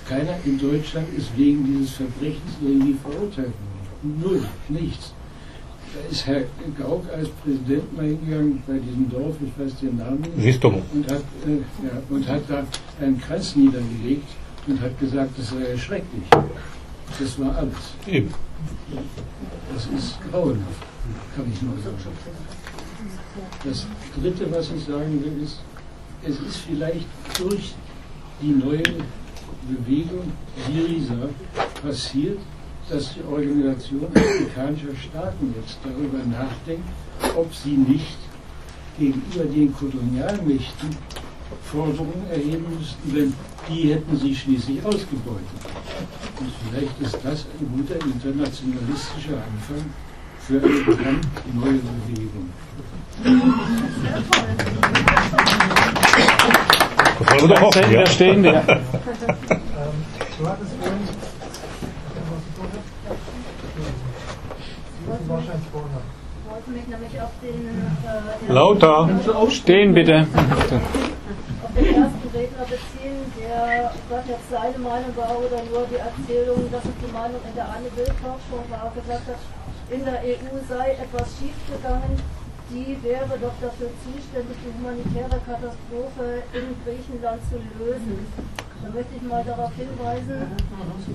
keiner 0.07 0.37
in 0.45 0.59
Deutschland 0.59 1.07
ist 1.17 1.35
wegen 1.35 1.65
dieses 1.65 1.91
Verbrechens 1.91 2.51
irgendwie 2.61 2.95
verurteilt 3.01 3.47
worden. 3.47 4.21
Null, 4.21 4.43
nichts. 4.69 5.13
Da 5.93 6.09
ist 6.09 6.25
Herr 6.25 6.43
Gauck 6.77 7.03
als 7.13 7.27
Präsident 7.43 7.95
mal 7.97 8.05
hingegangen 8.05 8.63
bei 8.65 8.77
diesem 8.77 9.09
Dorf, 9.09 9.35
ich 9.43 9.61
weiß 9.61 9.79
den 9.79 9.97
Namen 9.97 10.25
nicht, 10.37 10.63
und 10.63 11.11
hat, 11.11 11.23
äh, 11.45 11.85
ja, 11.85 12.01
und 12.09 12.27
hat 12.27 12.43
da 12.47 12.63
einen 13.01 13.19
Kreis 13.19 13.55
niedergelegt 13.57 14.27
und 14.67 14.79
hat 14.79 14.97
gesagt, 14.99 15.31
das 15.37 15.49
sei 15.49 15.77
schrecklich. 15.77 16.23
Das 17.19 17.39
war 17.39 17.57
alles. 17.57 17.75
Eben. 18.07 18.33
Das 19.73 19.85
ist 19.87 20.17
grauenhaft, 20.29 20.83
kann 21.35 21.51
ich 21.51 21.61
nur 21.61 21.75
sagen. 21.77 21.97
Das 23.65 23.85
Dritte, 24.19 24.51
was 24.51 24.69
ich 24.71 24.83
sagen 24.83 25.23
will, 25.23 25.43
ist, 25.43 25.61
es 26.23 26.39
ist 26.39 26.57
vielleicht 26.67 27.07
durch 27.37 27.73
die 28.41 28.51
neue 28.51 28.83
Bewegung 29.69 30.31
Syriza 30.67 31.29
passiert, 31.81 32.39
dass 32.89 33.13
die 33.13 33.23
Organisation 33.23 34.07
afrikanischer 34.13 34.95
Staaten 34.95 35.53
jetzt 35.55 35.77
darüber 35.83 36.17
nachdenkt, 36.25 36.87
ob 37.35 37.53
sie 37.53 37.77
nicht 37.77 38.17
gegenüber 38.99 39.45
den 39.45 39.73
Kolonialmächten 39.73 40.89
Forderungen 41.63 42.25
erheben 42.29 42.65
müssten, 42.77 43.15
denn 43.15 43.33
die 43.69 43.93
hätten 43.93 44.17
sie 44.17 44.35
schließlich 44.35 44.83
ausgebeutet. 44.85 45.61
Und 46.39 46.51
vielleicht 46.69 47.01
ist 47.01 47.17
das 47.23 47.45
ein 47.59 47.77
guter 47.77 47.95
internationalistischer 48.05 49.37
Anfang 49.37 49.85
für 50.39 50.61
eine 50.61 51.19
neue 51.53 51.79
Bewegung. 51.79 52.49
Das 53.23 53.33
wollen 57.29 57.41
wir 57.41 57.47
doch 57.49 57.61
hoffen, 57.61 57.91
ja. 57.91 58.05
Stehende. 58.07 58.49
Ähm, 58.49 58.79
du 60.39 60.47
hattest 60.47 60.71
vorhin. 60.79 61.07
Wahrscheinlich 65.27 65.67
vorher. 65.71 66.01
Ich 66.43 66.51
wollte 66.51 66.71
mich 66.71 66.87
nämlich 66.87 67.21
auf 67.21 67.29
den, 67.43 67.67
äh, 68.49 68.51
Lauter. 68.51 69.09
Stehen 69.51 69.93
bitte. 69.93 70.25
auf 71.63 71.73
den 71.75 71.85
ersten 71.85 72.29
Redner 72.33 72.63
beziehen, 72.63 73.21
der, 73.37 73.91
was 74.09 74.27
jetzt 74.27 74.49
seine 74.49 74.77
Meinung 74.79 75.15
war 75.15 75.37
oder 75.37 75.61
nur 75.71 75.85
die 75.91 75.97
Erzählung, 75.97 76.71
dass 76.71 76.83
es 76.85 76.91
die 77.05 77.11
Meinung 77.13 77.39
in 77.47 77.55
der 77.55 77.65
Anne 77.65 77.89
Will 77.95 78.05
Talkshow 78.05 78.63
war, 78.69 78.91
gesagt 78.95 79.27
hat, 79.27 79.39
in 79.91 80.03
der 80.05 80.21
EU 80.21 80.57
sei 80.67 80.91
etwas 80.93 81.27
schiefgegangen. 81.37 82.17
Die 82.71 82.95
wäre 83.03 83.35
doch 83.35 83.51
dafür 83.59 83.91
zuständig, 83.99 84.55
die 84.63 84.71
humanitäre 84.71 85.43
Katastrophe 85.43 86.39
in 86.55 86.71
Griechenland 86.87 87.41
zu 87.51 87.59
lösen. 87.75 88.23
Da 88.81 88.89
möchte 88.89 89.13
ich 89.13 89.21
mal 89.27 89.43
darauf 89.43 89.75
hinweisen, 89.75 90.55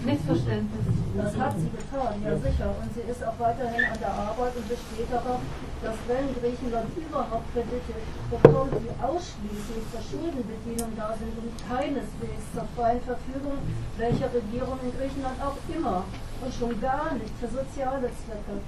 Missverständnis. 0.05 0.87
Das 1.17 1.33
hat 1.35 1.57
sie 1.57 1.73
getan, 1.73 2.21
ja 2.21 2.37
sicher. 2.37 2.71
Und 2.77 2.93
sie 2.93 3.09
ist 3.09 3.25
auch 3.25 3.41
weiterhin 3.41 3.89
an 3.89 3.99
der 3.99 4.13
Arbeit 4.13 4.53
und 4.55 4.69
besteht 4.69 5.09
darauf, 5.11 5.41
dass 5.81 5.97
wenn 6.07 6.29
Griechenland 6.37 6.93
überhaupt 6.93 7.49
Kredite 7.57 7.97
bekommt, 8.29 8.77
die 8.77 8.93
ausschließlich 9.01 9.85
zur 9.91 10.05
Schuldenbedienung 10.05 10.93
da 10.93 11.17
sind 11.17 11.33
und 11.41 11.57
keineswegs 11.65 12.45
zur 12.53 12.69
freien 12.77 13.01
Verfügung 13.01 13.59
welcher 13.97 14.29
Regierung 14.29 14.79
in 14.85 14.93
Griechenland 14.93 15.41
auch 15.41 15.57
immer 15.73 16.05
und 16.45 16.53
schon 16.53 16.79
gar 16.81 17.17
nicht 17.17 17.33
für 17.41 17.49
soziale 17.49 18.13
Zwecke. 18.13 18.61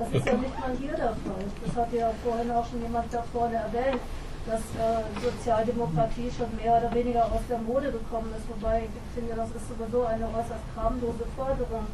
Das 0.00 0.08
ist 0.12 0.26
ja 0.26 0.32
nicht 0.32 0.58
mal 0.58 0.72
hier 0.80 0.96
der 0.96 1.14
Fall. 1.22 1.44
Das 1.64 1.76
hat 1.76 1.92
ja 1.92 2.10
vorhin 2.24 2.50
auch 2.50 2.66
schon 2.66 2.82
jemand 2.82 3.12
da 3.12 3.22
vorne 3.32 3.56
erwähnt 3.56 4.00
dass 4.46 4.60
äh, 4.80 5.04
Sozialdemokratie 5.20 6.30
schon 6.32 6.48
mehr 6.56 6.78
oder 6.78 6.92
weniger 6.94 7.24
aus 7.26 7.44
der 7.48 7.58
Mode 7.58 7.92
gekommen 7.92 8.32
ist. 8.36 8.48
Wobei 8.48 8.88
ich 8.88 9.14
finde, 9.14 9.34
das 9.36 9.50
ist 9.50 9.68
sowieso 9.68 10.04
eine 10.06 10.24
äußerst 10.26 10.64
kramlose 10.74 11.26
Forderung. 11.36 11.86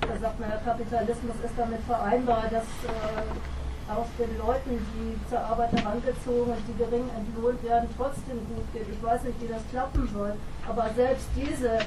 Da 0.00 0.16
sagt 0.16 0.40
man, 0.40 0.48
der 0.48 0.64
Kapitalismus 0.64 1.36
ist 1.44 1.54
damit 1.56 1.80
vereinbar, 1.86 2.48
dass 2.50 2.64
äh, 2.88 3.92
aus 3.92 4.06
den 4.18 4.32
Leuten, 4.38 4.80
die 4.94 5.18
zur 5.28 5.40
Arbeit 5.40 5.72
herangezogen 5.72 6.54
und 6.54 6.62
die 6.66 6.78
gering 6.78 7.04
entlohnt 7.12 7.62
werden, 7.64 7.88
trotzdem 7.96 8.38
gut 8.48 8.64
geht. 8.72 8.88
Ich 8.88 9.02
weiß 9.02 9.24
nicht, 9.24 9.40
wie 9.42 9.48
das 9.48 9.62
klappen 9.70 10.08
soll. 10.14 10.32
Aber 10.66 10.88
selbst 10.96 11.28
diese 11.36 11.84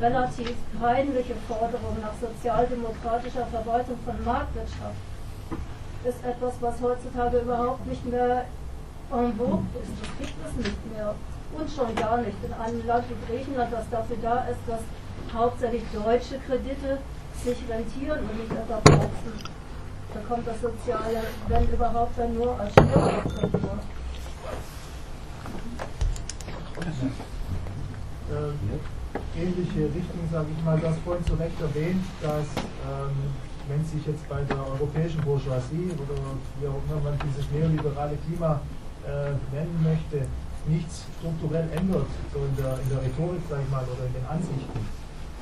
relativ 0.00 0.54
peinliche 0.80 1.34
Forderung 1.48 1.96
nach 2.00 2.12
sozialdemokratischer 2.20 3.46
Verwaltung 3.46 3.98
von 4.04 4.24
Marktwirtschaft 4.24 4.96
ist 6.04 6.24
etwas, 6.24 6.54
was 6.60 6.80
heutzutage 6.80 7.38
überhaupt 7.38 7.86
nicht 7.86 8.04
mehr 8.06 8.44
en 9.10 9.34
vogue 9.36 9.64
ist. 9.82 9.92
Das 10.00 10.18
gibt 10.18 10.46
es 10.46 10.56
nicht 10.56 10.92
mehr. 10.92 11.14
Und 11.52 11.70
schon 11.70 11.94
gar 11.94 12.18
nicht 12.18 12.36
in 12.44 12.52
einem 12.52 12.86
Land 12.86 13.04
wie 13.08 13.32
Griechenland, 13.32 13.72
das 13.72 13.88
dafür 13.90 14.16
da 14.22 14.46
ist, 14.46 14.60
dass 14.66 14.80
hauptsächlich 15.32 15.82
deutsche 15.92 16.38
Kredite 16.46 16.98
sich 17.44 17.58
rentieren 17.68 18.20
und 18.20 18.38
nicht 18.38 18.50
wachsen. 18.50 19.50
Da 20.14 20.20
kommt 20.28 20.46
das 20.46 20.60
Soziale, 20.60 21.22
wenn 21.48 21.68
überhaupt, 21.68 22.18
dann 22.18 22.34
nur 22.34 22.58
als 22.58 22.72
Steuerabkommen 22.72 23.50
vor. 23.50 23.78
Äh, 28.28 28.95
ähnliche 29.36 29.86
Richtung, 29.92 30.22
sage 30.30 30.46
ich 30.56 30.64
mal, 30.64 30.78
das 30.80 30.96
vorhin 31.04 31.24
zu 31.24 31.34
Recht 31.34 31.60
erwähnt, 31.60 32.04
dass 32.22 32.46
ähm, 32.84 33.14
wenn 33.68 33.84
sich 33.84 34.06
jetzt 34.06 34.28
bei 34.28 34.42
der 34.42 34.56
europäischen 34.56 35.20
Bourgeoisie 35.22 35.90
oder 35.98 36.16
wie 36.60 36.66
auch 36.68 36.80
immer 36.86 37.00
man 37.02 37.18
dieses 37.26 37.50
neoliberale 37.50 38.16
Klima 38.26 38.60
äh, 39.04 39.34
nennen 39.54 39.76
möchte, 39.82 40.26
nichts 40.66 41.06
strukturell 41.18 41.68
ändert, 41.74 42.06
so 42.32 42.38
in 42.38 42.54
der, 42.56 42.78
in 42.78 42.88
der 42.90 43.02
Rhetorik, 43.02 43.42
sag 43.48 43.60
ich 43.62 43.70
mal, 43.70 43.84
oder 43.84 44.06
in 44.06 44.14
den 44.14 44.26
Ansichten, 44.26 44.80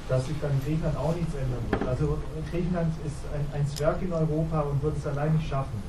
dass 0.09 0.27
sich 0.27 0.37
dann 0.41 0.53
in 0.53 0.61
Griechenland 0.64 0.97
auch 0.97 1.14
nichts 1.14 1.35
ändern 1.35 1.64
wird. 1.70 1.89
Also 1.89 2.18
Griechenland 2.51 2.93
ist 3.05 3.20
ein, 3.33 3.45
ein 3.61 3.66
Zwerg 3.66 4.03
in 4.03 4.12
Europa 4.12 4.61
und 4.61 4.83
wird 4.83 4.97
es 4.97 5.07
allein 5.07 5.35
nicht 5.35 5.49
schaffen. 5.49 5.83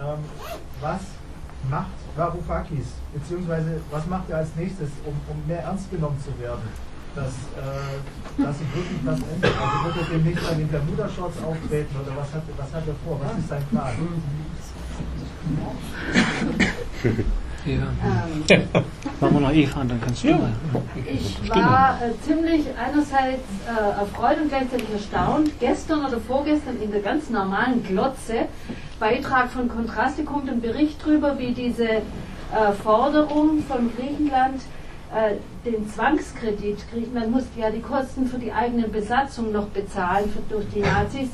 Ähm, 0.00 0.18
was 0.80 1.02
macht 1.70 1.94
Varoufakis, 2.16 2.98
beziehungsweise 3.12 3.80
was 3.90 4.06
macht 4.06 4.30
er 4.30 4.38
als 4.38 4.54
nächstes, 4.56 4.90
um, 5.06 5.14
um 5.30 5.46
mehr 5.46 5.62
ernst 5.62 5.90
genommen 5.90 6.18
zu 6.22 6.36
werden? 6.40 6.68
Dass, 7.14 7.34
äh, 7.54 8.42
dass 8.42 8.58
sich 8.58 8.66
wirklich 8.74 8.98
was 9.04 9.20
ändert. 9.20 9.52
Also 9.60 9.84
wird 9.84 9.96
er 9.96 10.16
demnächst 10.16 10.42
mal 10.42 10.60
in 10.60 10.68
Bermuda-Shorts 10.68 11.38
auftreten 11.44 11.94
oder 12.02 12.16
was 12.16 12.32
hat, 12.34 12.42
was 12.56 12.72
hat 12.72 12.82
er 12.88 12.94
vor? 13.06 13.20
Was 13.22 13.38
ist 13.38 13.48
sein 13.48 13.64
Plan? 13.70 13.94
Ja. 17.66 17.72
Ähm, 18.50 18.68
Machen 19.20 19.34
wir 19.34 19.40
noch 19.40 19.52
Eva 19.52 19.80
an, 19.80 19.88
dann 19.88 20.00
kannst 20.00 20.22
du 20.22 20.28
ja. 20.28 20.36
mal. 20.36 20.52
Ich 21.06 21.48
war 21.48 21.98
äh, 22.02 22.12
ziemlich 22.20 22.66
einerseits 22.76 23.48
äh, 23.66 24.00
erfreut 24.00 24.36
und 24.42 24.48
gleichzeitig 24.50 24.90
erstaunt. 24.92 25.50
Gestern 25.60 26.04
oder 26.04 26.20
vorgestern 26.20 26.80
in 26.82 26.90
der 26.90 27.00
ganz 27.00 27.30
normalen 27.30 27.82
Glotze 27.82 28.48
Beitrag 29.00 29.50
von 29.50 29.68
Kontraste 29.68 30.24
kommt 30.24 30.50
ein 30.50 30.60
Bericht 30.60 31.00
darüber, 31.02 31.38
wie 31.38 31.52
diese 31.52 31.88
äh, 31.88 32.02
Forderung 32.82 33.62
von 33.66 33.90
Griechenland 33.96 34.60
den 35.64 35.88
Zwangskredit, 35.88 36.78
Griechenland 36.92 37.30
musste 37.30 37.60
ja 37.60 37.70
die 37.70 37.80
Kosten 37.80 38.26
für 38.26 38.38
die 38.38 38.52
eigene 38.52 38.88
Besatzung 38.88 39.52
noch 39.52 39.66
bezahlen 39.68 40.30
für, 40.30 40.54
durch 40.54 40.66
die 40.74 40.80
Nazis, 40.80 41.28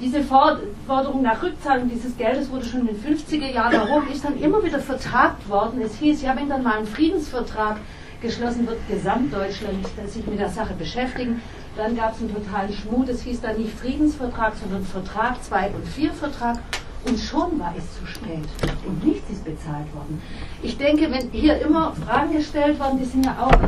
diese 0.00 0.22
Forderung 0.22 1.20
nach 1.20 1.42
Rückzahlung 1.42 1.90
dieses 1.90 2.16
Geldes 2.16 2.50
wurde 2.50 2.64
schon 2.64 2.88
in 2.88 2.96
den 2.96 2.96
50er 2.96 3.52
Jahren 3.52 3.74
erhoben, 3.74 4.08
ist 4.10 4.24
dann 4.24 4.40
immer 4.40 4.64
wieder 4.64 4.78
vertagt 4.78 5.46
worden. 5.46 5.82
Es 5.82 5.96
hieß, 5.96 6.22
ja, 6.22 6.34
wenn 6.34 6.48
dann 6.48 6.62
mal 6.62 6.78
ein 6.78 6.86
Friedensvertrag 6.86 7.76
geschlossen 8.22 8.66
wird, 8.66 8.78
Gesamtdeutschland 8.88 9.86
sich 10.06 10.26
mit 10.26 10.38
der 10.38 10.48
Sache 10.48 10.72
beschäftigen. 10.72 11.42
Dann 11.76 11.96
gab 11.96 12.14
es 12.14 12.20
einen 12.20 12.34
totalen 12.34 12.72
Schmut. 12.72 13.10
Es 13.10 13.22
hieß 13.22 13.42
dann 13.42 13.58
nicht 13.58 13.78
Friedensvertrag, 13.78 14.54
sondern 14.56 14.84
Vertrag 14.84 15.42
2 15.44 15.66
und 15.68 15.86
4 15.86 16.12
Vertrag. 16.12 16.58
Und 17.04 17.18
schon 17.18 17.58
war 17.58 17.74
es 17.76 17.84
zu 17.98 18.06
spät 18.06 18.44
und 18.86 19.04
nichts 19.04 19.30
ist 19.30 19.44
bezahlt 19.44 19.92
worden. 19.94 20.20
Ich 20.62 20.76
denke, 20.76 21.10
wenn 21.10 21.30
hier 21.30 21.60
immer 21.60 21.94
Fragen 22.06 22.32
gestellt 22.36 22.78
werden, 22.78 22.98
die 22.98 23.06
sind 23.06 23.24
ja 23.24 23.36
auch 23.40 23.58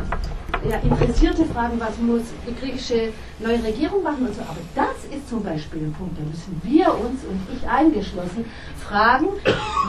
ja, 0.69 0.77
interessierte 0.77 1.45
fragen, 1.45 1.79
was 1.79 1.97
muss 1.97 2.21
die 2.47 2.55
griechische 2.55 3.11
neue 3.39 3.63
Regierung 3.63 4.03
machen 4.03 4.27
und 4.27 4.35
so. 4.35 4.41
Aber 4.41 4.59
das 4.75 5.05
ist 5.11 5.27
zum 5.29 5.43
Beispiel 5.43 5.81
ein 5.81 5.93
Punkt, 5.93 6.17
da 6.17 6.23
müssen 6.23 6.61
wir 6.63 6.87
uns 6.93 7.23
und 7.25 7.39
ich 7.55 7.67
eingeschlossen 7.67 8.45
fragen, 8.87 9.27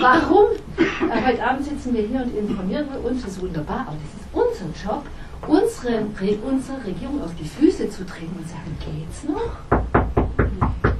warum, 0.00 0.46
äh, 0.78 1.26
heute 1.26 1.44
Abend 1.44 1.64
sitzen 1.64 1.94
wir 1.94 2.02
hier 2.02 2.22
und 2.22 2.36
informieren 2.36 2.88
uns, 3.04 3.22
das 3.22 3.32
ist 3.32 3.42
wunderbar, 3.42 3.86
aber 3.86 3.96
das 4.02 4.50
ist 4.54 4.62
unser 4.64 4.84
Job, 4.84 5.04
unsere, 5.46 6.06
unsere 6.44 6.84
Regierung 6.84 7.22
auf 7.22 7.34
die 7.38 7.44
Füße 7.44 7.90
zu 7.90 8.06
treten 8.06 8.34
und 8.36 8.48
sagen, 8.48 8.76
geht's 8.80 9.24
noch? 9.24 10.93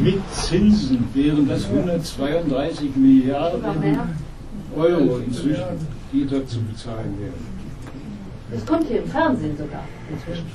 Mit 0.00 0.20
Zinsen 0.32 1.08
wären 1.12 1.48
das 1.48 1.64
132 1.66 2.96
Milliarden 2.96 3.98
Euro 4.76 5.18
inzwischen, 5.18 5.86
die 6.12 6.26
dort 6.26 6.48
zu 6.48 6.60
bezahlen 6.62 7.18
wären. 7.18 7.58
Das 8.52 8.64
kommt 8.64 8.86
hier 8.86 9.02
im 9.02 9.08
Fernsehen 9.08 9.56
sogar 9.56 9.82
inzwischen. 10.10 10.46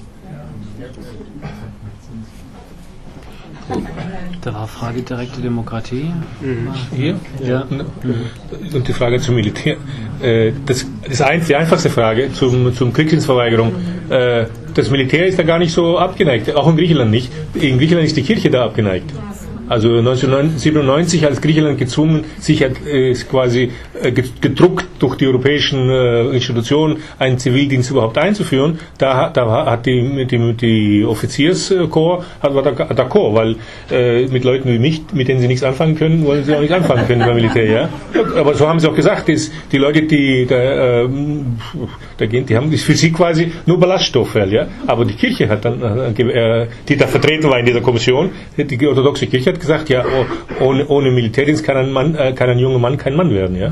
Da 4.41 4.53
war 4.53 4.67
Frage 4.67 5.01
direkte 5.01 5.41
Demokratie. 5.41 6.11
Hier? 6.93 7.19
Ja. 7.41 7.65
Und 8.73 8.87
die 8.87 8.93
Frage 8.93 9.19
zum 9.19 9.35
Militär. 9.35 9.77
Äh, 10.21 10.51
das 10.65 10.85
ist 11.09 11.23
die 11.47 11.55
einfachste 11.55 11.89
Frage 11.89 12.31
zum, 12.33 12.73
zum 12.73 12.91
Kriegsdienstverweigerung. 12.91 13.73
Das 14.73 14.89
Militär 14.89 15.27
ist 15.27 15.37
da 15.37 15.43
gar 15.43 15.59
nicht 15.59 15.71
so 15.71 15.97
abgeneigt, 15.97 16.55
auch 16.55 16.67
in 16.67 16.77
Griechenland 16.77 17.11
nicht. 17.11 17.31
In 17.53 17.77
Griechenland 17.77 18.07
ist 18.07 18.17
die 18.17 18.23
Kirche 18.23 18.49
da 18.49 18.65
abgeneigt. 18.65 19.11
Also 19.69 19.97
1997 19.97 21.23
hat 21.23 21.41
Griechenland 21.41 21.77
gezwungen, 21.77 22.25
sich 22.39 22.61
äh, 22.61 23.13
quasi 23.29 23.71
äh, 24.01 24.11
gedruckt 24.11 24.85
durch 24.99 25.15
die 25.15 25.27
europäischen 25.27 25.89
äh, 25.89 26.29
Institutionen 26.31 26.97
einen 27.17 27.37
Zivildienst 27.37 27.89
überhaupt 27.89 28.17
einzuführen. 28.17 28.79
Da, 28.97 29.29
da 29.29 29.65
hat 29.65 29.85
die, 29.85 30.25
die, 30.25 30.53
die 30.53 31.05
Offizierskorps 31.05 32.25
hat 32.41 32.53
war 32.53 32.63
d'accord, 32.63 33.35
weil 33.35 33.55
mit 34.29 34.43
Leuten 34.43 34.69
wie 34.69 34.79
mich, 34.79 35.01
mit 35.13 35.27
denen 35.27 35.39
sie 35.39 35.47
nichts 35.47 35.63
anfangen 35.63 35.95
können, 35.95 36.25
wollen 36.25 36.43
sie 36.43 36.55
auch 36.55 36.59
nichts 36.59 36.75
anfangen 36.75 37.07
können 37.07 37.21
beim 37.21 37.35
Militär. 37.35 37.65
Ja? 37.65 37.89
Aber 38.37 38.53
so 38.55 38.67
haben 38.67 38.79
sie 38.79 38.89
auch 38.89 38.95
gesagt, 38.95 39.29
ist, 39.29 39.53
die 39.71 39.77
Leute, 39.77 40.03
die 40.03 40.45
da, 40.45 41.03
äh, 41.03 41.09
da 42.17 42.25
gehen, 42.25 42.45
die 42.45 42.55
haben 42.55 42.71
ist 42.71 42.83
für 42.83 42.93
sie 42.93 43.11
quasi 43.11 43.51
nur 43.65 43.79
Ballaststoff, 43.79 44.35
ja. 44.35 44.67
Aber 44.87 45.05
die 45.05 45.13
Kirche 45.13 45.47
hat 45.49 45.65
dann, 45.65 46.13
die 46.15 46.97
da 46.97 47.07
vertreten 47.07 47.49
war 47.49 47.59
in 47.59 47.65
dieser 47.65 47.81
Kommission, 47.81 48.31
die 48.57 48.87
orthodoxe 48.87 49.27
Kirche 49.27 49.52
hat 49.53 49.59
gesagt, 49.59 49.89
ja, 49.89 50.03
oh, 50.05 50.63
ohne, 50.63 50.87
ohne 50.87 51.11
Militärdienst 51.11 51.63
kann 51.63 51.77
ein, 51.77 51.91
Mann, 51.91 52.15
äh, 52.15 52.33
kann 52.33 52.49
ein 52.49 52.59
junger 52.59 52.79
Mann 52.79 52.97
kein 52.97 53.15
Mann 53.15 53.33
werden. 53.33 53.55
Ja? 53.55 53.71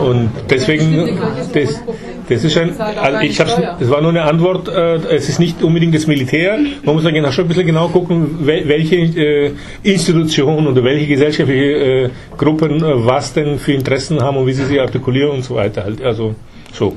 Und, 0.00 0.08
und 0.08 0.30
deswegen, 0.50 1.18
das, 1.52 1.82
das 2.28 2.44
ist 2.44 2.56
ein, 2.56 2.78
also 2.78 3.20
ich 3.20 3.38
hab's, 3.40 3.56
das 3.78 3.90
war 3.90 4.00
nur 4.00 4.10
eine 4.10 4.22
Antwort, 4.22 4.68
äh, 4.68 4.96
es 5.14 5.28
ist 5.28 5.38
nicht 5.38 5.62
unbedingt 5.62 5.94
das 5.94 6.06
Militär, 6.06 6.58
man 6.82 6.94
muss 6.94 7.04
dann 7.04 7.32
schon 7.32 7.44
ein 7.44 7.48
bisschen 7.48 7.66
genau 7.66 7.88
gucken, 7.88 8.38
welche 8.46 8.96
äh, 8.96 9.52
Institutionen 9.82 10.66
oder 10.66 10.82
welche 10.84 11.06
gesellschaftliche 11.06 11.64
äh, 11.64 12.10
Gruppen 12.36 12.82
äh, 12.82 13.06
was 13.06 13.32
denn 13.32 13.58
für 13.58 13.72
Interessen 13.72 14.20
haben 14.20 14.36
und 14.36 14.46
wie 14.46 14.52
sie 14.52 14.64
sie 14.64 14.80
artikulieren 14.80 15.30
und 15.30 15.44
so 15.44 15.54
weiter. 15.56 15.84
Halt. 15.84 16.02
Also 16.02 16.34
so. 16.72 16.96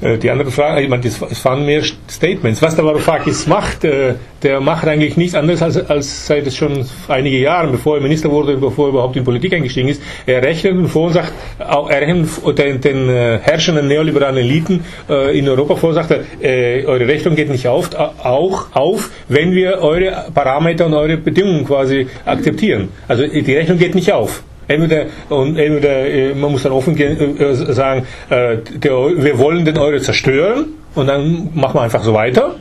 Äh, 0.00 0.18
die 0.18 0.30
andere 0.30 0.50
Frage, 0.50 0.82
ich 0.82 0.88
meine, 0.88 1.04
es 1.06 1.44
waren 1.44 1.66
mehr 1.66 1.82
Statements. 2.08 2.62
Was 2.62 2.74
der 2.74 2.84
Varoufakis 2.84 3.46
macht, 3.46 3.84
äh, 3.84 4.14
der 4.42 4.60
macht 4.60 4.86
eigentlich 4.86 5.16
nichts 5.16 5.34
anderes 5.34 5.62
als, 5.62 5.90
als 5.90 6.26
seit 6.26 6.46
es 6.46 6.56
schon 6.56 6.86
einige 7.08 7.38
Jahre, 7.38 7.68
bevor 7.68 7.96
er 7.96 8.02
Minister 8.02 8.30
wurde, 8.30 8.56
bevor 8.56 8.86
er 8.86 8.90
überhaupt 8.90 9.16
in 9.16 9.24
Politik 9.24 9.52
eingestiegen 9.52 9.88
ist. 9.88 10.02
Er 10.26 10.42
rechnet 10.42 10.74
und 10.74 11.12
sagt, 11.12 11.32
er 11.58 12.00
rechnet 12.00 12.28
den, 12.58 12.80
den 12.80 13.08
äh, 13.08 13.38
herrschenden 13.42 13.88
neoliberalen 13.88 14.38
Eliten 14.38 14.84
in 15.32 15.48
Europa 15.48 15.76
vor, 15.76 15.92
sagt 15.92 16.12
er, 16.12 16.86
eure 16.86 17.06
Rechnung 17.06 17.34
geht 17.34 17.50
nicht 17.50 17.66
auf, 17.66 17.90
auch 17.94 18.74
auf, 18.74 19.10
wenn 19.28 19.52
wir 19.52 19.78
eure 19.80 20.26
Parameter 20.32 20.86
und 20.86 20.94
eure 20.94 21.16
Bedingungen 21.16 21.64
quasi 21.64 22.06
akzeptieren. 22.24 22.88
Also 23.08 23.26
die 23.26 23.54
Rechnung 23.54 23.78
geht 23.78 23.94
nicht 23.94 24.12
auf. 24.12 24.42
Entweder, 24.70 25.06
und 25.28 25.58
entweder 25.58 26.06
äh, 26.06 26.34
man 26.34 26.52
muss 26.52 26.62
dann 26.62 26.72
offen 26.72 26.96
äh, 26.96 27.54
sagen, 27.54 28.06
äh, 28.28 28.58
der, 28.74 28.92
wir 28.92 29.38
wollen 29.38 29.64
den 29.64 29.78
Euro 29.78 29.98
zerstören 29.98 30.66
und 30.94 31.06
dann 31.08 31.50
machen 31.54 31.74
wir 31.74 31.82
einfach 31.82 32.02
so 32.02 32.14
weiter. 32.14 32.56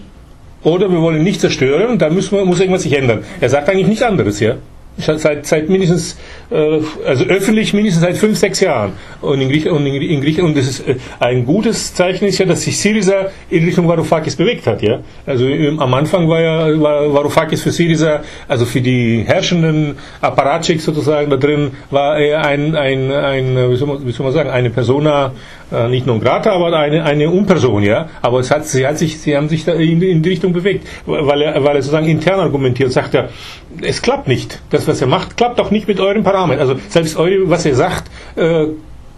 Oder 0.63 0.91
wir 0.91 1.01
wollen 1.01 1.23
nicht 1.23 1.39
zerstören, 1.39 1.97
dann 1.99 2.13
müssen 2.15 2.37
wir, 2.37 2.43
muss 2.45 2.59
irgendwas 2.59 2.83
sich 2.83 2.97
ändern. 2.97 3.23
Er 3.39 3.49
sagt 3.49 3.69
eigentlich 3.69 3.87
nichts 3.87 4.03
anderes, 4.03 4.39
ja 4.39 4.55
seit, 4.99 5.45
seit 5.45 5.69
mindestens, 5.69 6.17
äh, 6.51 6.79
also 7.05 7.25
öffentlich 7.25 7.73
mindestens 7.73 8.03
seit 8.03 8.17
fünf, 8.17 8.37
sechs 8.37 8.59
Jahren. 8.59 8.93
Und 9.21 9.41
in, 9.41 9.49
Griech 9.49 9.69
und 9.69 9.85
in, 9.85 10.01
in 10.01 10.21
Griechenland, 10.21 10.57
das 10.57 10.67
ist 10.67 10.87
äh, 10.87 10.95
ein 11.19 11.45
gutes 11.45 11.93
Zeichen 11.93 12.25
ist 12.25 12.37
ja, 12.37 12.45
dass 12.45 12.61
sich 12.63 12.79
Syriza 12.79 13.27
in 13.49 13.65
Richtung 13.65 13.87
Varoufakis 13.87 14.35
bewegt 14.35 14.67
hat. 14.67 14.81
Ja? 14.81 14.99
Also 15.25 15.45
ähm, 15.47 15.79
am 15.79 15.93
Anfang 15.93 16.29
war 16.29 16.41
ja 16.41 16.79
war 16.79 17.13
Varoufakis 17.13 17.63
für 17.63 17.71
Syriza, 17.71 18.21
also 18.47 18.65
für 18.65 18.81
die 18.81 19.23
herrschenden 19.25 19.95
Apparatschik 20.21 20.81
sozusagen 20.81 21.29
da 21.29 21.37
drin, 21.37 21.71
war 21.89 22.17
er 22.17 22.45
ein, 22.45 22.75
ein, 22.75 23.11
ein 23.11 23.71
wie, 23.71 23.75
soll 23.75 23.87
man, 23.87 24.05
wie 24.05 24.11
soll 24.11 24.25
man 24.25 24.33
sagen, 24.33 24.49
eine 24.49 24.69
Persona, 24.69 25.33
äh, 25.71 25.87
nicht 25.87 26.07
non 26.07 26.19
grata, 26.19 26.51
aber 26.51 26.77
eine, 26.77 27.03
eine 27.03 27.29
Unperson. 27.29 27.83
Ja? 27.83 28.09
Aber 28.21 28.39
es 28.39 28.51
hat, 28.51 28.65
sie, 28.65 28.85
hat 28.85 28.97
sich, 28.97 29.19
sie 29.19 29.35
haben 29.35 29.49
sich 29.49 29.65
da 29.65 29.73
in, 29.73 30.01
in 30.01 30.21
die 30.21 30.29
Richtung 30.29 30.53
bewegt, 30.53 30.87
weil 31.05 31.41
er, 31.41 31.63
weil 31.63 31.75
er 31.75 31.81
sozusagen 31.81 32.07
intern 32.07 32.39
argumentiert, 32.39 32.91
sagt 32.91 33.13
er, 33.15 33.29
es 33.81 34.01
klappt 34.01 34.27
nicht. 34.27 34.59
Das, 34.69 34.87
was 34.87 35.01
er 35.01 35.07
macht, 35.07 35.37
klappt 35.37 35.59
auch 35.59 35.71
nicht 35.71 35.87
mit 35.87 35.99
euren 35.99 36.23
Parametern. 36.23 36.67
Also 36.67 36.79
selbst 36.89 37.17
eure, 37.17 37.49
was 37.49 37.65
ihr 37.65 37.75
sagt, 37.75 38.09
äh, 38.35 38.67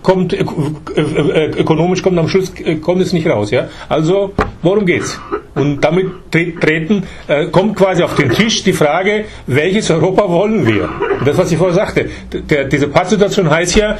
kommt 0.04 0.34
äh, 0.34 0.38
äh, 0.40 1.52
ökonomisch 1.60 2.02
kommt 2.02 2.18
am 2.18 2.28
Schluss 2.28 2.52
kommt 2.82 3.02
es 3.02 3.14
nicht 3.14 3.28
raus, 3.28 3.52
ja. 3.52 3.68
Also 3.88 4.34
worum 4.64 4.86
geht's? 4.86 5.20
Und 5.54 5.82
damit 5.82 6.08
treten 6.32 7.04
kommt 7.52 7.76
quasi 7.76 8.02
auf 8.02 8.16
den 8.16 8.32
Tisch 8.32 8.64
die 8.64 8.74
Frage, 8.74 9.26
welches 9.48 9.92
Europa 9.92 10.30
wollen 10.30 10.66
wir? 10.66 10.90
Das, 11.26 11.38
was 11.38 11.52
ich 11.52 11.58
vorher 11.58 11.76
sagte, 11.76 12.10
der, 12.32 12.66
diese 12.66 12.88
Pattsituation 12.88 13.50
heißt 13.50 13.76
ja, 13.76 13.98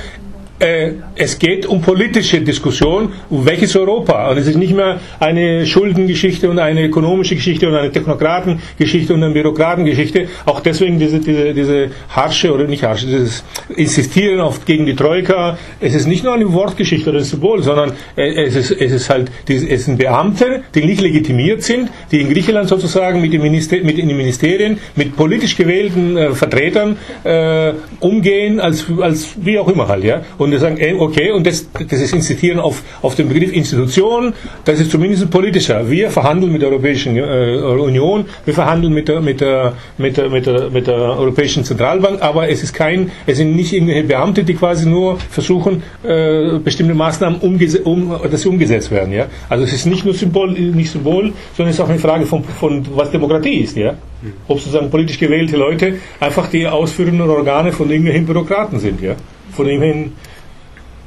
äh, 0.62 0.94
es 1.16 1.40
geht 1.40 1.66
um 1.66 1.82
politische 1.82 2.42
Diskussion, 2.42 3.14
welches 3.30 3.76
Europa. 3.76 4.30
Und 4.30 4.38
es 4.38 4.48
ist 4.48 4.58
nicht 4.58 4.74
mehr 4.74 5.00
eine 5.20 5.66
Schuldengeschichte 5.66 6.50
und 6.50 6.60
eine 6.60 6.86
ökonomische 6.86 7.36
Geschichte 7.36 7.68
und 7.68 7.76
eine 7.76 7.92
Technokratengeschichte 7.92 9.14
und 9.14 9.24
eine 9.24 9.34
Bürokratengeschichte. 9.34 10.28
Auch 10.46 10.60
deswegen 10.60 11.00
diese, 11.00 11.20
diese, 11.20 11.54
diese 11.54 11.90
harsche 12.10 12.54
oder 12.54 12.66
nicht 12.66 12.84
harsche, 12.84 13.08
dieses 13.08 13.44
Insistieren 13.76 14.40
auf, 14.40 14.66
gegen 14.66 14.86
die 14.86 14.96
Troika. 14.96 15.58
Es 15.80 15.96
ist 15.96 16.08
nicht 16.08 16.24
nur 16.24 16.34
eine 16.34 16.52
Wortgeschichte 16.54 17.10
oder 17.10 17.20
ein 17.20 17.26
Symbol, 17.26 17.64
sondern 17.64 17.94
äh, 18.16 18.44
es 18.44 18.56
ist, 18.56 18.72
es 18.72 18.92
ist 18.92 19.10
halt, 19.10 19.32
es 19.48 19.86
sind 19.86 19.98
Beamte, 19.98 20.62
die 20.76 20.86
nicht 20.86 21.02
legitimiert 21.02 21.64
sind, 21.64 21.90
die 22.12 22.22
in 22.22 22.30
Griechenland 22.30 22.70
sozusagen 22.70 23.20
mit, 23.20 23.34
den, 23.34 23.42
Minister, 23.42 23.78
mit 23.84 23.98
den 23.98 24.08
Ministerien, 24.08 24.78
mit 24.96 25.16
politisch 25.16 25.58
gewählten 25.58 26.18
äh, 26.18 26.32
Vertretern 26.34 26.98
äh, 27.24 27.74
umgehen, 28.00 28.60
als, 28.60 28.86
als 29.00 29.30
wie 29.42 29.58
auch 29.58 29.68
immer 29.68 29.88
halt, 29.88 30.04
ja. 30.04 30.22
Und 30.38 30.51
und 30.54 30.60
sagen, 30.60 30.78
okay, 31.00 31.32
und 31.32 31.46
das, 31.46 31.68
das 31.72 32.02
ist 32.02 32.14
Insistieren 32.14 32.60
auf, 32.60 32.84
auf 33.02 33.16
den 33.16 33.30
Begriff 33.30 33.52
Institution, 33.54 34.34
das 34.66 34.80
ist 34.80 34.92
zumindest 34.92 35.30
politischer. 35.30 35.90
Wir 35.90 36.10
verhandeln 36.10 36.52
mit 36.52 36.62
der 36.62 36.70
Europäischen 36.70 37.18
äh, 37.18 37.22
Union, 37.22 38.26
wir 38.46 38.54
verhandeln 38.54 38.94
mit 38.94 39.08
der, 39.08 39.22
mit, 39.22 39.42
der, 39.42 39.74
mit, 39.98 40.18
der, 40.18 40.30
mit, 40.30 40.46
der, 40.46 40.70
mit 40.70 40.88
der 40.88 40.96
Europäischen 40.96 41.64
Zentralbank, 41.64 42.22
aber 42.22 42.50
es 42.50 42.64
ist 42.64 42.74
kein, 42.74 43.12
es 43.26 43.38
sind 43.38 43.56
nicht 43.56 43.74
irgendwelche 43.74 44.04
Beamte, 44.04 44.44
die 44.44 44.54
quasi 44.54 44.88
nur 44.88 45.18
versuchen, 45.18 45.84
äh, 46.04 46.60
bestimmte 46.60 46.94
Maßnahmen 46.94 47.40
umgese 47.40 47.82
um, 47.84 48.14
dass 48.30 48.42
sie 48.42 48.50
umgesetzt 48.50 48.92
werden. 48.92 49.14
Ja? 49.14 49.28
Also 49.50 49.64
es 49.64 49.74
ist 49.74 49.86
nicht 49.86 50.06
nur 50.06 50.14
Symbol, 50.14 50.52
nicht 50.52 50.92
Symbol, 50.92 51.34
sondern 51.56 51.70
es 51.70 51.76
ist 51.76 51.82
auch 51.82 51.90
eine 51.90 52.00
Frage 52.00 52.26
von, 52.26 52.44
von 52.44 52.86
was 52.96 53.12
Demokratie 53.12 53.60
ist. 53.60 53.78
Ja? 53.78 53.96
Ob 54.48 54.60
sozusagen 54.60 54.90
politisch 54.90 55.20
gewählte 55.20 55.58
Leute 55.58 55.96
einfach 56.20 56.48
die 56.50 56.68
ausführenden 56.68 57.30
Organe 57.30 57.72
von 57.72 57.90
irgendwelchen 57.90 58.26
Bürokraten 58.26 58.80
sind. 58.80 59.02
Ja? 59.02 59.16
Von 59.52 59.66
irgendwelchen 59.66 60.14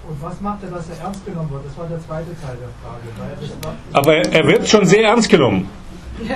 und 0.08 0.22
was 0.22 0.40
macht 0.40 0.62
er, 0.62 0.70
dass 0.70 0.88
er 0.90 1.04
ernst 1.04 1.24
genommen 1.24 1.50
wird? 1.50 1.62
Das 1.66 1.78
war 1.78 1.88
der 1.88 2.00
zweite 2.00 2.30
Teil 2.40 2.56
der 2.60 2.70
Frage. 2.82 3.78
Aber 3.92 4.16
er 4.16 4.46
wird 4.46 4.68
schon 4.68 4.86
sehr 4.86 5.04
ernst 5.04 5.28
genommen. 5.28 5.68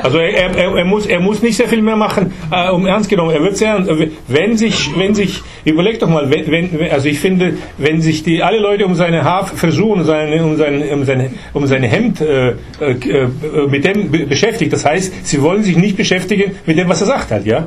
Also 0.02 0.18
er, 0.18 0.56
er, 0.56 0.76
er, 0.76 0.84
muss, 0.84 1.06
er 1.06 1.20
muss 1.20 1.40
nicht 1.40 1.56
sehr 1.56 1.68
viel 1.68 1.82
mehr 1.82 1.94
machen, 1.94 2.32
äh, 2.50 2.68
um 2.70 2.84
ernst 2.86 3.08
genommen. 3.08 3.30
Er 3.30 3.42
wird 3.42 3.56
sehr, 3.56 3.86
wenn 4.26 4.56
sich, 4.56 4.90
wenn 4.98 5.14
sich, 5.14 5.40
überleg 5.64 6.00
doch 6.00 6.08
mal, 6.08 6.30
wenn, 6.30 6.50
wenn, 6.50 6.90
also 6.90 7.08
ich 7.08 7.20
finde, 7.20 7.54
wenn 7.78 8.02
sich 8.02 8.24
die 8.24 8.42
alle 8.42 8.58
Leute 8.58 8.86
um 8.86 8.96
seine 8.96 9.22
Haarfrisur 9.22 9.96
und 9.96 10.04
seine, 10.04 10.44
um 10.44 10.56
sein, 10.56 10.82
um 10.92 11.04
seine, 11.04 11.30
um 11.52 11.66
seine 11.66 11.86
Hemd 11.86 12.20
äh, 12.20 12.54
äh, 12.80 13.28
mit 13.68 13.84
dem 13.84 14.10
beschäftigt, 14.10 14.72
das 14.72 14.84
heißt, 14.84 15.26
sie 15.26 15.42
wollen 15.42 15.62
sich 15.62 15.76
nicht 15.76 15.96
beschäftigen 15.96 16.56
mit 16.66 16.76
dem, 16.76 16.88
was 16.88 17.00
er 17.00 17.06
sagt 17.06 17.30
hat, 17.30 17.46
ja? 17.46 17.66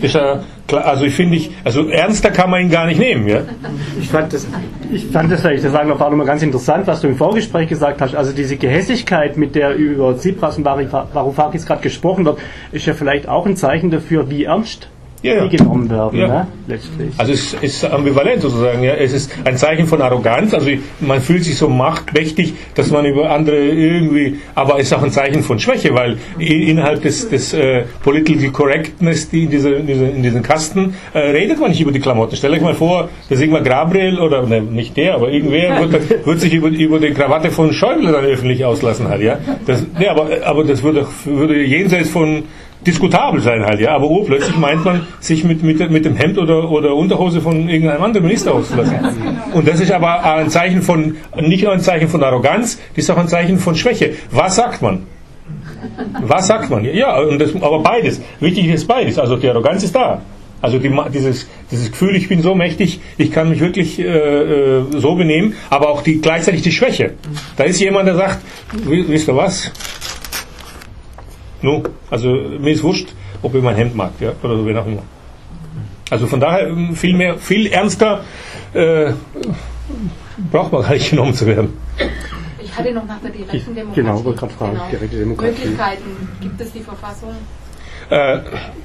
ist 0.00 0.16
er 0.16 0.44
also 0.78 1.04
ich 1.04 1.14
finde 1.14 1.38
also 1.64 1.88
ernster 1.88 2.30
kann 2.30 2.50
man 2.50 2.62
ihn 2.62 2.70
gar 2.70 2.86
nicht 2.86 2.98
nehmen, 2.98 3.26
ja? 3.28 3.40
Ich 4.00 4.08
fand 4.08 4.32
das, 4.32 4.46
ich 4.92 5.06
fand 5.06 5.30
das, 5.30 5.44
ich 5.44 5.62
das 5.62 5.72
sagen, 5.72 5.90
auch 5.90 5.98
nochmal 5.98 6.26
ganz 6.26 6.42
interessant, 6.42 6.86
was 6.86 7.00
du 7.00 7.08
im 7.08 7.16
Vorgespräch 7.16 7.68
gesagt 7.68 8.00
hast. 8.00 8.14
Also 8.14 8.32
diese 8.32 8.56
Gehässigkeit, 8.56 9.36
mit 9.36 9.54
der 9.54 9.74
über 9.74 10.16
Tsipras 10.16 10.58
und 10.58 10.64
Varoufakis 10.64 11.66
gerade 11.66 11.82
gesprochen 11.82 12.24
wird, 12.24 12.38
ist 12.72 12.86
ja 12.86 12.94
vielleicht 12.94 13.28
auch 13.28 13.46
ein 13.46 13.56
Zeichen 13.56 13.90
dafür, 13.90 14.30
wie 14.30 14.44
ernst 14.44 14.88
ja, 15.22 15.34
ja. 15.34 15.46
genommen 15.46 15.88
werden, 15.88 16.18
Ja. 16.18 16.26
ne? 16.28 16.46
letztlich. 16.66 17.14
Also 17.16 17.32
es 17.32 17.54
ist 17.54 17.84
ambivalent 17.84 18.42
sozusagen. 18.42 18.82
Ja. 18.82 18.94
Es 18.94 19.12
ist 19.12 19.32
ein 19.44 19.56
Zeichen 19.56 19.86
von 19.86 20.02
Arroganz. 20.02 20.52
Also 20.52 20.70
man 21.00 21.20
fühlt 21.20 21.44
sich 21.44 21.56
so 21.56 21.68
machtmächtig, 21.68 22.54
dass 22.74 22.90
man 22.90 23.04
über 23.06 23.30
andere 23.30 23.56
irgendwie. 23.56 24.38
Aber 24.54 24.78
es 24.78 24.86
ist 24.86 24.94
auch 24.94 25.02
ein 25.02 25.10
Zeichen 25.10 25.42
von 25.42 25.58
Schwäche, 25.58 25.94
weil 25.94 26.18
innerhalb 26.38 27.02
des, 27.02 27.28
des 27.28 27.52
äh, 27.52 27.84
Political 28.02 28.50
Correctness, 28.50 29.30
die 29.30 29.44
in, 29.44 29.50
diese, 29.50 29.70
in, 29.70 29.86
diese, 29.86 30.04
in 30.06 30.22
diesen 30.22 30.42
Kasten, 30.42 30.94
äh, 31.14 31.18
redet 31.18 31.60
man 31.60 31.70
nicht 31.70 31.80
über 31.80 31.92
die 31.92 32.00
Klamotten. 32.00 32.36
Stellt 32.36 32.54
euch 32.54 32.62
mal 32.62 32.74
vor, 32.74 33.08
der 33.30 33.36
Sigmar 33.36 33.62
Gabriel 33.62 34.18
oder 34.18 34.42
ne, 34.46 34.60
nicht 34.60 34.96
der, 34.96 35.14
aber 35.14 35.30
irgendwer 35.30 35.90
wird, 35.90 36.26
wird 36.26 36.40
sich 36.40 36.52
über, 36.52 36.68
über 36.68 36.98
die 36.98 37.12
Krawatte 37.12 37.50
von 37.50 37.72
Schäuble 37.72 38.10
dann 38.12 38.24
öffentlich 38.24 38.64
auslassen 38.64 39.08
halt. 39.08 39.22
Ja. 39.22 39.38
Das, 39.66 39.84
nee, 39.98 40.08
aber, 40.08 40.28
aber 40.44 40.64
das 40.64 40.82
würde, 40.82 41.06
würde 41.24 41.62
jenseits 41.62 42.08
von 42.08 42.44
diskutabel 42.86 43.40
sein 43.40 43.64
halt, 43.64 43.80
ja. 43.80 43.94
Aber 43.94 44.08
urplötzlich 44.08 44.56
meint 44.56 44.84
man, 44.84 45.06
sich 45.20 45.44
mit, 45.44 45.62
mit, 45.62 45.90
mit 45.90 46.04
dem 46.04 46.16
Hemd 46.16 46.38
oder, 46.38 46.70
oder 46.70 46.94
Unterhose 46.94 47.40
von 47.40 47.68
irgendeinem 47.68 48.02
anderen 48.02 48.26
Minister 48.26 48.54
auszulassen. 48.54 48.96
Und 49.52 49.66
das 49.68 49.80
ist 49.80 49.90
aber 49.92 50.24
ein 50.24 50.50
Zeichen 50.50 50.82
von, 50.82 51.16
nicht 51.40 51.62
nur 51.64 51.72
ein 51.72 51.80
Zeichen 51.80 52.08
von 52.08 52.22
Arroganz, 52.22 52.78
das 52.94 53.04
ist 53.04 53.10
auch 53.10 53.16
ein 53.18 53.28
Zeichen 53.28 53.58
von 53.58 53.74
Schwäche. 53.74 54.12
Was 54.30 54.56
sagt 54.56 54.82
man? 54.82 55.06
Was 56.20 56.46
sagt 56.46 56.70
man? 56.70 56.84
Ja, 56.84 57.18
und 57.20 57.38
das, 57.40 57.54
aber 57.60 57.80
beides. 57.80 58.20
Wichtig 58.40 58.68
ist 58.68 58.86
beides. 58.86 59.18
Also 59.18 59.36
die 59.36 59.48
Arroganz 59.48 59.82
ist 59.82 59.94
da. 59.94 60.22
Also 60.60 60.78
die, 60.78 60.92
dieses, 61.12 61.48
dieses 61.72 61.90
Gefühl, 61.90 62.14
ich 62.14 62.28
bin 62.28 62.40
so 62.40 62.54
mächtig, 62.54 63.00
ich 63.18 63.32
kann 63.32 63.48
mich 63.50 63.58
wirklich 63.58 63.98
äh, 63.98 64.04
äh, 64.04 64.82
so 64.96 65.16
benehmen, 65.16 65.54
aber 65.70 65.88
auch 65.88 66.02
die, 66.02 66.20
gleichzeitig 66.20 66.62
die 66.62 66.70
Schwäche. 66.70 67.14
Da 67.56 67.64
ist 67.64 67.80
jemand, 67.80 68.06
der 68.06 68.14
sagt, 68.14 68.38
"Wi- 68.86 69.04
wisst 69.08 69.26
ihr 69.26 69.36
was? 69.36 69.72
No, 71.62 71.82
also 72.10 72.28
mir 72.28 72.72
ist 72.72 72.82
wurscht, 72.82 73.14
ob 73.42 73.54
ihr 73.54 73.62
mein 73.62 73.76
Hemd 73.76 73.94
mag, 73.94 74.12
ja, 74.20 74.32
oder 74.42 74.56
so, 74.56 74.66
wen 74.66 74.76
auch 74.76 74.86
immer. 74.86 75.02
Also 76.10 76.26
von 76.26 76.40
daher 76.40 76.68
ähm, 76.68 76.94
viel 76.94 77.16
mehr, 77.16 77.38
viel 77.38 77.68
ernster 77.68 78.24
äh, 78.74 79.12
braucht 80.50 80.72
man 80.72 80.82
gar 80.82 80.92
nicht 80.92 81.10
genommen 81.10 81.34
zu 81.34 81.46
werden. 81.46 81.76
Ich 82.62 82.76
hatte 82.76 82.92
noch 82.92 83.06
nach 83.06 83.20
der 83.20 83.30
direkten 83.30 83.74
Demokratie. 83.74 84.02
genau, 84.02 84.24
wollte 84.24 84.40
gerade 84.40 84.52
fragen, 84.52 84.80
direkte 84.90 85.18
Demokratie. 85.18 85.52
Möglichkeiten 85.52 86.28
gibt 86.40 86.60
es 86.60 86.72
die 86.72 86.80
Verfassung? 86.80 87.34
Äh, 88.12 88.38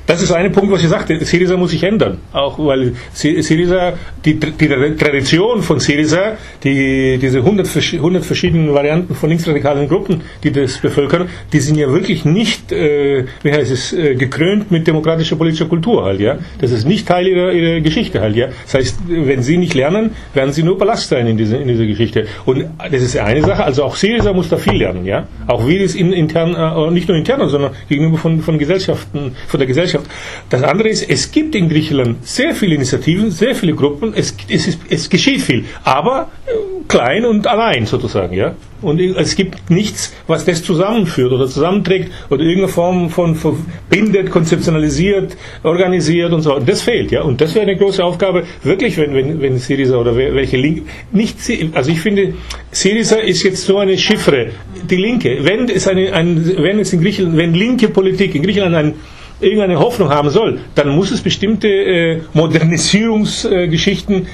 das 0.06 0.22
ist 0.22 0.32
ein 0.32 0.49
Punkt, 0.54 0.72
was 0.72 0.82
ich 0.82 0.88
sagte. 0.88 1.20
Syriza 1.26 1.58
muss 1.58 1.72
sich 1.72 1.84
ändern. 1.84 2.20
Auch 2.32 2.58
weil 2.66 2.94
Sy- 3.14 3.41
Syriza, 3.41 3.91
die, 4.24 4.40
die 4.40 4.68
Tradition 4.95 5.62
von 5.62 5.82
Syriza, 5.82 6.38
die, 6.64 7.18
diese 7.22 7.40
100, 7.40 7.68
versch- 7.68 7.98
100 7.98 8.24
verschiedenen 8.24 8.74
Varianten 8.74 9.14
von 9.16 9.28
linksradikalen 9.30 9.90
Gruppen, 9.90 10.22
die 10.45 10.52
das 10.54 10.78
bevölkern, 10.78 11.28
die 11.52 11.60
sind 11.60 11.76
ja 11.78 11.90
wirklich 11.91 12.24
nicht, 12.24 12.72
äh, 12.72 13.26
wie 13.44 13.52
heißt 13.52 13.70
es, 13.70 13.91
äh, 13.91 14.16
gekrönt 14.16 14.72
mit 14.72 14.88
demokratischer 14.88 15.36
politischer 15.36 15.66
Kultur 15.66 16.06
halt, 16.06 16.22
ja. 16.22 16.38
Das 16.62 16.72
ist 16.72 16.88
nicht 16.88 17.06
Teil 17.06 17.28
ihrer, 17.28 17.52
ihrer 17.52 17.82
Geschichte 17.82 18.22
halt, 18.22 18.38
ja. 18.38 18.48
Das 18.64 18.76
heißt, 18.76 18.99
wenn 19.10 19.44
sie 19.44 19.58
nicht 19.58 19.74
lernen, 19.74 20.12
werden 20.34 20.54
sie 20.54 20.64
nur 20.64 20.78
Ballast 20.78 21.10
sein 21.10 21.28
in 21.28 21.36
dieser, 21.38 21.60
in 21.60 21.68
dieser 21.68 21.86
Geschichte. 21.86 22.28
Und 22.45 22.64
das 22.90 23.02
ist 23.02 23.18
eine 23.18 23.41
Sache, 23.41 23.62
also 23.66 23.84
auch 23.84 23.98
Syriza 23.98 24.32
muss 24.32 24.48
da 24.48 24.56
viel 24.56 24.76
lernen, 24.78 25.04
ja. 25.06 25.28
Auch 25.48 25.68
wie 25.68 25.80
das 25.80 25.95
in, 25.95 26.14
intern, 26.14 26.56
äh, 26.56 26.91
nicht 26.91 27.10
nur 27.10 27.18
intern, 27.18 27.45
sondern 27.49 27.72
gegenüber 27.90 28.18
von, 28.18 28.40
von 28.40 28.58
Gesellschaften, 28.58 29.16
von 29.48 29.60
der 29.60 29.68
Gesellschaft. 29.68 30.06
Das 30.49 30.64
andere 30.64 30.89
ist, 30.89 31.10
es 31.10 31.31
gibt 31.31 31.56
in 31.56 31.69
Griechenland 31.69 32.26
sehr 32.27 32.56
viele 32.56 32.76
Initiativen, 32.76 33.31
sehr 33.31 33.56
viele 33.56 33.73
Gruppen, 33.73 34.14
es, 34.15 34.35
es, 34.49 34.68
ist, 34.68 34.80
es 34.89 35.10
geschieht 35.10 35.41
viel, 35.41 35.65
aber 35.84 36.30
äh, 36.45 36.52
klein 36.88 37.26
und 37.26 37.48
allein 37.48 37.85
sozusagen, 37.85 38.35
ja. 38.35 38.56
Und 38.82 38.99
es 39.02 39.36
gibt 39.36 39.72
nichts, 39.72 40.14
was 40.28 40.45
das 40.45 40.62
zusammenführt 40.64 41.32
oder 41.32 41.48
zusammenträgt 41.48 42.12
oder 42.30 42.44
irgendeine 42.44 42.68
Form 42.68 43.10
von 43.10 43.36
verbindet, 43.36 44.30
konzeptionalisiert, 44.30 45.36
organisiert 45.64 46.32
und 46.32 46.41
so. 46.44 46.56
Und 46.56 46.70
das 46.70 46.84
fehlt, 46.84 47.12
ja. 47.12 47.24
Und 47.24 47.41
das 47.41 47.56
wäre 47.56 47.64
eine 47.64 47.76
große 47.76 48.04
Aufgabe, 48.04 48.44
wirklich, 48.64 48.98
wenn, 48.98 49.16
wenn, 49.16 49.41
wenn 49.41 49.58
Syriza 49.58 49.98
oder 49.98 50.16
welche 50.16 50.58
Link, 50.58 50.88
nicht, 51.12 51.38
also 51.74 51.90
ich 51.90 51.99
finde, 52.02 52.36
Syriza 52.72 53.16
ist 53.16 53.41
jetzt 53.44 53.66
so 53.66 53.80
eine 53.80 53.98
Chiffre, 53.98 54.52
die 54.88 54.98
Linke. 54.98 55.40
Wenn 55.41 55.70
es 55.70 55.88
eine, 55.88 56.14
ein, 56.14 56.58
wenn 56.58 56.80
es 56.80 56.94
in 56.94 57.02
Griechenland, 57.02 57.38
wenn 57.38 57.56
linke 57.56 57.88
Politik 57.90 58.36
in 58.36 58.44
Griechenland 58.44 58.76
ein, 58.76 58.94
irgendeine 59.40 59.80
Hoffnung 59.80 60.10
haben 60.10 60.30
soll, 60.30 60.60
dann 60.76 60.90
muss 60.90 61.12
es 61.12 61.22
bestimmte 61.22 61.68
äh, 61.68 62.20
Modernisierungsgeschichten 62.34 64.28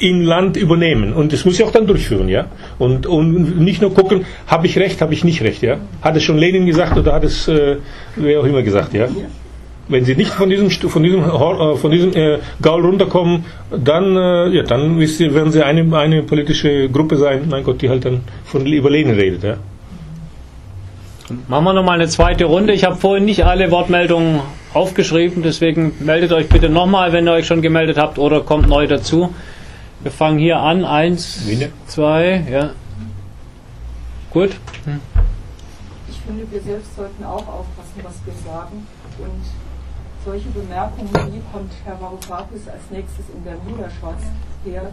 im 0.00 0.22
Land 0.22 0.56
übernehmen 0.56 1.12
und 1.12 1.32
das 1.32 1.44
muss 1.44 1.56
sie 1.56 1.64
auch 1.64 1.72
dann 1.72 1.86
durchführen, 1.86 2.28
ja. 2.28 2.46
Und, 2.78 3.06
und 3.06 3.60
nicht 3.60 3.82
nur 3.82 3.92
gucken, 3.94 4.24
habe 4.46 4.66
ich 4.66 4.78
recht, 4.78 5.02
habe 5.02 5.12
ich 5.12 5.24
nicht 5.24 5.42
recht, 5.42 5.62
ja. 5.62 5.76
Hat 6.00 6.16
es 6.16 6.22
schon 6.22 6.38
Lenin 6.38 6.66
gesagt 6.66 6.96
oder 6.96 7.12
hat 7.12 7.24
es 7.24 7.46
äh, 7.48 7.76
wer 8.16 8.40
auch 8.40 8.44
immer 8.44 8.62
gesagt, 8.62 8.94
ja. 8.94 9.08
Wenn 9.88 10.04
sie 10.04 10.14
nicht 10.14 10.30
von 10.30 10.48
diesem 10.48 10.70
von 10.70 11.02
diesem 11.02 11.20
äh, 11.22 11.76
von 11.76 11.90
diesem 11.90 12.14
äh, 12.14 12.38
Gaul 12.62 12.84
runterkommen, 12.86 13.44
dann 13.70 14.16
äh, 14.16 14.56
ja, 14.56 14.62
dann 14.62 14.98
ihr, 15.00 15.34
werden 15.34 15.52
sie 15.52 15.62
eine 15.62 15.96
eine 15.96 16.22
politische 16.22 16.88
Gruppe 16.88 17.16
sein, 17.16 17.42
mein 17.50 17.62
Gott, 17.62 17.82
die 17.82 17.90
halt 17.90 18.04
dann 18.06 18.22
von 18.44 18.64
über 18.64 18.88
Lenin 18.88 19.14
redet, 19.14 19.42
ja. 19.42 19.56
Machen 21.46 21.64
wir 21.64 21.72
nochmal 21.74 21.94
eine 21.94 22.08
zweite 22.08 22.46
Runde. 22.46 22.72
Ich 22.72 22.84
habe 22.84 22.96
vorhin 22.96 23.24
nicht 23.24 23.44
alle 23.44 23.70
Wortmeldungen 23.70 24.40
aufgeschrieben, 24.72 25.42
deswegen 25.42 25.92
meldet 26.00 26.32
euch 26.32 26.48
bitte 26.48 26.68
nochmal, 26.68 27.12
wenn 27.12 27.28
ihr 27.28 27.32
euch 27.32 27.46
schon 27.46 27.62
gemeldet 27.62 27.98
habt 27.98 28.18
oder 28.18 28.40
kommt 28.40 28.68
neu 28.68 28.86
dazu. 28.86 29.32
Wir 30.02 30.10
fangen 30.10 30.38
hier 30.38 30.58
an. 30.58 30.84
Eins, 30.84 31.46
Wiener. 31.46 31.68
zwei, 31.86 32.44
ja. 32.50 32.70
Gut. 34.30 34.56
Ich 36.08 36.18
finde, 36.20 36.50
wir 36.50 36.60
selbst 36.62 36.96
sollten 36.96 37.22
auch 37.24 37.46
aufpassen, 37.46 38.00
was 38.02 38.14
wir 38.24 38.32
sagen. 38.44 38.86
Und 39.18 39.44
solche 40.24 40.48
Bemerkungen, 40.50 41.10
wie 41.12 41.42
kommt 41.52 41.72
Herr 41.84 42.00
Varoufakis 42.00 42.68
als 42.68 42.82
nächstes 42.90 43.26
in 43.34 43.42
Bermuda-Shorts 43.44 44.24
her, 44.64 44.90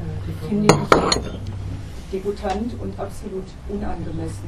finde 0.50 0.74
ich 0.74 2.12
degutant 2.12 2.74
und 2.80 3.00
absolut 3.00 3.46
unangemessen. 3.70 4.48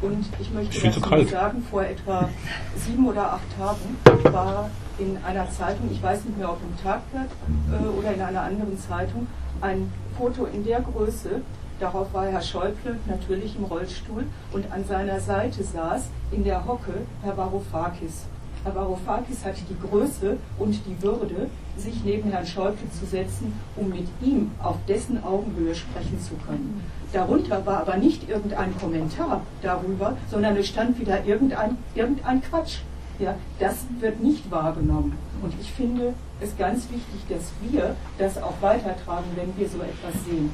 Und 0.00 0.26
ich 0.40 0.50
möchte 0.52 0.72
viel 0.72 0.90
dazu 0.90 1.00
zu 1.00 1.08
kalt. 1.08 1.30
sagen, 1.30 1.64
vor 1.70 1.84
etwa 1.84 2.28
sieben 2.76 3.06
oder 3.06 3.34
acht 3.34 3.56
Tagen 3.56 3.96
war 4.32 4.70
in 4.98 5.18
einer 5.24 5.50
Zeitung, 5.50 5.88
ich 5.90 6.02
weiß 6.02 6.24
nicht 6.24 6.38
mehr, 6.38 6.50
ob 6.50 6.58
im 6.62 6.76
Tagblatt 6.82 7.28
äh, 7.72 7.98
oder 7.98 8.14
in 8.14 8.20
einer 8.20 8.42
anderen 8.42 8.78
Zeitung, 8.78 9.26
ein 9.60 9.92
Foto 10.16 10.44
in 10.46 10.64
der 10.64 10.80
Größe, 10.80 11.42
Darauf 11.80 12.12
war 12.12 12.26
Herr 12.26 12.42
Schäuble 12.42 12.98
natürlich 13.06 13.54
im 13.54 13.62
Rollstuhl 13.62 14.24
und 14.52 14.72
an 14.72 14.84
seiner 14.84 15.20
Seite 15.20 15.62
saß 15.62 16.08
in 16.32 16.42
der 16.42 16.66
Hocke 16.66 16.92
Herr 17.22 17.36
Varoufakis. 17.36 18.24
Herr 18.64 18.74
Varoufakis 18.74 19.44
hatte 19.44 19.60
die 19.70 19.78
Größe 19.88 20.38
und 20.58 20.80
die 20.86 21.00
Würde, 21.00 21.48
sich 21.76 22.02
neben 22.04 22.32
Herrn 22.32 22.46
Schäuble 22.46 22.90
zu 22.90 23.06
setzen, 23.06 23.52
um 23.76 23.90
mit 23.90 24.08
ihm 24.20 24.50
auf 24.60 24.76
dessen 24.88 25.22
Augenhöhe 25.22 25.76
sprechen 25.76 26.20
zu 26.20 26.34
können. 26.44 26.82
Darunter 27.12 27.64
war 27.64 27.78
aber 27.78 27.96
nicht 27.96 28.28
irgendein 28.28 28.76
Kommentar 28.76 29.42
darüber, 29.62 30.16
sondern 30.28 30.56
es 30.56 30.66
stand 30.66 30.98
wieder 30.98 31.24
irgendein, 31.24 31.78
irgendein 31.94 32.42
Quatsch. 32.42 32.78
Ja, 33.18 33.34
das 33.58 33.78
wird 33.98 34.20
nicht 34.22 34.48
wahrgenommen. 34.48 35.18
Und 35.42 35.52
ich 35.60 35.72
finde 35.72 36.14
es 36.40 36.56
ganz 36.56 36.88
wichtig, 36.90 37.20
dass 37.28 37.50
wir 37.60 37.96
das 38.16 38.40
auch 38.40 38.54
weitertragen, 38.60 39.26
wenn 39.34 39.56
wir 39.56 39.68
so 39.68 39.78
etwas 39.78 40.24
sehen. 40.24 40.50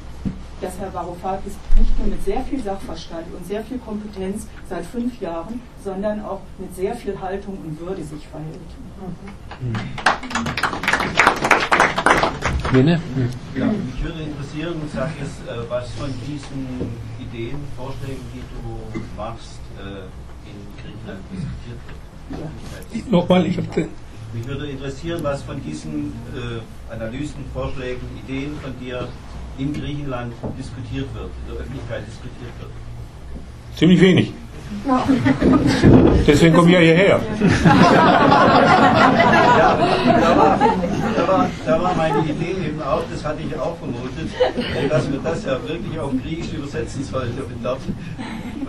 Dass 0.63 0.79
Herr 0.79 0.95
Varoufakis 0.95 1.55
nicht 1.79 1.99
nur 1.99 2.09
mit 2.09 2.25
sehr 2.25 2.41
viel 2.43 2.63
Sachverstand 2.63 3.27
und 3.37 3.47
sehr 3.47 3.63
viel 3.65 3.79
Kompetenz 3.79 4.47
seit 4.69 4.87
fünf 4.87 5.21
Jahren, 5.21 5.61
sondern 5.83 6.25
auch 6.25 6.41
mit 6.59 6.75
sehr 6.75 6.95
viel 6.95 7.21
Haltung 7.21 7.59
und 7.59 7.79
Würde 7.81 8.03
sich 8.03 8.27
verhält. 8.29 8.61
Bene? 12.73 13.01
Ja, 13.55 13.67
mich 13.67 14.03
würde 14.03 14.23
interessieren, 14.23 14.75
sag 14.95 15.11
es, 15.23 15.47
äh, 15.47 15.69
was 15.69 15.91
von 15.93 16.09
diesen 16.27 16.67
Ideen, 17.21 17.59
Vorschlägen, 17.77 18.23
die 18.33 18.41
du 18.41 19.01
machst, 19.17 19.61
äh, 19.79 20.07
in 20.49 20.57
Griechenland 20.83 21.21
diskutiert 21.31 21.79
wird. 21.87 21.94
Nochmal, 23.11 23.47
ich 23.47 23.57
habe 23.57 23.89
Mich 24.33 24.47
würde 24.47 24.67
interessieren, 24.67 25.21
was 25.23 25.43
von 25.43 25.63
diesen 25.63 26.13
äh, 26.35 26.93
Analysen, 26.93 27.45
Vorschlägen, 27.53 28.03
Ideen 28.27 28.53
von 28.63 28.73
dir 28.81 29.09
in 29.59 29.73
Griechenland 29.73 30.33
diskutiert 30.59 31.07
wird, 31.15 31.31
in 31.47 31.53
der 31.53 31.61
Öffentlichkeit 31.63 32.07
diskutiert 32.07 32.53
wird. 32.59 32.71
ziemlich 33.77 34.01
wenig. 34.01 34.33
Deswegen 36.27 36.55
komme 36.55 36.69
ich 36.69 36.75
ja 36.75 36.81
hierher. 36.81 37.21
Ja, 39.57 39.79
da 40.21 40.37
war, 40.37 40.59
da, 41.17 41.29
war, 41.29 41.51
da 41.65 41.83
war 41.83 41.95
meine 41.95 42.19
Idee 42.21 42.67
eben 42.67 42.83
auch, 42.83 43.03
das 43.11 43.25
hatte 43.25 43.43
ich 43.49 43.57
auch 43.59 43.77
vermutet, 43.79 44.31
dass 44.91 45.13
wir 45.13 45.21
das 45.23 45.45
ja 45.45 45.59
wirklich 45.69 45.99
auf 45.99 46.11
Griechisch 46.23 46.55
übersetzen 46.55 47.05
sollten. 47.05 47.39
Und 47.39 47.63
dort 47.63 47.81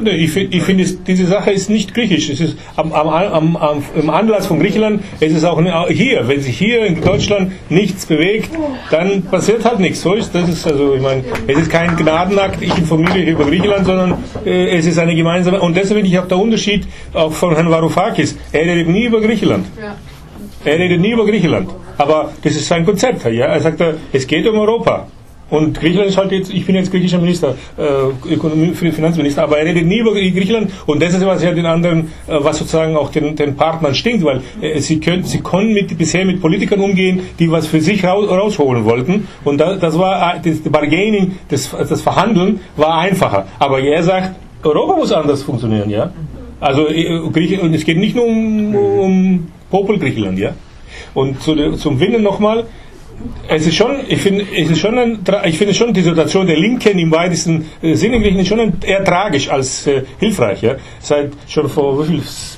ich 0.03 0.31
finde, 0.31 0.57
ich 0.57 0.63
find, 0.63 0.81
es- 0.81 1.03
diese 1.03 1.25
Sache 1.25 1.51
ist 1.51 1.69
nicht 1.69 1.93
griechisch. 1.93 2.29
Es 2.29 2.39
ist 2.41 2.57
am, 2.75 2.91
am, 2.93 3.55
am, 3.55 3.83
im 3.99 4.09
Anlass 4.09 4.47
von 4.47 4.59
Griechenland, 4.59 5.01
es 5.19 5.33
ist 5.33 5.43
auch 5.45 5.59
ne- 5.61 5.85
hier, 5.89 6.27
wenn 6.27 6.41
sich 6.41 6.57
hier 6.57 6.85
in 6.85 7.01
Deutschland 7.01 7.51
nichts 7.69 8.05
bewegt, 8.05 8.49
dann 8.91 9.23
passiert 9.23 9.63
halt 9.65 9.79
nichts. 9.79 10.01
So 10.01 10.13
ist 10.13 10.33
das 10.35 10.49
ist 10.49 10.65
also, 10.67 10.95
ich 10.95 11.01
meine, 11.01 11.23
es 11.47 11.57
ist 11.57 11.69
kein 11.71 11.95
Gnadenakt, 11.95 12.61
ich 12.61 12.77
informiere 12.77 13.13
hier 13.13 13.31
über 13.33 13.45
Griechenland, 13.45 13.85
sondern 13.85 14.15
äh, 14.45 14.75
es 14.77 14.85
ist 14.85 14.99
eine 14.99 15.15
gemeinsame. 15.15 15.59
Und 15.61 15.75
deswegen 15.75 16.01
finde 16.01 16.09
ich 16.09 16.19
auch 16.19 16.27
der 16.27 16.37
Unterschied 16.39 16.85
auch 17.13 17.31
von 17.31 17.53
Herrn 17.55 17.69
Varoufakis. 17.69 18.35
Er 18.51 18.61
redet 18.65 18.89
nie 18.89 19.05
über 19.05 19.21
Griechenland. 19.21 19.65
Ja. 19.81 19.95
Er 20.65 20.79
redet 20.79 20.99
nie 20.99 21.11
über 21.11 21.25
Griechenland. 21.25 21.69
Aber 21.97 22.31
das 22.43 22.55
ist 22.55 22.67
sein 22.67 22.85
Konzept. 22.85 23.23
Ja? 23.25 23.45
Er 23.45 23.59
sagt, 23.61 23.81
es 24.11 24.27
geht 24.27 24.45
um 24.47 24.57
Europa. 24.57 25.07
Und 25.49 25.79
Griechenland 25.79 26.09
ist 26.09 26.17
halt 26.17 26.31
jetzt, 26.31 26.51
ich 26.51 26.65
bin 26.65 26.75
jetzt 26.75 26.89
griechischer 26.91 27.19
Minister, 27.19 27.55
äh, 27.77 28.33
Ökonomie, 28.33 28.73
Finanzminister, 28.73 29.43
aber 29.43 29.59
er 29.59 29.65
redet 29.65 29.85
nie 29.85 29.99
über 29.99 30.13
Griechenland 30.13 30.71
und 30.87 31.01
das 31.01 31.13
ist 31.13 31.23
was 31.23 31.43
ja 31.43 31.51
den 31.51 31.67
anderen, 31.67 32.11
äh, 32.27 32.37
was 32.39 32.57
sozusagen 32.57 32.97
auch 32.97 33.11
den, 33.11 33.35
den 33.35 33.55
Partnern 33.55 33.93
stinkt, 33.93 34.25
weil 34.25 34.41
äh, 34.59 34.79
sie 34.79 34.99
können, 34.99 35.23
sie 35.23 35.41
konnten 35.41 35.73
mit, 35.73 35.95
bisher 35.97 36.25
mit 36.25 36.41
Politikern 36.41 36.79
umgehen, 36.79 37.21
die 37.37 37.51
was 37.51 37.67
für 37.67 37.79
sich 37.79 38.03
raus, 38.03 38.27
rausholen 38.27 38.85
wollten 38.85 39.27
und 39.43 39.59
da, 39.59 39.75
das 39.75 39.99
war, 39.99 40.39
das 40.43 40.59
Bargaining, 40.61 41.33
das, 41.49 41.69
das 41.69 42.01
Verhandeln 42.01 42.59
war 42.75 42.97
einfacher. 42.97 43.45
Aber 43.59 43.79
er 43.79 44.01
sagt, 44.01 44.35
Europa 44.63 44.95
muss 44.95 45.11
anders 45.11 45.43
funktionieren, 45.43 45.91
ja. 45.91 46.11
Also 46.59 46.87
äh, 46.87 47.19
Griechenland, 47.31 47.75
es 47.75 47.85
geht 47.85 47.97
nicht 47.97 48.15
nur 48.15 48.25
um, 48.25 48.75
um 48.75 49.47
Popel 49.69 49.99
Griechenland, 49.99 50.39
ja. 50.39 50.55
Und 51.13 51.41
zu, 51.41 51.73
zum 51.73 51.99
Winnen 51.99 52.23
nochmal, 52.23 52.65
es 53.47 53.65
ist 53.65 53.75
schon, 53.75 53.99
ich 54.07 54.21
finde, 54.21 54.45
es 54.55 54.69
ist 54.69 54.79
schon 54.79 54.97
ein, 54.97 55.19
ich 55.45 55.57
finde 55.57 55.73
schon 55.73 55.93
die 55.93 56.01
Situation 56.01 56.47
der 56.47 56.57
Linken 56.57 56.97
im 56.99 57.11
weitesten 57.11 57.69
äh, 57.81 57.95
Sinne 57.95 58.17
in 58.17 58.45
schon 58.45 58.59
ein, 58.59 58.73
eher 58.85 59.03
tragisch 59.03 59.49
als 59.49 59.87
äh, 59.87 60.03
hilfreich. 60.19 60.61
Ja? 60.61 60.75
Seit 60.99 61.31
schon 61.47 61.69
vor, 61.69 62.05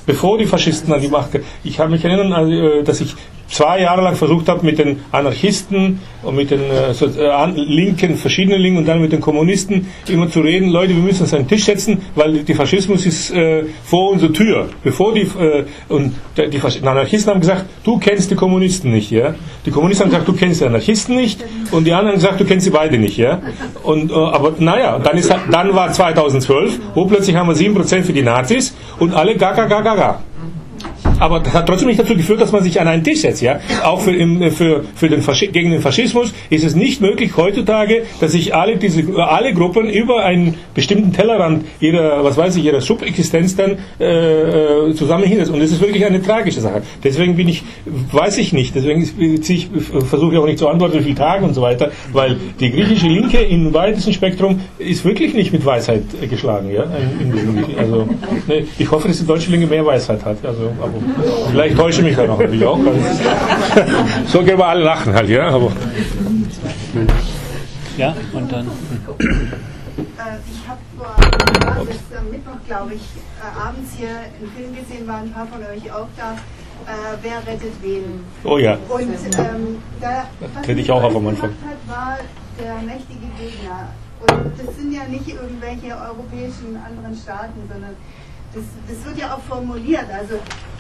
bevor 0.06 0.38
die 0.38 0.46
Faschisten 0.46 0.94
an 0.94 1.02
die 1.02 1.10
Macht, 1.10 1.40
ich 1.64 1.80
habe 1.80 1.92
mich 1.92 2.04
erinnern, 2.04 2.52
äh, 2.52 2.84
dass 2.84 3.02
ich 3.02 3.16
zwei 3.48 3.82
Jahre 3.82 4.02
lang 4.02 4.16
versucht 4.16 4.48
habe, 4.50 4.66
mit 4.66 4.80
den 4.80 5.00
Anarchisten 5.12 6.00
und 6.24 6.36
mit 6.36 6.52
den 6.52 6.62
äh, 6.62 6.94
so, 6.94 7.06
äh, 7.06 7.46
Linken, 7.56 8.16
verschiedenen 8.18 8.60
Linken 8.60 8.80
und 8.80 8.88
dann 8.88 9.02
mit 9.02 9.12
den 9.12 9.22
Kommunisten 9.22 9.88
immer 10.08 10.30
zu 10.30 10.42
reden, 10.42 10.70
Leute, 10.70 10.96
wir 10.96 11.02
müssen 11.02 11.24
uns 11.24 11.34
an 11.34 11.42
den 11.42 11.48
Tisch 11.48 11.66
setzen, 11.66 12.02
weil 12.16 12.44
der 12.44 12.56
Faschismus 12.56 13.06
ist 13.06 13.32
äh, 13.32 13.64
vor 13.84 14.12
unserer 14.12 14.34
Tür. 14.34 14.70
Bevor 14.84 15.14
die, 15.14 15.22
äh, 15.22 15.66
und 15.88 16.16
die, 16.38 16.50
die 16.50 16.62
Anarchisten 16.62 17.34
haben 17.34 17.42
gesagt, 17.42 17.66
du 17.84 17.98
kennst 17.98 18.32
die 18.32 18.36
Kommunisten 18.36 18.92
nicht, 18.92 19.12
ja. 19.12 19.36
Die 19.66 19.72
Kommunisten 19.72 20.06
haben 20.06 20.12
gesagt, 20.12 20.28
du 20.28 20.34
kennst 20.34 20.62
die 20.62 20.66
Anarchisten 20.66 21.16
nicht 21.16 21.44
und 21.72 21.86
die 21.86 21.94
anderen 21.94 22.16
haben 22.16 22.22
gesagt, 22.22 22.40
du 22.40 22.46
kennst 22.46 22.66
sie 22.66 22.72
beide 22.72 22.98
nicht, 22.98 23.18
ja. 23.18 23.42
Und, 23.84 24.12
äh, 24.12 24.14
aber 24.14 24.54
naja, 24.60 25.00
dann, 25.00 25.18
ist, 25.18 25.34
dann 25.52 25.74
war 25.74 25.92
2012, 25.92 26.80
wo 26.96 27.06
plötzlich 27.06 27.36
haben 27.36 27.48
wir 27.48 27.56
7% 27.56 28.04
für 28.04 28.14
die 28.14 28.24
Nazis 28.24 28.76
und 29.00 29.14
alle 29.14 29.36
gaga 29.36 29.66
gaga 29.66 29.96
gaga 29.96 30.27
aber 31.20 31.40
das 31.40 31.54
hat 31.54 31.68
trotzdem 31.68 31.88
nicht 31.88 32.00
dazu 32.00 32.16
geführt, 32.16 32.42
dass 32.42 32.52
man 32.52 32.64
sich 32.64 32.80
an 32.80 32.88
einen 32.88 33.04
Tisch 33.04 33.22
setzt. 33.22 33.42
Ja? 33.42 33.60
Auch 33.84 34.02
für, 34.02 34.16
im, 34.16 34.52
für, 34.52 34.84
für 34.96 35.10
den 35.10 35.24
gegen 35.52 35.72
den 35.72 35.82
Faschismus 35.82 36.34
ist 36.50 36.64
es 36.64 36.76
nicht 36.76 37.02
möglich 37.02 37.36
heutzutage, 37.36 38.04
dass 38.20 38.32
sich 38.32 38.56
alle 38.56 38.78
diese 38.78 39.04
alle 39.18 39.54
Gruppen 39.54 39.90
über 39.90 40.24
einen 40.24 40.56
bestimmten 40.74 41.14
Tellerrand 41.14 41.66
ihrer, 41.80 42.24
was 42.24 42.38
weiß 42.38 42.56
ich, 42.58 42.66
ihrer 42.66 42.82
Subexistenz 42.82 43.56
dann 43.56 43.78
äh, 44.00 44.90
äh 44.90 44.94
zusammen 44.94 45.26
hinsetzen. 45.26 45.56
Und 45.56 45.62
das 45.62 45.72
ist 45.72 45.82
wirklich 45.82 46.06
eine 46.06 46.22
tragische 46.22 46.62
Sache. 46.62 46.82
Deswegen 47.04 47.36
bin 47.36 47.48
ich, 47.50 47.64
weiß 48.12 48.38
ich 48.38 48.54
nicht, 48.54 48.76
deswegen 48.76 49.02
ich, 49.02 49.70
versuche 50.08 50.34
ich 50.34 50.40
auch 50.40 50.46
nicht 50.46 50.60
zu 50.60 50.68
antworten, 50.68 51.00
wie 51.00 51.04
viele 51.04 51.16
Tage 51.16 51.46
und 51.46 51.54
so 51.54 51.62
weiter, 51.62 51.92
weil 52.12 52.38
die 52.60 52.72
griechische 52.72 53.08
Linke 53.08 53.40
im 53.40 53.74
weitesten 53.74 54.14
Spektrum 54.14 54.62
ist 54.78 55.06
wirklich 55.06 55.34
nicht 55.34 55.52
mit 55.52 55.66
Weisheit 55.66 56.04
geschlagen. 56.30 56.72
Ja? 56.72 56.86
Also, 57.78 58.08
ne, 58.48 58.66
ich 58.78 58.90
hoffe, 58.92 59.08
dass 59.08 59.20
die 59.20 59.26
deutsche 59.26 59.52
Linke 59.52 59.68
mehr 59.68 59.86
Weisheit 59.86 60.24
hat. 60.26 60.38
Also, 60.44 60.72
aber 60.82 60.94
Vielleicht 61.52 61.78
täusche 61.78 62.02
ich 62.02 62.08
mich 62.08 62.16
da 62.16 62.28
noch 62.28 62.40
natürlich 62.40 62.66
auch. 62.66 62.80
so 64.28 64.40
können 64.40 64.58
wir 64.58 64.68
alle 64.68 64.84
lachen 64.84 65.14
halt, 65.14 65.30
ja. 65.30 65.50
Aber 65.50 65.72
ja, 67.98 68.16
und 68.34 68.52
dann. 68.52 68.68
Äh, 68.68 68.72
ich 70.52 70.68
habe 70.68 70.80
vor 70.98 71.16
am 72.18 72.30
Mittwoch, 72.30 72.60
glaube 72.68 72.94
ich, 72.94 73.02
äh, 73.02 73.68
abends 73.68 73.92
hier 73.98 74.10
einen 74.10 74.52
Film 74.56 74.76
gesehen, 74.76 75.08
waren 75.08 75.24
ein 75.24 75.32
paar 75.32 75.48
von 75.48 75.62
euch 75.62 75.92
auch 75.92 76.08
da. 76.18 76.34
Äh, 76.86 77.18
wer 77.22 77.38
rettet 77.40 77.74
wen? 77.82 78.24
Oh 78.44 78.58
ja. 78.58 78.78
Und 78.90 79.02
ähm, 79.02 79.82
da, 80.00 80.26
hätte 80.66 80.80
ich 80.80 80.92
auch 80.92 81.04
auf 81.04 81.16
am 81.16 81.28
Anfang. 81.28 81.50
Hat, 81.50 81.88
war 81.88 82.18
der 82.60 82.76
mächtige 82.86 83.28
Gegner. 83.38 83.90
Und 84.22 84.52
das 84.58 84.76
sind 84.76 84.94
ja 84.94 85.04
nicht 85.06 85.28
irgendwelche 85.28 85.96
europäischen 85.96 86.78
anderen 86.78 87.16
Staaten, 87.16 87.62
sondern 87.72 87.96
das, 88.54 88.64
das 88.88 89.06
wird 89.06 89.18
ja 89.18 89.36
auch 89.36 89.42
formuliert. 89.42 90.06
Also 90.12 90.40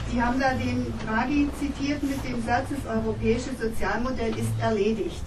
Sie 0.10 0.22
haben 0.22 0.39
da 0.39 0.53
den 0.53 0.94
Draghi 1.06 1.49
zitiert 1.60 2.02
mit 2.02 2.23
dem 2.23 2.44
Satz, 2.45 2.68
das 2.69 2.95
europäische 2.95 3.49
Sozialmodell 3.60 4.38
ist 4.38 4.52
erledigt. 4.61 5.23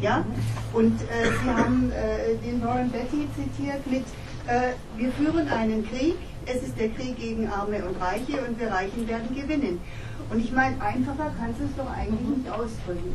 Ja? 0.00 0.24
Und 0.72 1.00
äh, 1.02 1.30
Sie 1.42 1.50
haben 1.50 1.90
äh, 1.92 2.36
den 2.44 2.62
Warren 2.62 2.90
Betty 2.90 3.26
zitiert 3.34 3.86
mit, 3.86 4.04
äh, 4.46 4.72
wir 4.96 5.12
führen 5.12 5.48
einen 5.48 5.88
Krieg, 5.88 6.16
es 6.44 6.62
ist 6.62 6.78
der 6.78 6.90
Krieg 6.90 7.16
gegen 7.16 7.48
Arme 7.48 7.84
und 7.84 8.00
Reiche 8.02 8.44
und 8.46 8.58
wir 8.58 8.70
Reichen 8.70 9.06
werden 9.08 9.34
gewinnen. 9.34 9.80
Und 10.28 10.44
ich 10.44 10.52
meine, 10.52 10.80
einfacher 10.80 11.32
kannst 11.38 11.60
du 11.60 11.64
es 11.64 11.76
doch 11.76 11.90
eigentlich 11.90 12.36
nicht 12.36 12.50
ausdrücken. 12.50 13.14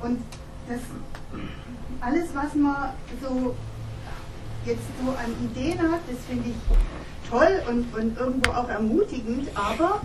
Und 0.00 0.18
das 0.68 0.80
alles, 2.00 2.28
was 2.34 2.54
man 2.54 2.90
so 3.22 3.54
jetzt 4.66 4.82
so 5.00 5.10
an 5.12 5.32
Ideen 5.44 5.78
hat, 5.78 6.00
das 6.08 6.18
finde 6.28 6.50
ich 6.50 6.56
toll 7.32 7.62
und, 7.66 7.94
und 7.94 8.18
irgendwo 8.18 8.50
auch 8.50 8.68
ermutigend, 8.68 9.48
aber 9.54 10.02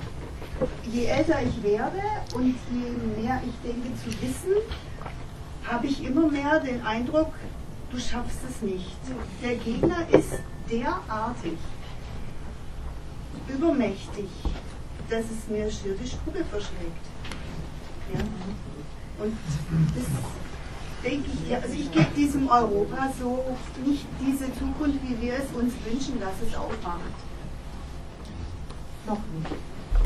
je 0.89 1.05
älter 1.05 1.39
ich 1.43 1.61
werde 1.61 2.01
und 2.33 2.55
je 2.71 3.21
mehr 3.21 3.41
ich 3.45 3.69
denke 3.69 3.89
zu 4.01 4.09
wissen, 4.21 4.55
habe 5.65 5.87
ich 5.87 6.03
immer 6.05 6.27
mehr 6.27 6.61
den 6.61 6.81
Eindruck, 6.85 7.33
du 7.91 7.99
schaffst 7.99 8.39
es 8.49 8.61
nicht. 8.61 8.97
Der 9.43 9.55
Gegner 9.55 10.07
ist 10.09 10.39
derartig 10.71 11.57
übermächtig, 13.49 14.29
dass 15.09 15.25
es 15.25 15.49
mir 15.49 15.69
schier 15.69 15.95
die 16.01 16.07
Spucke 16.07 16.45
verschlägt. 16.45 17.05
Ja? 18.13 18.21
Und 19.23 19.37
das 19.95 20.47
denke 21.07 21.29
ich, 21.34 21.55
also 21.55 21.73
ich 21.73 21.91
gebe 21.91 22.11
diesem 22.15 22.47
Europa 22.47 23.11
so 23.19 23.43
nicht 23.85 24.05
diese 24.19 24.45
Zukunft, 24.53 24.99
wie 25.07 25.21
wir 25.21 25.34
es 25.35 25.49
uns 25.55 25.73
wünschen, 25.85 26.19
dass 26.19 26.35
es 26.45 26.55
aufmacht. 26.55 27.15
Noch 29.05 29.21
nicht. 29.34 29.55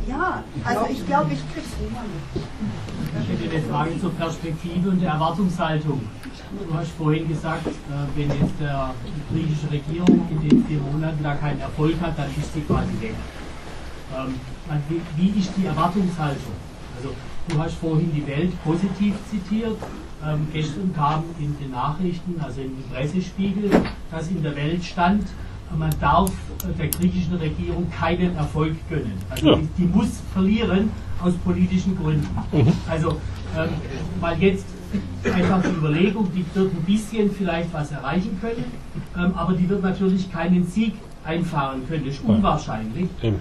Ja, 0.08 0.44
also 0.64 0.88
ich 0.90 1.06
glaube, 1.06 1.34
ich 1.34 1.42
krieg's 1.54 1.74
immer 1.80 2.04
nicht. 2.04 2.46
Ich 3.22 3.30
hätte 3.30 3.56
eine 3.56 3.64
Frage 3.64 4.00
zur 4.00 4.12
Perspektive 4.12 4.90
und 4.90 5.00
der 5.02 5.12
Erwartungshaltung. 5.12 6.02
Du 6.68 6.74
hast 6.74 6.92
vorhin 6.92 7.28
gesagt, 7.28 7.68
äh, 7.68 7.72
wenn 8.16 8.30
jetzt 8.30 8.60
der, 8.60 8.94
die 9.06 9.34
griechische 9.34 9.72
Regierung 9.72 10.28
in 10.30 10.50
den 10.50 10.66
vier 10.66 10.80
Monaten 10.80 11.24
da 11.24 11.36
keinen 11.36 11.60
Erfolg 11.60 12.00
hat, 12.02 12.18
dann 12.18 12.30
ist 12.30 12.54
sie 12.54 12.62
quasi 12.62 12.92
weg. 13.00 13.16
Ähm, 14.16 14.36
wie 15.18 15.40
ist 15.40 15.52
die 15.58 15.66
Erwartungshaltung? 15.66 16.54
Also 16.98 17.14
du 17.52 17.60
hast 17.60 17.76
vorhin 17.76 18.12
die 18.14 18.26
Welt 18.28 18.52
positiv 18.64 19.16
zitiert 19.30 19.78
ähm, 20.24 20.48
gestern 20.54 20.94
kam 20.94 21.24
in 21.40 21.58
den 21.58 21.72
Nachrichten, 21.72 22.40
also 22.40 22.62
im 22.62 22.84
Pressespiegel, 22.92 23.72
dass 24.12 24.30
in 24.30 24.44
der 24.44 24.56
Welt 24.56 24.84
stand, 24.84 25.24
man 25.76 25.90
darf 26.00 26.32
der 26.78 26.88
griechischen 26.90 27.36
Regierung 27.36 27.90
keinen 27.90 28.36
Erfolg 28.36 28.76
gönnen. 28.90 29.14
Also 29.30 29.48
ja. 29.48 29.56
die, 29.56 29.68
die, 29.78 29.86
muss 29.86 30.22
verlieren 30.34 30.92
aus 31.24 31.34
politischen 31.46 31.98
Gründen. 31.98 32.28
Mhm. 32.52 32.74
Also 32.90 33.12
ähm, 33.58 33.70
weil 34.20 34.42
jetzt 34.42 34.66
einfach 35.24 35.62
die 35.64 35.70
Überlegung, 35.70 36.30
die 36.36 36.46
wird 36.54 36.72
ein 36.74 36.84
bisschen 36.84 37.32
vielleicht 37.32 37.74
was 37.74 37.92
erreichen 37.92 38.38
können, 38.42 38.66
ähm, 39.18 39.34
aber 39.36 39.54
die 39.54 39.68
wird 39.70 39.82
natürlich 39.82 40.32
keinen 40.32 40.68
Sieg 40.68 40.96
einfahren 41.24 41.88
können. 41.88 42.06
Das 42.06 42.16
ist 42.16 42.24
unwahrscheinlich. 42.26 43.08
Ähm, 43.24 43.38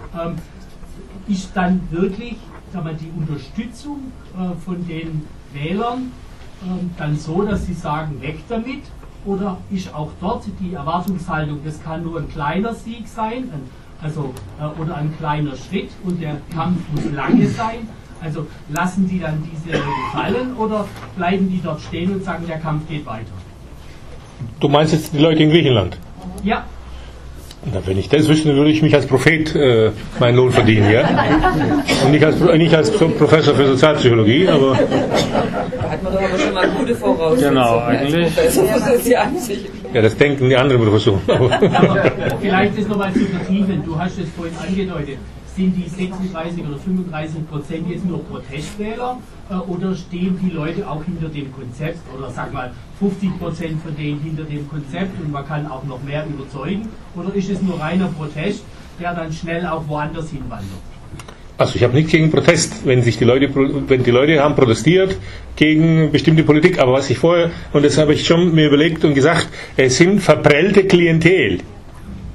ist 1.27 1.51
dann 1.55 1.81
wirklich 1.91 2.37
sag 2.73 2.85
mal, 2.85 2.95
die 2.95 3.11
Unterstützung 3.17 4.13
äh, 4.35 4.57
von 4.65 4.87
den 4.87 5.27
Wählern 5.53 6.13
ähm, 6.63 6.91
dann 6.97 7.17
so, 7.17 7.43
dass 7.43 7.67
Sie 7.67 7.75
sagen, 7.75 8.21
weg 8.21 8.39
damit? 8.49 8.83
Oder 9.25 9.59
ist 9.71 9.95
auch 9.95 10.11
dort 10.21 10.45
die 10.61 10.75
Erwartungshaltung, 10.75 11.61
das 11.65 11.83
kann 11.83 12.03
nur 12.03 12.21
ein 12.21 12.29
kleiner 12.31 12.75
Sieg 12.75 13.07
sein, 13.07 13.51
also, 14.03 14.33
äh, 14.59 14.81
oder 14.81 14.97
ein 14.97 15.15
kleiner 15.19 15.55
Schritt 15.57 15.91
und 16.05 16.23
der 16.23 16.39
Kampf 16.55 16.81
muss 16.95 17.13
lange 17.13 17.47
sein? 17.49 17.89
Also 18.23 18.47
lassen 18.69 19.09
die 19.09 19.19
dann 19.19 19.43
diese 19.51 19.79
fallen 20.13 20.55
oder 20.57 20.87
bleiben 21.17 21.49
die 21.51 21.61
dort 21.63 21.81
stehen 21.81 22.13
und 22.13 22.25
sagen, 22.25 22.47
der 22.47 22.59
Kampf 22.59 22.87
geht 22.89 23.07
weiter? 23.07 23.33
Du 24.59 24.69
meinst 24.69 24.93
jetzt 24.93 25.13
die 25.15 25.19
Leute 25.19 25.43
in 25.43 25.51
Griechenland? 25.51 25.99
Ja, 26.43 26.65
na, 27.66 27.82
wenn 27.85 27.99
ich 27.99 28.09
das 28.09 28.27
wüsste, 28.27 28.55
würde 28.57 28.70
ich 28.70 28.81
mich 28.81 28.95
als 28.95 29.07
Prophet 29.07 29.55
äh, 29.55 29.91
meinen 30.19 30.37
Lohn 30.37 30.51
verdienen, 30.51 30.91
ja? 30.91 31.07
Und 32.05 32.12
nicht 32.12 32.24
als, 32.24 32.41
nicht 32.41 32.74
als 32.74 32.91
Professor 32.91 33.55
für 33.55 33.66
Sozialpsychologie, 33.66 34.49
aber. 34.49 34.78
Da 34.78 35.91
hat 35.91 36.03
man 36.03 36.12
doch 36.12 36.23
aber 36.23 36.39
schon 36.39 36.55
mal 36.55 36.69
gute 36.70 36.95
Voraussetzungen. 36.95 37.55
Genau, 37.55 37.78
eigentlich. 37.81 38.32
Ja, 39.93 40.01
das 40.01 40.16
denken 40.16 40.49
die 40.49 40.57
anderen 40.57 40.82
Professoren. 40.82 41.20
vielleicht 42.41 42.78
ist 42.78 42.89
nochmal 42.89 43.12
zu 43.12 43.27
vertiefen. 43.27 43.82
Du 43.85 43.99
hast 43.99 44.19
es 44.19 44.28
vorhin 44.31 44.55
angedeutet 44.66 45.19
sind 45.57 45.77
die 45.77 45.89
36 45.89 46.65
oder 46.65 46.79
35 46.79 47.49
Prozent 47.49 47.91
jetzt 47.91 48.05
nur 48.05 48.25
Protestwähler 48.25 49.19
äh, 49.51 49.55
oder 49.55 49.95
stehen 49.95 50.39
die 50.43 50.51
Leute 50.51 50.89
auch 50.89 51.05
hinter 51.05 51.29
dem 51.29 51.53
Konzept 51.53 51.99
oder 52.17 52.31
sag 52.31 52.53
mal 52.53 52.73
50 52.99 53.39
Prozent 53.39 53.83
von 53.83 53.97
denen 53.97 54.21
hinter 54.21 54.45
dem 54.45 54.69
Konzept 54.69 55.21
und 55.21 55.33
man 55.33 55.47
kann 55.47 55.67
auch 55.67 55.85
noch 55.85 56.03
mehr 56.03 56.25
überzeugen 56.27 56.89
oder 57.17 57.35
ist 57.35 57.51
es 57.51 57.61
nur 57.63 57.81
reiner 57.81 58.09
Protest, 58.09 58.63
der 59.01 59.15
dann 59.15 59.33
schnell 59.33 59.67
auch 59.67 59.87
woanders 59.89 60.31
hinwandert? 60.31 60.81
Also 61.61 61.77
ich 61.77 61.83
habe 61.83 61.93
nichts 61.93 62.11
gegen 62.11 62.31
Protest, 62.31 62.87
wenn 62.87 63.03
sich 63.03 63.19
die 63.19 63.25
Leute, 63.25 63.51
wenn 63.55 64.03
die 64.03 64.11
Leute 64.11 64.43
haben 64.43 64.55
protestiert 64.55 65.19
gegen 65.57 66.11
bestimmte 66.11 66.43
Politik. 66.43 66.79
Aber 66.79 66.95
was 66.95 67.11
ich 67.11 67.19
vorher 67.19 67.51
und 67.75 67.85
das 67.85 67.99
habe 67.99 68.15
ich 68.15 68.27
schon 68.27 68.55
mir 68.55 68.69
überlegt 68.69 69.05
und 69.05 69.13
gesagt, 69.13 69.47
es 69.77 69.99
sind 69.99 70.21
verprellte 70.21 70.85
Klientel. 70.85 71.59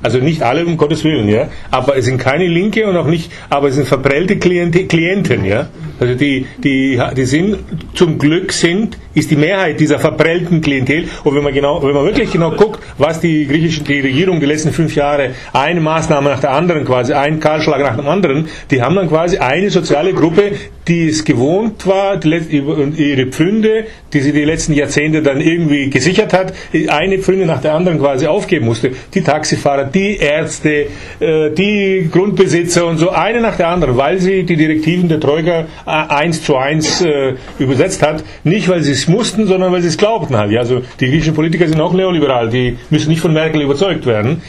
Also 0.06 0.20
nicht 0.20 0.44
alle, 0.44 0.64
um 0.68 0.78
Gottes 0.78 1.04
Willen, 1.04 1.28
ja. 1.28 1.48
Aber 1.72 1.98
es 1.98 2.06
sind 2.06 2.20
keine 2.20 2.46
Linke 2.46 2.86
und 2.86 2.96
auch 2.96 3.08
nicht, 3.08 3.32
aber 3.50 3.70
es 3.70 3.76
sind 3.76 3.88
verprellte 3.88 4.38
Kliente, 4.38 4.86
Klienten, 4.86 5.44
ja. 5.44 5.70
Also 6.00 6.14
die, 6.14 6.46
die, 6.64 7.02
die 7.18 7.26
sind, 7.26 7.58
zum 7.96 8.20
Glück 8.20 8.52
sind, 8.52 9.00
ist 9.16 9.32
die 9.32 9.36
Mehrheit 9.36 9.80
dieser 9.80 9.98
verprellten 9.98 10.62
Klientel. 10.62 11.06
Und 11.24 11.36
wenn 11.36 11.44
man 11.44 11.54
genau, 11.54 11.82
wenn 11.82 11.94
man 11.94 12.06
wirklich 12.06 12.32
genau 12.32 12.52
guckt, 12.52 12.80
was 12.98 13.20
die 13.20 13.48
griechische 13.48 13.82
die 13.82 14.02
Regierung 14.02 14.40
die 14.40 14.46
letzten 14.46 14.72
fünf 14.74 14.94
Jahre, 14.94 15.32
eine 15.54 15.80
Maßnahme 15.80 16.30
nach 16.30 16.42
der 16.42 16.52
anderen 16.52 16.86
quasi, 16.86 17.14
ein 17.14 17.40
Kahlschlag 17.40 17.80
nach 17.80 17.96
dem 17.96 18.08
anderen, 18.08 18.48
die 18.70 18.84
haben 18.84 18.96
dann 18.96 19.10
quasi 19.10 19.38
eine 19.38 19.72
soziale 19.72 20.14
Gruppe, 20.14 20.52
die 20.88 21.08
es 21.08 21.24
gewohnt 21.24 21.88
war, 21.88 22.24
ihre 22.24 23.26
Pfründe, 23.28 23.86
die 24.14 24.20
sie 24.20 24.34
die 24.34 24.44
letzten 24.44 24.74
Jahrzehnte 24.74 25.22
dann 25.22 25.42
irgendwie 25.42 25.90
gesichert 25.90 26.34
hat, 26.34 26.54
eine 26.90 27.18
Pfründe 27.20 27.46
nach 27.46 27.62
der 27.62 27.74
anderen 27.74 28.00
quasi 28.00 28.28
aufgeben 28.28 28.66
musste. 28.66 28.92
Die 29.14 29.22
Taxifahrer, 29.22 29.86
die 29.96 30.18
Ärzte, 30.18 30.88
äh, 31.20 31.50
die 31.52 32.10
Grundbesitzer 32.12 32.86
und 32.86 32.98
so, 32.98 33.10
eine 33.10 33.42
nach 33.42 33.56
der 33.56 33.70
anderen, 33.70 33.98
weil 33.98 34.20
sie 34.20 34.44
die 34.44 34.58
Direktiven 34.58 35.10
der 35.10 35.20
Troika 35.20 35.62
äh, 35.62 35.66
eins 35.86 36.44
zu 36.44 36.58
eins 36.58 37.02
äh, 37.02 37.36
übersetzt 37.58 38.04
hat. 38.04 38.24
Nicht, 38.44 38.70
weil 38.70 38.82
sie 38.84 38.92
es 38.92 39.08
mussten, 39.08 39.48
sondern 39.48 39.72
weil 39.72 39.82
sie 39.82 39.88
es 39.88 39.98
glaubten 39.98 40.38
halt. 40.38 40.56
Also 40.58 40.82
die 41.00 41.08
griechischen 41.08 41.34
Politiker 41.34 41.68
sind 41.68 41.80
auch 41.80 41.94
neoliberal, 41.94 42.50
die 42.50 42.78
müssen 42.90 43.10
nicht 43.10 43.22
von 43.22 43.34
Merkel 43.34 43.62
überzeugt 43.62 44.06
werden. 44.06 44.42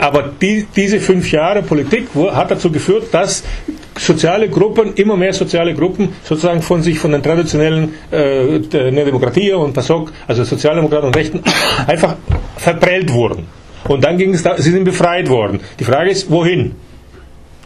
Aber 0.00 0.30
die, 0.40 0.66
diese 0.74 1.00
fünf 1.00 1.30
Jahre 1.30 1.62
Politik 1.62 2.08
hat 2.32 2.50
dazu 2.50 2.72
geführt, 2.72 3.08
dass 3.12 3.44
soziale 3.98 4.48
Gruppen, 4.48 4.94
immer 4.94 5.16
mehr 5.16 5.32
soziale 5.32 5.74
Gruppen 5.74 6.10
sozusagen 6.22 6.62
von 6.62 6.82
sich 6.82 6.98
von 6.98 7.12
den 7.12 7.22
traditionellen 7.22 7.94
äh, 8.10 8.60
Demokratie 8.60 9.52
und 9.52 9.74
PASOK, 9.74 10.12
also 10.26 10.44
Sozialdemokraten 10.44 11.08
und 11.08 11.16
Rechten, 11.16 11.42
einfach 11.86 12.16
verprellt 12.56 13.12
wurden. 13.12 13.59
Und 13.84 14.04
dann 14.04 14.18
ging 14.18 14.34
es 14.34 14.42
da, 14.42 14.56
sie 14.56 14.70
sind 14.70 14.84
befreit 14.84 15.28
worden. 15.28 15.60
Die 15.78 15.84
Frage 15.84 16.10
ist, 16.10 16.30
wohin? 16.30 16.74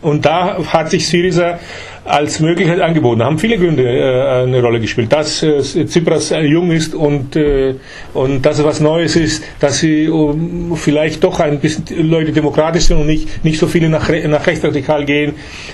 Und 0.00 0.26
da 0.26 0.58
hat 0.66 0.90
sich 0.90 1.08
Syriza 1.08 1.58
als 2.04 2.40
Möglichkeit 2.40 2.80
angeboten. 2.80 3.20
Da 3.20 3.26
haben 3.26 3.38
viele 3.38 3.56
Gründe 3.56 3.82
äh, 3.82 4.42
eine 4.42 4.60
Rolle 4.60 4.80
gespielt. 4.80 5.12
Dass 5.12 5.42
äh, 5.42 5.60
Tsipras 5.60 6.34
jung 6.42 6.70
ist 6.70 6.94
und, 6.94 7.34
äh, 7.36 7.74
und 8.12 8.44
dass 8.44 8.58
er 8.58 8.66
was 8.66 8.80
Neues 8.80 9.16
ist, 9.16 9.42
dass 9.60 9.78
sie 9.78 10.08
um, 10.08 10.76
vielleicht 10.76 11.24
doch 11.24 11.40
ein 11.40 11.60
bisschen 11.60 11.84
Leute 12.08 12.32
demokratisch 12.32 12.84
sind 12.84 12.98
und 12.98 13.06
nicht, 13.06 13.44
nicht 13.44 13.58
so 13.58 13.66
viele 13.66 13.88
nach, 13.88 14.10
nach 14.26 14.46
rechtsradikal 14.46 15.04
gehen. 15.04 15.32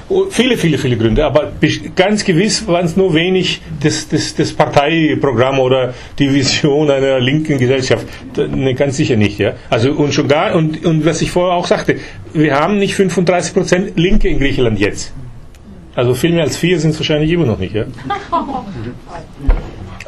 Oh, 0.08 0.26
viele, 0.30 0.56
viele, 0.56 0.78
viele 0.78 0.96
Gründe. 0.96 1.24
Aber 1.24 1.52
ganz 1.96 2.24
gewiss 2.24 2.66
waren 2.68 2.86
es 2.86 2.96
nur 2.96 3.12
wenig 3.14 3.60
das, 3.82 4.08
das, 4.08 4.34
das 4.34 4.52
Parteiprogramm 4.52 5.58
oder 5.58 5.94
die 6.18 6.32
Vision 6.32 6.90
einer 6.90 7.18
linken 7.18 7.58
Gesellschaft. 7.58 8.06
Ne, 8.36 8.74
ganz 8.74 8.96
sicher 8.96 9.16
nicht. 9.16 9.38
Ja? 9.38 9.54
Also 9.68 9.92
und 9.92 10.14
schon 10.14 10.28
gar, 10.28 10.54
und, 10.54 10.84
und 10.84 11.04
was 11.04 11.22
ich 11.22 11.30
vorher 11.30 11.56
auch 11.56 11.66
sagte, 11.66 11.96
wir 12.32 12.54
haben 12.54 12.78
nicht 12.78 12.94
35 12.94 13.54
Prozent 13.54 13.98
Linke 13.98 14.28
in 14.28 14.38
Griechenland 14.38 14.78
jetzt. 14.78 15.12
Also 16.00 16.14
viel 16.14 16.32
mehr 16.32 16.44
als 16.44 16.56
vier 16.56 16.80
sind 16.80 16.92
es 16.92 16.98
wahrscheinlich 16.98 17.30
immer 17.30 17.44
noch 17.44 17.58
nicht, 17.58 17.74
ja? 17.74 17.84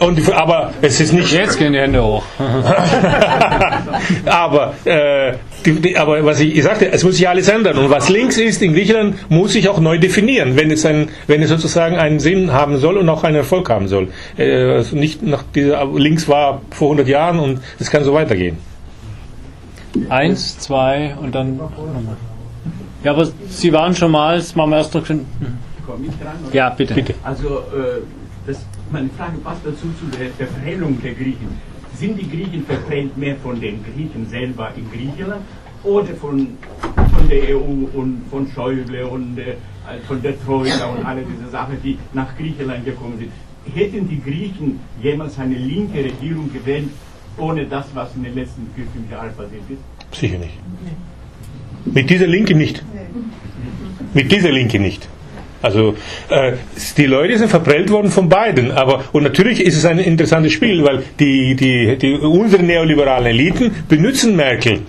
Und, 0.00 0.32
aber 0.32 0.72
es 0.80 0.98
ist 1.00 1.12
nicht. 1.12 1.30
Jetzt 1.30 1.58
gehen 1.58 1.74
die 1.74 1.78
Hände 1.78 2.02
hoch. 2.02 2.24
aber, 4.24 4.72
äh, 4.86 5.34
die, 5.66 5.80
die, 5.80 5.98
aber 5.98 6.24
was 6.24 6.40
ich, 6.40 6.56
ich 6.56 6.62
sagte, 6.64 6.90
es 6.90 7.04
muss 7.04 7.16
sich 7.16 7.28
alles 7.28 7.46
ändern. 7.46 7.76
Und 7.76 7.90
was 7.90 8.08
links 8.08 8.38
ist 8.38 8.62
in 8.62 8.72
Griechenland, 8.72 9.30
muss 9.30 9.52
sich 9.52 9.68
auch 9.68 9.80
neu 9.80 9.98
definieren, 9.98 10.56
wenn 10.56 10.70
es, 10.70 10.86
ein, 10.86 11.10
wenn 11.26 11.42
es 11.42 11.50
sozusagen 11.50 11.96
einen 11.96 12.20
Sinn 12.20 12.54
haben 12.54 12.78
soll 12.78 12.96
und 12.96 13.06
auch 13.10 13.22
einen 13.22 13.36
Erfolg 13.36 13.68
haben 13.68 13.86
soll. 13.86 14.08
Äh, 14.38 14.72
also 14.72 14.96
nicht 14.96 15.22
nach 15.22 15.44
dieser, 15.54 15.84
links 15.94 16.26
war 16.26 16.62
vor 16.70 16.88
100 16.88 17.06
Jahren 17.06 17.38
und 17.38 17.60
es 17.78 17.90
kann 17.90 18.02
so 18.02 18.14
weitergehen. 18.14 18.56
Eins, 20.08 20.58
zwei 20.58 21.14
und 21.20 21.34
dann. 21.34 21.60
Ja, 23.04 23.12
aber 23.12 23.28
Sie 23.50 23.74
waren 23.74 23.94
schon 23.94 24.10
mal, 24.10 24.38
das 24.38 24.56
machen 24.56 24.70
wir 24.70 24.78
erst 24.78 24.94
noch. 24.94 25.04
Komme 25.86 26.06
ich 26.06 26.14
dran? 26.18 26.36
Ja, 26.52 26.70
bitte. 26.70 26.94
bitte. 26.94 27.14
Also, 27.22 27.58
äh, 27.58 28.02
das, 28.46 28.64
meine 28.90 29.08
Frage 29.10 29.38
passt 29.38 29.60
dazu 29.64 29.86
zu 29.98 30.06
der 30.18 30.30
Verprellung 30.30 31.00
der 31.02 31.14
Griechen. 31.14 31.48
Sind 31.94 32.18
die 32.20 32.28
Griechen 32.28 32.64
verprellt 32.64 33.16
mehr 33.16 33.36
von 33.36 33.60
den 33.60 33.84
Griechen 33.84 34.26
selber 34.28 34.70
in 34.76 34.90
Griechenland 34.90 35.42
oder 35.84 36.14
von, 36.14 36.48
von 36.80 37.28
der 37.28 37.56
EU 37.56 37.86
und 37.94 38.22
von 38.30 38.48
Schäuble 38.54 39.06
und 39.06 39.38
äh, 39.38 39.54
von 40.06 40.22
der 40.22 40.40
Troika 40.44 40.86
und 40.86 41.04
alle 41.04 41.22
diese 41.22 41.50
Sachen, 41.50 41.76
die 41.82 41.98
nach 42.12 42.36
Griechenland 42.36 42.84
gekommen 42.84 43.18
sind? 43.18 43.30
Hätten 43.74 44.08
die 44.08 44.20
Griechen 44.20 44.80
jemals 45.00 45.38
eine 45.38 45.54
linke 45.54 45.98
Regierung 46.04 46.52
gewählt, 46.52 46.88
ohne 47.36 47.66
das, 47.66 47.86
was 47.94 48.14
in 48.16 48.24
den 48.24 48.34
letzten 48.34 48.68
vier, 48.74 48.84
fünf 48.92 49.10
Jahren 49.10 49.32
passiert 49.34 49.62
ist? 49.68 50.18
Sicher 50.18 50.38
nicht. 50.38 50.54
Mit 51.84 52.10
dieser 52.10 52.26
Linke 52.26 52.54
nicht. 52.54 52.82
Mit 54.14 54.32
dieser 54.32 54.50
Linke 54.50 54.78
nicht. 54.78 55.08
Also 55.62 55.94
äh, 56.28 56.52
die 56.96 57.06
Leute 57.06 57.38
sind 57.38 57.48
verprellt 57.48 57.90
worden 57.90 58.10
von 58.10 58.28
beiden. 58.28 58.72
Aber 58.72 59.04
und 59.12 59.22
natürlich 59.22 59.64
ist 59.64 59.76
es 59.76 59.84
ein 59.84 59.98
interessantes 59.98 60.52
Spiel, 60.52 60.84
weil 60.84 61.02
die, 61.18 61.54
die, 61.54 61.96
die 61.96 62.14
unsere 62.14 62.62
neoliberalen 62.62 63.26
Eliten 63.26 63.72
benutzen 63.88 64.36
Merkel 64.36 64.80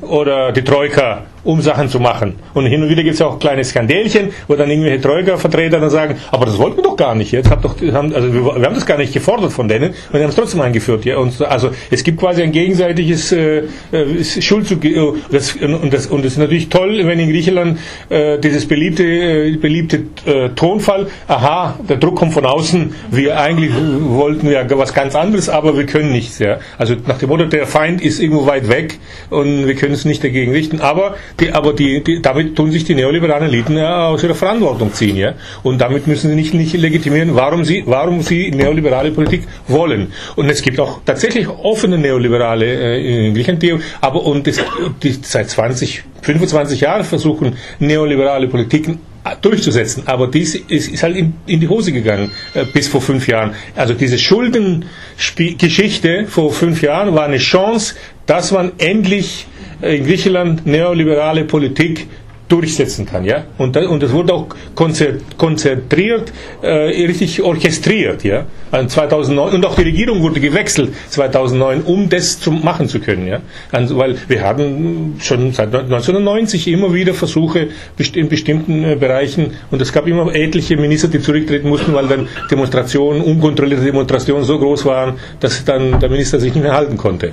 oder 0.00 0.52
die 0.52 0.62
Troika 0.62 1.26
um 1.44 1.60
Sachen 1.60 1.88
zu 1.88 2.00
machen. 2.00 2.36
Und 2.54 2.66
hin 2.66 2.82
und 2.82 2.88
wieder 2.88 3.02
gibt 3.02 3.14
es 3.14 3.22
auch 3.22 3.38
kleine 3.38 3.64
Skandälchen, 3.64 4.30
wo 4.48 4.56
dann 4.56 4.70
irgendwelche 4.70 5.00
Troika-Vertreter 5.00 5.78
dann 5.78 5.90
sagen, 5.90 6.16
aber 6.30 6.46
das 6.46 6.58
wollten 6.58 6.78
wir 6.78 6.82
doch 6.84 6.96
gar 6.96 7.14
nicht. 7.14 7.32
Jetzt 7.32 7.50
habt 7.50 7.64
doch, 7.64 7.76
also 7.80 8.34
wir, 8.34 8.44
wir, 8.44 8.66
haben 8.66 8.74
das 8.74 8.86
gar 8.86 8.98
nicht 8.98 9.12
gefordert 9.12 9.52
von 9.52 9.68
denen 9.68 9.90
und 9.90 10.14
wir 10.14 10.22
haben 10.22 10.30
es 10.30 10.36
trotzdem 10.36 10.60
eingeführt. 10.60 11.04
Ja? 11.04 11.18
Und, 11.18 11.40
also 11.42 11.70
es 11.90 12.02
gibt 12.02 12.18
quasi 12.18 12.42
ein 12.42 12.52
gegenseitiges 12.52 13.32
äh, 13.32 13.64
äh 13.92 14.24
Schuldzug. 14.24 14.84
Äh, 14.84 15.12
das, 15.30 15.54
und, 15.56 15.92
das, 15.92 16.06
und 16.06 16.24
das 16.24 16.32
ist 16.32 16.38
natürlich 16.38 16.68
toll, 16.68 17.02
wenn 17.04 17.18
in 17.18 17.30
Griechenland 17.30 17.78
äh, 18.08 18.38
dieses 18.38 18.66
beliebte, 18.66 19.04
äh, 19.04 19.56
beliebte 19.56 20.04
äh, 20.26 20.48
Tonfall, 20.50 21.08
aha, 21.28 21.78
der 21.88 21.98
Druck 21.98 22.16
kommt 22.16 22.32
von 22.32 22.46
außen, 22.46 22.94
wir 23.10 23.38
eigentlich 23.38 23.72
wollten 23.74 24.50
ja 24.50 24.64
was 24.78 24.94
ganz 24.94 25.14
anderes, 25.14 25.48
aber 25.48 25.76
wir 25.76 25.86
können 25.86 26.12
nichts. 26.12 26.38
Ja? 26.38 26.58
Also 26.78 26.94
nach 27.06 27.18
dem 27.18 27.28
Motto, 27.28 27.44
der 27.44 27.66
Feind 27.66 28.02
ist 28.02 28.20
irgendwo 28.20 28.46
weit 28.46 28.68
weg 28.68 28.98
und 29.30 29.66
wir 29.66 29.74
können 29.74 29.94
es 29.94 30.04
nicht 30.04 30.24
dagegen 30.24 30.52
richten. 30.52 30.80
Aber 30.80 31.16
die, 31.40 31.52
aber 31.52 31.72
die, 31.72 32.02
die, 32.02 32.22
damit 32.22 32.54
tun 32.54 32.70
sich 32.70 32.84
die 32.84 32.94
neoliberalen 32.94 33.48
Eliten 33.48 33.76
ja 33.76 34.08
aus 34.08 34.22
ihrer 34.22 34.34
Verantwortung 34.34 34.92
ziehen. 34.92 35.16
Ja? 35.16 35.34
Und 35.62 35.80
damit 35.80 36.06
müssen 36.06 36.30
sie 36.30 36.36
nicht, 36.36 36.54
nicht 36.54 36.74
legitimieren, 36.74 37.34
warum 37.34 37.64
sie, 37.64 37.82
warum 37.86 38.22
sie 38.22 38.50
neoliberale 38.50 39.10
Politik 39.10 39.42
wollen. 39.66 40.12
Und 40.36 40.48
es 40.48 40.62
gibt 40.62 40.78
auch 40.78 41.00
tatsächlich 41.04 41.48
offene 41.48 41.98
neoliberale 41.98 42.66
äh, 42.66 43.26
in 43.26 43.34
Griechenland, 43.34 43.62
die, 43.62 43.78
aber 44.00 44.24
und 44.24 44.46
das, 44.46 44.60
die 45.02 45.18
seit 45.22 45.50
20, 45.50 46.04
25 46.22 46.80
Jahren 46.80 47.04
versuchen, 47.04 47.56
neoliberale 47.80 48.48
Politiken 48.48 49.00
durchzusetzen. 49.40 50.02
Aber 50.06 50.28
dies 50.28 50.54
ist, 50.54 50.92
ist 50.92 51.02
halt 51.02 51.16
in, 51.16 51.32
in, 51.46 51.60
die 51.60 51.68
Hose 51.68 51.92
gegangen 51.92 52.30
äh, 52.52 52.64
bis 52.64 52.88
vor 52.88 53.00
fünf 53.00 53.26
Jahren. 53.26 53.54
Also 53.74 53.94
diese 53.94 54.18
Schuldengeschichte 54.18 56.26
vor 56.28 56.52
fünf 56.52 56.82
Jahren 56.82 57.14
war 57.14 57.24
eine 57.24 57.38
Chance, 57.38 57.94
dass 58.26 58.52
man 58.52 58.72
endlich 58.78 59.46
in 59.84 60.04
Griechenland 60.04 60.66
neoliberale 60.66 61.44
Politik 61.44 62.06
durchsetzen 62.48 63.06
kann. 63.06 63.24
Ja? 63.24 63.44
Und, 63.58 63.74
das, 63.74 63.86
und 63.86 64.02
das 64.02 64.12
wurde 64.12 64.34
auch 64.34 64.46
konzentriert, 64.74 66.32
äh, 66.62 66.68
richtig 66.68 67.42
orchestriert. 67.42 68.22
Ja? 68.24 68.46
2009, 68.86 69.54
und 69.54 69.66
auch 69.66 69.76
die 69.76 69.82
Regierung 69.82 70.20
wurde 70.20 70.40
gewechselt 70.40 70.92
2009, 71.08 71.82
um 71.82 72.08
das 72.08 72.40
zu 72.40 72.52
machen 72.52 72.88
zu 72.88 73.00
können. 73.00 73.26
Ja? 73.26 73.40
Also, 73.72 73.96
weil 73.96 74.16
wir 74.28 74.42
haben 74.42 75.16
schon 75.20 75.52
seit 75.52 75.74
1990 75.74 76.68
immer 76.68 76.92
wieder 76.92 77.14
Versuche 77.14 77.68
in 78.14 78.28
bestimmten 78.28 78.84
äh, 78.84 78.96
Bereichen 78.96 79.52
und 79.70 79.80
es 79.80 79.92
gab 79.92 80.06
immer 80.06 80.34
etliche 80.34 80.76
Minister, 80.76 81.08
die 81.08 81.20
zurücktreten 81.20 81.68
mussten, 81.68 81.94
weil 81.94 82.08
dann 82.08 82.28
Demonstrationen, 82.50 83.22
unkontrollierte 83.22 83.84
Demonstrationen 83.84 84.44
so 84.44 84.58
groß 84.58 84.84
waren, 84.84 85.14
dass 85.40 85.64
dann 85.64 85.98
der 85.98 86.10
Minister 86.10 86.38
sich 86.38 86.54
nicht 86.54 86.62
mehr 86.62 86.74
halten 86.74 86.96
konnte. 86.96 87.32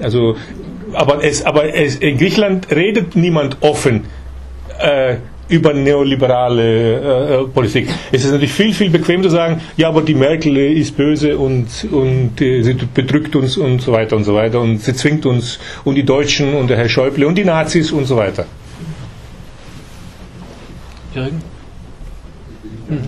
Also 0.00 0.36
aber, 0.92 1.24
es, 1.24 1.44
aber 1.44 1.74
es, 1.74 1.96
in 1.96 2.18
Griechenland 2.18 2.70
redet 2.70 3.16
niemand 3.16 3.58
offen 3.60 4.04
äh, 4.78 5.16
über 5.48 5.72
neoliberale 5.72 7.42
äh, 7.42 7.48
Politik. 7.48 7.88
Es 8.12 8.24
ist 8.24 8.30
natürlich 8.32 8.52
viel, 8.52 8.74
viel 8.74 8.90
bequemer 8.90 9.24
zu 9.24 9.30
sagen, 9.30 9.60
ja, 9.76 9.88
aber 9.88 10.02
die 10.02 10.14
Merkel 10.14 10.56
ist 10.56 10.96
böse 10.96 11.38
und, 11.38 11.66
und 11.90 12.40
äh, 12.40 12.62
sie 12.62 12.74
bedrückt 12.74 13.34
uns 13.34 13.56
und 13.56 13.80
so 13.80 13.92
weiter 13.92 14.16
und 14.16 14.24
so 14.24 14.34
weiter 14.34 14.60
und 14.60 14.78
sie 14.82 14.94
zwingt 14.94 15.24
uns 15.24 15.58
und 15.84 15.94
die 15.94 16.04
Deutschen 16.04 16.54
und 16.54 16.68
der 16.68 16.76
Herr 16.76 16.88
Schäuble 16.88 17.26
und 17.26 17.36
die 17.36 17.44
Nazis 17.44 17.92
und 17.92 18.04
so 18.04 18.16
weiter. 18.16 18.44
Jürgen? 21.14 21.42
Hm. 22.88 22.98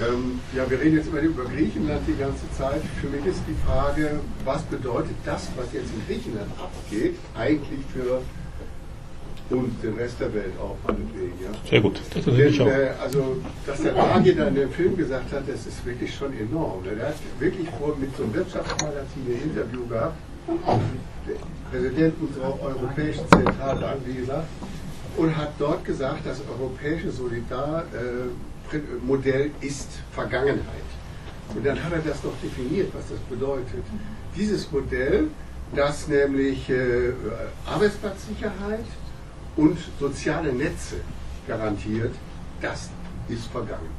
Ähm, 0.00 0.29
ja, 0.60 0.70
wir 0.70 0.80
reden 0.80 0.96
jetzt 0.96 1.08
immer 1.08 1.20
über 1.20 1.44
Griechenland 1.44 2.02
die 2.06 2.16
ganze 2.16 2.50
Zeit. 2.56 2.82
Für 3.00 3.08
mich 3.08 3.24
ist 3.24 3.40
die 3.48 3.56
Frage, 3.66 4.20
was 4.44 4.62
bedeutet 4.62 5.16
das, 5.24 5.48
was 5.56 5.72
jetzt 5.72 5.90
in 5.94 6.06
Griechenland 6.06 6.50
abgeht, 6.58 7.16
eigentlich 7.34 7.80
für 7.92 8.20
und 9.50 9.82
den 9.82 9.94
Rest 9.94 10.20
der 10.20 10.32
Welt 10.32 10.52
auch 10.62 10.76
meinetwegen. 10.86 11.34
Ja. 11.42 11.50
Sehr 11.68 11.80
gut. 11.80 12.00
Das 12.14 12.24
Denn, 12.24 12.68
äh, 12.68 12.90
also, 13.02 13.38
dass 13.66 13.82
der 13.82 13.94
Draghi 13.94 14.32
da 14.32 14.46
in 14.46 14.54
dem 14.54 14.70
Film 14.70 14.96
gesagt 14.96 15.32
hat, 15.32 15.42
das 15.48 15.66
ist 15.66 15.84
wirklich 15.84 16.14
schon 16.14 16.32
enorm. 16.38 16.84
Ne? 16.84 16.90
Er 17.00 17.08
hat 17.08 17.14
wirklich 17.40 17.68
vor 17.70 17.96
mit 17.96 18.16
so 18.16 18.22
einem 18.22 18.34
Wirtschaftsmagazin 18.34 19.26
ein 19.26 19.42
Interview 19.42 19.86
gehabt, 19.88 20.14
der 21.26 21.34
Präsident 21.68 22.14
unserer 22.20 22.62
Europäischen 22.62 23.28
Zentralbank, 23.28 24.02
wie 24.06 24.20
gesagt, 24.20 24.46
und 25.16 25.36
hat 25.36 25.50
dort 25.58 25.84
gesagt, 25.84 26.20
das 26.24 26.40
europäische 26.48 27.10
Solidarmodell 27.10 28.28
äh, 28.28 28.49
ist 29.60 29.88
Vergangenheit. 30.12 30.88
Und 31.54 31.66
dann 31.66 31.82
hat 31.82 31.92
er 31.92 31.98
das 31.98 32.22
noch 32.22 32.34
definiert, 32.42 32.92
was 32.94 33.08
das 33.08 33.18
bedeutet. 33.20 33.84
Dieses 34.36 34.70
Modell, 34.70 35.28
das 35.74 36.06
nämlich 36.08 36.68
äh, 36.70 37.12
Arbeitsplatzsicherheit, 37.66 38.84
und 39.56 39.78
soziale 39.98 40.52
Netze 40.52 40.96
garantiert, 41.46 42.14
das 42.60 42.88
ist 43.28 43.46
vergangen. 43.46 43.90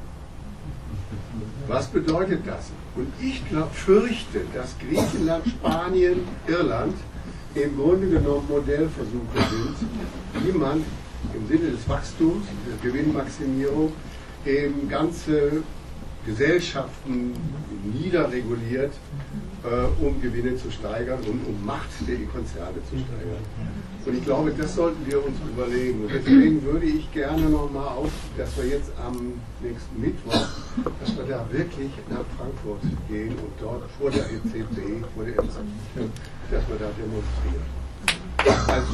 Was 1.68 1.88
bedeutet 1.88 2.42
das? 2.46 2.72
Und 2.96 3.12
ich 3.22 3.48
glaub, 3.50 3.74
fürchte, 3.74 4.42
dass 4.54 4.76
Griechenland, 4.80 5.48
Spanien, 5.48 6.22
Irland 6.48 6.96
im 7.56 7.78
Grunde 7.78 8.08
genommen 8.08 8.48
Modellversuche 8.50 9.38
sind, 9.50 10.46
wie 10.46 10.58
man 10.58 10.84
im 11.34 11.48
Sinne 11.48 11.72
des 11.72 11.88
Wachstums, 11.88 12.46
der 12.68 12.92
Gewinnmaximierung, 12.92 13.94
eben 14.46 14.90
ganze 14.90 15.64
Gesellschaften 16.26 17.34
niederreguliert, 17.84 18.94
äh, 19.64 20.04
um 20.04 20.22
Gewinne 20.22 20.56
zu 20.56 20.70
steigern 20.72 21.20
und 21.20 21.46
um 21.48 21.66
Macht 21.66 21.90
der 22.08 22.18
Konzerne 22.28 22.78
zu 22.90 22.98
steigern. 22.98 23.44
Und 24.06 24.18
ich 24.18 24.24
glaube, 24.24 24.52
das 24.58 24.76
sollten 24.76 25.06
wir 25.06 25.24
uns 25.24 25.38
überlegen. 25.52 26.04
Und 26.04 26.12
deswegen 26.14 26.64
würde 26.64 26.86
ich 26.86 27.12
gerne 27.12 27.50
nochmal 27.50 27.88
auf, 27.88 28.12
dass 28.38 28.56
wir 28.58 28.66
jetzt 28.68 28.92
am 29.06 29.34
nächsten 29.62 30.02
Mittwoch, 30.02 30.48
dass 31.00 31.16
wir 31.16 31.26
da 31.26 31.46
wirklich 31.52 31.92
nach 32.10 32.26
Frankfurt 32.38 32.82
gehen 33.08 33.36
und 33.36 33.52
dort 33.60 33.84
vor 34.00 34.10
der 34.12 34.26
EZB, 34.26 35.06
vor 35.16 35.26
der 35.26 35.36
EZB, 35.36 36.10
dass 36.52 36.68
wir 36.68 36.78
da 36.80 36.90
demonstrieren. 36.98 37.66
Als 38.68 38.86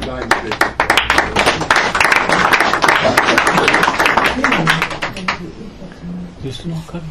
kleinen 0.00 0.30
Schritt. 0.32 0.56
Willst 6.42 6.64
du 6.64 6.68
noch 6.68 6.86
können? 6.86 7.10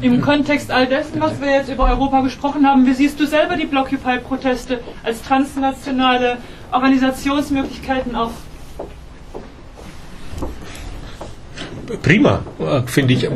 Im 0.00 0.20
Kontext 0.20 0.70
all 0.70 0.86
dessen, 0.86 1.20
was 1.20 1.40
wir 1.40 1.50
jetzt 1.50 1.70
über 1.70 1.88
Europa 1.88 2.20
gesprochen 2.22 2.66
haben, 2.66 2.86
wie 2.86 2.94
siehst 2.94 3.20
du 3.20 3.26
selber 3.26 3.56
die 3.56 3.66
Blockupy-Proteste 3.66 4.80
als 5.04 5.22
transnationale 5.22 6.38
Organisationsmöglichkeiten 6.72 8.16
auch? 8.16 8.32
Prima, 12.02 12.42
finde 12.86 13.14
ich. 13.14 13.28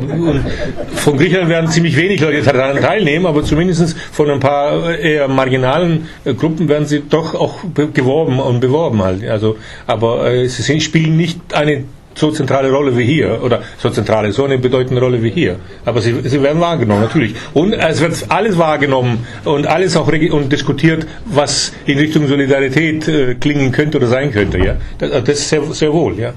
Von 0.95 1.17
Griechenland 1.17 1.49
werden 1.49 1.71
ziemlich 1.71 1.97
wenig 1.97 2.21
Leute 2.21 2.41
daran 2.41 2.77
teilnehmen, 2.77 3.25
aber 3.25 3.43
zumindest 3.43 3.97
von 4.11 4.29
ein 4.29 4.39
paar 4.39 4.95
eher 4.95 5.27
marginalen 5.27 6.07
Gruppen 6.37 6.67
werden 6.69 6.85
sie 6.85 7.01
doch 7.01 7.33
auch 7.33 7.59
geworben 7.73 8.39
und 8.39 8.59
beworben 8.59 9.01
halt. 9.01 9.27
Also, 9.27 9.57
aber 9.87 10.31
äh, 10.31 10.47
sie 10.47 10.81
spielen 10.81 11.17
nicht 11.17 11.53
eine 11.53 11.85
so 12.15 12.31
zentrale 12.31 12.71
Rolle 12.71 12.97
wie 12.97 13.05
hier 13.05 13.41
oder 13.43 13.61
so 13.77 13.89
zentrale, 13.89 14.31
so 14.31 14.45
eine 14.45 14.57
bedeutende 14.57 15.01
Rolle 15.01 15.21
wie 15.23 15.31
hier. 15.31 15.57
Aber 15.85 16.01
sie, 16.01 16.21
sie 16.23 16.41
werden 16.41 16.61
wahrgenommen, 16.61 17.01
natürlich. 17.01 17.35
Und 17.53 17.73
es 17.73 18.01
wird 18.01 18.25
alles 18.29 18.57
wahrgenommen 18.57 19.25
und 19.45 19.67
alles 19.67 19.97
auch 19.97 20.07
und 20.07 20.51
diskutiert, 20.51 21.07
was 21.25 21.73
in 21.85 21.97
Richtung 21.97 22.27
Solidarität 22.27 23.07
äh, 23.07 23.35
klingen 23.35 23.71
könnte 23.71 23.97
oder 23.97 24.07
sein 24.07 24.31
könnte. 24.31 24.59
Ja, 24.59 24.75
das, 24.97 25.11
äh, 25.11 25.21
das 25.23 25.49
sehr, 25.49 25.63
sehr 25.73 25.91
wohl. 25.91 26.19
Ja. 26.19 26.33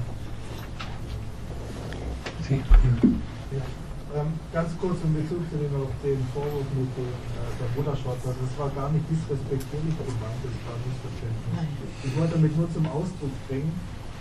Ähm, 2.49 4.33
ganz 4.53 4.71
kurz 4.81 4.97
in 5.03 5.13
Bezug 5.13 5.45
zu 5.51 5.57
dem, 5.61 5.69
auf 5.77 5.93
den 6.01 6.17
Vorwurf 6.33 6.65
mit 6.73 6.89
dem, 6.97 7.05
äh, 7.05 7.53
der 7.59 7.69
Mutterschwarz. 7.77 8.17
Also 8.25 8.39
das 8.41 8.55
war 8.57 8.69
gar 8.73 8.89
nicht 8.89 9.05
disrespektierlich 9.11 9.93
gemeint, 9.93 10.41
das 10.41 10.57
war 10.65 10.73
missverständlich. 10.81 11.69
Ich 12.01 12.13
wollte 12.17 12.33
damit 12.33 12.57
nur 12.57 12.65
zum 12.73 12.85
Ausdruck 12.87 13.35
bringen, 13.47 13.69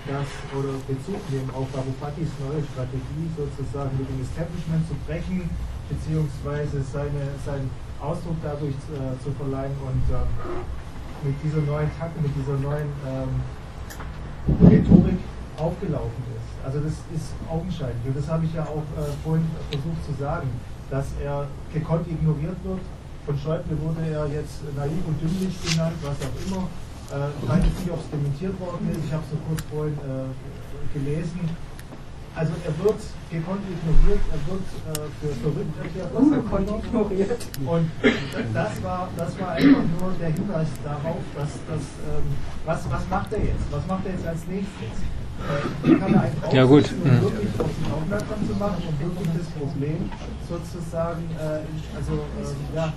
das 0.06 0.26
oder 0.54 0.78
Bezug 0.86 1.18
nehmen 1.30 1.50
auf 1.50 1.66
Varufakis 1.74 2.30
neue 2.38 2.62
Strategie, 2.62 3.26
sozusagen 3.34 3.92
mit 3.98 4.06
dem 4.06 4.22
Establishment 4.22 4.86
zu 4.86 4.94
brechen, 5.06 5.50
beziehungsweise 5.90 6.82
seine, 6.82 7.34
seinen 7.44 7.70
Ausdruck 8.00 8.38
dadurch 8.42 8.78
äh, 8.94 9.14
zu 9.22 9.34
verleihen 9.34 9.74
und 9.82 10.04
ähm, 10.14 10.30
mit 11.26 11.36
dieser 11.42 11.62
neuen 11.62 11.90
Taktik, 11.98 12.22
mit 12.22 12.34
dieser 12.38 12.58
neuen 12.58 12.90
ähm, 13.02 13.32
Rhetorik 14.62 15.18
aufgelaufen 15.58 16.22
ist. 16.36 16.50
Also 16.64 16.80
das 16.80 16.94
ist 17.14 17.34
augenscheinlich 17.48 18.04
und 18.06 18.16
das 18.16 18.28
habe 18.28 18.44
ich 18.44 18.54
ja 18.54 18.62
auch 18.62 18.86
äh, 18.94 19.10
vorhin 19.24 19.46
versucht 19.70 20.00
zu 20.06 20.12
sagen, 20.22 20.48
dass 20.90 21.06
er 21.22 21.48
gekonnt 21.72 22.06
ignoriert 22.06 22.56
wird. 22.62 22.80
Von 23.24 23.38
Schäuble 23.38 23.74
wurde 23.82 24.06
er 24.06 24.26
jetzt 24.28 24.62
naiv 24.76 25.02
und 25.06 25.18
dümmlich 25.20 25.54
genannt, 25.66 25.96
was 26.02 26.14
auch 26.22 26.36
immer. 26.46 26.68
Äh, 27.12 27.30
ich 27.42 27.48
weiß 27.48 27.62
nicht, 27.62 27.90
ob 27.90 28.00
es 28.00 28.10
dementiert 28.10 28.58
worden 28.60 28.90
ist. 28.90 28.98
Ich 29.06 29.12
habe 29.12 29.22
es 29.22 29.30
nur 29.32 29.42
kurz 29.46 29.62
vorhin 29.70 29.98
äh, 30.02 30.98
gelesen. 30.98 31.40
Also 32.36 32.52
er 32.66 32.74
wird 32.84 33.00
gekonnt 33.30 33.64
ignoriert, 33.64 34.20
er 34.28 34.40
wird 34.44 34.66
äh, 34.92 35.08
für 35.20 35.32
verrückt 35.40 35.76
erklärt. 35.80 36.12
Ungekonnt 36.12 36.68
ignoriert. 36.84 37.42
Und 37.64 37.90
das 38.52 38.82
war, 38.82 39.08
das 39.16 39.40
war 39.40 39.50
einfach 39.52 39.88
nur 39.96 40.12
der 40.20 40.30
Hinweis 40.36 40.68
darauf, 40.84 41.22
dass, 41.34 41.52
dass 41.64 41.84
ähm, 42.04 42.26
was, 42.66 42.90
was 42.90 43.08
macht 43.08 43.32
er 43.32 43.40
jetzt? 43.40 43.64
Was 43.70 43.86
macht 43.86 44.04
er 44.04 44.12
jetzt 44.12 44.26
als 44.26 44.46
nächstes? 44.48 45.00
Äh, 45.36 45.96
er 46.44 46.52
ja, 46.52 46.64
gut. 46.64 46.92
um 46.92 47.04
wirklich 47.22 47.48
auf 47.58 47.68
sich 47.72 47.92
aufmerksam 47.92 48.40
zu 48.48 48.54
machen 48.56 48.82
und 48.84 49.00
wirklich 49.00 49.28
das 49.36 49.48
Problem 49.56 50.10
sozusagen, 50.48 51.24
äh, 51.40 51.96
also 51.96 52.12
ähm, 52.12 52.56
ja, 52.74 52.92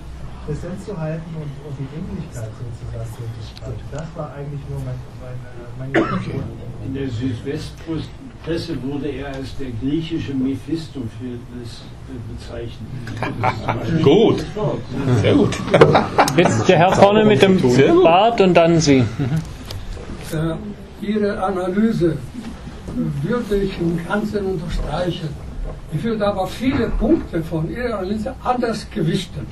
präsent 0.49 0.83
zu 0.83 0.99
halten 0.99 1.29
und, 1.35 1.43
und 1.43 1.75
die 1.77 1.85
Dringlichkeit 1.93 2.49
sozusagen 2.57 3.09
zu 3.13 3.21
unterstreichen. 3.21 3.85
Das 3.91 4.07
war 4.15 4.33
eigentlich 4.33 4.61
nur 4.67 4.79
mein, 4.81 4.95
mein, 5.21 5.37
meine 5.77 6.07
Intention. 6.09 6.43
In 6.85 6.93
der 6.95 7.07
Südwestpresse 7.07 8.81
wurde 8.81 9.09
er 9.09 9.27
als 9.27 9.55
der 9.57 9.69
griechische 9.79 10.33
Mephistopheles 10.33 11.83
bezeichnet. 12.33 12.89
Gut. 14.03 14.43
Sehr 15.21 15.35
gut. 15.35 15.55
Jetzt 16.35 16.67
der 16.67 16.77
Herr 16.79 16.93
vorne 16.93 17.25
mit 17.25 17.43
dem 17.43 17.61
Bart 18.03 18.41
und 18.41 18.55
dann 18.55 18.79
Sie. 18.79 19.03
Äh, 20.31 21.05
Ihre 21.05 21.43
Analyse 21.43 22.17
würde 23.21 23.55
ich 23.55 23.79
im 23.79 23.99
Ganzen 24.07 24.45
unterstreichen. 24.45 25.29
Ich 25.93 26.03
würde 26.03 26.25
aber 26.25 26.47
viele 26.47 26.89
Punkte 26.89 27.43
von 27.43 27.69
Ihrer 27.69 27.99
Analyse 27.99 28.33
anders 28.43 28.87
gewichten. 28.89 29.45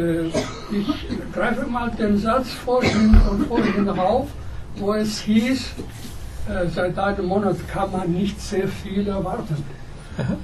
Äh, 0.00 0.26
ich 0.72 1.32
greife 1.34 1.66
mal 1.66 1.90
den 1.90 2.16
Satz 2.16 2.50
vorhin 2.50 3.20
und 3.30 3.46
vorhin 3.46 3.88
auf, 3.88 4.28
wo 4.76 4.94
es 4.94 5.20
hieß, 5.20 5.72
äh, 6.48 6.68
seit 6.68 6.98
einem 6.98 7.26
Monat 7.26 7.56
kann 7.68 7.90
man 7.92 8.12
nicht 8.12 8.40
sehr 8.40 8.68
viel 8.68 9.06
erwarten. 9.06 9.56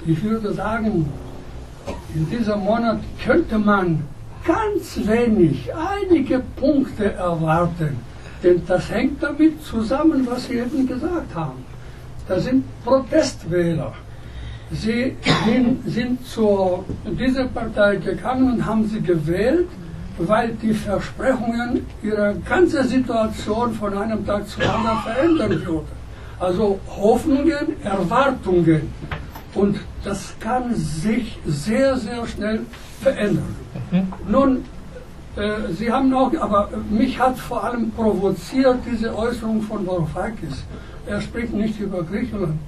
Ich 0.05 0.23
würde 0.23 0.53
sagen, 0.53 1.09
in 2.13 2.29
diesem 2.29 2.59
Monat 2.59 2.99
könnte 3.23 3.57
man 3.57 4.03
ganz 4.45 4.99
wenig, 5.07 5.69
einige 5.73 6.39
Punkte 6.55 7.13
erwarten. 7.13 7.97
Denn 8.43 8.61
das 8.65 8.89
hängt 8.89 9.21
damit 9.21 9.63
zusammen, 9.63 10.27
was 10.29 10.47
Sie 10.47 10.55
eben 10.55 10.87
gesagt 10.87 11.33
haben. 11.33 11.65
Das 12.27 12.43
sind 12.43 12.63
Protestwähler. 12.83 13.93
Sie 14.71 15.15
sind 15.85 16.27
zu 16.27 16.83
dieser 17.05 17.45
Partei 17.45 17.95
gegangen 17.95 18.53
und 18.53 18.65
haben 18.65 18.85
sie 18.87 19.01
gewählt, 19.01 19.67
weil 20.17 20.53
die 20.61 20.73
Versprechungen 20.73 21.85
ihre 22.03 22.35
ganze 22.47 22.83
Situation 22.83 23.73
von 23.73 23.97
einem 23.97 24.25
Tag 24.25 24.47
zum 24.47 24.63
anderen 24.63 24.99
verändern 24.99 25.65
würden. 25.65 25.97
Also 26.39 26.79
Hoffnungen, 26.87 27.81
Erwartungen. 27.83 28.93
Und 29.53 29.77
das 30.03 30.35
kann 30.39 30.75
sich 30.75 31.39
sehr, 31.45 31.97
sehr 31.97 32.27
schnell 32.27 32.61
verändern. 33.01 33.55
Mhm. 33.91 34.13
Nun, 34.29 34.65
äh, 35.35 35.71
Sie 35.71 35.91
haben 35.91 36.09
noch, 36.09 36.31
aber 36.39 36.69
mich 36.89 37.19
hat 37.19 37.37
vor 37.37 37.63
allem 37.63 37.91
provoziert 37.91 38.79
diese 38.91 39.15
Äußerung 39.15 39.61
von 39.61 39.87
Varoufakis. 39.87 40.63
Er 41.07 41.21
spricht 41.21 41.53
nicht 41.53 41.79
über 41.79 42.03
Griechenland. 42.03 42.59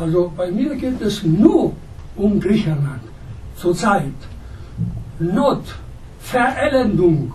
Also 0.00 0.32
bei 0.34 0.50
mir 0.50 0.74
geht 0.76 1.00
es 1.02 1.22
nur 1.22 1.72
um 2.16 2.40
Griechenland 2.40 3.02
zurzeit. 3.54 4.20
Not, 5.18 5.62
Verelendung, 6.18 7.34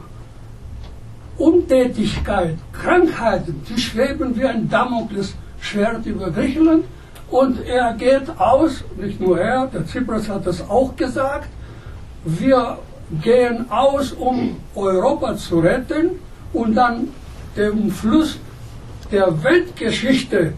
Untätigkeit, 1.38 2.58
Krankheiten, 2.74 3.62
die 3.70 3.80
schweben 3.80 4.36
wie 4.36 4.46
ein 4.46 4.68
Damoklesschwert 4.68 6.06
über 6.08 6.32
Griechenland. 6.32 6.86
Und 7.30 7.64
er 7.66 7.94
geht 7.94 8.28
aus, 8.40 8.84
nicht 8.98 9.22
nur 9.22 9.40
er, 9.40 9.68
der 9.68 9.86
Tsipras 9.86 10.28
hat 10.28 10.48
das 10.48 10.68
auch 10.68 10.96
gesagt, 10.96 11.50
wir 12.24 12.80
gehen 13.22 13.70
aus, 13.70 14.12
um 14.12 14.56
Europa 14.74 15.36
zu 15.36 15.60
retten 15.60 16.12
und 16.54 16.74
dann 16.74 17.10
den 17.56 17.92
Fluss 17.92 18.40
der 19.12 19.44
Weltgeschichte 19.44 20.54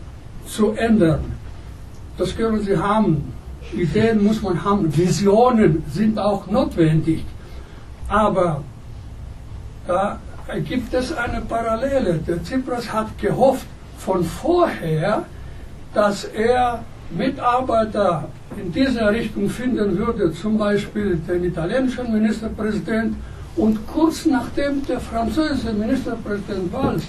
zu 0.45 0.71
ändern. 0.71 1.36
Das 2.17 2.35
können 2.35 2.61
Sie 2.61 2.77
haben. 2.77 3.33
Ideen 3.73 4.23
muss 4.23 4.41
man 4.41 4.63
haben. 4.63 4.95
Visionen 4.95 5.83
sind 5.91 6.17
auch 6.17 6.47
notwendig. 6.47 7.23
Aber 8.07 8.63
da 9.87 10.19
gibt 10.67 10.93
es 10.93 11.15
eine 11.15 11.41
Parallele. 11.41 12.19
Der 12.27 12.43
Tsipras 12.43 12.91
hat 12.91 13.17
gehofft 13.19 13.67
von 13.97 14.23
vorher, 14.23 15.25
dass 15.93 16.23
er 16.23 16.83
Mitarbeiter 17.11 18.29
in 18.57 18.71
dieser 18.71 19.11
Richtung 19.11 19.49
finden 19.49 19.97
würde, 19.97 20.31
zum 20.33 20.57
Beispiel 20.57 21.17
den 21.27 21.43
italienischen 21.45 22.11
Ministerpräsident 22.11 23.15
und 23.55 23.85
kurz 23.87 24.25
nachdem 24.25 24.85
der 24.85 24.99
französische 24.99 25.73
Ministerpräsident 25.73 26.71
Valls 26.71 27.03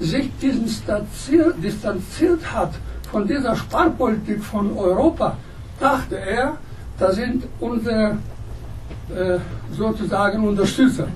sich 0.00 0.30
distanziert, 0.40 1.62
distanziert 1.62 2.40
hat 2.52 2.72
von 3.14 3.28
dieser 3.28 3.54
Sparpolitik 3.54 4.42
von 4.42 4.76
Europa, 4.76 5.36
dachte 5.78 6.16
er, 6.18 6.56
da 6.98 7.12
sind 7.12 7.44
unsere 7.60 8.16
äh, 9.08 9.38
sozusagen 9.70 10.48
Unterstützer. 10.48 11.06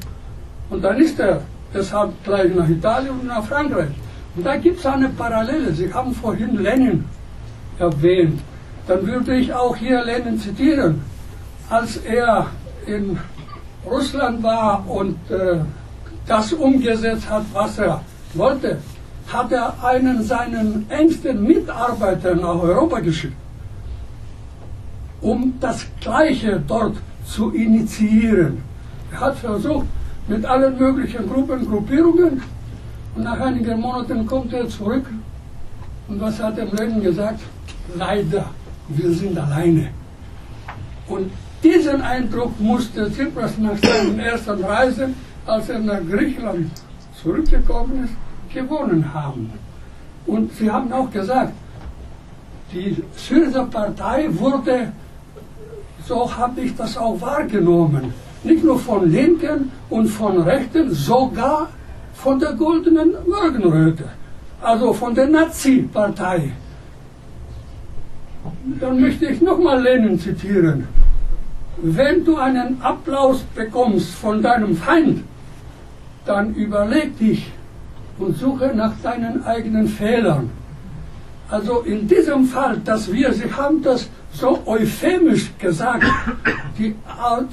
Und 0.71 0.81
dann 0.85 0.97
ist 0.99 1.19
er 1.19 1.43
deshalb 1.75 2.13
gleich 2.23 2.55
nach 2.55 2.69
Italien 2.69 3.15
und 3.19 3.27
nach 3.27 3.45
Frankreich. 3.45 3.91
Und 4.37 4.47
da 4.47 4.57
gibt 4.57 4.79
es 4.79 4.87
eine 4.87 5.09
Parallele. 5.09 5.73
Sie 5.73 5.93
haben 5.93 6.15
vorhin 6.15 6.63
Lenin 6.63 7.05
erwähnt. 7.81 8.39
Dann 8.87 9.05
würde 9.05 9.35
ich 9.35 9.53
auch 9.53 9.75
hier 9.75 10.05
Lenin 10.05 10.39
zitieren. 10.39 11.03
Als 11.69 11.97
er 11.97 12.47
in 12.87 13.19
Russland 13.85 14.41
war 14.45 14.89
und 14.89 15.19
äh, 15.33 15.59
das 16.29 16.53
umgesetzt 16.53 17.29
hat, 17.29 17.45
was 17.53 17.77
er 17.79 18.03
wollte, 18.35 18.79
hat 19.33 19.53
er 19.53 19.75
einen 19.85 20.23
seinen 20.23 20.91
engsten 20.91 21.43
Mitarbeiter 21.43 22.35
nach 22.35 22.63
Europa 22.63 23.01
geschickt, 23.01 23.37
um 25.21 25.55
das 25.61 25.87
Gleiche 26.01 26.63
dort 26.67 26.97
zu 27.25 27.51
initiieren. 27.51 28.63
Er 29.13 29.21
hat 29.21 29.37
versucht, 29.37 29.87
mit 30.27 30.45
allen 30.45 30.79
möglichen 30.79 31.29
Gruppen, 31.29 31.67
Gruppierungen, 31.67 32.43
und 33.15 33.25
nach 33.25 33.41
einigen 33.41 33.81
Monaten 33.81 34.27
kommt 34.27 34.53
er 34.53 34.69
zurück. 34.69 35.07
Und 36.09 36.21
was 36.21 36.41
hat 36.41 36.57
er 36.59 36.67
Lenin 36.67 37.03
gesagt? 37.03 37.41
Leider, 37.97 38.45
wir 38.89 39.13
sind 39.13 39.37
alleine. 39.39 39.89
Und 41.09 41.31
diesen 41.63 42.01
Eindruck 42.01 42.59
musste 42.61 43.11
Tsipras 43.11 43.59
nach 43.59 43.77
seinen 43.79 44.19
ersten 44.21 44.63
Reisen, 44.63 45.15
als 45.47 45.69
er 45.69 45.81
nach 45.81 46.01
Griechenland 46.09 46.71
zurückgekommen 47.21 48.05
ist, 48.05 48.13
gewonnen 48.53 49.13
haben. 49.13 49.53
Und 50.27 50.53
sie 50.55 50.71
haben 50.71 50.93
auch 50.93 51.11
gesagt, 51.11 51.53
die 52.73 53.03
Syriza-Partei 53.17 54.29
wurde, 54.31 54.93
so 56.07 56.37
habe 56.37 56.61
ich 56.61 56.77
das 56.77 56.97
auch 56.97 57.21
wahrgenommen, 57.21 58.13
nicht 58.45 58.63
nur 58.63 58.79
von 58.79 59.11
Linken 59.11 59.71
und 59.89 60.09
von 60.09 60.43
Rechten, 60.43 60.93
sogar 60.93 61.69
von 62.15 62.39
der 62.39 62.53
Goldenen 62.53 63.15
Morgenröte, 63.27 64.05
also 64.61 64.93
von 64.93 65.15
der 65.15 65.29
Nazi-Partei. 65.29 66.53
Dann 68.81 69.01
möchte 69.01 69.27
ich 69.27 69.41
nochmal 69.41 69.83
Lenin 69.83 70.19
zitieren. 70.19 70.89
Wenn 71.81 72.25
du 72.25 72.37
einen 72.37 72.83
Applaus 72.83 73.43
bekommst 73.55 74.15
von 74.15 74.43
deinem 74.43 74.77
Feind, 74.77 75.23
dann 76.27 76.55
überleg 76.55 77.17
dich 77.19 77.51
und 78.19 78.37
suche 78.37 78.73
nach 78.75 78.93
deinen 79.03 79.45
eigenen 79.45 79.89
Fehlern. 79.89 80.51
Also 81.51 81.81
in 81.81 82.07
diesem 82.07 82.45
Fall, 82.45 82.79
dass 82.85 83.11
wir, 83.11 83.33
Sie 83.33 83.51
haben 83.51 83.83
das 83.83 84.09
so 84.33 84.63
euphemisch 84.67 85.51
gesagt, 85.59 86.05
die, 86.79 86.95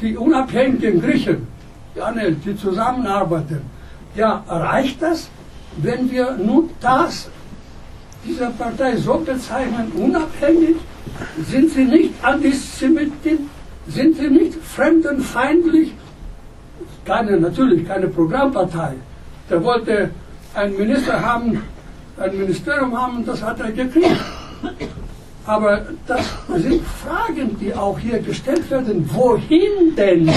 die 0.02 0.18
unabhängigen 0.18 1.02
Griechen, 1.02 1.48
Janel, 1.96 2.36
die 2.36 2.56
zusammenarbeiten, 2.58 3.62
ja, 4.16 4.44
reicht 4.48 5.02
das, 5.02 5.30
wenn 5.78 6.12
wir 6.12 6.32
nun 6.38 6.70
das, 6.82 7.30
dieser 8.26 8.50
Partei 8.50 8.98
so 8.98 9.18
bezeichnen, 9.20 9.92
unabhängig? 9.96 10.76
Sind 11.48 11.72
sie 11.72 11.86
nicht 11.86 12.14
Antisemitin? 12.22 13.50
Sind 13.88 14.18
sie 14.18 14.30
nicht 14.30 14.56
fremdenfeindlich? 14.56 15.94
Keine, 17.06 17.40
natürlich 17.40 17.88
keine 17.88 18.08
Programmpartei. 18.08 18.96
Der 19.50 19.64
wollte 19.64 20.10
einen 20.56 20.78
Minister 20.78 21.22
haben, 21.22 21.62
ein 22.18 22.38
Ministerium 22.38 23.00
haben, 23.00 23.26
das 23.26 23.44
hat 23.44 23.60
er 23.60 23.72
gekriegt. 23.72 24.20
Aber 25.46 25.86
das 26.08 26.26
sind 26.56 26.82
Fragen, 26.88 27.56
die 27.60 27.74
auch 27.74 28.00
hier 28.00 28.20
gestellt 28.20 28.70
werden. 28.72 29.08
Wohin 29.14 29.96
denn? 29.96 30.32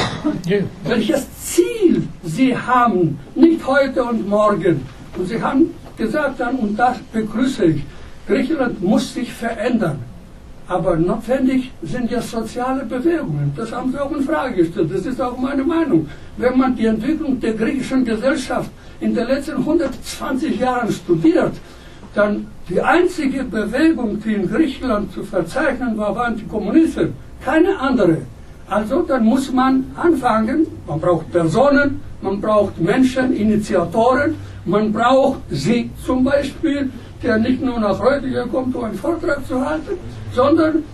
Welches 0.84 1.26
Ziel 1.40 2.06
Sie 2.22 2.54
haben? 2.54 3.18
Nicht 3.34 3.66
heute 3.66 4.04
und 4.04 4.28
morgen. 4.28 4.86
Und 5.16 5.26
Sie 5.26 5.40
haben 5.40 5.70
gesagt 5.96 6.40
dann, 6.40 6.56
und 6.56 6.78
das 6.78 6.98
begrüße 7.12 7.64
ich, 7.64 7.84
Griechenland 8.26 8.82
muss 8.82 9.14
sich 9.14 9.32
verändern. 9.32 9.98
Aber 10.68 10.96
notwendig 10.96 11.72
sind 11.82 12.10
ja 12.10 12.20
soziale 12.20 12.84
Bewegungen. 12.84 13.52
Das 13.56 13.72
haben 13.72 13.90
Sie 13.90 13.98
auch 13.98 14.12
in 14.12 14.22
Frage 14.22 14.56
gestellt. 14.56 14.90
Das 14.94 15.06
ist 15.06 15.20
auch 15.20 15.36
meine 15.38 15.64
Meinung. 15.64 16.06
Wenn 16.36 16.58
man 16.58 16.76
die 16.76 16.84
Entwicklung 16.84 17.40
der 17.40 17.54
griechischen 17.54 18.04
Gesellschaft 18.04 18.70
in 19.00 19.14
den 19.14 19.26
letzten 19.26 19.56
120 19.56 20.60
Jahren 20.60 20.92
studiert, 20.92 21.54
dann 22.14 22.46
die 22.68 22.82
einzige 22.82 23.44
Bewegung, 23.44 24.20
die 24.22 24.34
in 24.34 24.46
Griechenland 24.46 25.10
zu 25.12 25.22
verzeichnen 25.24 25.96
war, 25.96 26.14
waren 26.14 26.36
die 26.36 26.46
Kommunisten, 26.46 27.14
keine 27.42 27.78
andere. 27.78 28.18
Also 28.68 29.02
dann 29.02 29.24
muss 29.24 29.50
man 29.50 29.86
anfangen, 29.96 30.66
man 30.86 31.00
braucht 31.00 31.32
Personen, 31.32 32.02
man 32.20 32.40
braucht 32.40 32.78
Menschen, 32.78 33.32
Initiatoren, 33.32 34.34
man 34.66 34.92
braucht 34.92 35.40
Sie 35.48 35.90
zum 36.04 36.24
Beispiel, 36.24 36.90
der 37.22 37.38
nicht 37.38 37.62
nur 37.62 37.80
nach 37.80 37.98
Reutlingen 37.98 38.50
kommt, 38.52 38.76
um 38.76 38.84
einen 38.84 38.98
Vortrag 38.98 39.46
zu 39.46 39.64
halten, 39.64 39.96
sondern 40.38 40.84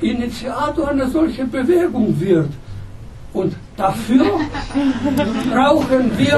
Initiator 0.00 0.88
einer 0.88 1.08
solchen 1.08 1.50
Bewegung 1.50 2.08
wird. 2.18 2.52
Und 3.34 3.52
dafür 3.76 4.24
brauchen 5.52 6.04
wir, 6.16 6.34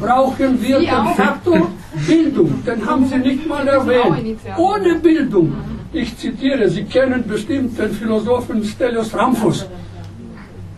brauchen 0.00 0.62
wir 0.62 0.78
den 0.78 1.06
Faktor 1.20 1.68
Bildung. 2.08 2.64
Den 2.66 2.80
haben 2.88 3.04
Sie 3.06 3.18
nicht 3.18 3.46
mal 3.46 3.66
erwähnt. 3.68 4.40
Ohne 4.56 4.94
Bildung. 4.96 5.46
Ich 5.92 6.16
zitiere, 6.16 6.68
Sie 6.68 6.84
kennen 6.84 7.22
bestimmt 7.28 7.78
den 7.78 7.92
Philosophen 7.92 8.64
Stelios 8.64 9.14
Ramphus, 9.14 9.66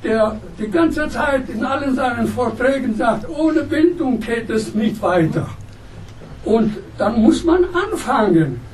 der 0.05 0.36
die 0.59 0.70
ganze 0.78 1.09
Zeit 1.09 1.48
in 1.48 1.64
allen 1.64 1.94
seinen 1.94 2.27
Vorträgen 2.27 2.94
sagt, 2.97 3.22
ohne 3.28 3.62
Bildung 3.62 4.20
geht 4.20 4.51
es 4.51 4.74
nicht 4.74 5.01
weiter. 5.01 5.47
Und 6.44 6.77
dann 6.98 7.22
muss 7.22 7.43
man 7.44 7.60
anfangen. 7.85 8.69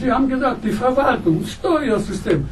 Sie 0.00 0.10
haben 0.10 0.28
gesagt, 0.28 0.64
die 0.64 0.72
Verwaltung, 0.72 1.44
Steuersystem. 1.44 2.48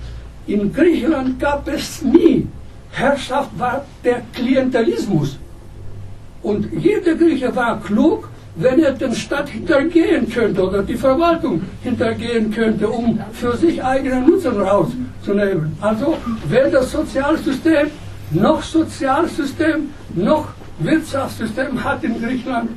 In 0.47 0.73
Griechenland 0.73 1.39
gab 1.39 1.69
es 1.69 2.02
nie 2.02 2.47
Herrschaft 2.90 3.51
war 3.59 3.85
der 4.05 4.23
Klientelismus. 4.32 5.39
Und 6.43 6.69
jeder 6.73 7.15
Grieche 7.15 7.55
war 7.55 7.81
klug, 7.81 8.28
wenn 8.56 8.81
er 8.81 8.93
den 8.93 9.15
Staat 9.15 9.51
hintergehen 9.51 10.28
könnte 10.28 10.62
oder 10.66 10.82
die 10.82 10.97
Verwaltung 10.97 11.62
hintergehen 11.82 12.51
könnte, 12.51 12.89
um 12.89 13.20
für 13.32 13.56
sich 13.56 13.82
eigenen 13.82 14.27
Nutzen 14.27 14.60
rauszunehmen. 14.60 15.77
Also 15.81 16.16
wer 16.48 16.69
das 16.69 16.90
Sozialsystem 16.90 17.89
noch 18.31 18.62
Sozialsystem 18.62 19.90
noch 20.15 20.48
Wirtschaftssystem 20.81 21.82
hat 21.82 22.05
in 22.05 22.20
Griechenland 22.20 22.70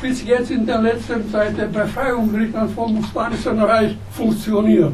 bis 0.00 0.24
jetzt 0.24 0.50
in 0.50 0.66
der 0.66 0.80
letzten 0.80 1.30
Zeit 1.30 1.58
der 1.58 1.66
Befreiung 1.66 2.32
Griechenlands 2.32 2.72
vom 2.74 3.04
Spanischen 3.04 3.58
Reich 3.60 3.96
funktioniert. 4.12 4.92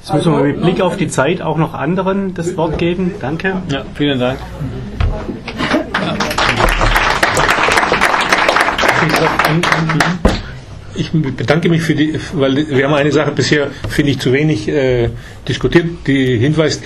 Jetzt 0.00 0.14
müssen 0.14 0.32
wir 0.32 0.42
mit 0.44 0.62
Blick 0.62 0.80
auf 0.80 0.96
die 0.96 1.08
Zeit 1.08 1.42
auch 1.42 1.56
noch 1.56 1.74
anderen 1.74 2.32
das 2.34 2.56
Wort 2.56 2.78
geben. 2.78 3.14
Danke. 3.20 3.60
Ja, 3.70 3.84
vielen 3.94 4.20
Dank. 4.20 4.38
Ich 10.94 11.10
bedanke 11.12 11.68
mich 11.68 11.82
für 11.82 11.94
die, 11.94 12.18
weil 12.32 12.56
wir 12.68 12.84
haben 12.84 12.94
eine 12.94 13.12
Sache 13.12 13.32
bisher, 13.32 13.68
finde 13.88 14.12
ich, 14.12 14.18
zu 14.18 14.32
wenig 14.32 14.68
äh, 14.68 15.10
diskutiert, 15.46 15.86
die 16.06 16.38
hinweist, 16.38 16.82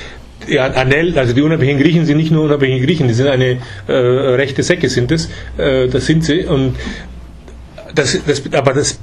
ja, 0.49 0.67
Anel, 0.67 1.17
also 1.19 1.33
die 1.35 1.43
unabhängigen 1.43 1.81
Griechen 1.81 2.07
sind 2.07 2.17
nicht 2.17 2.33
nur 2.33 2.45
unabhängige 2.45 2.87
Griechen, 2.87 3.07
die 3.07 3.15
sind 3.15 3.29
eine 3.29 3.59
äh, 3.87 3.93
rechte 3.93 4.63
Säcke, 4.63 4.89
sind 4.89 5.13
es. 5.13 5.29
Äh, 5.59 5.89
das 5.89 6.07
sind 6.07 6.25
sie. 6.25 6.45
Und 6.45 6.75
das, 7.95 8.19
das, 8.27 8.43
aber 8.53 8.75
das, 8.75 8.99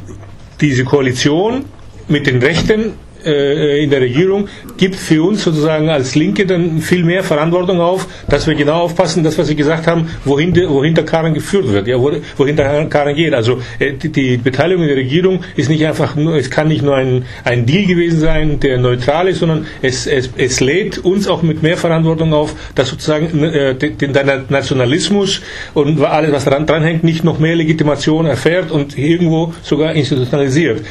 diese 0.61 0.84
Koalition 0.84 1.65
mit 2.07 2.27
den 2.27 2.41
Rechten 2.41 2.93
äh, 3.28 3.84
in 3.84 3.90
der 3.90 4.02
Regierung 4.02 4.48
gibt 4.78 4.95
für 4.95 5.24
uns 5.24 5.44
sozusagen 5.44 5.90
als 5.90 6.16
Linke 6.16 6.45
dann 6.45 6.80
viel 6.80 7.04
mehr 7.04 7.24
Verantwortung 7.24 7.80
auf, 7.82 8.08
dass 8.30 8.48
wir 8.48 8.56
genau 8.56 8.82
aufpassen, 8.82 9.24
das, 9.24 9.38
was 9.38 9.48
Sie 9.48 9.56
gesagt 9.56 9.88
haben, 9.88 10.10
wohin, 10.26 10.54
de, 10.54 10.70
wohin 10.70 10.95
der 10.95 11.06
Karren 11.06 11.34
geführt 11.34 11.72
wird, 11.72 11.88
ja, 11.88 11.98
wohin 11.99 12.56
der 12.56 12.86
Karren 12.86 13.16
geht. 13.16 13.34
Also 13.34 13.62
äh, 13.80 13.94
die, 13.94 14.10
die, 14.10 14.38
Beteiligung 14.38 14.84
in 14.84 14.90
der 14.90 14.98
Regierung 14.98 15.41
ist 15.56 15.70
nicht 15.70 15.86
einfach 15.86 16.16
nur, 16.16 16.36
es 16.36 16.49
kann 16.49 16.68
nicht 16.68 16.84
nur 16.84 16.95
ein, 16.95 17.26
ein 17.44 17.66
Deal 17.66 17.86
gewesen 17.86 18.20
sein, 18.20 18.60
der 18.60 18.78
neutral 18.78 19.28
ist, 19.28 19.40
sondern 19.40 19.66
es, 19.82 20.08
es, 20.08 20.30
es 20.38 20.60
lädt 20.60 20.99
uns 20.99 21.28
auch 21.28 21.41
mit 21.41 21.64
mehr 21.64 21.78
Verantwortung 21.78 22.34
auf, 22.34 22.56
dass 22.76 22.90
sozusagen 22.90 23.44
äh, 23.44 23.76
der 23.76 24.44
Nationalismus 24.49 25.41
und 25.74 26.02
alles, 26.04 26.32
was 26.32 26.45
daran 26.45 26.66
dranhängt, 26.66 27.04
nicht 27.04 27.24
noch 27.24 27.40
mehr 27.40 27.56
Legitimation 27.56 28.26
erfährt 28.26 28.72
und 28.72 28.98
irgendwo 28.98 29.54
sogar 29.64 29.94
institutionalisiert. 29.94 30.82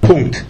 Punkt. 0.00 0.44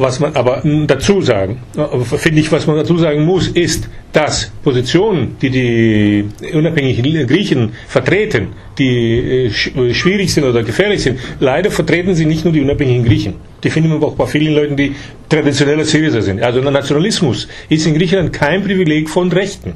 Was 0.00 0.20
man 0.20 0.36
aber 0.36 0.62
dazu 0.86 1.20
sagen, 1.22 1.58
finde 2.04 2.40
ich, 2.40 2.52
was 2.52 2.68
man 2.68 2.76
dazu 2.76 2.96
sagen 2.98 3.24
muss, 3.24 3.48
ist, 3.48 3.88
dass 4.12 4.52
Positionen, 4.62 5.36
die 5.42 5.50
die 5.50 6.24
unabhängigen 6.54 7.26
Griechen 7.26 7.72
vertreten, 7.88 8.50
die 8.78 9.46
äh, 9.46 9.50
schwierig 9.92 10.32
sind 10.32 10.44
oder 10.44 10.62
gefährlich 10.62 11.02
sind, 11.02 11.18
leider 11.40 11.72
vertreten 11.72 12.14
sie 12.14 12.26
nicht 12.26 12.44
nur 12.44 12.52
die 12.52 12.60
unabhängigen 12.60 13.04
Griechen. 13.04 13.34
Die 13.64 13.70
finden 13.70 13.90
wir 13.90 14.06
auch 14.06 14.14
bei 14.14 14.26
vielen 14.26 14.54
Leuten, 14.54 14.76
die 14.76 14.94
traditioneller 15.28 15.84
Syriser 15.84 16.22
sind. 16.22 16.44
Also 16.44 16.60
Nationalismus 16.60 17.48
ist 17.68 17.84
in 17.84 17.94
Griechenland 17.94 18.32
kein 18.32 18.62
Privileg 18.62 19.10
von 19.10 19.32
Rechten. 19.32 19.72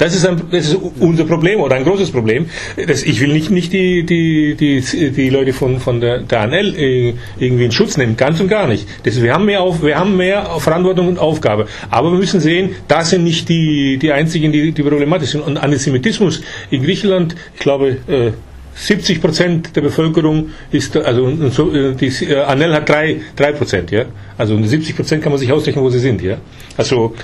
Das 0.00 0.14
ist, 0.14 0.26
ein, 0.26 0.40
das 0.50 0.68
ist 0.68 0.78
unser 0.98 1.24
Problem 1.24 1.60
oder 1.60 1.76
ein 1.76 1.84
großes 1.84 2.10
Problem. 2.10 2.46
Das, 2.86 3.02
ich 3.02 3.20
will 3.20 3.34
nicht, 3.34 3.50
nicht 3.50 3.70
die, 3.70 4.06
die, 4.06 4.54
die, 4.54 5.10
die 5.10 5.28
Leute 5.28 5.52
von, 5.52 5.78
von 5.78 6.00
der, 6.00 6.20
der 6.20 6.40
ANL 6.40 6.74
äh, 6.74 7.14
irgendwie 7.38 7.66
in 7.66 7.70
Schutz 7.70 7.98
nehmen, 7.98 8.16
ganz 8.16 8.40
und 8.40 8.48
gar 8.48 8.66
nicht. 8.66 8.88
Das, 9.04 9.20
wir, 9.22 9.34
haben 9.34 9.44
mehr 9.44 9.60
auf, 9.60 9.82
wir 9.82 9.98
haben 9.98 10.16
mehr 10.16 10.46
Verantwortung 10.58 11.06
und 11.08 11.18
Aufgabe. 11.18 11.66
Aber 11.90 12.12
wir 12.12 12.18
müssen 12.18 12.40
sehen, 12.40 12.76
das 12.88 13.10
sind 13.10 13.24
nicht 13.24 13.50
die, 13.50 13.98
die 13.98 14.10
einzigen, 14.10 14.52
die, 14.52 14.72
die 14.72 14.82
problematisch 14.82 15.32
sind. 15.32 15.42
Und 15.42 15.58
Antisemitismus 15.58 16.40
in 16.70 16.82
Griechenland, 16.82 17.36
ich 17.54 17.60
glaube, 17.60 17.98
äh, 18.08 18.30
70 18.76 19.20
Prozent 19.20 19.76
der 19.76 19.82
Bevölkerung 19.82 20.48
ist, 20.72 20.96
also 20.96 21.50
so, 21.50 21.74
äh, 21.74 21.94
die 21.94 22.06
äh, 22.06 22.46
hat 22.46 22.88
3, 22.88 23.20
3 23.36 23.52
Prozent, 23.52 23.90
ja. 23.90 24.06
Also 24.38 24.56
70 24.62 24.96
Prozent 24.96 25.22
kann 25.22 25.30
man 25.32 25.38
sich 25.38 25.52
ausrechnen, 25.52 25.84
wo 25.84 25.90
sie 25.90 25.98
sind, 25.98 26.22
ja. 26.22 26.38
Also 26.78 27.14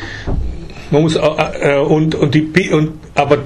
man 0.90 1.02
muss, 1.02 1.16
äh, 1.16 1.20
äh, 1.60 1.78
und, 1.78 2.14
und 2.14 2.34
die, 2.34 2.70
und, 2.72 2.92
aber 3.14 3.38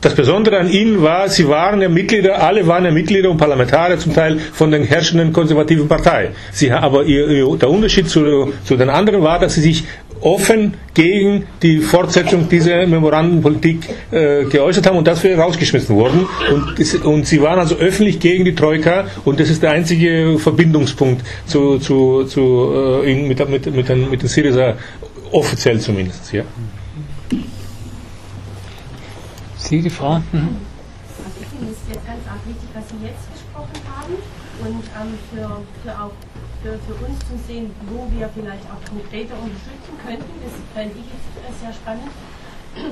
das 0.00 0.14
Besondere 0.14 0.58
an 0.58 0.70
ihnen 0.70 1.02
war, 1.02 1.28
sie 1.28 1.48
waren 1.48 1.80
ja 1.80 1.88
Mitglieder, 1.88 2.42
alle 2.42 2.66
waren 2.66 2.84
ja 2.84 2.90
Mitglieder 2.90 3.30
und 3.30 3.38
Parlamentarier 3.38 3.98
zum 3.98 4.14
Teil 4.14 4.38
von 4.38 4.70
der 4.70 4.84
herrschenden 4.84 5.32
konservativen 5.32 5.88
Partei. 5.88 6.30
Sie, 6.52 6.70
aber 6.70 7.04
ihr, 7.04 7.28
ihr, 7.28 7.56
der 7.56 7.70
Unterschied 7.70 8.08
zu, 8.08 8.52
zu 8.64 8.76
den 8.76 8.90
anderen 8.90 9.22
war, 9.22 9.38
dass 9.38 9.54
sie 9.54 9.62
sich 9.62 9.84
offen 10.20 10.74
gegen 10.94 11.46
die 11.62 11.78
Fortsetzung 11.78 12.48
dieser 12.48 12.86
Memorandenpolitik 12.86 13.88
äh, 14.10 14.44
geäußert 14.44 14.86
haben 14.86 14.96
und 14.96 15.06
dafür 15.06 15.38
rausgeschmissen 15.38 15.94
wurden. 15.94 16.26
Und, 16.52 17.04
und, 17.04 17.26
sie 17.26 17.42
waren 17.42 17.58
also 17.58 17.76
öffentlich 17.76 18.20
gegen 18.20 18.44
die 18.44 18.54
Troika 18.54 19.06
und 19.24 19.40
das 19.40 19.50
ist 19.50 19.62
der 19.62 19.72
einzige 19.72 20.38
Verbindungspunkt 20.38 21.22
zu, 21.46 21.78
zu, 21.78 22.24
zu, 22.24 23.02
äh, 23.04 23.14
mit, 23.14 23.48
mit, 23.48 23.74
mit, 23.74 23.88
den, 23.88 24.10
mit 24.10 24.22
den 24.22 24.28
Syriza, 24.28 24.74
offiziell 25.32 25.80
zumindest. 25.80 26.32
Ja. 26.32 26.44
Sie, 29.66 29.82
die 29.82 29.90
Frau? 29.90 30.18
Mhm. 30.30 30.62
Also 31.26 31.36
ich 31.42 31.46
finde 31.50 31.72
es 31.72 31.82
jetzt 31.90 32.06
ganz 32.06 32.22
arg 32.30 32.38
wichtig, 32.46 32.70
was 32.70 32.86
Sie 32.86 33.02
jetzt 33.02 33.26
gesprochen 33.34 33.74
haben 33.90 34.14
und 34.62 34.84
ähm, 34.94 35.18
für, 35.34 35.58
für, 35.82 35.92
auch, 35.98 36.14
für, 36.62 36.78
für 36.86 36.94
uns 37.02 37.18
zu 37.26 37.34
sehen, 37.48 37.74
wo 37.90 38.06
wir 38.14 38.30
vielleicht 38.30 38.62
auch 38.70 38.78
konkreter 38.86 39.34
unterstützen 39.34 39.94
könnten. 40.06 40.30
Das 40.38 40.54
fände 40.70 40.94
ich 40.94 41.10
jetzt 41.10 41.34
äh, 41.42 41.50
sehr 41.58 41.74
spannend. 41.74 42.14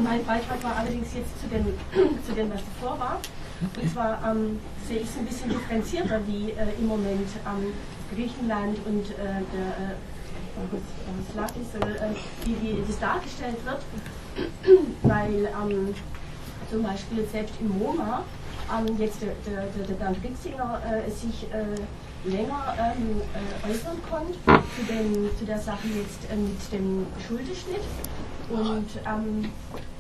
Mein 0.02 0.24
Beitrag 0.26 0.58
war 0.64 0.74
allerdings 0.82 1.14
jetzt 1.14 1.38
zu 1.38 1.46
dem, 1.46 1.78
zu 2.26 2.32
dem 2.34 2.50
was 2.50 2.62
davor 2.74 2.98
war. 2.98 3.20
Und 3.62 3.86
zwar 3.92 4.18
ähm, 4.26 4.58
sehe 4.88 4.98
ich 4.98 5.08
es 5.08 5.16
ein 5.16 5.26
bisschen 5.26 5.50
differenzierter, 5.50 6.26
wie 6.26 6.58
äh, 6.58 6.74
im 6.80 6.88
Moment 6.88 7.30
ähm, 7.46 7.70
Griechenland 8.10 8.82
und 8.82 9.14
äh, 9.14 9.46
der 9.54 9.94
äh, 9.94 11.30
Slakis, 11.30 11.70
äh, 11.78 12.18
wie, 12.42 12.56
wie 12.62 12.82
das 12.82 12.98
dargestellt 12.98 13.62
wird, 13.62 13.82
weil 15.02 15.46
ähm, 15.46 15.94
zum 16.74 16.82
Beispiel 16.82 17.24
selbst 17.30 17.54
im 17.60 17.78
MoMA 17.78 18.24
ähm, 18.66 18.98
jetzt 18.98 19.22
der, 19.22 19.34
der, 19.46 19.86
der 19.86 19.94
Bernd 19.94 20.18
Ritzinger 20.24 20.82
äh, 20.82 21.08
sich 21.08 21.46
äh, 21.54 21.78
länger 22.28 22.74
ähm, 22.74 23.22
äh, 23.30 23.70
äußern 23.70 24.02
konnte 24.10 24.34
zu, 24.34 24.82
den, 24.90 25.30
zu 25.38 25.44
der 25.44 25.60
Sache 25.60 25.86
jetzt 25.94 26.26
äh, 26.26 26.34
mit 26.34 26.58
dem 26.72 27.06
Schuldeschnitt 27.22 27.86
und, 28.50 28.90
ähm, 29.06 29.46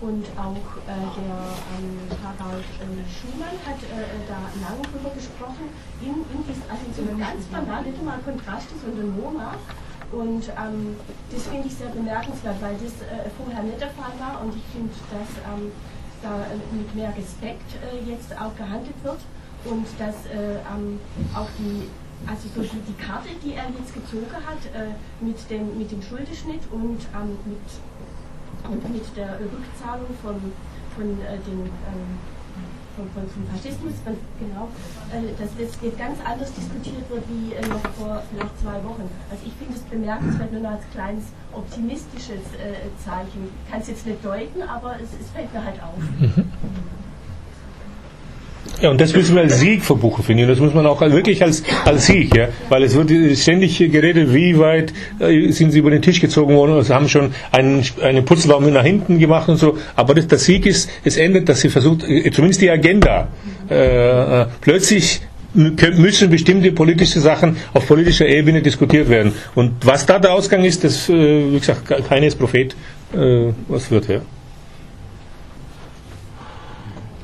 und 0.00 0.26
auch 0.34 0.66
äh, 0.82 0.98
der 1.14 1.38
ähm, 1.78 1.94
Harald 2.18 2.66
äh, 2.82 3.06
Schumann 3.06 3.56
hat 3.64 3.78
da 4.28 4.40
lange 4.58 4.82
drüber 4.90 5.14
gesprochen, 5.14 5.70
in, 6.02 6.26
in 6.26 6.42
dies, 6.42 6.58
also 6.66 6.84
so 6.90 7.06
ganz 7.16 7.46
banal, 7.54 7.82
nicht 7.84 8.02
mal 8.02 8.18
Kontrast 8.24 8.66
ist 8.74 8.82
und 8.82 8.98
MoMA. 9.16 9.54
Und 10.12 10.46
ähm, 10.50 10.94
das 11.32 11.42
finde 11.48 11.66
ich 11.66 11.74
sehr 11.74 11.88
bemerkenswert, 11.88 12.60
weil 12.60 12.76
das 12.78 12.92
vorher 13.36 13.64
nicht 13.64 13.80
der 13.80 13.90
Fall 13.90 14.12
war. 14.20 14.44
Und 14.44 14.54
ich 14.54 14.62
finde, 14.70 14.92
dass 15.10 15.30
ähm, 15.42 15.72
da 16.24 16.46
mit 16.72 16.94
mehr 16.94 17.12
Respekt 17.16 17.76
äh, 17.84 18.10
jetzt 18.10 18.32
auch 18.40 18.56
gehandelt 18.56 18.96
wird 19.04 19.20
und 19.64 19.86
dass 19.98 20.26
äh, 20.32 20.58
auch 21.36 21.48
die, 21.58 21.88
also 22.26 22.48
so 22.56 22.62
die, 22.64 22.96
Karte, 22.96 23.28
die 23.44 23.52
er 23.54 23.68
jetzt 23.78 23.92
gezogen 23.92 24.32
hat 24.32 24.64
äh, 24.72 24.96
mit, 25.20 25.38
dem, 25.50 25.78
mit 25.78 25.92
dem 25.92 26.02
Schuldeschnitt 26.02 26.64
und 26.72 27.00
ähm, 27.12 27.36
mit, 27.44 28.88
mit 28.90 29.16
der 29.16 29.38
Rückzahlung 29.40 30.08
von, 30.22 30.40
von 30.96 31.06
äh, 31.20 31.38
den 31.44 31.70
von, 32.96 33.08
vom 33.12 33.46
Faschismus, 33.50 33.94
genau, 34.38 34.68
äh, 35.10 35.34
dass 35.38 35.50
das 35.58 35.76
jetzt 35.82 35.98
ganz 35.98 36.18
anders 36.24 36.52
diskutiert 36.54 37.08
wird 37.10 37.24
wie 37.28 37.54
äh, 37.54 37.66
noch 37.68 37.82
vor 37.98 38.22
vielleicht 38.30 38.58
zwei 38.60 38.78
Wochen. 38.84 39.08
Also 39.30 39.42
ich 39.44 39.52
finde 39.54 39.74
es 39.74 39.82
bemerkenswert 39.82 40.52
nur 40.52 40.68
als 40.68 40.82
kleines 40.92 41.24
optimistisches 41.52 42.44
äh, 42.58 42.88
Zeichen. 43.04 43.50
Ich 43.50 43.70
kann 43.70 43.80
es 43.80 43.88
jetzt 43.88 44.06
nicht 44.06 44.24
deuten, 44.24 44.62
aber 44.62 44.96
es, 44.96 45.10
es 45.20 45.30
fällt 45.30 45.52
mir 45.52 45.64
halt 45.64 45.80
auf. 45.82 45.98
Mhm. 45.98 47.03
Ja, 48.80 48.90
und 48.90 49.00
das 49.00 49.14
müssen 49.14 49.34
wir 49.34 49.42
als 49.42 49.60
Sieg 49.60 49.84
verbuchen, 49.84 50.24
finde 50.24 50.42
ich. 50.42 50.48
Das 50.48 50.58
muss 50.58 50.74
man 50.74 50.84
auch 50.86 51.00
wirklich 51.00 51.42
als, 51.42 51.62
als 51.84 52.06
Sieg, 52.06 52.34
ja. 52.36 52.48
Weil 52.68 52.82
es 52.82 52.94
wird 52.94 53.10
ständig 53.38 53.78
geredet, 53.78 54.34
wie 54.34 54.58
weit 54.58 54.92
äh, 55.20 55.50
sind 55.52 55.70
sie 55.70 55.78
über 55.78 55.90
den 55.90 56.02
Tisch 56.02 56.20
gezogen 56.20 56.54
worden, 56.54 56.82
sie 56.82 56.92
haben 56.92 57.08
schon 57.08 57.32
einen, 57.52 57.84
einen 58.02 58.24
Putzelbaum 58.24 58.70
nach 58.72 58.82
hinten 58.82 59.18
gemacht 59.18 59.48
und 59.48 59.56
so. 59.56 59.78
Aber 59.96 60.14
das, 60.14 60.26
der 60.26 60.38
Sieg 60.38 60.66
ist, 60.66 60.90
es 61.04 61.16
endet, 61.16 61.48
dass 61.48 61.60
sie 61.60 61.68
versucht, 61.68 62.04
äh, 62.08 62.30
zumindest 62.30 62.62
die 62.62 62.70
Agenda, 62.70 63.28
äh, 63.70 64.42
äh 64.42 64.46
plötzlich 64.60 65.20
müssen 65.54 66.30
bestimmte 66.30 66.72
politische 66.72 67.20
Sachen 67.20 67.56
auf 67.74 67.86
politischer 67.86 68.26
Ebene 68.26 68.60
diskutiert 68.60 69.08
werden. 69.08 69.32
Und 69.54 69.74
was 69.84 70.04
da 70.04 70.18
der 70.18 70.32
Ausgang 70.32 70.64
ist, 70.64 70.82
das, 70.82 71.08
wie 71.08 71.56
gesagt, 71.56 71.86
keiner 72.08 72.26
ist 72.26 72.36
Prophet, 72.40 72.74
was 73.68 73.88
wird, 73.88 74.08
ja. 74.08 74.20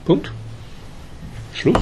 Punkt. 0.04 0.30
Schluss. 1.60 1.76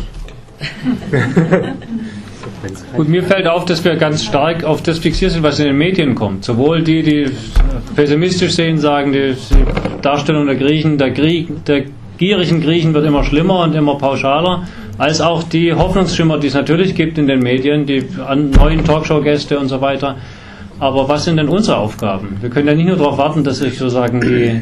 Gut, 2.97 3.09
mir 3.09 3.23
fällt 3.23 3.47
auf, 3.47 3.65
dass 3.65 3.85
wir 3.85 3.95
ganz 3.97 4.25
stark 4.25 4.65
auf 4.65 4.83
das 4.83 4.99
fixiert 4.99 5.31
sind, 5.31 5.45
was 5.45 5.61
in 5.61 5.67
den 5.67 5.79
Medien 5.79 6.17
kommt. 6.17 6.45
Sowohl 6.45 6.83
die, 6.83 7.03
die 7.03 7.27
pessimistisch 7.95 8.55
sehen, 8.55 8.79
sagen, 8.79 9.13
die 9.13 9.37
Darstellung 10.03 10.47
der 10.47 10.57
Griechen, 10.57 10.99
der, 10.99 11.13
Krieg, 11.13 11.65
der 11.67 11.85
gierigen 12.17 12.61
Griechen 12.61 12.93
wird 12.95 13.07
immer 13.07 13.23
schlimmer 13.23 13.61
und 13.61 13.75
immer 13.77 13.97
pauschaler, 13.99 14.67
als 14.99 15.21
auch 15.21 15.45
die 15.45 15.73
Hoffnungsschimmer, 15.73 16.39
die 16.39 16.49
es 16.49 16.55
natürlich 16.55 16.97
gibt 16.97 17.19
in 17.19 17.29
den 17.29 17.39
Medien, 17.39 17.87
die 17.87 18.05
neuen 18.57 18.85
Talkshow-Gäste 18.85 19.59
und 19.59 19.69
so 19.69 19.81
weiter. 19.81 20.17
Aber 20.81 21.09
was 21.09 21.25
sind 21.25 21.37
denn 21.37 21.49
unsere 21.49 21.77
Aufgaben? 21.77 22.39
Wir 22.41 22.51
können 22.51 22.67
ja 22.67 22.75
nicht 22.75 22.87
nur 22.87 22.97
darauf 22.97 23.19
warten, 23.19 23.45
dass 23.45 23.59
sich 23.59 23.79
sozusagen 23.79 24.21
die 24.21 24.61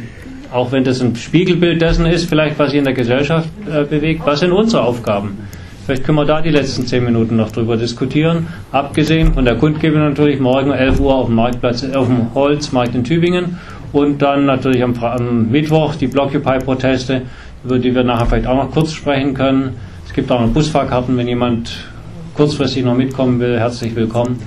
auch 0.53 0.73
wenn 0.73 0.85
das 0.85 1.01
ein 1.01 1.17
Spiegelbild 1.17 1.81
dessen 1.81 2.07
ist, 2.07 2.29
vielleicht 2.29 2.59
was 2.59 2.71
sich 2.71 2.79
in 2.79 2.85
der 2.85 2.95
Gesellschaft 2.95 3.49
äh, 3.71 3.85
bewegt, 3.85 4.23
was 4.25 4.41
sind 4.41 4.53
unsere 4.53 4.83
Aufgaben? 4.83 5.39
Vielleicht 5.85 6.05
können 6.05 6.19
wir 6.19 6.25
da 6.25 6.41
die 6.41 6.51
letzten 6.51 6.85
zehn 6.85 7.05
Minuten 7.05 7.37
noch 7.37 7.53
drüber 7.53 7.77
diskutieren. 7.77 8.49
Abgesehen 8.73 9.33
von 9.35 9.45
der 9.45 9.55
Kundgebung 9.55 10.01
natürlich 10.01 10.41
morgen 10.41 10.73
11 10.73 10.99
Uhr 10.99 11.15
auf 11.15 11.27
dem 11.27 11.37
Marktplatz, 11.37 11.85
auf 11.95 12.09
dem 12.09 12.35
Holzmarkt 12.35 12.95
in 12.97 13.05
Tübingen 13.05 13.59
und 13.93 14.21
dann 14.21 14.47
natürlich 14.47 14.83
am, 14.83 14.95
am 15.01 15.51
Mittwoch 15.51 15.95
die 15.95 16.09
Blockupy-Proteste, 16.09 17.23
über 17.65 17.79
die 17.79 17.95
wir 17.95 18.03
nachher 18.03 18.27
vielleicht 18.27 18.47
auch 18.49 18.57
noch 18.57 18.71
kurz 18.73 18.93
sprechen 18.93 19.35
können. 19.35 19.75
Es 20.05 20.13
gibt 20.13 20.31
auch 20.33 20.41
noch 20.41 20.49
Busfahrkarten, 20.49 21.17
wenn 21.17 21.29
jemand 21.29 21.71
kurzfristig 22.35 22.85
noch 22.85 22.97
mitkommen 22.97 23.39
will, 23.39 23.59
herzlich 23.59 23.95
willkommen. 23.95 24.41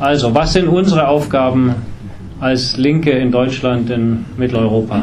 Also, 0.00 0.34
was 0.34 0.54
sind 0.54 0.66
unsere 0.66 1.06
Aufgaben 1.08 1.74
als 2.40 2.76
Linke 2.76 3.10
in 3.10 3.30
Deutschland, 3.30 3.90
in 3.90 4.24
Mitteleuropa? 4.36 5.02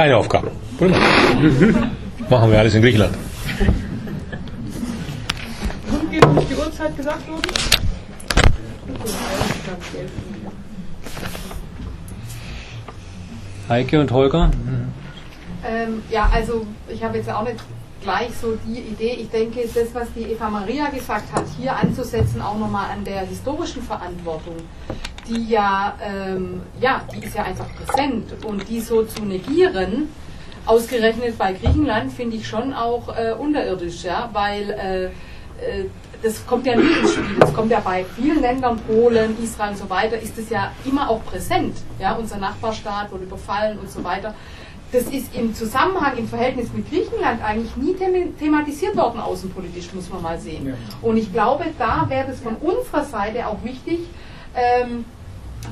Keine 0.00 0.16
Aufgaben. 0.16 0.48
Machen 2.30 2.50
wir 2.50 2.58
alles 2.58 2.74
in 2.74 2.80
Griechenland. 2.80 3.14
Die 6.10 6.54
Uhrzeit 6.54 6.96
gesagt 6.96 7.28
worden? 7.28 7.42
Heike 13.68 14.00
und 14.00 14.10
Holger? 14.10 14.50
Ähm, 15.68 16.02
ja, 16.10 16.30
also 16.32 16.66
ich 16.88 17.04
habe 17.04 17.18
jetzt 17.18 17.28
auch 17.30 17.44
nicht 17.44 17.56
gleich 18.00 18.30
so 18.40 18.56
die 18.66 18.78
Idee. 18.78 19.18
Ich 19.20 19.28
denke, 19.28 19.60
das, 19.66 19.94
was 19.94 20.08
die 20.14 20.32
Eva 20.32 20.48
Maria 20.48 20.88
gesagt 20.88 21.30
hat, 21.30 21.44
hier 21.58 21.76
anzusetzen, 21.76 22.40
auch 22.40 22.58
nochmal 22.58 22.90
an 22.90 23.04
der 23.04 23.20
historischen 23.26 23.82
Verantwortung, 23.82 24.56
die 25.30 25.48
ja, 25.48 25.94
ähm, 26.04 26.60
ja, 26.80 27.02
die 27.14 27.24
ist 27.24 27.34
ja 27.34 27.44
einfach 27.44 27.66
präsent 27.74 28.44
und 28.44 28.68
die 28.68 28.80
so 28.80 29.04
zu 29.04 29.24
negieren, 29.24 30.08
ausgerechnet 30.66 31.38
bei 31.38 31.52
Griechenland, 31.52 32.12
finde 32.12 32.36
ich 32.36 32.46
schon 32.46 32.74
auch 32.74 33.08
äh, 33.16 33.32
unterirdisch, 33.32 34.04
ja, 34.04 34.28
weil 34.32 34.70
äh, 34.70 35.04
äh, 35.04 35.86
das 36.22 36.46
kommt 36.46 36.66
ja 36.66 36.76
nie 36.76 36.92
ins 37.00 37.12
Spiel. 37.14 37.38
Das 37.38 37.54
kommt 37.54 37.70
ja 37.70 37.80
bei 37.80 38.04
vielen 38.16 38.42
Ländern, 38.42 38.78
Polen, 38.80 39.42
Israel 39.42 39.70
und 39.70 39.78
so 39.78 39.88
weiter, 39.88 40.18
ist 40.18 40.36
es 40.36 40.50
ja 40.50 40.70
immer 40.84 41.08
auch 41.08 41.24
präsent. 41.24 41.76
Ja, 41.98 42.14
unser 42.14 42.36
Nachbarstaat 42.36 43.10
wurde 43.10 43.24
überfallen 43.24 43.78
und 43.78 43.90
so 43.90 44.04
weiter. 44.04 44.34
Das 44.92 45.04
ist 45.04 45.34
im 45.34 45.54
Zusammenhang, 45.54 46.18
im 46.18 46.28
Verhältnis 46.28 46.72
mit 46.74 46.90
Griechenland 46.90 47.42
eigentlich 47.42 47.76
nie 47.76 47.94
thematisiert 48.38 48.96
worden, 48.96 49.20
außenpolitisch, 49.20 49.94
muss 49.94 50.10
man 50.10 50.20
mal 50.20 50.38
sehen. 50.38 50.74
Und 51.00 51.16
ich 51.16 51.32
glaube, 51.32 51.66
da 51.78 52.06
wäre 52.08 52.32
es 52.32 52.40
von 52.40 52.56
unserer 52.56 53.04
Seite 53.04 53.46
auch 53.46 53.62
wichtig, 53.62 54.00
ähm, 54.54 55.04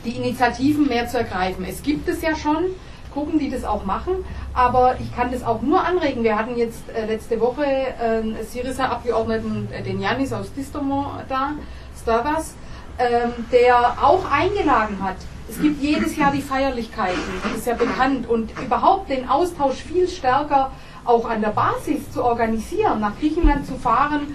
die 0.04 0.16
Initiativen 0.16 0.86
mehr 0.86 1.08
zu 1.08 1.18
ergreifen. 1.18 1.64
Es 1.68 1.82
gibt 1.82 2.08
es 2.08 2.22
ja 2.22 2.36
schon, 2.36 2.64
gucken, 3.12 3.38
die 3.38 3.50
das 3.50 3.64
auch 3.64 3.84
machen. 3.84 4.24
Aber 4.54 4.96
ich 5.00 5.14
kann 5.14 5.32
das 5.32 5.42
auch 5.42 5.62
nur 5.62 5.84
anregen. 5.84 6.22
Wir 6.22 6.38
hatten 6.38 6.56
jetzt 6.56 6.88
äh, 6.90 7.06
letzte 7.06 7.40
Woche 7.40 7.64
äh, 7.64 8.44
Syriza-Abgeordneten, 8.44 9.68
äh, 9.72 9.82
den 9.82 10.00
Janis 10.00 10.32
aus 10.32 10.52
Distomont 10.52 11.24
da, 11.28 11.52
Stavas, 12.00 12.54
ähm, 12.98 13.32
der 13.52 13.96
auch 14.02 14.30
eingeladen 14.30 15.02
hat. 15.02 15.16
Es 15.48 15.60
gibt 15.60 15.82
jedes 15.82 16.16
Jahr 16.16 16.30
die 16.30 16.42
Feierlichkeiten, 16.42 17.22
das 17.42 17.60
ist 17.60 17.66
ja 17.66 17.74
bekannt. 17.74 18.28
Und 18.28 18.50
überhaupt 18.60 19.08
den 19.08 19.28
Austausch 19.28 19.76
viel 19.76 20.06
stärker 20.06 20.72
auch 21.04 21.28
an 21.28 21.40
der 21.40 21.48
Basis 21.48 22.10
zu 22.12 22.22
organisieren, 22.22 23.00
nach 23.00 23.18
Griechenland 23.18 23.66
zu 23.66 23.76
fahren, 23.76 24.34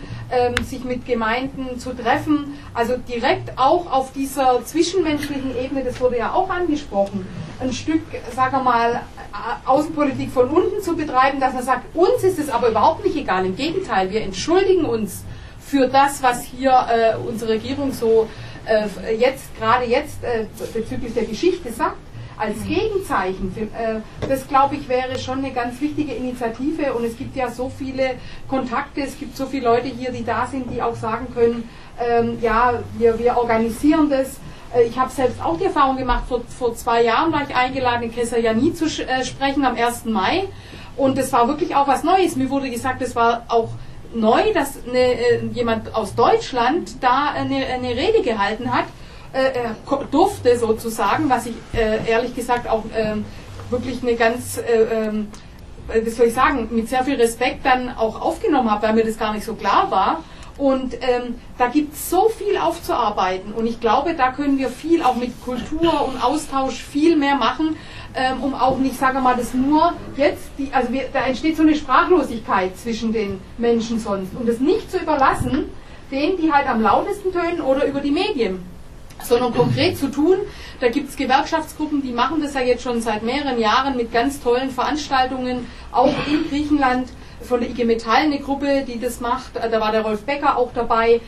sich 0.63 0.83
mit 0.83 1.05
Gemeinden 1.05 1.79
zu 1.79 1.95
treffen, 1.95 2.57
also 2.73 2.95
direkt 2.97 3.57
auch 3.57 3.91
auf 3.91 4.13
dieser 4.13 4.65
zwischenmenschlichen 4.65 5.55
Ebene, 5.57 5.83
das 5.83 6.01
wurde 6.01 6.17
ja 6.17 6.33
auch 6.33 6.49
angesprochen, 6.49 7.27
ein 7.59 7.71
Stück, 7.71 8.01
sagen 8.35 8.57
wir 8.57 8.63
mal, 8.63 9.01
Außenpolitik 9.65 10.31
von 10.31 10.49
unten 10.49 10.81
zu 10.81 10.95
betreiben, 10.95 11.39
dass 11.39 11.53
man 11.53 11.63
sagt, 11.63 11.95
uns 11.95 12.23
ist 12.23 12.39
es 12.39 12.49
aber 12.49 12.69
überhaupt 12.69 13.03
nicht 13.03 13.15
egal, 13.15 13.45
im 13.45 13.55
Gegenteil, 13.55 14.11
wir 14.11 14.21
entschuldigen 14.21 14.85
uns 14.85 15.23
für 15.59 15.87
das, 15.87 16.21
was 16.21 16.43
hier 16.43 16.71
äh, 16.71 17.15
unsere 17.17 17.53
Regierung 17.53 17.91
so 17.91 18.27
äh, 18.65 19.15
jetzt, 19.15 19.55
gerade 19.57 19.85
jetzt 19.85 20.23
äh, 20.23 20.45
bezüglich 20.73 21.13
der 21.13 21.25
Geschichte 21.25 21.71
sagt 21.71 21.97
als. 22.43 22.63
Gegenzeichen. 22.63 23.51
Für, 23.53 23.61
äh, 23.61 24.01
das 24.27 24.47
glaube 24.47 24.75
ich 24.75 24.87
wäre 24.87 25.17
schon 25.19 25.39
eine 25.39 25.51
ganz 25.51 25.79
wichtige 25.81 26.13
Initiative 26.13 26.93
und 26.93 27.05
es 27.05 27.17
gibt 27.17 27.35
ja 27.35 27.49
so 27.49 27.69
viele 27.69 28.15
Kontakte, 28.47 29.01
es 29.01 29.17
gibt 29.17 29.35
so 29.35 29.45
viele 29.45 29.65
Leute 29.65 29.87
hier, 29.87 30.11
die 30.11 30.23
da 30.23 30.47
sind, 30.47 30.71
die 30.71 30.81
auch 30.81 30.95
sagen 30.95 31.27
können, 31.33 31.69
ähm, 31.99 32.37
ja, 32.41 32.79
wir, 32.97 33.19
wir 33.19 33.37
organisieren 33.37 34.09
das. 34.09 34.39
Äh, 34.75 34.83
ich 34.83 34.97
habe 34.97 35.11
selbst 35.11 35.41
auch 35.43 35.57
die 35.57 35.65
Erfahrung 35.65 35.97
gemacht, 35.97 36.23
vor, 36.27 36.41
vor 36.47 36.75
zwei 36.75 37.03
Jahren 37.03 37.31
war 37.31 37.43
ich 37.47 37.55
eingeladen, 37.55 38.03
in 38.03 38.13
Kesajani 38.13 38.73
zu 38.73 38.85
äh, 38.85 39.23
sprechen 39.23 39.65
am 39.65 39.75
1. 39.75 40.05
Mai 40.05 40.45
und 40.97 41.17
das 41.17 41.31
war 41.33 41.47
wirklich 41.47 41.75
auch 41.75 41.87
was 41.87 42.03
Neues. 42.03 42.35
Mir 42.35 42.49
wurde 42.49 42.69
gesagt, 42.69 43.01
es 43.01 43.15
war 43.15 43.43
auch 43.47 43.69
neu, 44.13 44.53
dass 44.53 44.77
eine, 44.87 44.99
äh, 44.99 45.45
jemand 45.53 45.95
aus 45.95 46.15
Deutschland 46.15 47.01
da 47.01 47.31
eine, 47.35 47.65
eine 47.65 47.89
Rede 47.89 48.21
gehalten 48.21 48.73
hat 48.73 48.85
äh, 49.33 49.47
äh, 49.47 50.05
durfte 50.11 50.57
sozusagen, 50.57 51.27
was 51.27 51.47
ich 51.47 51.55
äh, 51.73 52.07
ehrlich 52.07 52.35
gesagt 52.35 52.69
auch 52.69 52.83
ähm, 52.95 53.25
wirklich 53.71 54.03
eine 54.03 54.15
ganz, 54.15 54.59
äh, 54.59 54.83
ähm, 54.83 55.27
wie 55.91 56.09
soll 56.11 56.27
ich 56.27 56.35
sagen, 56.35 56.69
mit 56.71 56.87
sehr 56.87 57.03
viel 57.03 57.15
Respekt 57.15 57.65
dann 57.65 57.89
auch 57.89 58.21
aufgenommen 58.21 58.69
habe, 58.69 58.87
weil 58.87 58.93
mir 58.93 59.03
das 59.03 59.17
gar 59.17 59.33
nicht 59.33 59.43
so 59.43 59.55
klar 59.55 59.89
war. 59.89 60.23
Und 60.55 60.93
ähm, 61.01 61.39
da 61.57 61.65
gibt 61.65 61.95
es 61.95 62.11
so 62.11 62.29
viel 62.29 62.57
aufzuarbeiten 62.57 63.53
und 63.53 63.65
ich 63.65 63.79
glaube, 63.79 64.13
da 64.13 64.31
können 64.31 64.59
wir 64.59 64.69
viel 64.69 65.01
auch 65.01 65.15
mit 65.15 65.43
Kultur 65.43 66.07
und 66.07 66.23
Austausch 66.23 66.75
viel 66.75 67.15
mehr 67.15 67.35
machen, 67.35 67.75
ähm, 68.13 68.43
um 68.43 68.53
auch 68.53 68.77
nicht, 68.77 68.99
sagen 68.99 69.15
wir 69.15 69.21
mal, 69.21 69.35
das 69.35 69.55
nur 69.55 69.93
jetzt, 70.15 70.51
die, 70.59 70.69
also 70.71 70.93
wir, 70.93 71.05
da 71.11 71.21
entsteht 71.21 71.57
so 71.57 71.63
eine 71.63 71.73
Sprachlosigkeit 71.73 72.77
zwischen 72.77 73.11
den 73.11 73.41
Menschen 73.57 73.97
sonst 73.97 74.35
und 74.35 74.47
das 74.47 74.59
nicht 74.59 74.91
zu 74.91 74.99
überlassen, 74.99 75.71
denen, 76.11 76.37
die 76.37 76.53
halt 76.53 76.69
am 76.69 76.83
lautesten 76.83 77.31
tönen 77.31 77.59
oder 77.59 77.87
über 77.87 78.01
die 78.01 78.11
Medien 78.11 78.72
sondern 79.25 79.53
konkret 79.53 79.97
zu 79.97 80.09
tun. 80.09 80.37
Da 80.79 80.89
gibt 80.89 81.09
es 81.09 81.15
Gewerkschaftsgruppen, 81.15 82.01
die 82.01 82.11
machen 82.11 82.41
das 82.41 82.53
ja 82.53 82.61
jetzt 82.61 82.83
schon 82.83 83.01
seit 83.01 83.23
mehreren 83.23 83.59
Jahren 83.59 83.95
mit 83.95 84.11
ganz 84.11 84.41
tollen 84.41 84.69
Veranstaltungen, 84.69 85.67
auch 85.91 86.13
in 86.27 86.49
Griechenland. 86.49 87.09
Von 87.41 87.59
der 87.59 87.69
IG 87.69 87.83
Metall 87.83 88.23
eine 88.23 88.39
Gruppe, 88.39 88.85
die 88.87 89.01
das 89.01 89.19
macht. 89.19 89.57
Da 89.57 89.79
war 89.81 89.91
der 89.91 90.03
Rolf 90.03 90.23
Becker 90.23 90.57
auch 90.57 90.71
dabei 90.73 91.19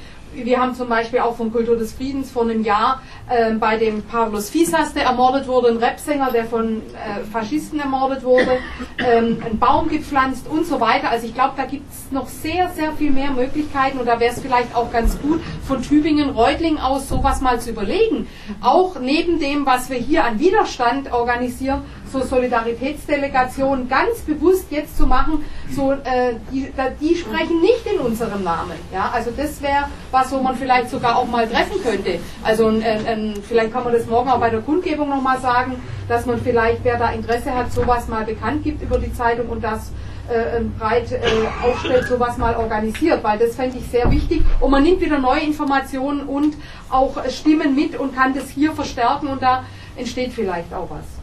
wir 0.44 0.60
haben 0.60 0.76
zum 0.76 0.90
Beispiel 0.90 1.20
auch 1.20 1.36
von 1.36 1.52
Kultur 1.52 1.78
des 1.78 1.94
Friedens 1.94 2.32
vor 2.32 2.44
einem 2.44 2.64
Jahr 2.64 3.02
äh, 3.30 3.54
bei 3.54 3.78
dem 3.78 4.04
Pavlos 4.04 4.50
Fisas, 4.50 4.94
der 4.94 5.04
ermordet 5.04 5.48
wurde, 5.48 5.70
ein 5.70 5.78
Rapsänger, 5.78 6.32
der 6.32 6.46
von 6.46 6.78
äh, 6.78 7.24
Faschisten 7.32 7.80
ermordet 7.80 8.24
wurde, 8.24 8.58
ähm, 9.00 9.42
einen 9.44 9.60
Baum 9.60 9.90
gepflanzt 9.90 10.48
und 10.48 10.66
so 10.66 10.80
weiter. 10.80 11.10
Also 11.10 11.28
ich 11.28 11.34
glaube, 11.34 11.54
da 11.56 11.66
gibt 11.66 11.92
es 11.92 12.12
noch 12.12 12.28
sehr, 12.28 12.70
sehr 12.70 12.92
viel 12.94 13.12
mehr 13.12 13.32
Möglichkeiten 13.32 14.00
und 14.00 14.06
da 14.06 14.20
wäre 14.20 14.34
es 14.34 14.42
vielleicht 14.42 14.76
auch 14.76 14.92
ganz 14.92 15.20
gut, 15.22 15.42
von 15.68 15.82
Tübingen, 15.82 16.32
Reutling 16.32 16.78
aus 16.78 17.10
sowas 17.10 17.42
mal 17.42 17.60
zu 17.60 17.70
überlegen. 17.70 18.28
Auch 18.62 19.00
neben 19.00 19.40
dem, 19.40 19.66
was 19.66 19.90
wir 19.90 19.98
hier 19.98 20.26
an 20.26 20.40
Widerstand 20.40 21.12
organisieren, 21.12 21.82
so 22.16 22.24
Solidaritätsdelegationen 22.24 23.90
ganz 23.90 24.20
bewusst 24.22 24.68
jetzt 24.72 24.98
zu 24.98 25.06
machen, 25.06 25.44
so, 25.72 25.92
äh, 25.92 26.36
die, 26.52 26.72
die 27.02 27.16
sprechen 27.16 27.62
nicht 27.62 27.86
in 27.86 28.00
unserem 28.00 28.44
Namen. 28.44 28.78
Ja? 28.94 29.12
Also 29.14 29.32
das 29.36 29.62
wäre 29.62 29.86
was, 30.12 30.32
wo 30.32 30.40
man 30.40 30.56
vielleicht 30.56 30.90
sogar 30.90 31.18
auch 31.18 31.28
mal 31.28 31.48
treffen 31.48 31.82
könnte. 31.84 32.20
Also 32.44 32.68
ein, 32.68 33.34
vielleicht 33.48 33.74
kann 33.74 33.84
man 33.84 33.94
das 33.94 34.06
morgen 34.06 34.30
auch 34.30 34.40
bei 34.40 34.50
der 34.50 34.62
Kundgebung 34.62 35.10
nochmal 35.10 35.40
sagen, 35.40 35.76
dass 36.08 36.26
man 36.26 36.40
vielleicht, 36.42 36.84
wer 36.84 36.98
da 36.98 37.12
Interesse 37.12 37.54
hat, 37.54 37.72
sowas 37.72 38.08
mal 38.08 38.24
bekannt 38.24 38.64
gibt 38.64 38.82
über 38.82 38.98
die 38.98 39.14
Zeitung 39.14 39.50
und 39.50 39.64
das 39.64 39.92
äh, 40.30 40.62
breit 40.80 41.12
äh, 41.12 41.20
aufstellt, 41.64 42.08
sowas 42.08 42.38
mal 42.38 42.56
organisiert, 42.56 43.24
weil 43.24 43.38
das 43.38 43.56
fände 43.56 43.78
ich 43.78 43.88
sehr 43.88 44.10
wichtig. 44.10 44.42
Und 44.60 44.72
man 44.72 44.84
nimmt 44.84 45.02
wieder 45.02 45.20
neue 45.20 45.42
Informationen 45.42 46.22
und 46.22 46.56
auch 46.90 47.18
Stimmen 47.30 47.76
mit 47.76 47.98
und 48.00 48.16
kann 48.16 48.34
das 48.34 48.50
hier 48.50 48.72
verstärken 48.72 49.28
und 49.28 49.42
da 49.42 49.66
entsteht 49.96 50.34
vielleicht 50.34 50.74
auch 50.74 50.90
was. 50.90 51.15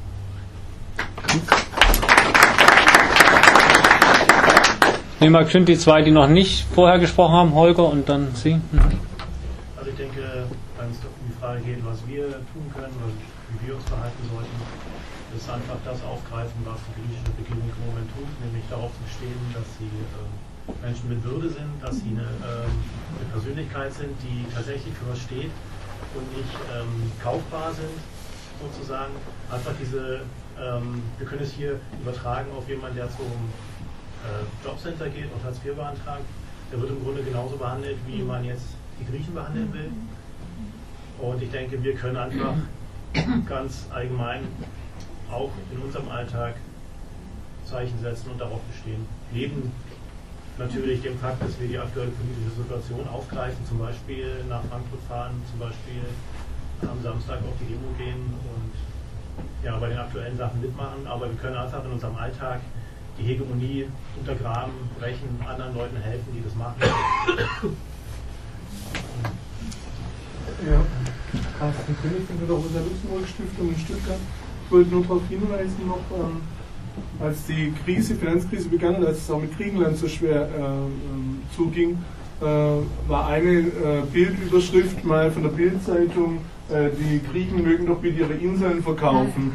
Nehmen 5.22 5.34
wir 5.34 5.48
schön 5.48 5.64
die 5.64 5.78
zwei, 5.78 6.02
die 6.02 6.10
noch 6.10 6.26
nicht 6.26 6.66
vorher 6.74 6.98
gesprochen 6.98 7.34
haben, 7.34 7.54
Holger 7.54 7.86
und 7.86 8.08
dann 8.08 8.34
Sie. 8.34 8.54
Mhm. 8.54 8.98
Also 9.76 9.90
ich 9.90 9.96
denke, 9.96 10.18
wenn 10.76 10.90
es 10.90 10.98
um 10.98 11.22
die 11.30 11.38
Frage 11.38 11.60
geht, 11.60 11.78
was 11.86 12.02
wir 12.08 12.26
tun 12.50 12.66
können 12.74 12.96
und 13.06 13.14
wie 13.54 13.68
wir 13.68 13.76
uns 13.76 13.84
verhalten 13.84 14.18
sollten, 14.34 14.50
ist 15.36 15.48
einfach 15.48 15.78
das 15.84 16.02
aufgreifen, 16.02 16.58
was 16.66 16.82
die 16.90 16.92
griechische 16.98 17.30
Regierung 17.38 17.70
im 17.70 17.86
Moment 17.86 18.10
tut, 18.18 18.28
nämlich 18.42 18.66
darauf 18.68 18.90
zu 18.90 19.06
stehen, 19.14 19.38
dass 19.54 19.64
sie 19.78 19.86
äh, 19.86 20.26
Menschen 20.82 21.08
mit 21.08 21.22
Würde 21.22 21.48
sind, 21.48 21.70
dass 21.80 22.02
sie 22.02 22.12
eine, 22.18 22.26
äh, 22.42 22.66
eine, 22.66 23.26
Persönlichkeit 23.30 23.94
sind, 23.94 24.12
die 24.26 24.42
tatsächlich 24.50 24.90
für 24.90 25.06
was 25.06 25.22
steht 25.22 25.54
und 26.18 26.26
nicht 26.34 26.54
ähm, 26.74 27.14
kaufbar 27.22 27.72
sind, 27.72 27.94
sozusagen. 28.58 29.14
Einfach 29.54 29.72
diese, 29.80 30.26
ähm, 30.60 31.02
wir 31.18 31.26
können 31.26 31.42
es 31.42 31.52
hier 31.52 31.78
übertragen 32.00 32.50
auf 32.56 32.68
jemanden, 32.68 32.96
der 32.96 33.10
zum 33.10 33.26
äh, 33.26 34.66
Jobcenter 34.66 35.08
geht 35.08 35.32
und 35.32 35.42
Hartz 35.44 35.58
IV 35.64 35.74
beantragt, 35.74 36.24
der 36.70 36.80
wird 36.80 36.90
im 36.90 37.02
Grunde 37.02 37.22
genauso 37.22 37.56
behandelt, 37.56 37.96
wie 38.06 38.22
man 38.22 38.44
jetzt 38.44 38.66
die 39.00 39.10
Griechen 39.10 39.34
behandeln 39.34 39.72
will. 39.72 39.90
Und 41.18 41.42
ich 41.42 41.50
denke, 41.50 41.82
wir 41.82 41.94
können 41.94 42.16
einfach 42.16 42.54
ganz 43.46 43.86
allgemein 43.92 44.48
auch 45.30 45.50
in 45.70 45.78
unserem 45.78 46.08
Alltag 46.08 46.54
Zeichen 47.64 47.98
setzen 48.00 48.30
und 48.30 48.40
darauf 48.40 48.60
bestehen. 48.62 49.06
Neben 49.32 49.72
natürlich 50.58 51.02
dem 51.02 51.18
Fakt, 51.18 51.42
dass 51.42 51.58
wir 51.60 51.68
die 51.68 51.78
aktuelle 51.78 52.10
politische 52.10 52.62
Situation 52.62 53.06
aufgreifen, 53.08 53.64
zum 53.66 53.78
Beispiel 53.78 54.44
nach 54.48 54.62
Frankfurt 54.64 55.00
fahren, 55.08 55.42
zum 55.50 55.60
Beispiel 55.60 56.02
am 56.82 57.00
Samstag 57.02 57.38
auf 57.38 57.56
die 57.60 57.72
Demo 57.72 57.88
gehen 57.96 58.34
und 58.54 58.91
ja, 59.62 59.78
bei 59.78 59.88
den 59.88 59.98
aktuellen 59.98 60.36
Sachen 60.36 60.60
mitmachen, 60.60 61.06
aber 61.06 61.28
wir 61.28 61.36
können 61.36 61.56
einfach 61.56 61.84
in 61.84 61.92
unserem 61.92 62.16
Alltag 62.16 62.60
die 63.18 63.24
Hegemonie 63.24 63.86
untergraben, 64.18 64.72
brechen, 64.98 65.38
anderen 65.48 65.74
Leuten 65.74 65.96
helfen, 65.96 66.26
die 66.34 66.42
das 66.42 66.54
machen. 66.54 66.76
Ja, 70.64 70.80
Carsten 71.58 71.96
König 72.02 72.26
von 72.26 72.38
der 72.38 72.56
Rosa-Luxemburg-Stiftung 72.56 73.68
in 73.68 73.78
Stuttgart. 73.78 74.18
Ich 74.64 74.70
wollte 74.70 74.90
nur 74.90 75.02
darauf 75.02 75.22
hinweisen, 75.28 75.86
noch, 75.86 75.98
ähm, 76.16 76.42
als 77.20 77.46
die 77.46 77.72
Krise, 77.84 78.14
Finanzkrise 78.14 78.68
begann 78.68 78.96
und 78.96 79.06
als 79.06 79.18
es 79.18 79.30
auch 79.30 79.40
mit 79.40 79.56
Griechenland 79.56 79.96
so 79.96 80.08
schwer 80.08 80.48
äh, 80.48 80.60
ähm, 80.60 81.42
zuging, 81.54 81.98
war 82.42 83.28
eine 83.28 83.50
äh, 83.50 84.02
Bildüberschrift 84.12 85.04
mal 85.04 85.30
von 85.30 85.44
der 85.44 85.50
Bildzeitung, 85.50 86.38
äh, 86.72 86.90
die 86.98 87.20
Griechen 87.30 87.62
mögen 87.62 87.86
doch 87.86 87.98
bitte 87.98 88.20
ihre 88.20 88.34
Inseln 88.34 88.82
verkaufen. 88.82 89.52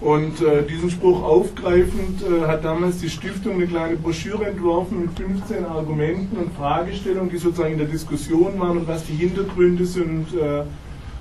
Und 0.00 0.40
äh, 0.40 0.64
diesen 0.64 0.90
Spruch 0.90 1.22
aufgreifend 1.22 2.22
äh, 2.22 2.46
hat 2.46 2.64
damals 2.64 2.98
die 2.98 3.10
Stiftung 3.10 3.54
eine 3.54 3.66
kleine 3.66 3.96
Broschüre 3.96 4.46
entworfen 4.46 5.00
mit 5.00 5.10
15 5.18 5.64
Argumenten 5.64 6.36
und 6.36 6.52
Fragestellungen, 6.54 7.30
die 7.30 7.38
sozusagen 7.38 7.72
in 7.72 7.78
der 7.78 7.88
Diskussion 7.88 8.58
waren 8.58 8.78
und 8.78 8.88
was 8.88 9.04
die 9.04 9.14
Hintergründe 9.14 9.86
sind 9.86 10.28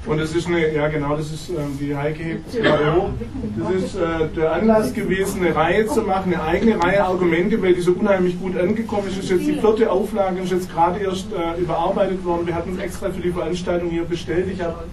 und 0.07 0.19
das 0.19 0.33
ist 0.33 0.47
eine, 0.47 0.73
ja 0.73 0.87
genau, 0.87 1.15
das 1.15 1.31
ist 1.31 1.49
ähm, 1.49 1.77
die 1.79 1.95
Heike 1.95 2.23
hebt 2.23 2.51
gerade 2.51 2.95
hoch. 2.95 3.09
Das 3.57 3.83
ist 3.83 3.95
äh, 3.95 4.27
der 4.35 4.53
Anlass 4.53 4.93
gewesen, 4.93 5.45
eine 5.45 5.55
Reihe 5.55 5.85
zu 5.87 6.01
machen, 6.01 6.33
eine 6.33 6.43
eigene 6.43 6.81
Reihe 6.81 7.03
Argumente, 7.03 7.61
weil 7.61 7.73
die 7.73 7.81
so 7.81 7.91
unheimlich 7.91 8.39
gut 8.39 8.57
angekommen 8.57 9.07
ist. 9.07 9.17
Das 9.17 9.25
ist 9.25 9.31
jetzt 9.31 9.47
die 9.47 9.59
vierte 9.59 9.91
Auflage, 9.91 10.39
ist 10.41 10.51
jetzt 10.51 10.71
gerade 10.71 10.99
erst 10.99 11.27
äh, 11.33 11.59
überarbeitet 11.59 12.23
worden. 12.23 12.47
Wir 12.47 12.55
hatten 12.55 12.75
es 12.75 12.83
extra 12.83 13.09
für 13.09 13.21
die 13.21 13.31
Veranstaltung 13.31 13.89
hier 13.89 14.05
bestellt. 14.05 14.47
Ich 14.51 14.61
habe 14.61 14.85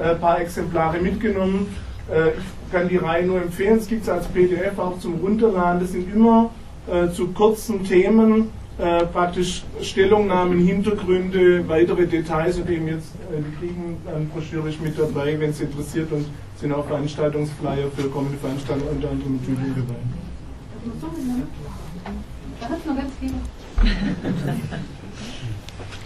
äh, 0.00 0.10
ein 0.10 0.20
paar 0.20 0.40
Exemplare 0.40 0.98
mitgenommen. 0.98 1.74
Äh, 2.10 2.28
ich 2.30 2.72
kann 2.72 2.88
die 2.88 2.96
Reihe 2.96 3.26
nur 3.26 3.42
empfehlen. 3.42 3.78
Es 3.78 3.86
gibt 3.86 4.02
es 4.02 4.08
als 4.08 4.26
PDF 4.28 4.78
auch 4.78 4.98
zum 4.98 5.16
Runterladen. 5.16 5.80
Das 5.80 5.92
sind 5.92 6.12
immer 6.12 6.50
äh, 6.90 7.10
zu 7.10 7.28
kurzen 7.28 7.84
Themen 7.84 8.50
äh, 8.82 9.06
praktisch 9.06 9.62
Stellungnahmen, 9.80 10.58
Hintergründe, 10.58 11.68
weitere 11.68 12.04
Details 12.04 12.58
und 12.58 12.68
eben 12.68 12.88
jetzt 12.88 13.14
äh, 13.30 13.40
die 13.40 13.56
Kriegen-Broschüre 13.56 14.70
ist 14.70 14.82
mit 14.82 14.98
dabei, 14.98 15.38
wenn 15.38 15.50
es 15.50 15.60
interessiert 15.60 16.10
und 16.10 16.26
sind 16.56 16.72
auch 16.72 16.84
Veranstaltungsflyer 16.86 17.92
für 17.96 18.08
kommende 18.08 18.38
Veranstaltungen 18.38 18.90
unter 18.90 19.10
anderem 19.10 19.34
in 19.34 19.46
Tübingen 19.46 19.76
dabei. 19.76 20.00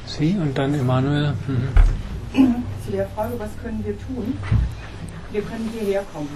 Sie 0.05 0.37
und 0.39 0.59
dann 0.59 0.75
Emanuel. 0.75 1.33
Mhm. 1.47 2.63
Zu 2.85 2.93
der 2.93 3.07
Frage, 3.09 3.33
was 3.39 3.51
können 3.63 3.83
wir 3.87 3.95
tun? 3.95 4.37
Wir 5.33 5.41
können 5.41 5.71
hierher 5.73 6.05
kommen. 6.13 6.29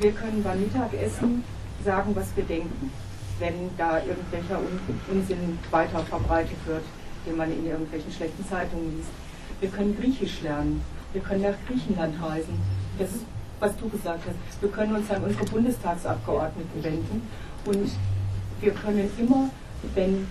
Wir 0.00 0.10
können 0.10 0.42
beim 0.42 0.60
Mittagessen 0.60 1.44
sagen, 1.84 2.10
was 2.16 2.26
wir 2.34 2.42
denken 2.42 2.90
wenn 3.42 3.76
da 3.76 3.98
irgendwelcher 3.98 4.60
Unsinn 5.10 5.58
weiter 5.72 5.98
verbreitet 6.04 6.56
wird, 6.64 6.84
den 7.26 7.36
man 7.36 7.50
in 7.50 7.66
irgendwelchen 7.66 8.12
schlechten 8.12 8.46
Zeitungen 8.48 8.96
liest. 8.96 9.10
Wir 9.60 9.68
können 9.68 9.96
Griechisch 10.00 10.42
lernen. 10.42 10.80
Wir 11.12 11.22
können 11.22 11.42
nach 11.42 11.56
Griechenland 11.66 12.14
reisen. 12.22 12.54
Das 12.98 13.10
ist, 13.10 13.24
was 13.58 13.76
du 13.76 13.88
gesagt 13.88 14.20
hast. 14.26 14.62
Wir 14.62 14.70
können 14.70 14.94
uns 14.94 15.10
an 15.10 15.24
unsere 15.24 15.44
Bundestagsabgeordneten 15.44 16.84
wenden. 16.84 17.28
Und 17.64 17.90
wir 18.60 18.72
können 18.72 19.10
immer, 19.18 19.50
wenn, 19.94 20.26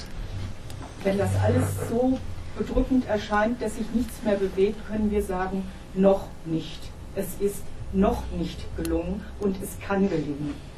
wenn 1.03 1.17
das 1.17 1.31
alles 1.43 1.65
so 1.89 2.17
bedrückend 2.57 3.07
erscheint, 3.07 3.61
dass 3.61 3.75
sich 3.75 3.85
nichts 3.93 4.23
mehr 4.23 4.35
bewegt, 4.35 4.87
können 4.87 5.11
wir 5.11 5.21
sagen, 5.21 5.63
noch 5.93 6.27
nicht. 6.45 6.79
Es 7.15 7.35
ist 7.41 7.63
noch 7.91 8.23
nicht 8.37 8.65
gelungen 8.77 9.21
und 9.41 9.61
es 9.61 9.77
kann 9.85 10.09
gelingen. 10.09 10.70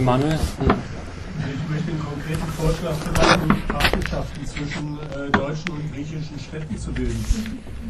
Emanuel? 0.00 0.32
Ich 0.32 1.68
möchte 1.68 1.90
einen 1.90 2.00
konkreten 2.00 2.46
Vorschlag 2.56 2.96
machen, 3.18 3.62
Partnerschaften 3.68 4.46
zwischen 4.46 4.98
äh, 4.98 5.30
deutschen 5.30 5.70
und 5.72 5.92
griechischen 5.92 6.38
Städten 6.38 6.78
zu 6.78 6.90
bilden. 6.90 7.22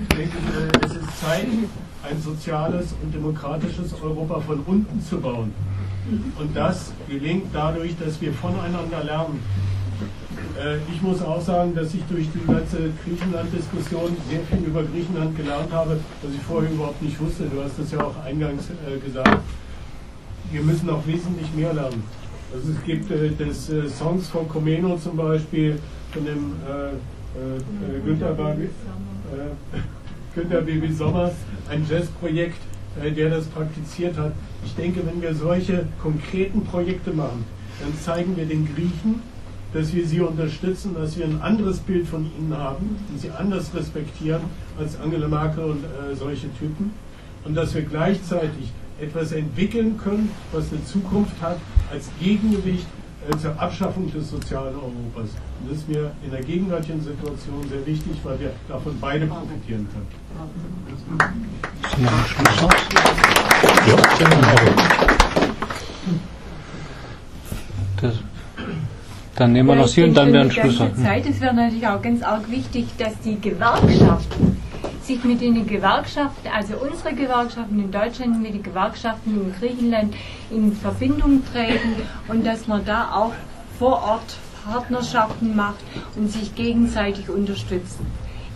Ich 0.02 0.16
denke, 0.16 0.36
äh, 0.36 0.86
es 0.86 0.92
ist 0.96 1.20
Zeit, 1.20 1.46
ein 2.02 2.20
soziales 2.20 2.94
und 3.00 3.14
demokratisches 3.14 3.94
Europa 4.02 4.40
von 4.40 4.58
unten 4.66 5.00
zu 5.00 5.20
bauen. 5.20 5.54
Und 6.36 6.56
das 6.56 6.92
gelingt 7.08 7.46
dadurch, 7.52 7.96
dass 8.04 8.20
wir 8.20 8.32
voneinander 8.32 9.04
lernen. 9.04 9.40
Äh, 10.58 10.78
ich 10.92 11.00
muss 11.02 11.22
auch 11.22 11.40
sagen, 11.40 11.76
dass 11.76 11.94
ich 11.94 12.02
durch 12.10 12.26
die 12.32 12.44
ganze 12.44 12.90
Griechenland-Diskussion 13.04 14.16
sehr 14.28 14.40
viel 14.50 14.66
über 14.66 14.82
Griechenland 14.82 15.36
gelernt 15.36 15.72
habe, 15.72 16.00
was 16.22 16.34
ich 16.34 16.42
vorher 16.42 16.72
überhaupt 16.72 17.00
nicht 17.02 17.20
wusste. 17.20 17.44
Du 17.44 17.62
hast 17.62 17.78
das 17.78 17.92
ja 17.92 18.02
auch 18.02 18.16
eingangs 18.24 18.64
äh, 18.70 18.98
gesagt 18.98 19.42
wir 20.52 20.62
müssen 20.62 20.86
noch 20.86 21.06
wesentlich 21.06 21.48
mehr 21.54 21.72
lernen. 21.72 22.02
Also 22.52 22.72
es 22.72 22.84
gibt 22.84 23.10
äh, 23.10 23.30
das 23.38 23.70
äh, 23.70 23.88
Songs 23.88 24.28
von 24.28 24.48
Comeno 24.48 24.96
zum 24.96 25.16
Beispiel, 25.16 25.78
von 26.12 26.24
dem 26.24 26.54
äh, 26.66 26.88
äh, 26.88 27.96
äh 27.96 28.00
Günther, 28.04 28.32
Baby, 28.32 28.64
äh, 28.64 29.78
Günther 30.34 30.62
Baby 30.62 30.92
Sommer, 30.92 31.30
ein 31.68 31.86
Jazzprojekt, 31.88 32.58
äh, 33.00 33.12
der 33.12 33.30
das 33.30 33.46
praktiziert 33.46 34.18
hat. 34.18 34.32
Ich 34.64 34.74
denke, 34.74 35.00
wenn 35.06 35.22
wir 35.22 35.34
solche 35.34 35.86
konkreten 36.02 36.64
Projekte 36.64 37.12
machen, 37.12 37.44
dann 37.80 37.94
zeigen 37.98 38.36
wir 38.36 38.46
den 38.46 38.66
Griechen, 38.74 39.22
dass 39.72 39.94
wir 39.94 40.04
sie 40.04 40.20
unterstützen, 40.20 40.94
dass 40.94 41.16
wir 41.16 41.24
ein 41.24 41.40
anderes 41.40 41.78
Bild 41.78 42.08
von 42.08 42.26
ihnen 42.36 42.56
haben, 42.56 42.96
die 43.14 43.18
sie 43.18 43.30
anders 43.30 43.72
respektieren 43.72 44.42
als 44.76 44.98
Angela 45.00 45.28
Merkel 45.28 45.64
und 45.64 45.84
solche 46.18 46.52
Typen 46.54 46.90
und 47.44 47.54
dass 47.54 47.72
wir 47.76 47.82
gleichzeitig 47.82 48.72
etwas 49.00 49.32
entwickeln 49.32 49.98
können, 49.98 50.30
was 50.52 50.70
eine 50.72 50.84
Zukunft 50.84 51.34
hat, 51.40 51.56
als 51.90 52.10
Gegengewicht 52.20 52.86
äh, 53.28 53.36
zur 53.36 53.60
Abschaffung 53.60 54.10
des 54.12 54.30
sozialen 54.30 54.74
Europas. 54.74 55.30
Und 55.60 55.70
das 55.70 55.78
ist 55.78 55.88
mir 55.88 56.10
in 56.24 56.30
der 56.30 56.42
gegenwärtigen 56.42 57.00
Situation 57.00 57.68
sehr 57.68 57.86
wichtig, 57.86 58.12
weil 58.22 58.38
wir 58.40 58.52
davon 58.68 58.96
beide 59.00 59.26
profitieren 59.26 59.86
können. 59.92 60.08
Das, 68.00 68.14
dann 69.36 69.52
nehmen 69.52 69.68
wir 69.68 69.74
noch 69.74 69.88
Sie 69.88 70.02
und 70.04 70.14
dann 70.14 70.32
werden 70.32 70.50
Schluss 70.50 70.78
sagen. 70.78 71.02
Zeit, 71.02 71.26
es 71.26 71.40
wäre 71.40 71.54
natürlich 71.54 71.86
auch 71.86 72.00
ganz 72.00 72.22
arg 72.22 72.50
wichtig, 72.50 72.86
dass 72.98 73.18
die 73.20 73.40
Gewerkschaften 73.40 74.56
sich 75.10 75.24
mit 75.24 75.40
den 75.40 75.66
Gewerkschaften, 75.66 76.48
also 76.54 76.76
unsere 76.76 77.12
Gewerkschaften 77.12 77.80
in 77.80 77.90
Deutschland 77.90 78.40
mit 78.40 78.54
den 78.54 78.62
Gewerkschaften 78.62 79.34
in 79.34 79.52
Griechenland 79.58 80.14
in 80.50 80.72
Verbindung 80.72 81.42
treten 81.52 81.96
und 82.28 82.46
dass 82.46 82.68
man 82.68 82.84
da 82.84 83.10
auch 83.12 83.32
vor 83.76 84.04
Ort 84.04 84.36
Partnerschaften 84.64 85.56
macht 85.56 85.80
und 86.14 86.30
sich 86.30 86.54
gegenseitig 86.54 87.28
unterstützen. 87.28 88.06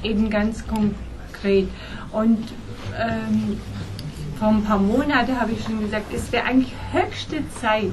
Eben 0.05 0.31
ganz 0.31 0.64
konkret. 0.66 1.66
Und 2.12 2.39
ähm, 3.01 3.59
vor 4.39 4.47
ein 4.48 4.62
paar 4.62 4.78
Monaten 4.78 5.40
habe 5.40 5.51
ich 5.52 5.64
schon 5.64 5.81
gesagt, 5.81 6.12
es 6.14 6.31
wäre 6.31 6.44
eigentlich 6.44 6.74
höchste 6.93 7.39
Zeit, 7.60 7.90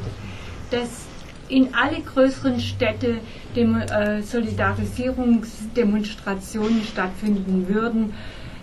dass 0.70 1.08
in 1.48 1.74
alle 1.74 2.02
größeren 2.02 2.60
Städte 2.60 3.22
Dem, 3.56 3.76
äh, 3.76 4.22
Solidarisierungsdemonstrationen 4.22 6.84
stattfinden 6.84 7.68
würden 7.68 8.14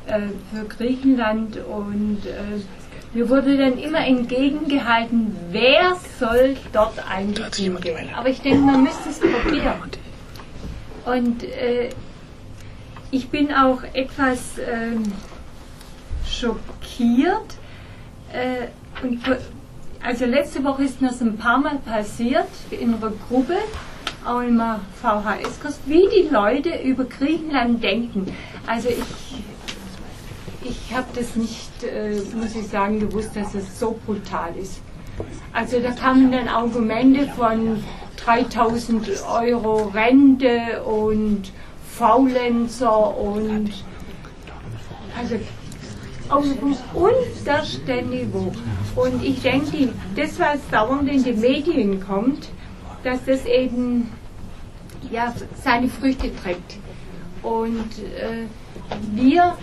für 0.08 0.64
Griechenland 0.64 1.56
und 1.56 2.26
äh, 2.26 2.60
mir 3.14 3.28
wurde 3.30 3.56
dann 3.56 3.78
immer 3.78 4.06
entgegengehalten, 4.06 5.34
wer 5.50 5.96
soll 6.18 6.56
dort 6.72 6.98
eigentlich 7.08 7.54
hingehen. 7.54 8.10
Aber 8.14 8.28
ich 8.28 8.40
denke, 8.42 8.58
man 8.58 8.82
müsste 8.82 9.08
es 9.08 9.20
probieren. 9.20 9.74
Und 11.06 11.42
äh, 11.42 11.88
ich 13.10 13.30
bin 13.30 13.52
auch 13.52 13.82
etwas 13.94 14.58
äh, 14.58 14.96
schockiert. 16.26 17.56
Äh, 18.32 18.68
und, 19.02 19.20
also 20.04 20.26
letzte 20.26 20.62
Woche 20.64 20.84
ist 20.84 21.00
mir 21.00 21.08
das 21.08 21.22
ein 21.22 21.38
paar 21.38 21.58
Mal 21.58 21.78
passiert 21.78 22.48
in 22.70 22.94
einer 22.94 23.12
Gruppe, 23.28 23.56
auch 24.26 24.42
im 24.42 24.60
VHS-Kurs, 25.00 25.80
wie 25.86 26.06
die 26.14 26.28
Leute 26.30 26.76
über 26.82 27.04
Griechenland 27.04 27.82
denken. 27.82 28.30
Also 28.66 28.90
ich 28.90 28.98
ich 30.62 30.94
habe 30.94 31.06
das 31.14 31.36
nicht, 31.36 31.82
äh, 31.82 32.20
muss 32.34 32.54
ich 32.54 32.66
sagen, 32.68 33.00
gewusst, 33.00 33.30
dass 33.34 33.54
es 33.54 33.78
so 33.78 33.98
brutal 34.04 34.54
ist. 34.56 34.80
Also 35.52 35.80
da 35.80 35.90
kamen 35.92 36.30
dann 36.30 36.48
Argumente 36.48 37.26
von 37.28 37.82
3000 38.16 39.24
Euro 39.28 39.90
Rente 39.94 40.82
und 40.84 41.52
Faulenzer 41.96 43.16
und 43.16 43.70
also 45.18 45.36
auf 46.28 46.44
dem 46.44 46.76
untersten 46.94 48.10
Niveau. 48.10 48.52
Und 48.94 49.24
ich 49.24 49.40
denke, 49.42 49.88
das, 50.14 50.38
was 50.38 50.58
dauernd 50.70 51.08
in 51.08 51.24
die 51.24 51.32
Medien 51.32 52.00
kommt, 52.00 52.48
dass 53.02 53.24
das 53.24 53.46
eben 53.46 54.10
ja, 55.10 55.34
seine 55.62 55.88
Früchte 55.88 56.30
trägt. 56.36 56.76
Und 57.42 57.98
äh, 57.98 58.46
wir 59.14 59.56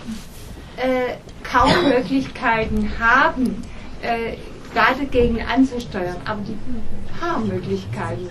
äh, 0.76 1.14
kaum 1.42 1.70
Möglichkeiten 1.88 2.90
haben, 2.98 3.62
äh, 4.02 4.36
dagegen 4.74 5.38
anzusteuern. 5.42 6.16
Aber 6.24 6.40
die 6.46 6.56
paar 7.18 7.40
Möglichkeiten, 7.40 8.28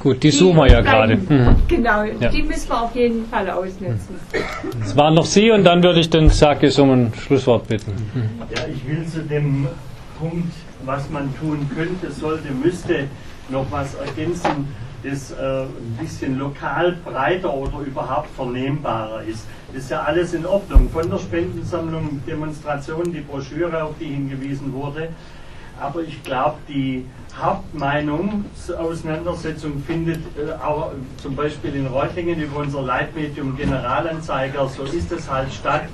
Gut, 0.00 0.22
die 0.22 0.30
suchen 0.30 0.56
wir 0.56 0.66
ja 0.66 0.80
gerade. 0.80 1.16
Mhm. 1.16 1.56
Genau, 1.68 2.04
Ja. 2.04 2.30
die 2.30 2.42
müssen 2.42 2.70
wir 2.70 2.82
auf 2.84 2.94
jeden 2.96 3.26
Fall 3.28 3.50
ausnutzen. 3.50 4.14
Es 4.82 4.96
waren 4.96 5.12
noch 5.14 5.26
Sie 5.26 5.50
und 5.50 5.62
dann 5.64 5.82
würde 5.82 6.00
ich 6.00 6.08
den 6.08 6.30
Sakis 6.30 6.78
um 6.78 6.90
ein 6.90 7.12
Schlusswort 7.14 7.68
bitten. 7.68 7.92
Ja, 8.54 8.62
ich 8.66 8.88
will 8.88 9.06
zu 9.06 9.20
dem 9.20 9.68
Punkt, 10.18 10.52
was 10.86 11.10
man 11.10 11.28
tun 11.38 11.68
könnte, 11.76 12.10
sollte, 12.12 12.50
müsste 12.50 13.08
noch 13.50 13.66
was 13.70 13.94
ergänzen, 13.94 14.68
das 15.02 15.30
äh, 15.30 15.62
ein 15.62 15.98
bisschen 16.00 16.38
lokal 16.38 16.96
breiter 17.04 17.52
oder 17.52 17.80
überhaupt 17.80 18.30
vernehmbarer 18.36 19.22
ist. 19.22 19.46
Das 19.72 19.84
ist 19.84 19.90
ja 19.90 20.02
alles 20.02 20.34
in 20.34 20.44
Ordnung. 20.46 20.90
Von 20.90 21.10
der 21.10 21.18
Spendensammlung, 21.18 22.22
Demonstration, 22.26 23.12
die 23.12 23.20
Broschüre, 23.20 23.84
auf 23.84 23.94
die 24.00 24.06
hingewiesen 24.06 24.72
wurde. 24.72 25.10
Aber 25.80 26.02
ich 26.02 26.20
glaube, 26.22 26.58
die 26.68 27.06
Hauptmeinungsauseinandersetzung 27.40 29.82
findet 29.86 30.20
äh, 30.36 30.52
auch 30.62 30.92
zum 31.16 31.34
Beispiel 31.36 31.74
in 31.74 31.86
Reutlingen 31.86 32.38
über 32.40 32.58
unser 32.58 32.82
Leitmedium 32.82 33.56
Generalanzeiger, 33.56 34.68
so 34.68 34.82
ist 34.82 35.10
es 35.12 35.30
halt 35.30 35.50
statt. 35.52 35.84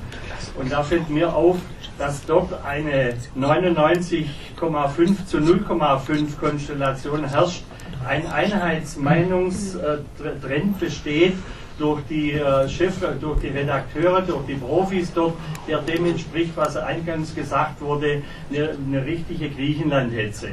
Und 0.58 0.72
da 0.72 0.82
fällt 0.82 1.10
mir 1.10 1.34
auf, 1.34 1.58
dass 1.98 2.24
dort 2.26 2.52
eine 2.64 3.14
99,5 3.38 5.26
zu 5.26 5.36
0,5 5.38 6.38
Konstellation 6.38 7.24
herrscht, 7.24 7.64
ein 8.06 8.26
Einheitsmeinungstrend 8.26 10.80
besteht 10.80 11.34
durch 11.78 12.00
die 12.08 12.32
äh, 12.32 12.68
Chef, 12.68 12.94
durch 13.20 13.40
die 13.40 13.48
Redakteure, 13.48 14.22
durch 14.22 14.46
die 14.46 14.54
Profis 14.54 15.12
dort, 15.12 15.34
der 15.68 15.78
dem 15.78 16.06
entspricht, 16.06 16.52
was 16.56 16.76
eingangs 16.76 17.34
gesagt 17.34 17.80
wurde, 17.80 18.22
eine, 18.50 18.70
eine 18.70 19.04
richtige 19.04 19.50
Griechenland-Hetze. 19.50 20.48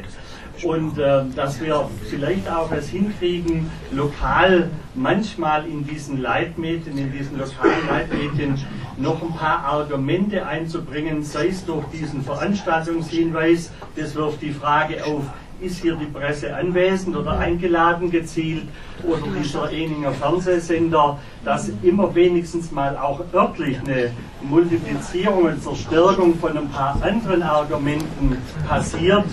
Und 0.63 0.99
äh, 0.99 1.23
dass 1.35 1.61
wir 1.61 1.89
vielleicht 2.09 2.49
auch 2.49 2.71
es 2.71 2.89
hinkriegen, 2.89 3.71
lokal 3.91 4.69
manchmal 4.93 5.65
in 5.65 5.85
diesen 5.85 6.21
Leitmedien, 6.21 6.97
in 6.97 7.11
diesen 7.11 7.39
lokalen 7.39 7.88
Leitmedien 7.89 8.59
noch 8.97 9.21
ein 9.21 9.34
paar 9.34 9.65
Argumente 9.65 10.45
einzubringen, 10.45 11.23
sei 11.23 11.47
es 11.47 11.65
durch 11.65 11.85
diesen 11.88 12.21
Veranstaltungshinweis, 12.21 13.71
das 13.95 14.13
wirft 14.13 14.41
die 14.41 14.51
Frage 14.51 15.03
auf, 15.03 15.23
ist 15.64 15.81
hier 15.81 15.95
die 15.95 16.06
Presse 16.06 16.56
anwesend 16.56 17.15
oder 17.15 17.40
eingeladen 17.40 18.11
gezielt 18.11 18.64
oder 19.03 19.22
dieser 19.40 19.72
Eninger 19.72 20.11
Fernsehsender, 20.11 21.19
dass 21.45 21.72
immer 21.81 22.14
wenigstens 22.14 22.72
mal 22.72 22.98
auch 22.98 23.22
örtlich 23.34 23.80
eine 23.80 24.11
Multiplizierung 24.41 25.45
und 25.45 25.64
Verstärkung 25.64 26.38
von 26.38 26.57
ein 26.57 26.69
paar 26.69 26.98
anderen 27.02 27.44
Argumenten 27.44 28.38
passiert 28.68 29.26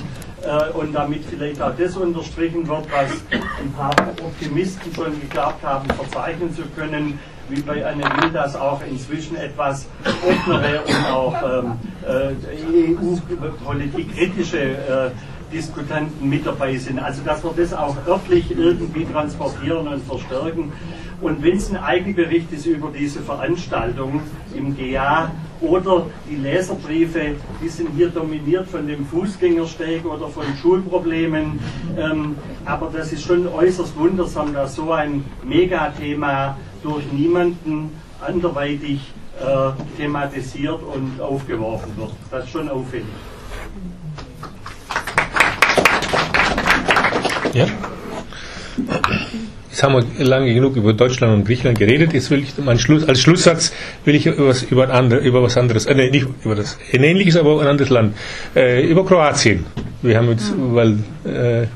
äh, 0.43 0.71
und 0.73 0.93
damit 0.93 1.25
vielleicht 1.25 1.61
auch 1.61 1.73
das 1.77 1.97
unterstrichen 1.97 2.67
wird, 2.67 2.87
was 2.93 3.11
ein 3.33 3.73
paar 3.77 3.95
Optimisten 4.25 4.95
schon 4.95 5.21
geglaubt 5.21 5.63
haben, 5.63 5.89
verzeichnen 5.91 6.55
zu 6.55 6.63
können, 6.77 7.19
wie 7.49 7.61
bei 7.63 7.85
Anne 7.85 8.05
dass 8.33 8.55
auch 8.55 8.81
inzwischen 8.89 9.37
etwas 9.37 9.87
offenere 10.05 10.83
und 10.87 11.07
auch 11.11 11.35
ähm, 11.43 11.73
äh, 12.07 12.95
EU-Politik 12.95 14.17
kritische 14.17 14.61
äh, 14.61 15.11
Diskutanten 15.53 16.29
mit 16.29 16.47
dabei 16.47 16.77
sind. 16.77 16.99
Also 16.99 17.23
dass 17.23 17.43
wir 17.43 17.53
das 17.57 17.73
auch 17.73 17.97
örtlich 18.07 18.51
irgendwie 18.51 19.05
transportieren 19.05 19.89
und 19.89 20.03
verstärken. 20.05 20.73
Und 21.21 21.43
wenn 21.43 21.57
es 21.57 21.71
ein 21.71 21.77
Eigenbericht 21.77 22.51
ist 22.53 22.67
über 22.67 22.91
diese 22.97 23.21
Veranstaltung 23.21 24.23
im 24.57 24.77
GA 24.77 25.31
oder 25.61 26.07
die 26.31 26.37
Leserbriefe, 26.37 27.35
die 27.63 27.69
sind 27.69 27.91
hier 27.95 28.09
dominiert 28.09 28.67
von 28.69 28.87
dem 28.87 29.05
Fußgängersteg 29.05 30.07
oder 30.07 30.29
von 30.29 30.45
Schulproblemen. 30.61 31.61
Ähm, 31.99 32.37
aber 32.65 32.91
das 32.93 33.13
ist 33.13 33.25
schon 33.25 33.47
äußerst 33.47 33.97
wundersam, 33.99 34.55
dass 34.55 34.77
so 34.77 34.93
ein 34.93 35.25
Megathema 35.45 36.57
durch 36.83 37.05
niemanden 37.13 37.91
anderweitig 38.27 39.13
äh, 39.41 39.71
thematisiert 39.97 40.81
und 40.83 41.21
aufgeworfen 41.21 41.97
wird. 41.97 42.13
Das 42.31 42.45
ist 42.45 42.51
schon 42.51 42.69
auffällig. 42.69 43.07
Ja? 47.53 47.67
Jetzt 49.71 49.83
haben 49.85 49.95
wir 49.95 50.25
lange 50.25 50.53
genug 50.53 50.77
über 50.77 50.93
Deutschland 50.93 51.33
und 51.33 51.45
Griechenland 51.45 51.79
geredet. 51.79 52.13
Jetzt 52.13 52.31
will 52.31 52.43
ich 52.43 52.59
mein 52.59 52.79
Schluss, 52.79 53.09
als 53.09 53.21
Schlusssatz 53.21 53.73
will 54.05 54.15
ich 54.15 54.27
über 54.27 54.49
was, 54.49 54.63
über 54.65 54.85
ein 54.85 54.91
andere, 54.91 55.21
über 55.21 55.43
was 55.43 55.57
anderes, 55.57 55.87
äh, 55.87 55.95
nee, 55.95 56.11
nicht 56.11 56.27
über 56.45 56.57
das 56.57 56.77
ein 56.93 57.05
ähnliches, 57.05 57.37
aber 57.37 57.61
ein 57.61 57.69
anderes 57.69 57.91
Land. 57.91 58.17
Äh, 58.57 58.85
über 58.87 59.05
Kroatien. 59.05 59.65
Wir 60.03 60.17
haben 60.17 60.29
jetzt, 60.31 60.53
weil 60.57 60.99
äh, 61.25 61.67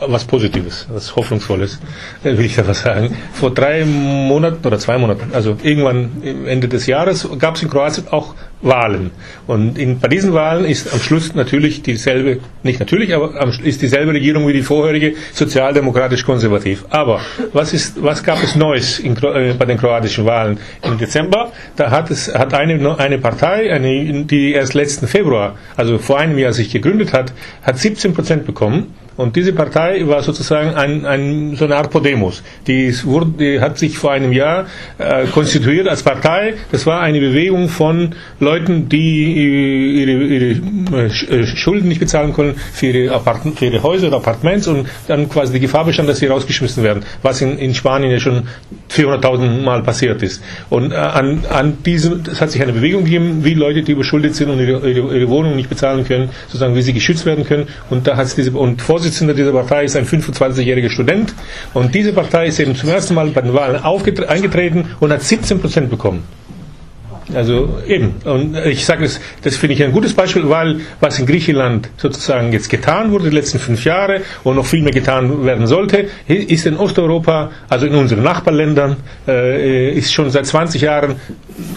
was 0.00 0.24
Positives, 0.24 0.86
was 0.90 1.14
Hoffnungsvolles, 1.14 1.78
äh, 2.24 2.36
will 2.36 2.44
ich 2.44 2.56
da 2.56 2.66
was 2.66 2.80
sagen. 2.80 3.16
Vor 3.32 3.54
drei 3.54 3.84
Monaten 3.84 4.66
oder 4.66 4.78
zwei 4.78 4.98
Monaten, 4.98 5.30
also 5.32 5.56
irgendwann 5.62 6.22
Ende 6.46 6.68
des 6.68 6.86
Jahres, 6.86 7.28
gab 7.38 7.54
es 7.54 7.62
in 7.62 7.70
Kroatien 7.70 8.08
auch 8.10 8.34
Wahlen. 8.60 9.10
Und 9.46 9.78
in, 9.78 10.00
bei 10.00 10.08
diesen 10.08 10.34
Wahlen 10.34 10.64
ist 10.64 10.92
am 10.92 11.00
Schluss 11.00 11.34
natürlich 11.34 11.82
dieselbe, 11.82 12.40
nicht 12.62 12.80
natürlich, 12.80 13.14
aber 13.14 13.40
am, 13.40 13.50
ist 13.50 13.82
dieselbe 13.82 14.12
Regierung 14.12 14.48
wie 14.48 14.52
die 14.52 14.62
vorherige, 14.62 15.14
sozialdemokratisch-konservativ. 15.32 16.84
Aber 16.90 17.20
was, 17.52 17.72
ist, 17.72 18.02
was 18.02 18.22
gab 18.24 18.42
es 18.42 18.56
Neues 18.56 18.98
in, 18.98 19.16
äh, 19.16 19.54
bei 19.56 19.64
den 19.64 19.78
kroatischen 19.78 20.24
Wahlen 20.26 20.58
im 20.82 20.98
Dezember? 20.98 21.52
Da 21.76 21.90
hat 21.90 22.10
es 22.10 22.34
hat 22.34 22.52
eine, 22.54 22.98
eine 22.98 23.18
Partei, 23.18 23.72
eine, 23.72 24.24
die 24.24 24.52
erst 24.52 24.74
letzten 24.74 25.06
Februar, 25.06 25.56
also 25.76 25.98
vor 25.98 26.18
einem 26.18 26.38
Jahr 26.38 26.52
sich 26.52 26.70
gegründet 26.70 27.12
hat, 27.12 27.32
hat 27.62 27.78
17 27.78 28.14
Prozent 28.14 28.44
bekommen. 28.44 28.94
Und 29.18 29.34
diese 29.34 29.52
Partei 29.52 30.06
war 30.06 30.22
sozusagen 30.22 30.76
ein, 30.76 31.04
ein, 31.04 31.56
so 31.56 31.64
eine 31.64 31.74
Art 31.74 31.90
Podemos. 31.90 32.40
Die, 32.68 32.94
wurde, 33.04 33.26
die 33.38 33.60
hat 33.60 33.76
sich 33.76 33.98
vor 33.98 34.12
einem 34.12 34.32
Jahr 34.32 34.66
äh, 34.96 35.26
konstituiert 35.26 35.88
als 35.88 36.04
Partei. 36.04 36.54
Das 36.70 36.86
war 36.86 37.00
eine 37.00 37.18
Bewegung 37.18 37.68
von 37.68 38.14
Leuten, 38.38 38.88
die 38.88 39.36
äh, 39.36 40.02
ihre, 40.02 40.12
ihre 40.22 40.44
äh, 40.96 41.40
äh, 41.40 41.46
Schulden 41.46 41.88
nicht 41.88 41.98
bezahlen 41.98 42.32
konnten 42.32 42.60
für 42.72 42.86
ihre, 42.86 43.12
Apartmen, 43.12 43.56
für 43.56 43.66
ihre 43.66 43.82
Häuser 43.82 44.06
oder 44.06 44.18
Appartements 44.18 44.68
und 44.68 44.88
dann 45.08 45.28
quasi 45.28 45.52
die 45.52 45.60
Gefahr 45.60 45.84
bestand, 45.84 46.08
dass 46.08 46.20
sie 46.20 46.26
rausgeschmissen 46.26 46.84
werden, 46.84 47.02
was 47.20 47.40
in, 47.40 47.58
in 47.58 47.74
Spanien 47.74 48.12
ja 48.12 48.20
schon 48.20 48.44
400.000 48.92 49.62
Mal 49.62 49.82
passiert 49.82 50.22
ist. 50.22 50.44
Und 50.70 50.92
äh, 50.92 50.94
an, 50.94 51.44
an 51.50 51.78
diesem, 51.84 52.22
es 52.30 52.40
hat 52.40 52.52
sich 52.52 52.62
eine 52.62 52.72
Bewegung 52.72 53.02
gegeben, 53.02 53.44
wie 53.44 53.54
Leute, 53.54 53.82
die 53.82 53.92
überschuldet 53.92 54.36
sind 54.36 54.50
und 54.50 54.60
ihre, 54.60 54.88
ihre, 54.88 55.16
ihre 55.16 55.28
Wohnung 55.28 55.56
nicht 55.56 55.68
bezahlen 55.68 56.06
können, 56.06 56.30
sozusagen 56.46 56.76
wie 56.76 56.82
sie 56.82 56.92
geschützt 56.92 57.26
werden 57.26 57.44
können. 57.44 57.66
Und 57.90 58.06
da 58.06 58.16
hat 58.16 58.26
es 58.26 58.36
diese 58.36 58.52
und 58.52 58.80
Vorsitzender 59.08 59.32
dieser 59.32 59.52
Partei 59.52 59.84
ist 59.84 59.96
ein 59.96 60.04
25-jähriger 60.04 60.90
Student. 60.90 61.34
Und 61.72 61.94
diese 61.94 62.12
Partei 62.12 62.48
ist 62.48 62.60
eben 62.60 62.76
zum 62.76 62.90
ersten 62.90 63.14
Mal 63.14 63.28
bei 63.28 63.40
den 63.40 63.54
Wahlen 63.54 63.76
eingetreten 63.76 64.84
und 65.00 65.10
hat 65.10 65.22
17 65.22 65.60
Prozent 65.60 65.88
bekommen. 65.88 66.24
Also 67.34 67.78
eben. 67.86 68.16
Und 68.24 68.54
ich 68.66 68.84
sage 68.84 69.06
es, 69.06 69.18
das 69.42 69.56
finde 69.56 69.74
ich 69.74 69.82
ein 69.82 69.92
gutes 69.92 70.12
Beispiel, 70.12 70.46
weil 70.50 70.80
was 71.00 71.18
in 71.18 71.24
Griechenland 71.24 71.88
sozusagen 71.96 72.52
jetzt 72.52 72.68
getan 72.68 73.10
wurde 73.10 73.30
die 73.30 73.34
letzten 73.34 73.58
fünf 73.58 73.82
Jahre 73.84 74.20
und 74.44 74.56
noch 74.56 74.66
viel 74.66 74.82
mehr 74.82 74.92
getan 74.92 75.46
werden 75.46 75.66
sollte, 75.66 76.08
ist 76.26 76.66
in 76.66 76.76
Osteuropa, 76.76 77.50
also 77.70 77.86
in 77.86 77.94
unseren 77.94 78.22
Nachbarländern, 78.22 78.96
äh, 79.26 79.90
ist 79.90 80.12
schon 80.12 80.30
seit 80.30 80.44
20 80.44 80.82
Jahren 80.82 81.16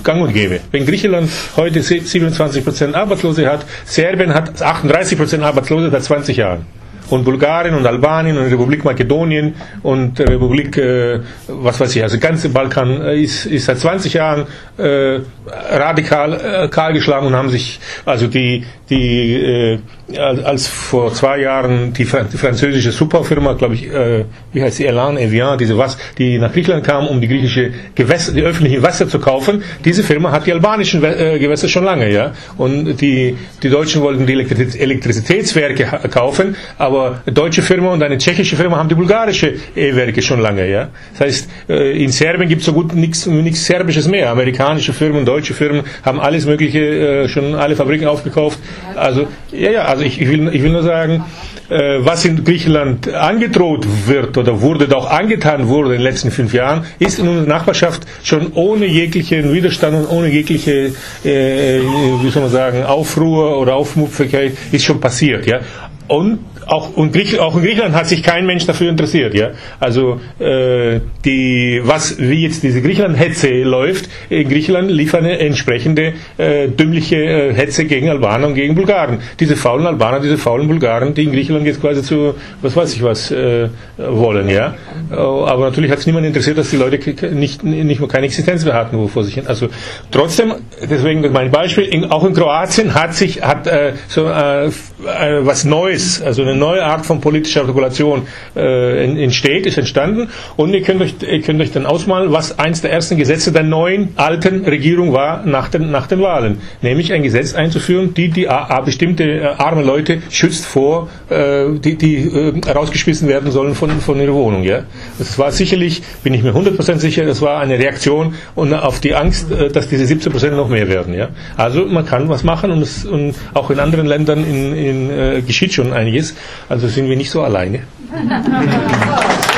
gang 0.04 0.22
und 0.22 0.34
gäbe. 0.34 0.60
Wenn 0.72 0.86
Griechenland 0.86 1.30
heute 1.56 1.82
27 1.82 2.64
Prozent 2.64 2.96
Arbeitslose 2.96 3.50
hat, 3.50 3.66
Serbien 3.86 4.34
hat 4.34 4.62
38 4.62 5.18
Prozent 5.18 5.44
Arbeitslose 5.44 5.92
seit 5.92 6.04
20 6.04 6.38
Jahren 6.38 6.81
und 7.12 7.24
Bulgarien 7.24 7.76
und 7.76 7.86
Albanien 7.86 8.38
und 8.38 8.46
Republik 8.46 8.84
Makedonien 8.86 9.56
und 9.84 10.20
Republik, 10.20 10.78
äh, 10.78 11.20
was 11.48 11.80
weiß 11.80 11.96
ich, 11.96 12.04
also 12.04 12.18
ganze 12.20 12.50
Balkan 12.50 13.02
äh, 13.02 13.22
ist, 13.22 13.46
ist 13.46 13.66
seit 13.66 13.80
20 13.80 14.14
Jahren 14.14 14.46
äh, 14.78 15.20
radikal 15.46 16.34
äh, 16.34 16.68
kahlgeschlagen 16.68 17.28
und 17.28 17.36
haben 17.36 17.50
sich, 17.50 17.80
also 18.06 18.28
die, 18.28 18.66
die 18.90 19.36
äh, 19.36 19.80
als 20.18 20.68
vor 20.68 21.14
zwei 21.14 21.40
Jahren 21.40 21.94
die, 21.94 22.06
Fran- 22.06 22.28
die 22.32 22.38
französische 22.38 22.92
Superfirma, 22.92 23.54
glaube 23.54 23.76
ich, 23.76 23.88
äh, 23.88 24.26
wie 24.54 24.62
heißt 24.62 24.78
sie, 24.78 24.86
Elan, 24.86 25.18
Evian, 25.18 25.58
diese 25.58 25.78
was, 25.78 25.98
die 26.18 26.38
nach 26.38 26.52
Griechenland 26.54 26.86
kam, 26.86 27.08
um 27.08 27.22
die 27.22 27.28
griechische 27.28 27.72
Gewässer, 27.96 28.34
die 28.34 28.42
öffentlichen 28.42 28.84
Wasser 28.84 29.08
zu 29.08 29.20
kaufen, 29.20 29.64
diese 29.86 30.04
Firma 30.04 30.32
hat 30.32 30.46
die 30.48 30.54
albanischen 30.54 31.04
äh, 31.04 31.40
Gewässer 31.40 31.68
schon 31.68 31.84
lange, 31.84 32.12
ja. 32.12 32.32
Und 32.58 33.02
die, 33.02 33.38
die 33.64 33.70
Deutschen 33.70 34.02
wollten 34.02 34.26
die 34.26 34.34
Elektri- 34.36 34.78
Elektrizitätswerke 34.78 36.10
kaufen, 36.10 36.56
aber 36.78 37.22
eine 37.26 37.34
deutsche 37.34 37.62
Firma 37.62 37.92
und 37.92 38.02
eine 38.04 38.18
tschechische 38.18 38.56
Firma 38.56 38.78
haben 38.78 38.90
die 38.90 38.96
bulgarische 38.96 39.54
E-Werke 39.76 40.22
schon 40.22 40.40
lange, 40.40 40.70
ja. 40.70 40.90
Das 41.14 41.22
heißt, 41.28 41.50
äh, 41.70 42.04
in 42.04 42.10
Serbien 42.12 42.50
gibt 42.50 42.62
es 42.62 42.66
so 42.66 42.74
gut 42.74 42.94
nichts 42.94 43.26
nichts 43.26 43.66
Serbisches 43.66 44.08
mehr. 44.08 44.30
Amerikanische 44.32 44.94
Firmen, 44.94 45.26
deutsche 45.26 45.54
Firmen 45.54 45.84
haben 46.04 46.20
alles 46.20 46.46
Mögliche, 46.46 46.80
äh, 46.80 47.30
schon 47.30 47.56
alle 47.56 47.76
Fabriken 47.76 48.08
aufgekauft. 48.08 48.60
Also, 48.96 49.28
ja, 49.52 49.72
ja, 49.72 49.86
also 49.86 50.01
ich, 50.02 50.22
ich, 50.22 50.28
will, 50.28 50.50
ich 50.54 50.62
will 50.64 50.72
nur 50.72 50.84
sagen, 50.84 51.24
äh, 51.70 52.00
was 52.00 52.26
in 52.26 52.44
Griechenland 52.44 53.08
angedroht 53.14 53.86
wird 54.08 54.38
oder 54.38 54.62
wurde 54.62 54.88
doch 54.88 55.10
angetan 55.10 55.68
wurde 55.68 55.90
in 55.90 56.02
den 56.02 56.04
letzten 56.04 56.32
fünf 56.32 56.54
Jahren, 56.54 56.86
ist 57.00 57.20
in 57.20 57.28
unserer 57.28 57.48
Nachbarschaft 57.48 58.04
schon 58.24 58.54
ohne 58.54 58.86
jeglichen 58.86 59.54
Widerstand 59.54 59.96
und 59.96 60.10
ohne 60.10 60.30
jegliche, 60.30 60.94
äh, 61.24 61.80
wie 62.22 62.30
soll 62.30 62.44
man 62.44 62.52
sagen, 62.52 62.84
Aufruhr 62.84 63.58
oder 63.58 63.76
Aufmupfigkeit 63.76 64.54
ist 64.72 64.84
schon 64.84 65.00
passiert, 65.00 65.46
ja. 65.46 65.60
Und 66.08 66.40
auch, 66.72 66.96
und 66.96 67.12
Griech, 67.12 67.40
auch 67.40 67.56
in 67.56 67.64
Griechenland 67.64 67.96
hat 67.96 68.08
sich 68.08 68.24
kein 68.24 68.46
Mensch 68.46 68.66
dafür 68.66 68.90
interessiert. 68.90 69.34
Ja? 69.34 69.52
Also 69.80 70.20
äh, 70.40 71.02
die, 71.26 71.82
was, 71.84 72.18
wie 72.20 72.44
jetzt 72.44 72.64
diese 72.64 72.82
Griechenland-Hetze 72.82 73.64
läuft, 73.64 74.10
in 74.30 74.48
Griechenland 74.48 74.90
lief 74.90 75.14
eine 75.14 75.40
entsprechende 75.40 76.14
äh, 76.38 76.70
dümmliche 76.70 77.18
äh, 77.18 77.54
Hetze 77.54 77.86
gegen 77.86 78.10
Albaner 78.10 78.48
und 78.48 78.56
gegen 78.56 78.76
Bulgaren. 78.76 79.20
Diese 79.40 79.56
faulen 79.56 79.86
Albaner, 79.86 80.22
diese 80.22 80.38
faulen 80.38 80.68
Bulgaren, 80.68 81.14
die 81.14 81.24
in 81.24 81.32
Griechenland 81.32 81.66
jetzt 81.66 81.82
quasi 81.82 82.02
zu, 82.04 82.36
was 82.62 82.76
weiß 82.76 82.94
ich 82.96 83.04
was, 83.04 83.32
äh, 83.32 83.68
wollen. 83.98 84.48
Ja? 84.48 84.76
Äh, 85.12 85.16
aber 85.16 85.66
natürlich 85.66 85.92
hat 85.92 86.00
es 86.00 86.06
niemand 86.06 86.26
interessiert, 86.26 86.58
dass 86.58 86.70
die 86.70 86.78
Leute 86.78 87.00
nicht, 87.34 87.64
nicht 87.64 88.00
mehr 88.00 88.10
keine 88.10 88.28
Existenz 88.28 88.64
mehr 88.64 88.76
hatten, 88.76 88.98
wo 88.98 89.08
vor 89.08 89.24
sich 89.24 89.34
hin. 89.34 89.48
Also 89.48 89.68
trotzdem, 90.10 90.54
deswegen 90.90 91.32
mein 91.34 91.52
Beispiel, 91.52 91.84
in, 91.84 92.06
auch 92.06 92.24
in 92.24 92.34
Kroatien 92.34 92.94
hat 92.94 93.14
sich 93.14 93.42
hat 93.42 93.68
äh, 93.68 93.94
so 94.08 94.28
äh 94.28 94.70
was 95.04 95.64
Neues, 95.66 96.22
also 96.22 96.42
eine 96.42 96.56
neue 96.56 96.84
Art 96.84 97.06
von 97.06 97.22
politischer 97.22 97.62
Artikulation 97.62 98.24
äh, 98.56 99.24
entsteht, 99.24 99.66
ist 99.66 99.78
entstanden. 99.78 100.30
Und 100.58 100.74
ihr 100.74 100.82
könnt 100.82 101.02
euch, 101.02 101.16
ihr 101.22 101.42
könnt 101.42 101.62
euch 101.62 101.72
dann 101.72 101.86
ausmalen, 101.86 102.32
was 102.32 102.60
eins 102.60 102.82
der 102.82 102.92
ersten 102.92 103.18
Gesetze 103.18 103.52
der 103.52 103.64
neuen 103.64 104.10
alten 104.16 104.66
Regierung 104.66 105.14
war 105.14 105.46
nach 105.46 105.70
den, 105.70 105.92
nach 105.92 106.08
den 106.08 106.22
Wahlen, 106.22 106.60
nämlich 106.82 107.14
ein 107.14 107.24
Gesetz 107.24 107.54
einzuführen, 107.54 108.14
die 108.14 108.30
die 108.30 108.50
a, 108.50 108.80
bestimmte 108.82 109.24
äh, 109.24 109.46
arme 109.58 109.84
Leute 109.84 110.22
schützt 110.30 110.66
vor, 110.66 111.10
äh, 111.30 111.66
die, 111.80 111.98
die 111.98 112.16
äh, 112.18 112.72
rausgeschmissen 112.72 113.28
werden 113.28 113.52
sollen 113.52 113.76
von, 113.76 113.90
von 114.02 114.20
ihrer 114.20 114.34
Wohnung. 114.34 114.64
Ja, 114.64 114.84
das 115.18 115.38
war 115.40 115.52
sicherlich, 115.52 116.02
bin 116.24 116.34
ich 116.34 116.44
mir 116.44 116.54
100% 116.54 116.98
sicher, 116.98 117.26
das 117.26 117.42
war 117.42 117.60
eine 117.60 117.78
Reaktion 117.78 118.36
und 118.56 118.74
auf 118.74 119.00
die 119.00 119.16
Angst, 119.16 119.52
äh, 119.52 119.70
dass 119.70 119.88
diese 119.90 120.04
17% 120.04 120.52
noch 120.52 120.70
mehr 120.70 120.88
werden. 120.88 121.14
Ja, 121.14 121.30
also 121.58 121.86
man 121.86 122.06
kann 122.06 122.30
was 122.30 122.44
machen 122.44 122.72
und, 122.72 122.82
es, 122.82 123.06
und 123.06 123.36
auch 123.54 123.70
in 123.72 123.80
anderen 123.80 124.06
Ländern 124.06 124.44
in, 124.44 124.76
in, 124.76 124.91
äh, 124.92 125.42
geschieht 125.42 125.74
schon 125.74 125.94
einiges. 125.94 126.36
Also 126.70 126.88
sind 126.88 127.10
wir 127.10 127.16
nicht 127.18 127.32
so 127.32 127.44
alleine. 127.44 127.84